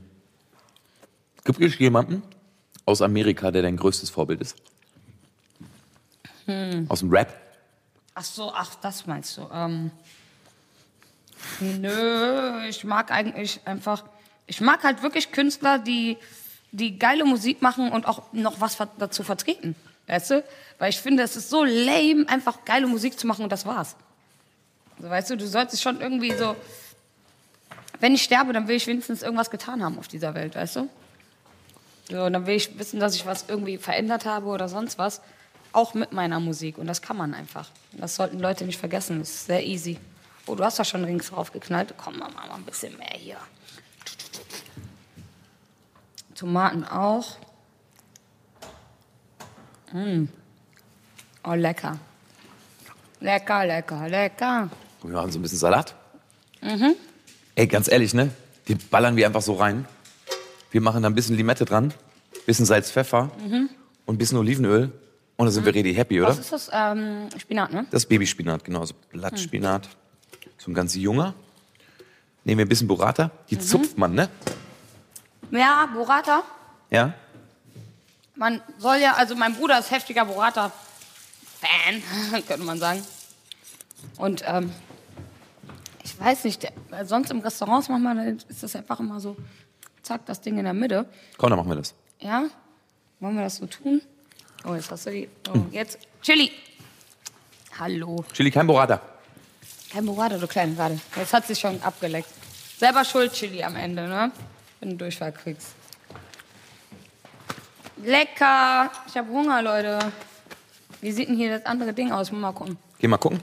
Gibt 1.44 1.62
es 1.62 1.80
jemanden 1.80 2.22
aus 2.86 3.02
Amerika, 3.02 3.52
der 3.52 3.62
dein 3.62 3.78
größtes 3.78 4.10
Vorbild 4.10 4.42
ist? 4.42 4.56
Aus 6.88 7.00
dem 7.00 7.10
Rap? 7.10 7.34
Ach 8.14 8.24
so, 8.24 8.52
ach, 8.54 8.76
das 8.76 9.06
meinst 9.06 9.38
du. 9.38 9.48
Ähm, 9.52 9.92
nö, 11.60 12.66
ich 12.68 12.84
mag 12.84 13.12
eigentlich 13.12 13.60
einfach, 13.66 14.06
ich 14.46 14.62
mag 14.62 14.84
halt 14.84 15.04
wirklich 15.04 15.32
Künstler, 15.32 15.78
die, 15.78 16.18
die 16.72 16.98
geile 16.98 17.26
Musik 17.26 17.62
machen 17.62 17.92
und 17.92 18.06
auch 18.08 18.32
noch 18.34 18.62
was 18.62 18.78
dazu 18.98 19.24
vertreten. 19.24 19.76
Weißt 20.08 20.32
du? 20.32 20.44
Weil 20.80 20.90
ich 20.90 21.00
finde, 21.00 21.24
es 21.24 21.36
ist 21.36 21.50
so 21.50 21.66
lame, 21.66 22.28
einfach 22.30 22.64
geile 22.64 22.88
Musik 22.88 23.20
zu 23.20 23.28
machen 23.28 23.44
und 23.44 23.52
das 23.52 23.66
war's. 23.66 23.98
Also, 24.98 25.10
weißt 25.10 25.30
du, 25.32 25.38
du 25.38 25.48
solltest 25.48 25.82
schon 25.82 26.02
irgendwie 26.02 26.34
so, 26.34 26.56
wenn 28.00 28.14
ich 28.14 28.24
sterbe, 28.24 28.54
dann 28.54 28.68
will 28.68 28.76
ich 28.76 28.88
wenigstens 28.88 29.22
irgendwas 29.22 29.50
getan 29.50 29.84
haben 29.84 29.98
auf 29.98 30.08
dieser 30.08 30.34
Welt, 30.36 30.56
weißt 30.56 30.78
du? 30.78 30.90
So, 32.10 32.30
dann 32.30 32.46
will 32.46 32.56
ich 32.56 32.78
wissen, 32.80 33.00
dass 33.00 33.16
ich 33.16 33.26
was 33.26 33.46
irgendwie 33.48 33.78
verändert 33.78 34.26
habe 34.26 34.48
oder 34.48 34.70
sonst 34.70 34.98
was. 34.98 35.22
Auch 35.74 35.94
mit 35.94 36.14
meiner 36.14 36.40
Musik. 36.40 36.78
Und 36.78 36.88
das 36.88 37.02
kann 37.02 37.18
man 37.18 37.34
einfach. 37.34 37.70
Das 37.92 38.16
sollten 38.16 38.40
Leute 38.40 38.64
nicht 38.66 38.80
vergessen. 38.80 39.20
Das 39.20 39.30
ist 39.30 39.46
sehr 39.48 39.66
easy. 39.66 40.00
Oh, 40.46 40.56
du 40.56 40.64
hast 40.64 40.80
da 40.80 40.86
schon 40.86 41.04
rings 41.04 41.30
draufgeknallt. 41.30 41.94
Komm, 41.98 42.18
mal, 42.18 42.32
mal 42.32 42.50
ein 42.52 42.64
bisschen 42.64 42.98
mehr 42.98 43.14
hier. 43.14 43.38
Tomaten 46.34 46.86
auch. 46.86 47.36
Mm. 49.92 50.26
Oh, 51.44 51.54
lecker. 51.54 52.00
Lecker, 53.20 53.66
lecker, 53.66 54.08
lecker. 54.08 54.70
Wir 55.04 55.14
machen 55.14 55.32
so 55.32 55.40
ein 55.40 55.42
bisschen 55.42 55.58
Salat. 55.58 55.96
Ey, 57.56 57.68
ganz 57.68 57.88
ehrlich, 57.88 58.14
ne? 58.14 58.32
Den 58.68 58.80
ballern 58.90 59.16
wir 59.16 59.26
einfach 59.26 59.42
so 59.42 59.54
rein. 59.54 59.86
Wir 60.72 60.82
machen 60.82 61.02
da 61.04 61.10
ein 61.10 61.16
bisschen 61.16 61.36
Limette 61.36 61.66
dran, 61.66 61.94
bisschen 62.46 62.66
Salz, 62.66 62.92
Pfeffer 62.92 63.32
und 64.06 64.16
ein 64.16 64.18
bisschen 64.18 64.38
Olivenöl. 64.38 64.92
Und 65.38 65.46
dann 65.46 65.54
sind 65.54 65.66
wir 65.66 65.74
richtig 65.74 65.96
happy, 65.96 66.20
oder? 66.20 66.30
Was 66.30 66.40
ist 66.40 66.52
das? 66.52 66.70
Ähm, 66.74 67.30
Spinat, 67.38 67.72
ne? 67.72 67.86
Das 67.92 68.06
Babyspinat, 68.08 68.64
genau. 68.64 68.82
Also 68.82 68.96
Blattspinat. 69.12 69.88
So 70.58 70.72
ein 70.72 70.74
ganz 70.74 70.96
junger. 70.96 71.36
Nehmen 72.44 72.58
wir 72.58 72.66
ein 72.66 72.70
bisschen 72.70 72.88
Burrata. 72.88 73.30
Die 73.50 73.60
zupft 73.60 73.98
man, 73.98 74.16
ne? 74.16 74.30
Ja, 75.52 75.88
Burrata. 75.94 76.44
Ja? 76.90 77.14
Man 78.36 78.62
soll 78.80 78.98
ja, 78.98 79.14
also 79.14 79.36
mein 79.36 79.56
Bruder 79.56 79.78
ist 79.80 79.92
heftiger 79.92 80.26
Burrata-Fan, 80.26 82.02
könnte 82.48 82.66
man 82.66 82.80
sagen. 82.80 83.04
Und 84.18 84.44
ähm, 84.46 84.72
ich 86.08 86.20
weiß 86.20 86.46
nicht, 86.46 86.66
sonst 87.04 87.32
im 87.32 87.40
Restaurants 87.40 87.90
manchmal 87.90 88.38
ist 88.48 88.64
das 88.64 88.76
einfach 88.76 89.00
immer 89.00 89.20
so, 89.20 89.36
zack, 90.02 90.26
das 90.26 90.40
Ding 90.40 90.58
in 90.58 90.64
der 90.64 90.74
Mitte. 90.74 91.06
Komm, 91.38 91.50
dann 91.50 91.60
machen 91.60 91.70
wir 91.70 91.76
das. 91.76 91.94
Ja? 92.20 92.46
Wollen 93.20 93.36
wir 93.36 93.44
das 93.44 93.58
so 93.58 93.66
tun? 93.66 94.02
Oh, 94.66 94.74
jetzt 94.74 94.90
hast 94.90 95.06
du 95.06 95.12
die. 95.12 95.30
Oh, 95.54 95.60
jetzt. 95.72 96.00
Chili. 96.22 96.52
Hallo. 97.78 98.24
Chili, 98.32 98.50
kein 98.50 98.66
Burrata. 98.66 99.02
Kein 99.92 100.06
Burrata, 100.06 100.38
du 100.38 100.48
Kleine, 100.48 100.78
warte. 100.78 101.00
Jetzt 101.16 101.34
hat 101.34 101.46
sie 101.46 101.56
schon 101.56 101.82
abgeleckt. 101.82 102.30
Selber 102.78 103.04
schuld, 103.04 103.34
Chili 103.34 103.64
am 103.64 103.76
Ende, 103.76 104.08
ne? 104.08 104.32
Wenn 104.80 104.92
du 104.92 104.96
Durchfall 104.98 105.34
kriegst. 105.34 105.70
Lecker. 107.98 108.92
Ich 109.08 109.18
habe 109.18 109.30
Hunger, 109.30 109.62
Leute. 109.62 110.00
Wie 111.02 111.12
sieht 111.12 111.28
denn 111.28 111.36
hier 111.36 111.58
das 111.58 111.66
andere 111.66 111.94
Ding 111.94 112.12
aus? 112.12 112.32
Mal 112.32 112.54
gucken. 112.54 112.78
Geh 112.98 113.08
mal 113.08 113.18
gucken. 113.18 113.42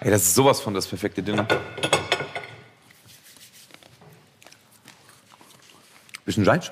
Ey, 0.00 0.10
das 0.10 0.22
ist 0.22 0.34
sowas 0.34 0.60
von 0.60 0.72
das 0.72 0.86
perfekte 0.86 1.22
Dinner. 1.22 1.46
Bisschen 6.24 6.44
Scheitsch? 6.44 6.70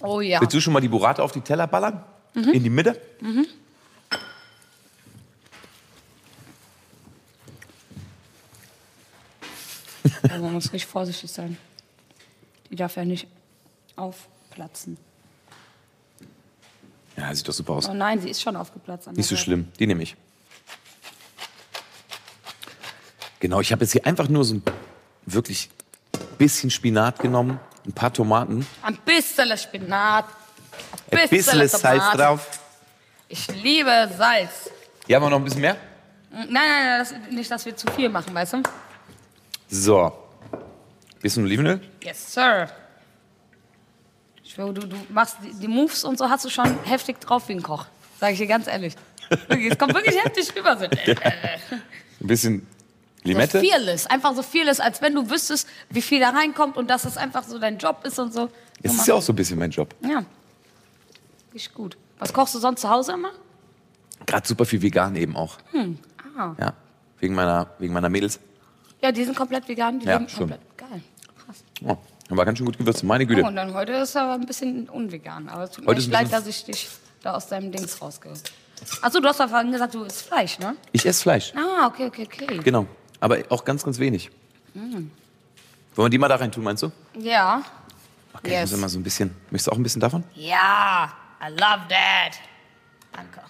Oh 0.00 0.20
ja. 0.20 0.40
Willst 0.40 0.54
du 0.54 0.60
schon 0.60 0.72
mal 0.72 0.80
die 0.80 0.88
Burrata 0.88 1.22
auf 1.22 1.32
die 1.32 1.42
Teller 1.42 1.66
ballern? 1.66 2.02
In 2.34 2.62
die 2.62 2.70
Mitte? 2.70 3.00
Also 10.22 10.44
man 10.44 10.52
muss 10.52 10.66
richtig 10.66 10.86
vorsichtig 10.86 11.30
sein. 11.30 11.56
Die 12.70 12.76
darf 12.76 12.96
ja 12.96 13.04
nicht 13.04 13.26
aufplatzen. 13.96 14.96
Ja, 17.16 17.34
sieht 17.34 17.48
doch 17.48 17.52
super 17.52 17.74
aus. 17.74 17.88
Oh 17.88 17.94
nein, 17.94 18.20
sie 18.20 18.30
ist 18.30 18.40
schon 18.40 18.56
aufgeplatzt. 18.56 19.10
Nicht 19.12 19.26
so 19.26 19.36
schlimm. 19.36 19.68
Die 19.78 19.86
nehme 19.86 20.02
ich. 20.02 20.16
Genau, 23.40 23.60
ich 23.60 23.72
habe 23.72 23.82
jetzt 23.84 23.92
hier 23.92 24.06
einfach 24.06 24.28
nur 24.28 24.44
so 24.44 24.54
ein 24.54 24.62
wirklich 25.26 25.70
bisschen 26.38 26.70
Spinat 26.70 27.18
genommen, 27.18 27.58
ein 27.86 27.92
paar 27.92 28.12
Tomaten, 28.12 28.66
Ein 28.82 28.96
bisschen 28.98 29.56
Spinat. 29.56 30.26
ein 31.10 31.28
bisschen 31.28 31.66
Salz 31.68 32.04
drauf. 32.12 32.60
Ich 33.28 33.48
liebe 33.62 34.10
Salz. 34.16 34.70
Hier 35.06 35.16
haben 35.16 35.22
wir 35.24 35.30
noch 35.30 35.38
ein 35.38 35.44
bisschen 35.44 35.62
mehr. 35.62 35.76
Nein, 36.30 36.48
nein, 36.50 36.54
nein, 36.54 36.98
das, 36.98 37.14
nicht, 37.30 37.50
dass 37.50 37.64
wir 37.64 37.74
zu 37.76 37.90
viel 37.92 38.08
machen, 38.08 38.34
weißt 38.34 38.52
du? 38.54 38.62
So. 39.68 40.12
Bisschen 41.20 41.44
Olivenöl. 41.44 41.80
Yes, 42.02 42.32
sir. 42.34 42.68
Ich 44.42 44.52
schwöre, 44.52 44.74
du, 44.74 44.86
du 44.86 44.96
machst 45.08 45.36
die, 45.42 45.52
die 45.54 45.68
Moves 45.68 46.04
und 46.04 46.18
so 46.18 46.28
hast 46.28 46.44
du 46.44 46.50
schon 46.50 46.82
heftig 46.84 47.20
drauf 47.20 47.48
wie 47.48 47.52
ein 47.52 47.62
Koch. 47.62 47.86
Sag 48.18 48.32
ich 48.32 48.38
dir 48.38 48.46
ganz 48.46 48.66
ehrlich. 48.66 48.94
Wirklich, 49.48 49.72
es 49.72 49.78
kommt 49.78 49.94
wirklich 49.94 50.16
heftig 50.24 50.54
rüber. 50.56 50.76
So, 50.76 50.84
äh, 50.84 51.16
Ein 52.20 52.26
bisschen 52.26 52.66
so 53.22 53.28
Limette. 53.28 53.60
vieles. 53.60 54.06
Einfach 54.06 54.34
so 54.34 54.42
vieles, 54.42 54.80
als 54.80 55.02
wenn 55.02 55.14
du 55.14 55.28
wüsstest, 55.30 55.68
wie 55.90 56.02
viel 56.02 56.20
da 56.20 56.30
reinkommt 56.30 56.76
und 56.76 56.88
dass 56.88 57.04
es 57.04 57.16
einfach 57.16 57.44
so 57.44 57.58
dein 57.58 57.78
Job 57.78 58.04
ist 58.04 58.18
und 58.18 58.32
so. 58.32 58.48
So 58.82 58.92
ist 58.98 59.06
ja 59.06 59.14
auch 59.14 59.22
so 59.22 59.32
ein 59.32 59.36
bisschen 59.36 59.58
mein 59.58 59.70
Job. 59.70 59.94
Ja. 60.02 60.24
Ist 61.52 61.74
gut. 61.74 61.96
Was 62.18 62.32
kochst 62.32 62.54
du 62.54 62.58
sonst 62.58 62.80
zu 62.80 62.88
Hause 62.90 63.12
immer? 63.12 63.30
Gerade 64.26 64.46
super 64.46 64.64
viel 64.64 64.80
vegan 64.82 65.16
eben 65.16 65.36
auch. 65.36 65.58
Ah. 66.36 66.54
Ja. 66.58 66.72
Wegen 67.18 67.34
meiner, 67.34 67.66
wegen 67.78 67.92
meiner 67.92 68.08
Mädels. 68.08 68.38
Ja, 69.02 69.12
die 69.12 69.24
sind 69.24 69.36
komplett 69.36 69.66
vegan. 69.68 69.98
Die 70.00 70.06
Ja, 70.06 70.14
leben 70.16 70.28
schon. 70.28 70.48
komplett. 70.50 70.60
Geil. 70.76 71.02
Krass. 71.44 71.64
Oh, 71.84 71.96
aber 72.30 72.44
ganz 72.44 72.58
schön 72.58 72.66
gut 72.66 72.78
gewürzt. 72.78 73.02
Meine 73.02 73.26
Güte. 73.26 73.42
Oh, 73.42 73.46
und 73.48 73.56
dann 73.56 73.74
heute 73.74 73.92
ist 73.92 74.16
aber 74.16 74.34
ein 74.34 74.46
bisschen 74.46 74.88
unvegan. 74.88 75.48
Aber 75.48 75.64
es 75.64 75.70
tut 75.72 75.84
mir 75.84 75.88
Heute 75.90 75.98
echt 76.00 76.08
ist 76.08 76.14
ein 76.14 76.24
leid, 76.24 76.32
dass 76.32 76.46
ich 76.46 76.64
dich 76.64 76.88
da 77.22 77.34
aus 77.34 77.48
deinem 77.48 77.72
Dings 77.72 78.00
rausgehe. 78.00 78.32
Achso, 79.02 79.20
du 79.20 79.28
hast 79.28 79.40
doch 79.40 79.48
vorhin 79.48 79.72
gesagt, 79.72 79.94
du 79.94 80.04
isst 80.04 80.22
Fleisch, 80.22 80.58
ne? 80.58 80.76
Ich 80.92 81.04
esse 81.04 81.22
Fleisch. 81.22 81.52
Ah, 81.54 81.86
okay, 81.86 82.06
okay, 82.06 82.26
okay. 82.26 82.60
Genau. 82.62 82.86
Aber 83.20 83.38
auch 83.50 83.64
ganz, 83.64 83.84
ganz 83.84 83.98
wenig. 83.98 84.30
Mm. 84.74 84.80
Wollen 85.94 86.06
wir 86.06 86.08
die 86.10 86.18
mal 86.18 86.28
da 86.28 86.36
rein 86.36 86.50
tun, 86.52 86.64
meinst 86.64 86.82
du? 86.82 86.90
Ja. 87.18 87.62
Okay, 88.32 88.46
ich 88.46 88.52
Yes. 88.52 88.70
muss 88.70 88.78
immer 88.78 88.88
so 88.88 88.98
ein 88.98 89.02
bisschen. 89.02 89.34
Möchtest 89.50 89.66
du 89.66 89.72
auch 89.72 89.76
ein 89.76 89.82
bisschen 89.82 90.00
davon? 90.00 90.24
Ja, 90.34 91.12
I 91.42 91.50
love 91.50 91.82
that. 91.88 92.38
Danke. 93.12 93.40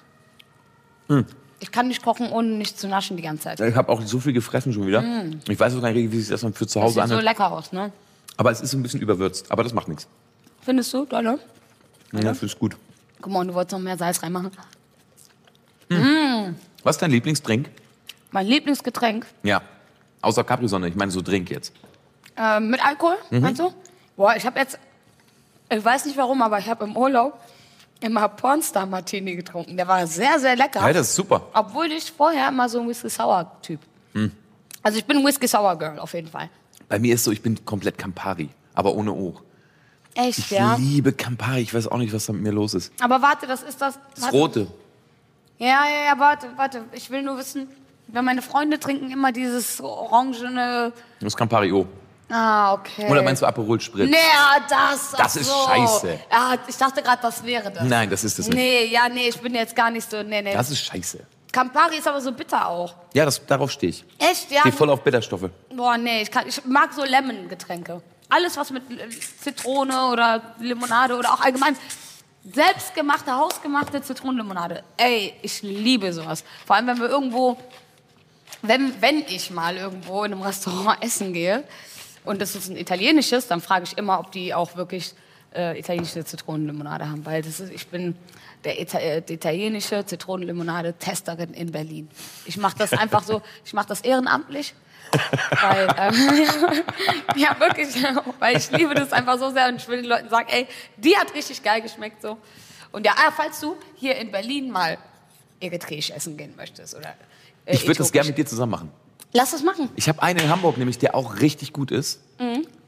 Hm. 1.09 1.27
Ich 1.61 1.71
kann 1.71 1.89
nicht 1.89 2.03
kochen, 2.03 2.31
ohne 2.31 2.49
nicht 2.49 2.79
zu 2.79 2.89
naschen 2.89 3.16
die 3.18 3.23
ganze 3.23 3.45
Zeit. 3.45 3.61
Ich 3.61 3.75
habe 3.77 3.91
auch 3.91 4.01
so 4.03 4.18
viel 4.18 4.33
gefressen 4.33 4.73
schon 4.73 4.87
wieder. 4.87 5.05
Ich 5.49 5.61
weiß 5.61 5.77
auch 5.77 5.83
gar 5.83 5.93
nicht, 5.93 6.11
wie 6.11 6.18
sich 6.18 6.31
das 6.31 6.41
dann 6.41 6.55
für 6.55 6.66
zu 6.66 6.79
Mm. 6.79 6.83
Hause 6.83 6.95
sieht 6.95 7.01
so 7.01 7.03
anhört. 7.05 7.23
lecker 7.25 7.53
aus, 7.53 7.73
ne? 7.73 7.93
Aber 8.39 8.51
es 8.51 8.62
ist 8.62 8.73
ein 8.73 8.83
bisschen 8.83 9.01
überwürzt. 9.03 9.51
Aber 9.53 9.62
das 9.62 9.75
macht 9.75 9.89
nichts. 9.89 10.09
Findest 10.62 10.93
du, 10.95 11.05
dolle? 11.05 11.39
Ja, 12.12 12.21
das 12.21 12.43
ist 12.43 12.59
gut. 12.59 12.77
Guck 13.21 13.33
mal, 13.33 13.47
du 13.47 13.53
wolltest 13.53 13.73
noch 13.73 13.81
mehr 13.81 13.99
Salz 13.99 14.23
reinmachen. 14.23 14.51
Was 16.83 16.97
ist 16.97 17.03
dein 17.03 17.11
Lieblingsdrink? 17.11 17.68
Mein 18.31 18.47
Lieblingsgetränk 18.47 19.26
Ja. 19.43 19.62
Außer 20.22 20.45
Capri-Sonne. 20.45 20.89
Ich 20.89 20.95
meine 20.95 21.11
so 21.11 21.20
Drink 21.22 21.51
jetzt. 21.51 21.72
äh, 22.37 22.61
mit 22.61 22.85
Alkohol, 22.85 23.16
Mhm. 23.31 23.41
meinst 23.41 23.61
du? 23.61 23.72
Boah, 24.16 24.35
ich 24.37 24.47
habe 24.47 24.59
jetzt, 24.59 24.78
ich 25.68 25.85
weiß 25.85 26.05
nicht 26.07 26.16
warum, 26.16 26.41
aber 26.43 26.59
ich 26.59 26.68
habe 26.68 26.85
im 26.85 26.97
Urlaub 26.97 27.39
immer 28.01 28.28
Pornstar 28.28 28.87
Martini 28.87 29.35
getrunken. 29.37 29.76
Der 29.76 29.87
war 29.89 30.07
sehr, 30.07 30.39
sehr 30.39 30.57
lecker. 30.57 30.81
Ja, 30.87 30.93
das 30.93 31.09
ist 31.09 31.14
super. 31.16 31.49
Obwohl 31.53 31.91
ich 31.93 32.11
vorher 32.12 32.49
immer 32.49 32.68
so 32.68 32.81
ein 32.81 32.89
Whisky-Sour-Typ. 32.89 33.81
Hm. 34.14 34.33
Also 34.83 34.99
ich 34.99 35.05
bin 35.05 35.18
ein 35.18 35.24
Whisky-Sour-Girl 35.26 35.99
auf 35.99 36.14
jeden 36.14 36.28
Fall. 36.28 36.49
Bei 36.89 36.99
mir 36.99 37.14
ist 37.14 37.24
so, 37.24 37.31
ich 37.31 37.43
bin 37.43 37.62
komplett 37.64 37.99
Campari. 37.99 38.49
Aber 38.74 38.95
ohne 38.95 39.12
O. 39.12 39.35
Echt, 40.14 40.39
Ich 40.39 40.51
ja? 40.51 40.76
liebe 40.76 41.12
Campari. 41.12 41.61
Ich 41.61 41.74
weiß 41.74 41.89
auch 41.89 41.99
nicht, 41.99 42.12
was 42.14 42.26
da 42.26 42.33
mit 42.33 42.43
mir 42.43 42.53
los 42.53 42.72
ist. 42.74 42.93
Aber 43.01 43.20
warte, 43.20 43.47
das 43.47 43.62
ist 43.62 43.81
das... 43.81 43.99
Das. 44.14 44.33
Rote. 44.33 44.66
Ja, 45.59 45.66
ja, 45.87 46.05
ja, 46.14 46.18
warte, 46.18 46.47
warte. 46.57 46.85
Ich 46.93 47.11
will 47.11 47.22
nur 47.22 47.37
wissen, 47.39 47.68
weil 48.13 48.23
meine 48.23 48.43
Freunde 48.43 48.79
trinken 48.79 49.11
immer 49.11 49.33
dieses 49.33 49.81
orangene... 49.81 50.93
Das 51.21 51.29
ist 51.29 51.37
Campari 51.37 51.73
O. 51.73 51.87
Ah, 52.31 52.75
okay. 52.75 53.11
Oder 53.11 53.23
meinst 53.23 53.43
du 53.43 53.47
Aperol 53.47 53.81
Spritz? 53.81 54.09
Nee, 54.09 54.17
das. 54.69 55.11
Das 55.11 55.21
ach 55.21 55.37
ist 55.37 55.47
so. 55.47 55.67
scheiße. 55.67 56.21
Ja, 56.31 56.55
ich 56.67 56.77
dachte 56.77 57.03
gerade, 57.03 57.21
das 57.23 57.45
wäre 57.45 57.73
das. 57.73 57.83
Nein, 57.83 58.09
das 58.09 58.23
ist 58.23 58.39
das 58.39 58.47
nicht. 58.47 58.57
Nee, 58.57 58.85
ja, 58.87 59.09
nee, 59.09 59.29
ich 59.29 59.41
bin 59.41 59.53
jetzt 59.55 59.75
gar 59.75 59.91
nicht 59.91 60.09
so. 60.09 60.23
Nee, 60.23 60.41
nee. 60.41 60.53
Das 60.53 60.71
ist 60.71 60.81
scheiße. 60.81 61.27
Campari 61.51 61.97
ist 61.97 62.07
aber 62.07 62.21
so 62.21 62.31
bitter 62.31 62.69
auch. 62.69 62.95
Ja, 63.15 63.25
das, 63.25 63.45
darauf 63.45 63.73
stehe 63.73 63.91
ich. 63.91 64.05
Echt, 64.19 64.51
ja? 64.53 64.61
Stehe 64.61 64.73
voll 64.73 64.91
auf 64.91 65.03
Bitterstoffe. 65.03 65.51
Boah, 65.75 65.99
nee, 65.99 66.23
ich, 66.23 66.31
kann, 66.31 66.47
ich 66.47 66.65
mag 66.65 66.93
so 66.93 67.03
Lemon-Getränke. 67.03 68.01
Alles, 68.29 68.57
was 68.57 68.71
mit 68.71 68.89
äh, 68.89 69.09
Zitrone 69.09 70.07
oder 70.13 70.55
Limonade 70.61 71.17
oder 71.17 71.33
auch 71.33 71.41
allgemein 71.41 71.77
selbstgemachte, 72.45 73.35
hausgemachte 73.37 74.01
Zitronenlimonade. 74.01 74.85
Ey, 74.97 75.35
ich 75.43 75.63
liebe 75.63 76.13
sowas. 76.13 76.45
Vor 76.65 76.77
allem, 76.77 76.87
wenn 76.87 77.01
wir 77.01 77.09
irgendwo, 77.09 77.57
wenn, 78.63 79.01
wenn 79.01 79.21
ich 79.29 79.51
mal 79.51 79.77
irgendwo 79.77 80.25
in 80.25 80.33
einem 80.33 80.43
Restaurant 80.43 81.03
essen 81.05 81.33
gehe 81.33 81.65
und 82.25 82.41
das 82.41 82.55
ist 82.55 82.69
ein 82.69 82.77
italienisches, 82.77 83.47
dann 83.47 83.61
frage 83.61 83.85
ich 83.85 83.99
immer, 83.99 84.21
ob 84.21 84.33
die 84.33 84.55
auch 84.55 84.77
wirklich 84.77 85.15
äh, 85.55 85.79
italienische 85.79 86.25
Zitronenlimonade 86.25 87.09
haben. 87.09 87.25
Weil 87.25 87.43
das 87.43 87.61
ist, 87.61 87.73
ich 87.73 87.89
bin 87.89 88.15
der 88.65 88.81
Ita 88.81 88.99
äh, 88.99 89.23
die 89.23 89.35
italienische 89.35 90.05
Zitronenlimonade-Testerin 90.05 91.55
in 91.55 91.73
Berlin. 91.73 92.09
Ich 92.45 92.57
mache 92.57 92.77
das 92.79 92.93
einfach 92.93 93.23
so, 93.23 93.43
ich 93.65 93.73
mache 93.73 93.89
das 93.89 94.03
ehrenamtlich. 94.03 94.75
Weil, 95.61 95.89
ähm, 95.99 96.15
ja, 97.37 97.59
wirklich, 97.59 97.89
weil 98.39 98.57
ich 98.57 98.71
liebe 98.71 98.95
das 98.95 99.13
einfach 99.13 99.39
so 99.39 99.51
sehr 99.51 99.67
und 99.69 99.77
ich 99.77 99.89
will 99.89 100.03
den 100.03 100.09
Leuten 100.09 100.29
sagen, 100.29 100.47
ey, 100.51 100.69
die 100.97 101.17
hat 101.17 101.35
richtig 101.35 101.63
geil 101.63 101.81
geschmeckt 101.81 102.23
so. 102.23 102.39
Und 102.93 103.05
ja, 103.05 103.13
ah, 103.17 103.33
falls 103.35 103.59
du 103.61 103.77
hier 103.97 104.17
in 104.17 104.31
Berlin 104.31 104.71
mal 104.71 104.99
eritreisch 105.59 106.11
essen 106.11 106.37
gehen 106.37 106.55
möchtest 106.57 106.95
oder 106.95 107.15
äh, 107.71 107.75
Ich 107.75 107.87
würde 107.87 107.99
das 107.99 108.12
gerne 108.12 108.29
mit 108.29 108.39
dir 108.39 108.47
zusammen 108.47 108.73
machen. 108.73 108.91
Lass 109.33 109.53
das 109.53 109.62
machen. 109.62 109.89
Ich 109.95 110.09
habe 110.09 110.21
einen 110.23 110.41
in 110.41 110.49
Hamburg, 110.49 110.77
nämlich 110.77 110.99
der 110.99 111.14
auch 111.14 111.39
richtig 111.41 111.73
gut 111.73 111.91
ist. 111.93 112.21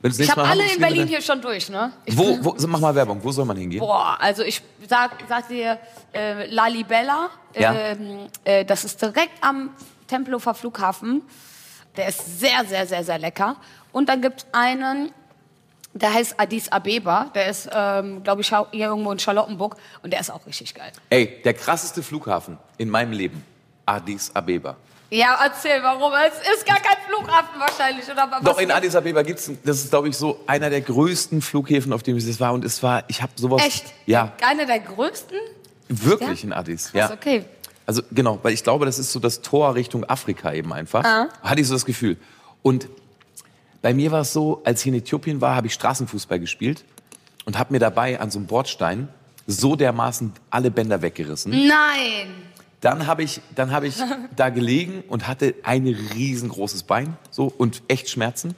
Das 0.03 0.19
Ich 0.19 0.29
habe 0.31 0.43
alle 0.43 0.65
in 0.73 0.81
Berlin 0.81 1.07
hier 1.07 1.21
schon 1.21 1.41
durch, 1.41 1.69
ne? 1.69 1.93
Ich 2.05 2.17
Wo, 2.17 2.37
wo, 2.43 2.57
mach 2.67 2.81
mal 2.81 2.95
Werbung. 2.95 3.21
Wo 3.23 3.31
soll 3.31 3.45
man 3.45 3.57
hingehen? 3.57 3.79
Boah, 3.79 4.17
also 4.19 4.43
ich 4.43 4.61
sag, 4.89 5.13
sag 5.29 5.47
dir, 5.49 5.79
äh, 6.13 6.47
Lalibella, 6.47 7.29
Ja. 7.57 7.73
ähm, 7.73 8.27
äh, 8.45 8.65
das 8.65 8.85
ist 8.85 9.01
direkt 9.01 9.31
am 9.41 9.71
Tempelhofer 10.09 10.55
Flughafen. 10.55 11.23
Der 11.97 12.09
ist 12.09 12.41
sehr, 12.41 12.65
sehr, 12.67 12.87
sehr, 12.87 13.05
sehr 13.05 13.19
lecker. 13.19 13.57
Und 13.93 14.09
dann 14.09 14.21
gibt 14.23 14.41
es 14.41 14.47
einen, 14.53 15.13
der 15.93 16.13
heißt 16.13 16.41
Addis 16.41 16.73
Abeba. 16.73 17.27
Der 17.35 17.47
ist, 17.47 17.69
ähm, 17.73 18.23
glaube 18.25 18.41
ich, 18.41 18.49
hier 18.49 18.67
irgendwo 18.73 19.13
in 19.13 19.19
Charlottenburg. 19.21 19.77
Und 20.03 20.13
der 20.13 20.19
ist 20.21 20.31
auch 20.31 20.45
richtig 20.47 20.75
geil. 20.75 20.91
Ey, 21.11 21.41
der 21.45 21.55
krasseste 21.55 22.03
Flughafen 22.03 22.59
in 22.79 22.89
meinem 22.89 23.13
Leben. 23.13 23.45
Addis 23.87 24.31
Abeba. 24.35 24.77
Ja, 25.11 25.39
erzähl, 25.45 25.83
warum? 25.83 26.11
Es 26.27 26.57
ist 26.57 26.67
gar 26.67 26.79
kein 26.81 26.97
Flughafen 27.07 27.61
wahrscheinlich. 27.61 28.05
Oder 28.11 28.29
was 28.31 28.43
Doch, 28.43 28.59
in 28.59 28.71
Addis 28.71 28.97
Abeba 28.97 29.23
gibt's, 29.23 29.51
das 29.63 29.79
ist, 29.85 29.91
glaube 29.91 30.09
ich, 30.09 30.17
so 30.17 30.41
einer 30.47 30.71
der 30.71 30.81
größten 30.81 31.43
Flughäfen, 31.43 31.93
auf 31.93 32.03
dem 32.03 32.17
ich 32.17 32.27
das 32.27 32.41
war. 32.41 32.53
Und 32.55 32.65
es 32.65 32.83
war, 32.83 33.05
ich 33.09 33.21
habe 33.21 33.33
sowas. 33.37 33.63
Echt? 33.65 33.85
Ja, 34.07 34.33
Einer 34.41 34.65
der 34.65 34.79
größten? 34.81 35.37
wirklich 35.89 36.43
Ja? 36.43 36.47
in 36.47 36.53
Addis. 36.55 36.85
Krass, 36.93 37.11
Ja. 37.11 37.13
okay. 37.13 37.45
Also 37.85 38.01
genau, 38.13 38.39
weil 38.43 38.55
ich 38.55 38.63
glaube, 38.63 38.87
das 38.87 38.99
ist 38.99 39.13
so 39.13 39.19
das 39.21 39.43
Tor 39.43 39.75
Richtung 39.75 40.05
Afrika 40.09 40.53
eben 40.53 40.73
einfach. 40.73 41.05
Ah. 41.05 41.29
Hatte 41.43 41.61
ich 41.61 41.67
so 41.69 41.75
das 41.75 41.85
Gefühl. 41.85 42.17
Und 42.63 42.89
bei 43.83 43.93
mir 43.93 44.13
war 44.13 44.21
es 44.21 44.33
so, 44.33 44.63
als 44.65 44.81
ich 44.83 44.87
in 44.87 44.95
Äthiopien 44.95 45.41
war, 45.41 45.57
habe 45.57 45.67
ich 45.67 45.75
Straßenfußball 45.75 46.39
gespielt 46.39 46.85
und 47.45 47.59
habe 47.59 47.73
mir 47.73 47.81
dabei 47.81 48.19
an 48.21 48.31
so 48.31 48.39
einem 48.39 48.47
Bordstein 48.47 49.09
so 49.49 49.75
dermaßen 49.75 50.33
alle 50.49 50.71
Bänder 50.71 51.03
weggerissen. 51.03 51.51
Nein. 51.51 52.33
Dann 52.83 53.07
habe 53.07 53.23
ich, 53.23 53.41
dann 53.55 53.71
habe 53.71 53.87
ich 53.87 53.97
da 54.37 54.51
gelegen 54.51 55.03
und 55.09 55.27
hatte 55.27 55.55
ein 55.63 55.87
riesengroßes 55.87 56.83
Bein 56.83 57.17
so 57.31 57.47
und 57.47 57.83
echt 57.89 58.11
Schmerzen. 58.11 58.55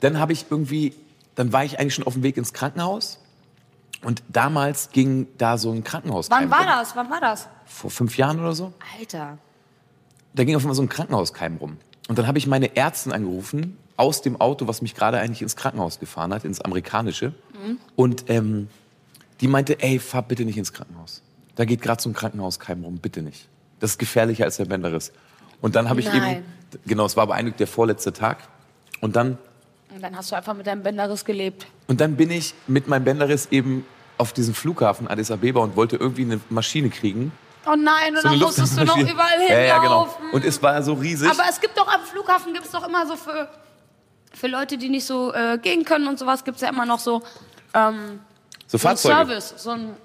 Dann 0.00 0.18
habe 0.18 0.34
ich 0.34 0.46
irgendwie, 0.50 0.94
dann 1.36 1.52
war 1.52 1.64
ich 1.64 1.78
eigentlich 1.78 1.94
schon 1.94 2.06
auf 2.06 2.12
dem 2.12 2.22
Weg 2.22 2.36
ins 2.36 2.52
Krankenhaus 2.52 3.18
und 4.02 4.22
damals 4.28 4.90
ging 4.90 5.26
da 5.38 5.56
so 5.56 5.72
ein 5.72 5.84
Krankenhaus. 5.84 6.28
Wann 6.28 6.50
war 6.50 6.66
das? 6.66 6.94
Wann 6.96 7.08
war 7.10 7.20
das? 7.20 7.48
Vor 7.64 7.90
fünf 7.90 8.18
Jahren 8.18 8.38
oder 8.40 8.52
so 8.52 8.72
Alter. 8.98 9.38
da 10.34 10.44
ging 10.44 10.54
auf 10.56 10.62
einmal 10.62 10.74
so 10.74 10.82
ein 10.82 10.88
Krankenhauskeim 10.88 11.56
rum. 11.56 11.78
Und 12.08 12.18
dann 12.18 12.26
habe 12.26 12.38
ich 12.38 12.46
meine 12.46 12.76
Ärztin 12.76 13.12
angerufen 13.12 13.78
aus 13.96 14.22
dem 14.22 14.40
Auto, 14.40 14.68
was 14.68 14.82
mich 14.82 14.94
gerade 14.94 15.18
eigentlich 15.18 15.42
ins 15.42 15.56
Krankenhaus 15.56 15.98
gefahren 15.98 16.34
hat, 16.34 16.44
ins 16.44 16.60
amerikanische. 16.60 17.32
Und 17.96 18.28
ähm, 18.28 18.68
die 19.40 19.48
meinte, 19.48 19.80
ey, 19.82 19.98
fahr 19.98 20.22
bitte 20.22 20.44
nicht 20.44 20.58
ins 20.58 20.72
Krankenhaus. 20.72 21.22
Da 21.56 21.64
geht 21.64 21.82
gerade 21.82 22.00
so 22.02 22.08
ein 22.08 22.12
Krankenhauskeim 22.14 22.84
rum, 22.84 22.98
bitte 22.98 23.22
nicht. 23.22 23.48
Das 23.80 23.90
ist 23.92 23.98
gefährlicher 23.98 24.44
als 24.44 24.56
der 24.58 24.66
Bänderriss. 24.66 25.12
Und 25.60 25.74
dann 25.74 25.88
habe 25.88 26.00
ich 26.00 26.06
Nein. 26.06 26.36
eben, 26.38 26.44
genau, 26.86 27.06
es 27.06 27.16
war 27.16 27.22
aber 27.24 27.34
eigentlich 27.34 27.56
der 27.56 27.66
vorletzte 27.66 28.12
Tag. 28.12 28.38
Und 29.00 29.16
dann, 29.16 29.38
Und 29.94 30.02
dann 30.02 30.16
hast 30.16 30.30
du 30.30 30.36
einfach 30.36 30.54
mit 30.54 30.66
deinem 30.66 30.82
Bänderriss 30.82 31.24
gelebt. 31.24 31.66
und 31.88 32.00
dann 32.00 32.16
bin 32.16 32.30
ich 32.30 32.54
mit 32.66 32.88
meinem 32.88 33.04
Bänderriss 33.04 33.48
eben 33.50 33.84
auf 34.18 34.32
diesen 34.32 34.54
Flughafen 34.54 35.08
Addis 35.08 35.30
Abeba 35.30 35.60
und 35.60 35.76
wollte 35.76 35.96
irgendwie 35.96 36.22
eine 36.22 36.40
Maschine 36.50 36.88
kriegen. 36.90 37.32
Oh 37.66 37.74
nein, 37.76 38.14
und 38.14 38.22
So 38.22 38.28
dann 38.28 38.38
musstest 38.38 38.78
du 38.78 38.84
noch 38.84 38.96
überall 38.96 39.40
Ja, 39.48 39.58
ja, 39.58 39.78
genau. 39.78 40.04
hinlaufen. 40.04 40.30
Und 40.32 40.44
es 40.44 40.62
war 40.62 40.82
so 40.82 40.92
riesig. 40.94 41.28
Aber 41.30 41.42
es 41.50 41.60
gibt 41.60 41.76
doch 41.76 41.88
am 41.92 42.00
Flughafen 42.02 42.52
gibt 42.54 42.64
es 42.66 42.70
doch 42.72 42.86
immer 42.86 43.06
so 43.06 43.16
für, 43.16 43.48
für 44.32 44.46
Leute, 44.46 44.78
die 44.78 44.88
nicht 44.88 45.04
so 45.04 45.32
äh, 45.34 45.58
gehen 45.58 45.84
können 45.84 46.06
und 46.06 46.18
sowas, 46.18 46.44
gibt 46.44 46.56
es 46.56 46.62
ja 46.62 46.68
immer 46.68 46.86
noch 46.86 47.00
so, 47.00 47.22
ähm, 47.74 48.20
so 48.66 48.78
so 48.78 48.78
Fahrzeuge. 48.78 49.14
Service. 49.16 49.54
So 49.56 49.70
ein, 49.70 49.96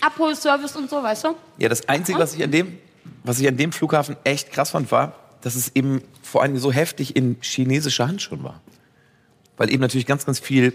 Abholservice 0.00 0.76
und 0.76 0.90
so, 0.90 1.02
weißt 1.02 1.24
du? 1.24 1.36
Ja, 1.58 1.68
das 1.68 1.88
Einzige, 1.88 2.18
was 2.18 2.34
ich 2.34 2.42
an 2.42 2.50
dem, 2.50 2.78
was 3.24 3.38
ich 3.40 3.48
an 3.48 3.56
dem 3.56 3.72
Flughafen 3.72 4.16
echt 4.24 4.50
krass 4.52 4.70
fand, 4.70 4.90
war, 4.92 5.14
dass 5.42 5.54
es 5.54 5.74
eben 5.74 6.02
vor 6.22 6.42
allem 6.42 6.58
so 6.58 6.72
heftig 6.72 7.16
in 7.16 7.36
chinesischer 7.40 8.06
Hand 8.08 8.20
schon 8.22 8.42
war. 8.42 8.60
Weil 9.56 9.70
eben 9.70 9.80
natürlich 9.80 10.06
ganz, 10.06 10.26
ganz 10.26 10.38
viel 10.38 10.74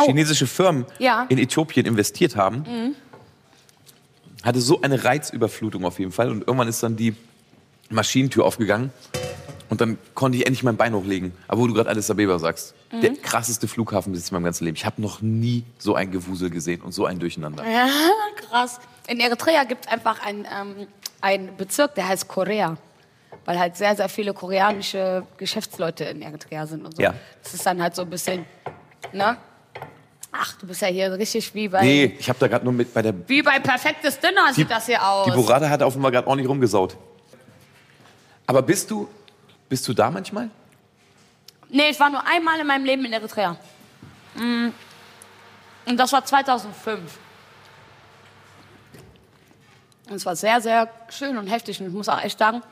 Oh. 0.00 0.04
chinesische 0.06 0.46
Firmen 0.46 0.84
Ja. 0.98 1.26
in 1.28 1.38
Äthiopien 1.38 1.84
investiert 1.86 2.36
haben. 2.36 2.94
Hatte 4.44 4.60
so 4.60 4.80
eine 4.82 5.02
Reizüberflutung 5.02 5.84
auf 5.84 5.98
jeden 5.98 6.12
Fall. 6.12 6.30
Und 6.30 6.46
irgendwann 6.46 6.68
ist 6.68 6.82
dann 6.82 6.94
die 6.96 7.16
Maschinentür 7.90 8.44
aufgegangen. 8.44 8.92
Und 9.68 9.80
dann 9.80 9.98
konnte 10.14 10.38
ich 10.38 10.46
endlich 10.46 10.62
mein 10.62 10.76
Bein 10.76 10.94
hochlegen. 10.94 11.32
Aber 11.46 11.60
wo 11.60 11.66
du 11.66 11.74
gerade 11.74 11.90
Addis 11.90 12.10
Abeba 12.10 12.38
sagst, 12.38 12.74
der 12.90 13.14
krasseste 13.16 13.68
Flughafen 13.68 14.12
bis 14.12 14.30
in 14.30 14.34
meinem 14.34 14.44
ganzen 14.44 14.64
Leben. 14.64 14.76
Ich 14.76 14.86
habe 14.86 15.00
noch 15.02 15.20
nie 15.20 15.64
so 15.78 15.94
ein 15.94 16.10
Gewusel 16.10 16.48
gesehen 16.50 16.80
und 16.80 16.92
so 16.92 17.04
ein 17.04 17.18
Durcheinander. 17.18 17.64
Ja, 17.68 17.88
krass. 18.48 18.80
In 19.06 19.20
Eritrea 19.20 19.64
gibt 19.64 19.86
es 19.86 19.92
einfach 19.92 20.24
einen, 20.24 20.46
ähm, 20.46 20.86
einen 21.20 21.56
Bezirk, 21.56 21.94
der 21.94 22.08
heißt 22.08 22.28
Korea. 22.28 22.76
Weil 23.44 23.58
halt 23.58 23.76
sehr, 23.76 23.94
sehr 23.94 24.08
viele 24.08 24.32
koreanische 24.32 25.26
Geschäftsleute 25.36 26.04
in 26.04 26.22
Eritrea 26.22 26.66
sind 26.66 26.84
und 26.84 26.96
so. 26.96 27.02
Ja. 27.02 27.14
Das 27.42 27.54
ist 27.54 27.64
dann 27.64 27.82
halt 27.82 27.94
so 27.94 28.02
ein 28.02 28.10
bisschen, 28.10 28.44
ne? 29.12 29.36
Ach, 30.32 30.54
du 30.58 30.66
bist 30.66 30.82
ja 30.82 30.88
hier 30.88 31.12
richtig 31.12 31.54
wie 31.54 31.68
bei, 31.68 31.82
Nee, 31.82 32.16
ich 32.18 32.28
habe 32.28 32.38
da 32.38 32.48
gerade 32.48 32.64
nur 32.64 32.74
mit 32.74 32.92
bei 32.92 33.00
der 33.00 33.14
wie 33.28 33.42
bei 33.42 33.58
Perfektes 33.60 34.20
Dinner 34.20 34.52
sieht 34.52 34.70
das 34.70 34.86
hier 34.86 35.02
aus. 35.06 35.24
Die 35.24 35.30
Burrata 35.30 35.68
hat 35.68 35.82
offenbar 35.82 36.10
gerade 36.10 36.26
ordentlich 36.26 36.48
rumgesaut. 36.48 36.96
Aber 38.46 38.62
bist 38.62 38.90
du, 38.90 39.08
bist 39.68 39.86
du 39.88 39.94
da 39.94 40.10
manchmal? 40.10 40.50
Nee, 41.70 41.90
ich 41.90 42.00
war 42.00 42.10
nur 42.10 42.26
einmal 42.26 42.58
in 42.60 42.66
meinem 42.66 42.84
Leben 42.84 43.04
in 43.04 43.12
Eritrea. 43.12 43.56
Mm. 44.34 44.68
Und 45.86 45.96
das 45.96 46.12
war 46.12 46.24
2005. 46.24 47.18
Und 50.08 50.14
es 50.14 50.24
war 50.24 50.36
sehr, 50.36 50.60
sehr 50.60 50.90
schön 51.10 51.36
und 51.36 51.46
heftig. 51.46 51.80
Und 51.80 51.88
ich 51.88 51.92
muss 51.92 52.08
auch 52.08 52.22
echt 52.22 52.38
sagen, 52.38 52.62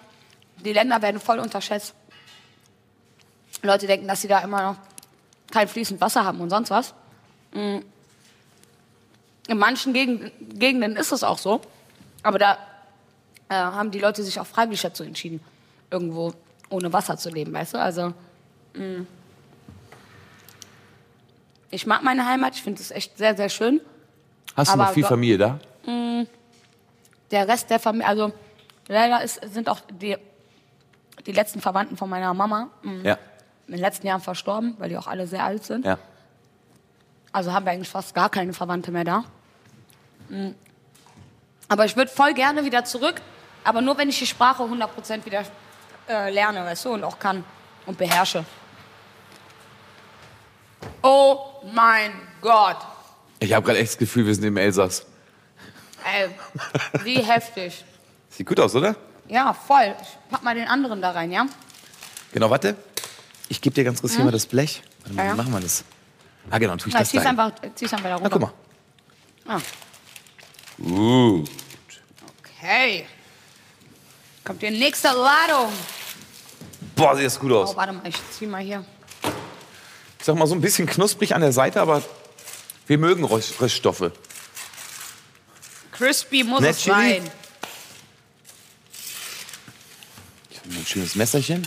die 0.65 0.73
Länder 0.73 1.01
werden 1.03 1.21
voll 1.21 1.39
unterschätzt. 1.39 1.95
Leute 3.63 3.87
denken, 3.87 4.09
dass 4.09 4.23
sie 4.23 4.29
da 4.29 4.41
immer 4.41 4.63
noch 4.63 4.77
kein 5.51 5.69
fließend 5.69 6.01
Wasser 6.01 6.25
haben 6.25 6.41
und 6.41 6.51
sonst 6.51 6.71
was. 6.71 6.95
Mm. 7.53 7.79
In 9.49 9.59
manchen 9.59 9.93
Gegenden, 9.93 10.97
ist 10.97 11.13
es 11.13 11.23
auch 11.23 11.39
so. 11.39 11.61
Aber 12.23 12.39
da 12.39 12.59
äh, 13.49 13.55
haben 13.55 13.91
die 13.91 14.01
Leute 14.01 14.23
sich 14.23 14.41
auch 14.41 14.47
freiwillig 14.47 14.83
dazu 14.83 15.05
entschieden, 15.05 15.41
irgendwo 15.91 16.33
ohne 16.71 16.93
Wasser 16.93 17.17
zu 17.17 17.31
leben, 17.31 17.53
weißt 17.53 17.75
du? 17.75 17.79
Also, 17.79 18.13
mh. 18.75 19.05
ich 21.71 21.87
mag 21.87 22.03
meine 22.03 22.27
Heimat, 22.27 22.55
ich 22.55 22.63
finde 22.63 22.81
es 22.81 22.91
echt 22.91 23.17
sehr, 23.19 23.37
sehr 23.37 23.49
schön. 23.49 23.81
Hast 24.57 24.73
du 24.73 24.79
noch 24.79 24.91
viel 24.93 25.05
Familie 25.05 25.39
da? 25.39 25.59
Der 27.31 27.49
Rest 27.49 27.71
der 27.71 27.81
Familie, 27.81 28.07
also 28.07 28.33
leider 28.89 29.23
ist, 29.23 29.41
sind 29.53 29.69
auch 29.69 29.81
die, 30.01 30.17
die 31.27 31.33
letzten 31.33 31.61
Verwandten 31.61 31.97
von 31.97 32.09
meiner 32.09 32.33
Mama 32.35 32.69
mh, 32.83 33.03
Ja. 33.03 33.19
in 33.67 33.73
den 33.75 33.81
letzten 33.81 34.07
Jahren 34.07 34.21
verstorben, 34.21 34.75
weil 34.79 34.89
die 34.89 34.97
auch 34.97 35.09
alle 35.09 35.27
sehr 35.27 35.45
alt 35.45 35.65
sind. 35.65 35.85
ja. 35.85 35.99
Also 37.33 37.53
haben 37.53 37.67
wir 37.67 37.73
eigentlich 37.73 37.89
fast 37.91 38.15
gar 38.15 38.31
keine 38.31 38.55
Verwandte 38.55 38.91
mehr 38.91 39.05
da. 39.05 39.25
Mm. 40.31 40.53
Aber 41.69 41.85
ich 41.85 41.95
würde 41.95 42.11
voll 42.11 42.33
gerne 42.33 42.65
wieder 42.65 42.85
zurück, 42.87 43.21
aber 43.63 43.83
nur 43.83 43.99
wenn 43.99 44.09
ich 44.09 44.19
die 44.19 44.27
Sprache 44.27 44.63
100% 44.63 45.27
wieder 45.27 45.43
äh, 46.09 46.31
lerne, 46.31 46.65
weißt 46.65 46.85
du, 46.85 46.95
und 46.95 47.05
auch 47.05 47.19
kann 47.19 47.45
und 47.87 47.97
beherrsche. 47.99 48.45
Oh 51.03 51.39
mein 51.73 52.13
Gott. 52.41 52.77
Ich 53.39 53.53
habe 53.53 53.65
gerade 53.67 53.79
echt 53.79 53.93
das 53.93 53.99
Gefühl, 53.99 54.27
wir 54.27 54.35
sind 54.35 54.45
im 54.45 54.57
Elsass. 54.57 55.05
Ey, 56.05 56.31
wie 57.05 57.17
heftig. 57.23 57.85
Sieht 58.31 58.47
gut 58.47 58.61
aus, 58.61 58.75
oder? 58.75 58.95
Ja, 59.29 59.53
voll. 59.53 59.95
Ich 60.01 60.09
pack 60.31 60.43
mal 60.43 60.55
den 60.55 60.69
anderen 60.69 61.03
da 61.03 61.11
rein, 61.11 61.33
ja? 61.33 61.47
Genau, 62.33 62.49
warte. 62.51 62.77
Ich 63.49 63.61
gebe 63.61 63.75
dir 63.75 63.85
ganz 63.85 64.01
kurz 64.01 64.15
hier 64.15 64.25
mal 64.25 64.31
das 64.31 64.47
Blech. 64.47 64.83
Warte 65.03 65.15
mal, 65.15 65.23
Ja, 65.23 65.29
ja. 65.29 65.35
wie 65.35 65.37
machen 65.39 65.53
wir 65.53 65.61
das? 65.61 65.85
Ah, 66.51 66.59
genau, 66.59 66.77
tue 66.77 66.89
ich 66.89 66.95
Na, 66.95 67.01
das 67.01 67.11
zieh's 67.11 67.23
da 67.23 67.31
ein. 67.31 67.39
einfach, 67.41 67.59
zieh's 67.75 67.93
einfach 67.93 68.09
da 68.09 68.11
Na, 68.11 68.29
runter. 68.29 68.31
guck 68.31 68.43
mal. 68.43 68.53
Ah, 69.57 69.61
Uh. 70.79 71.45
okay. 72.39 73.07
Kommt 74.45 74.61
die 74.63 74.71
nächste 74.71 75.09
Ladung. 75.09 75.73
Boah, 76.97 77.15
sieht 77.15 77.27
das 77.27 77.39
gut 77.39 77.53
Oh, 77.53 77.63
aus. 77.63 77.77
warte 77.77 77.93
mal, 77.93 78.07
ich 78.09 78.17
zieh 78.37 78.47
mal 78.47 78.63
hier. 78.63 78.85
Ich 80.19 80.25
sag 80.25 80.35
mal, 80.37 80.47
so 80.47 80.55
ein 80.55 80.61
bisschen 80.61 80.87
knusprig 80.87 81.35
an 81.35 81.41
der 81.43 81.53
Seite, 81.53 81.81
aber 81.81 82.03
wir 82.87 82.99
mögen 82.99 83.23
Röst- 83.25 83.61
Röststoffe. 83.61 84.11
Crispy 85.93 86.43
muss 86.43 86.61
Ne, 86.63 86.69
es 86.71 86.79
Chili? 86.81 86.95
sein. 87.21 87.31
Ich 90.51 90.59
hab 90.59 90.67
mal 90.67 90.77
ein 90.79 90.87
schönes 90.87 91.15
Messerchen. 91.15 91.67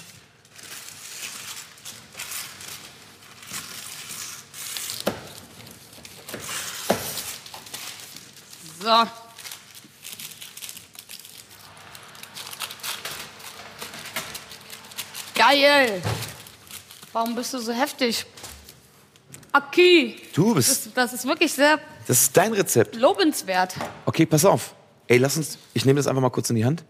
So. 8.82 9.06
Geil. 15.54 16.00
Warum 17.12 17.34
bist 17.34 17.52
du 17.56 17.60
so 17.60 17.72
heftig? 17.74 18.24
Aki. 19.52 20.22
Du 20.36 20.54
Das, 20.54 20.68
bist. 20.68 20.86
ist- 20.88 20.98
das 20.98 21.14
ist 21.14 21.26
wirklich 21.26 21.52
sehr 21.52 21.80
Das 22.06 22.22
ist 22.22 22.38
dein 22.38 22.54
Rezept. 22.54 22.96
lobenswert. 22.96 23.74
Okay, 24.06 24.28
pass 24.28 24.46
auf. 24.46 24.76
Ey, 25.08 25.18
lass 25.18 25.38
uns. 25.38 25.58
Ich 25.74 25.86
nehme 25.86 25.98
das 25.98 26.06
einfach 26.06 26.22
mal 26.22 26.30
kurz 26.30 26.52
in 26.52 26.56
die 26.56 26.66
Hand. 26.66 26.84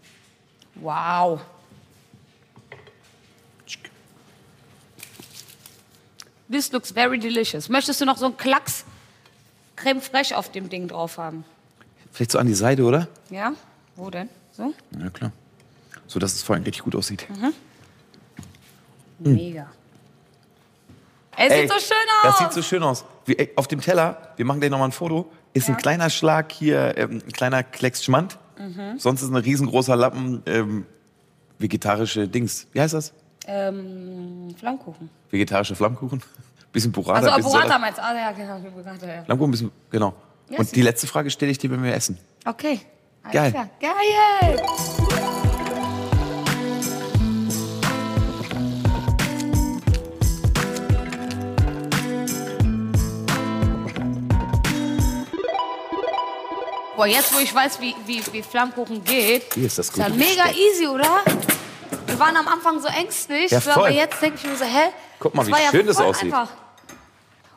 Wow. 0.74 1.40
This 6.50 6.70
looks 6.72 6.90
very 6.90 7.18
delicious. 7.18 7.68
Möchtest 7.70 8.00
du 8.02 8.04
noch 8.04 8.18
so 8.18 8.26
einen 8.26 8.36
Klacks 8.36 8.84
Creme 9.76 10.02
fraiche 10.02 10.36
auf 10.36 10.52
dem 10.52 10.68
Ding 10.68 10.86
drauf 10.86 11.16
haben? 11.16 11.44
Vielleicht 12.12 12.32
so 12.32 12.38
an 12.38 12.46
die 12.46 12.54
Seite, 12.54 12.82
oder? 12.82 13.08
Ja? 13.30 13.54
Wo 13.96 14.10
denn? 14.10 14.28
So? 14.52 14.74
Ja, 14.98 15.08
klar. 15.08 15.32
So, 16.06 16.18
dass 16.18 16.34
es 16.34 16.42
vorhin 16.42 16.64
richtig 16.64 16.82
gut 16.82 16.94
aussieht. 16.94 17.26
Mega. 19.20 19.66
Es 21.36 21.52
Ey, 21.52 21.60
sieht 21.62 21.70
so 21.70 21.78
schön 21.78 21.96
aus. 21.96 22.22
Das 22.24 22.38
sieht 22.38 22.52
so 22.52 22.62
schön 22.62 22.82
aus. 22.82 23.04
Wir, 23.24 23.38
ey, 23.40 23.50
auf 23.56 23.66
dem 23.68 23.80
Teller, 23.80 24.32
wir 24.36 24.44
machen 24.44 24.60
gleich 24.60 24.70
nochmal 24.70 24.88
ein 24.88 24.92
Foto, 24.92 25.30
ist 25.54 25.68
ein 25.68 25.76
kleiner 25.76 26.10
Schlag 26.10 26.52
hier, 26.52 26.96
ähm, 26.96 27.22
ein 27.26 27.32
kleiner 27.32 27.62
Klecks 27.62 28.04
Schmand. 28.04 28.38
Mhm. 28.58 28.98
Sonst 28.98 29.22
ist 29.22 29.30
ein 29.30 29.36
riesengroßer 29.36 29.96
Lappen 29.96 30.42
ähm, 30.46 30.86
vegetarische 31.58 32.28
Dings. 32.28 32.66
Wie 32.72 32.80
heißt 32.80 32.94
das? 32.94 33.12
ähm, 33.46 34.54
Flammkuchen. 34.58 35.08
Vegetarische 35.30 35.74
Flammkuchen. 35.74 36.22
Bisschen 36.72 36.92
Burrata. 36.92 37.32
Also 37.32 37.36
bisschen 37.36 37.50
Burrata 37.50 37.78
meinst 37.78 37.98
du? 37.98 38.02
Ah, 38.04 38.14
ja, 38.14 38.30
genau. 38.30 38.58
Burrata, 38.70 39.06
ja. 39.06 39.24
Flammkuchen, 39.24 39.50
bisschen, 39.50 39.72
genau. 39.90 40.14
Ja, 40.48 40.58
Und 40.58 40.64
ist 40.66 40.76
die 40.76 40.82
letzte 40.82 41.08
Frage 41.08 41.28
stelle 41.30 41.50
ich 41.50 41.58
dir, 41.58 41.68
wenn 41.70 41.82
wir 41.82 41.92
essen. 41.92 42.16
Okay. 42.44 42.80
Alles 43.24 43.32
Geil. 43.32 43.50
Klar. 43.50 43.68
Geil. 43.80 45.36
Boah, 57.00 57.06
jetzt 57.06 57.34
wo 57.34 57.38
ich 57.38 57.54
weiß, 57.54 57.80
wie, 57.80 57.94
wie, 58.04 58.22
wie 58.30 58.42
Flammkuchen 58.42 59.02
geht, 59.02 59.54
Hier 59.54 59.64
ist 59.64 59.78
das 59.78 59.90
gute 59.90 60.10
mega 60.10 60.42
Besteck. 60.44 60.58
easy, 60.58 60.86
oder? 60.86 61.22
Wir 62.04 62.18
waren 62.18 62.36
am 62.36 62.46
Anfang 62.46 62.78
so 62.78 62.88
ängstlich, 62.88 63.50
Ja, 63.50 63.58
so, 63.58 63.70
aber 63.70 63.80
voll. 63.84 63.92
jetzt 63.92 64.20
denke 64.20 64.36
ich 64.36 64.44
mir 64.44 64.54
so, 64.54 64.66
hä? 64.66 64.90
Guck 65.18 65.34
mal, 65.34 65.46
wie 65.46 65.50
war 65.50 65.62
ja 65.62 65.70
schön 65.70 65.86
das 65.86 65.96
voll 65.96 66.04
aussieht. 66.04 66.24
Einfach. 66.24 66.50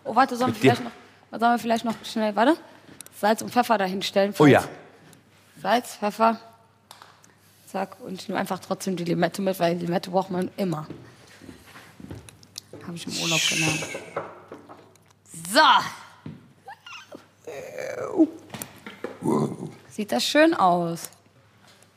Oh, 0.06 0.15
warte, 0.15 0.38
sollen 0.38 0.52
wir, 0.52 0.53
Mit 0.53 0.64
dir. 0.64 0.76
vielleicht 0.78 0.84
noch, 0.86 1.40
sollen 1.41 1.52
wir 1.56 1.60
vielleicht 1.60 1.84
noch 1.84 1.95
schnell, 2.06 2.34
warte, 2.38 2.56
Salz 3.20 3.41
und 3.41 3.52
Pfeffer 3.52 3.78
dahin 3.78 4.02
stellen? 4.02 4.34
Oh 4.40 4.45
ja. 4.45 4.64
Salz, 5.61 5.98
Pfeffer, 5.98 6.40
zack, 7.70 7.98
und 7.99 8.22
ich 8.22 8.30
nehme 8.30 8.40
einfach 8.40 8.60
trotzdem 8.60 8.95
die 8.95 9.03
Limette 9.03 9.41
mit, 9.41 9.60
weil 9.60 9.76
Limette 9.76 10.10
braucht 10.10 10.30
man 10.30 10.52
immer. 10.56 10.88
Habe 12.88 12.95
ich 12.95 13.06
im 13.07 13.22
Urlaub 13.22 13.41
gelernt. 13.49 13.88
So. 15.52 15.60
Sieht 19.89 20.11
das 20.11 20.23
schön 20.25 20.53
aus. 20.53 21.09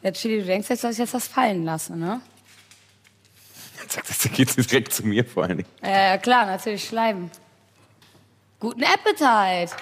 Jetzt, 0.03 0.21
Chili, 0.21 0.41
du 0.41 0.47
denkst 0.47 0.69
jetzt, 0.71 0.85
dass 0.85 0.93
ich 0.93 0.99
jetzt 0.99 1.15
das 1.15 1.27
fallen 1.27 1.65
lasse, 1.65 1.97
ne? 1.97 2.21
Zack, 3.89 4.05
das 4.07 4.21
geht 4.33 4.57
direkt 4.57 4.93
zu 4.93 5.07
mir 5.07 5.25
vor 5.25 5.45
allen 5.45 5.59
Dingen. 5.59 5.69
Äh, 5.81 6.19
klar, 6.19 6.47
natürlich 6.47 6.85
Schleimen. 6.87 7.31
Guten 8.59 8.83
Appetit! 8.85 9.75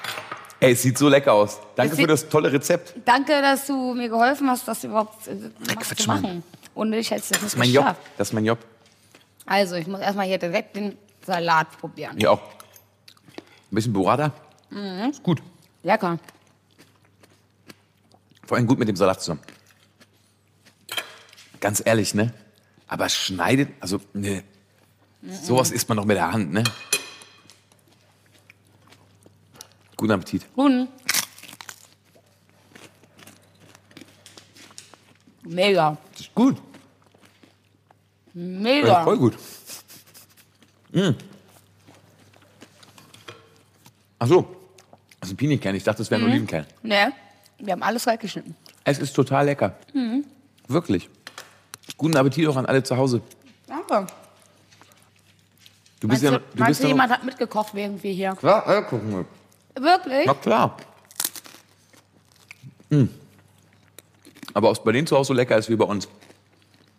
Ey, 0.60 0.72
es 0.72 0.82
sieht 0.82 0.96
so 0.98 1.08
lecker 1.08 1.32
aus. 1.32 1.58
Danke 1.76 1.96
für 1.96 2.06
das 2.06 2.28
tolle 2.28 2.52
Rezept. 2.52 2.94
Danke, 3.04 3.40
dass 3.42 3.66
du 3.66 3.94
mir 3.94 4.08
geholfen 4.08 4.48
hast, 4.50 4.66
das 4.68 4.84
überhaupt 4.84 5.26
äh, 5.26 5.34
mach- 5.66 5.76
Quatsch, 5.76 6.00
zu 6.02 6.08
Mann. 6.08 6.22
machen. 6.22 6.42
Ohne 6.74 6.96
dich 6.96 7.10
hätte 7.10 7.22
ich 7.22 7.28
das 7.30 7.40
nicht 7.40 7.44
Das 7.44 7.52
ist 7.52 7.58
mein 7.58 7.70
Job. 7.70 7.96
Das 8.18 8.28
ist 8.28 8.32
mein 8.34 8.44
Job. 8.44 8.58
Also, 9.46 9.74
ich 9.76 9.86
muss 9.86 10.00
erstmal 10.00 10.26
hier 10.26 10.38
direkt 10.38 10.76
den 10.76 10.96
Salat 11.24 11.70
probieren. 11.78 12.24
Auch. 12.26 12.40
Ein 12.40 13.74
bisschen 13.74 13.92
Burrata. 13.92 14.32
Mhm. 14.70 15.10
Ist 15.10 15.22
gut. 15.22 15.42
Lecker. 15.82 16.18
Vor 18.46 18.56
allem 18.56 18.66
gut 18.66 18.78
mit 18.78 18.88
dem 18.88 18.96
Salat 18.96 19.20
zusammen. 19.20 19.40
Ganz 21.60 21.82
ehrlich, 21.84 22.14
ne? 22.14 22.32
Aber 22.86 23.08
schneidet, 23.08 23.70
also, 23.80 24.00
ne. 24.12 24.44
Sowas 25.22 25.70
isst 25.70 25.88
man 25.88 25.96
doch 25.96 26.04
mit 26.04 26.16
der 26.16 26.30
Hand, 26.30 26.52
ne? 26.52 26.64
Guten 29.96 30.12
Appetit. 30.12 30.46
Guten. 30.54 30.88
Mega. 35.44 35.96
Das 36.12 36.20
ist 36.20 36.34
gut. 36.34 36.60
Mega. 38.34 39.04
voll 39.04 39.18
gut. 39.18 39.38
Mm. 40.92 41.10
Ach 44.18 44.26
so. 44.26 44.56
Also 45.20 45.34
Pinienkern. 45.34 45.74
Ich 45.74 45.84
dachte, 45.84 45.98
das 45.98 46.10
wären 46.10 46.24
Olivenkern. 46.24 46.66
Ne, 46.82 47.12
wir 47.66 47.72
haben 47.72 47.82
alles 47.82 48.06
weggeschnitten. 48.06 48.54
Es 48.84 48.98
ist 48.98 49.14
total 49.14 49.46
lecker. 49.46 49.76
Wirklich. 50.68 51.08
Guten 51.96 52.16
Appetit 52.16 52.46
auch 52.48 52.56
an 52.56 52.66
alle 52.66 52.82
zu 52.82 52.96
Hause. 52.96 53.20
Danke. 53.66 54.06
Du 56.00 56.08
bist 56.08 56.22
Meinst, 56.22 56.24
ja, 56.24 56.30
du, 56.30 56.36
noch- 56.36 56.52
du 56.52 56.58
meinst 56.60 56.80
bist 56.80 56.88
jemand 56.88 57.10
noch, 57.10 57.16
hat 57.18 57.24
mitgekocht, 57.24 57.74
während 57.74 58.02
wir 58.02 58.12
hier... 58.12 58.32
klar, 58.34 58.64
ja, 58.70 58.82
gucken 58.82 59.10
wir. 59.10 59.82
Wirklich? 59.82 60.26
Na 60.26 60.34
klar. 60.34 60.76
Mm. 62.90 63.04
Aber 64.52 64.68
ob 64.70 64.76
es 64.76 64.84
bei 64.84 64.92
denen 64.92 65.06
zu 65.06 65.16
Hause 65.16 65.28
so 65.28 65.34
lecker 65.34 65.56
ist 65.56 65.68
wie 65.68 65.76
bei 65.76 65.84
uns. 65.84 66.08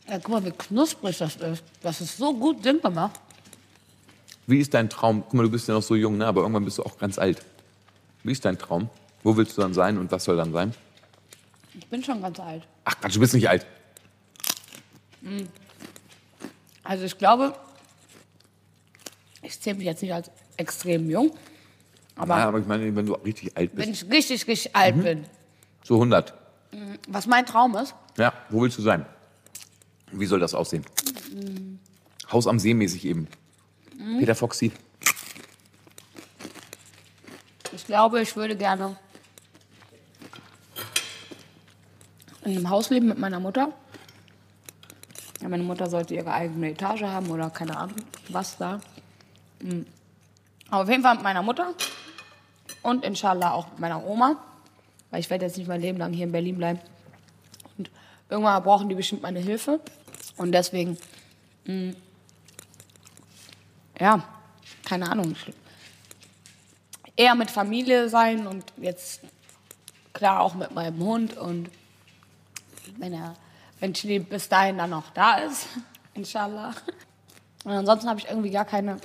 Ja, 0.07 0.19
guck 0.19 0.29
mal, 0.29 0.45
wie 0.45 0.51
knusprig 0.51 1.17
das 1.17 1.35
ist. 1.37 1.63
Das 1.81 2.01
ist 2.01 2.17
so 2.17 2.33
gut 2.33 2.63
Sinn 2.63 2.81
gemacht. 2.81 3.19
Wie 4.47 4.59
ist 4.59 4.73
dein 4.73 4.89
Traum? 4.89 5.23
Guck 5.23 5.33
mal, 5.33 5.43
du 5.43 5.49
bist 5.51 5.67
ja 5.67 5.73
noch 5.73 5.81
so 5.81 5.95
jung, 5.95 6.17
ne? 6.17 6.27
aber 6.27 6.41
irgendwann 6.41 6.65
bist 6.65 6.77
du 6.77 6.83
auch 6.83 6.97
ganz 6.97 7.17
alt. 7.17 7.41
Wie 8.23 8.31
ist 8.31 8.43
dein 8.45 8.57
Traum? 8.57 8.89
Wo 9.25 9.35
willst 9.35 9.57
du 9.57 9.61
dann 9.63 9.73
sein 9.73 9.97
und 9.97 10.11
was 10.11 10.23
soll 10.23 10.37
dann 10.37 10.53
sein? 10.53 10.71
Ich 11.73 11.87
bin 11.87 12.03
schon 12.03 12.21
ganz 12.21 12.39
alt. 12.39 12.61
Ach 12.83 12.95
Quatsch, 13.01 13.15
du 13.15 13.19
bist 13.19 13.33
nicht 13.33 13.49
alt. 13.49 13.65
Also 16.83 17.05
ich 17.05 17.17
glaube, 17.17 17.55
ich 19.41 19.59
zähle 19.59 19.77
mich 19.77 19.85
jetzt 19.87 20.03
nicht 20.03 20.13
als 20.13 20.29
extrem 20.57 21.09
jung, 21.09 21.35
aber 22.15 22.37
Ja, 22.37 22.47
aber 22.49 22.59
ich 22.59 22.67
meine, 22.67 22.95
wenn 22.95 23.07
du 23.07 23.13
richtig 23.15 23.57
alt 23.57 23.73
bist. 23.73 23.87
wenn 23.87 23.93
ich 23.95 24.03
richtig, 24.11 24.45
richtig 24.47 24.75
alt 24.75 25.01
bin, 25.01 25.25
So 25.83 25.95
100. 25.95 26.31
was 27.07 27.25
mein 27.25 27.47
Traum 27.47 27.75
ist, 27.77 27.95
Ja, 28.19 28.31
wo 28.51 28.61
willst 28.61 28.77
du 28.77 28.83
sein? 28.83 29.07
Wie 30.11 30.27
soll 30.27 30.39
das 30.39 30.53
aussehen? 30.53 30.85
Haus 32.31 32.45
am 32.45 32.59
See 32.59 32.75
mäßig 32.75 33.05
eben. 33.05 33.27
Peter 34.19 34.35
Foxy. 34.35 34.71
ich 37.73 37.85
glaube, 37.87 38.21
ich 38.21 38.35
würde 38.35 38.55
gerne 38.55 38.95
in 42.45 42.51
einem 42.51 42.69
Haus 42.69 42.89
leben 42.89 43.07
mit 43.07 43.17
meiner 43.17 43.39
Mutter. 43.39 43.73
Ja, 45.41 45.49
meine 45.49 45.63
Mutter 45.63 45.89
sollte 45.89 46.13
ihre 46.13 46.31
eigene 46.31 46.71
Etage 46.71 47.03
haben 47.03 47.29
oder 47.29 47.49
keine 47.49 47.75
Ahnung, 47.75 47.97
was 48.29 48.57
da. 48.57 48.79
Mm. 49.61 49.81
Aber 50.69 50.83
auf 50.83 50.89
jeden 50.89 51.03
Fall 51.03 51.15
mit 51.15 51.23
meiner 51.23 51.41
Mutter 51.41 51.73
und 52.81 53.03
inshallah 53.03 53.51
auch 53.51 53.69
mit 53.71 53.79
meiner 53.79 54.05
Oma, 54.05 54.37
weil 55.09 55.19
ich 55.19 55.29
werde 55.29 55.45
jetzt 55.45 55.57
nicht 55.57 55.67
mein 55.67 55.81
Leben 55.81 55.97
lang 55.97 56.13
hier 56.13 56.25
in 56.25 56.31
Berlin 56.31 56.57
bleiben. 56.57 56.79
Und 57.77 57.89
irgendwann 58.29 58.63
brauchen 58.63 58.89
die 58.89 58.95
bestimmt 58.95 59.23
meine 59.23 59.39
Hilfe. 59.39 59.79
Und 60.37 60.51
deswegen, 60.51 60.97
mm, 61.65 61.91
ja, 63.99 64.23
keine 64.85 65.09
Ahnung. 65.09 65.35
Eher 67.15 67.35
mit 67.35 67.49
Familie 67.49 68.09
sein 68.09 68.45
und 68.45 68.63
jetzt 68.77 69.21
klar 70.13 70.41
auch 70.41 70.53
mit 70.53 70.71
meinem 70.71 70.99
Hund 70.99 71.37
und 71.37 71.69
wenn 72.97 73.13
er, 73.13 73.33
wenn 73.79 73.93
Chili 73.93 74.19
bis 74.19 74.49
dahin 74.49 74.77
dann 74.77 74.89
noch 74.89 75.09
da 75.11 75.37
ist, 75.37 75.67
inshallah. 76.13 76.73
Und 77.63 77.71
ansonsten 77.71 78.09
habe 78.09 78.19
ich 78.19 78.27
irgendwie 78.27 78.51
gar 78.51 78.65
keine 78.65 78.97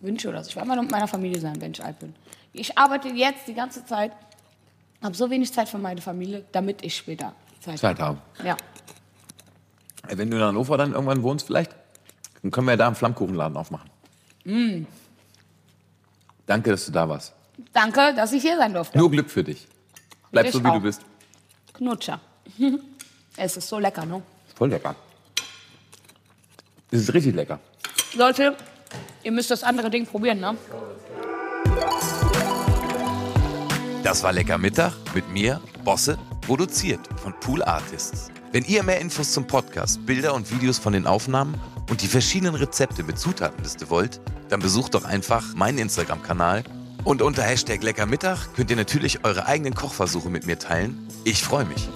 Wünsche 0.00 0.28
oder 0.28 0.42
so. 0.44 0.50
Ich 0.50 0.56
will 0.56 0.62
einfach 0.62 0.74
nur 0.74 0.84
mit 0.84 0.92
meiner 0.92 1.08
Familie 1.08 1.40
sein, 1.40 1.60
wenn 1.60 1.72
ich 1.72 1.82
alt 1.82 1.98
bin. 1.98 2.14
Ich 2.52 2.76
arbeite 2.78 3.08
jetzt 3.08 3.48
die 3.48 3.54
ganze 3.54 3.84
Zeit, 3.86 4.12
habe 5.02 5.14
so 5.14 5.30
wenig 5.30 5.52
Zeit 5.52 5.68
für 5.68 5.78
meine 5.78 6.00
Familie, 6.00 6.44
damit 6.52 6.84
ich 6.84 6.96
später 6.96 7.34
Zeit, 7.60 7.78
Zeit 7.78 7.98
habe. 7.98 8.18
Ja. 8.44 8.56
Wenn 10.08 10.30
du 10.30 10.36
in 10.36 10.42
Hannover 10.42 10.76
dann 10.76 10.92
irgendwann 10.92 11.22
wohnst 11.22 11.46
vielleicht, 11.46 11.74
dann 12.42 12.50
können 12.50 12.66
wir 12.66 12.72
ja 12.72 12.76
da 12.76 12.86
einen 12.86 12.94
Flammkuchenladen 12.96 13.56
aufmachen. 13.56 13.88
Danke, 16.46 16.70
dass 16.70 16.84
du 16.86 16.92
da 16.92 17.08
warst. 17.08 17.32
Danke, 17.72 18.12
dass 18.14 18.32
ich 18.32 18.42
hier 18.42 18.58
sein 18.58 18.74
durfte. 18.74 18.98
Nur 18.98 19.10
Glück 19.10 19.30
für 19.30 19.42
dich. 19.42 19.66
Bleib 20.30 20.46
Ich 20.46 20.52
so, 20.52 20.62
wie 20.62 20.68
auch. 20.68 20.74
du 20.74 20.80
bist. 20.80 21.00
Knutscher. 21.72 22.20
es 23.36 23.56
ist 23.56 23.68
so 23.68 23.78
lecker, 23.78 24.04
ne? 24.04 24.22
Voll 24.54 24.70
lecker. 24.70 24.94
Es 26.90 27.00
ist 27.00 27.14
richtig 27.14 27.34
lecker. 27.34 27.58
Leute, 28.14 28.56
ihr 29.22 29.32
müsst 29.32 29.50
das 29.50 29.62
andere 29.64 29.90
Ding 29.90 30.06
probieren, 30.06 30.40
ne? 30.40 30.56
Das 34.04 34.22
war 34.22 34.32
Lecker 34.32 34.58
Mittag 34.58 34.92
mit 35.14 35.28
mir, 35.30 35.60
Bosse, 35.82 36.18
produziert 36.42 37.00
von 37.16 37.32
Pool 37.40 37.62
Artists. 37.62 38.30
Wenn 38.52 38.64
ihr 38.64 38.82
mehr 38.82 39.00
Infos 39.00 39.32
zum 39.32 39.46
Podcast, 39.46 40.04
Bilder 40.06 40.34
und 40.34 40.50
Videos 40.52 40.78
von 40.78 40.92
den 40.92 41.06
Aufnahmen 41.06 41.54
und 41.90 42.02
die 42.02 42.06
verschiedenen 42.06 42.54
Rezepte 42.54 43.02
mit 43.02 43.18
Zutatenliste 43.18 43.90
wollt, 43.90 44.20
dann 44.50 44.60
besucht 44.60 44.94
doch 44.94 45.04
einfach 45.04 45.54
meinen 45.54 45.78
Instagram-Kanal. 45.78 46.62
Und 47.02 47.22
unter 47.22 47.42
Hashtag 47.42 47.82
Lecker 47.82 48.06
Mittag 48.06 48.54
könnt 48.54 48.70
ihr 48.70 48.76
natürlich 48.76 49.24
eure 49.24 49.46
eigenen 49.46 49.74
Kochversuche 49.74 50.30
mit 50.30 50.46
mir 50.46 50.58
teilen. 50.58 51.08
Ich 51.24 51.42
freue 51.42 51.64
mich. 51.64 51.88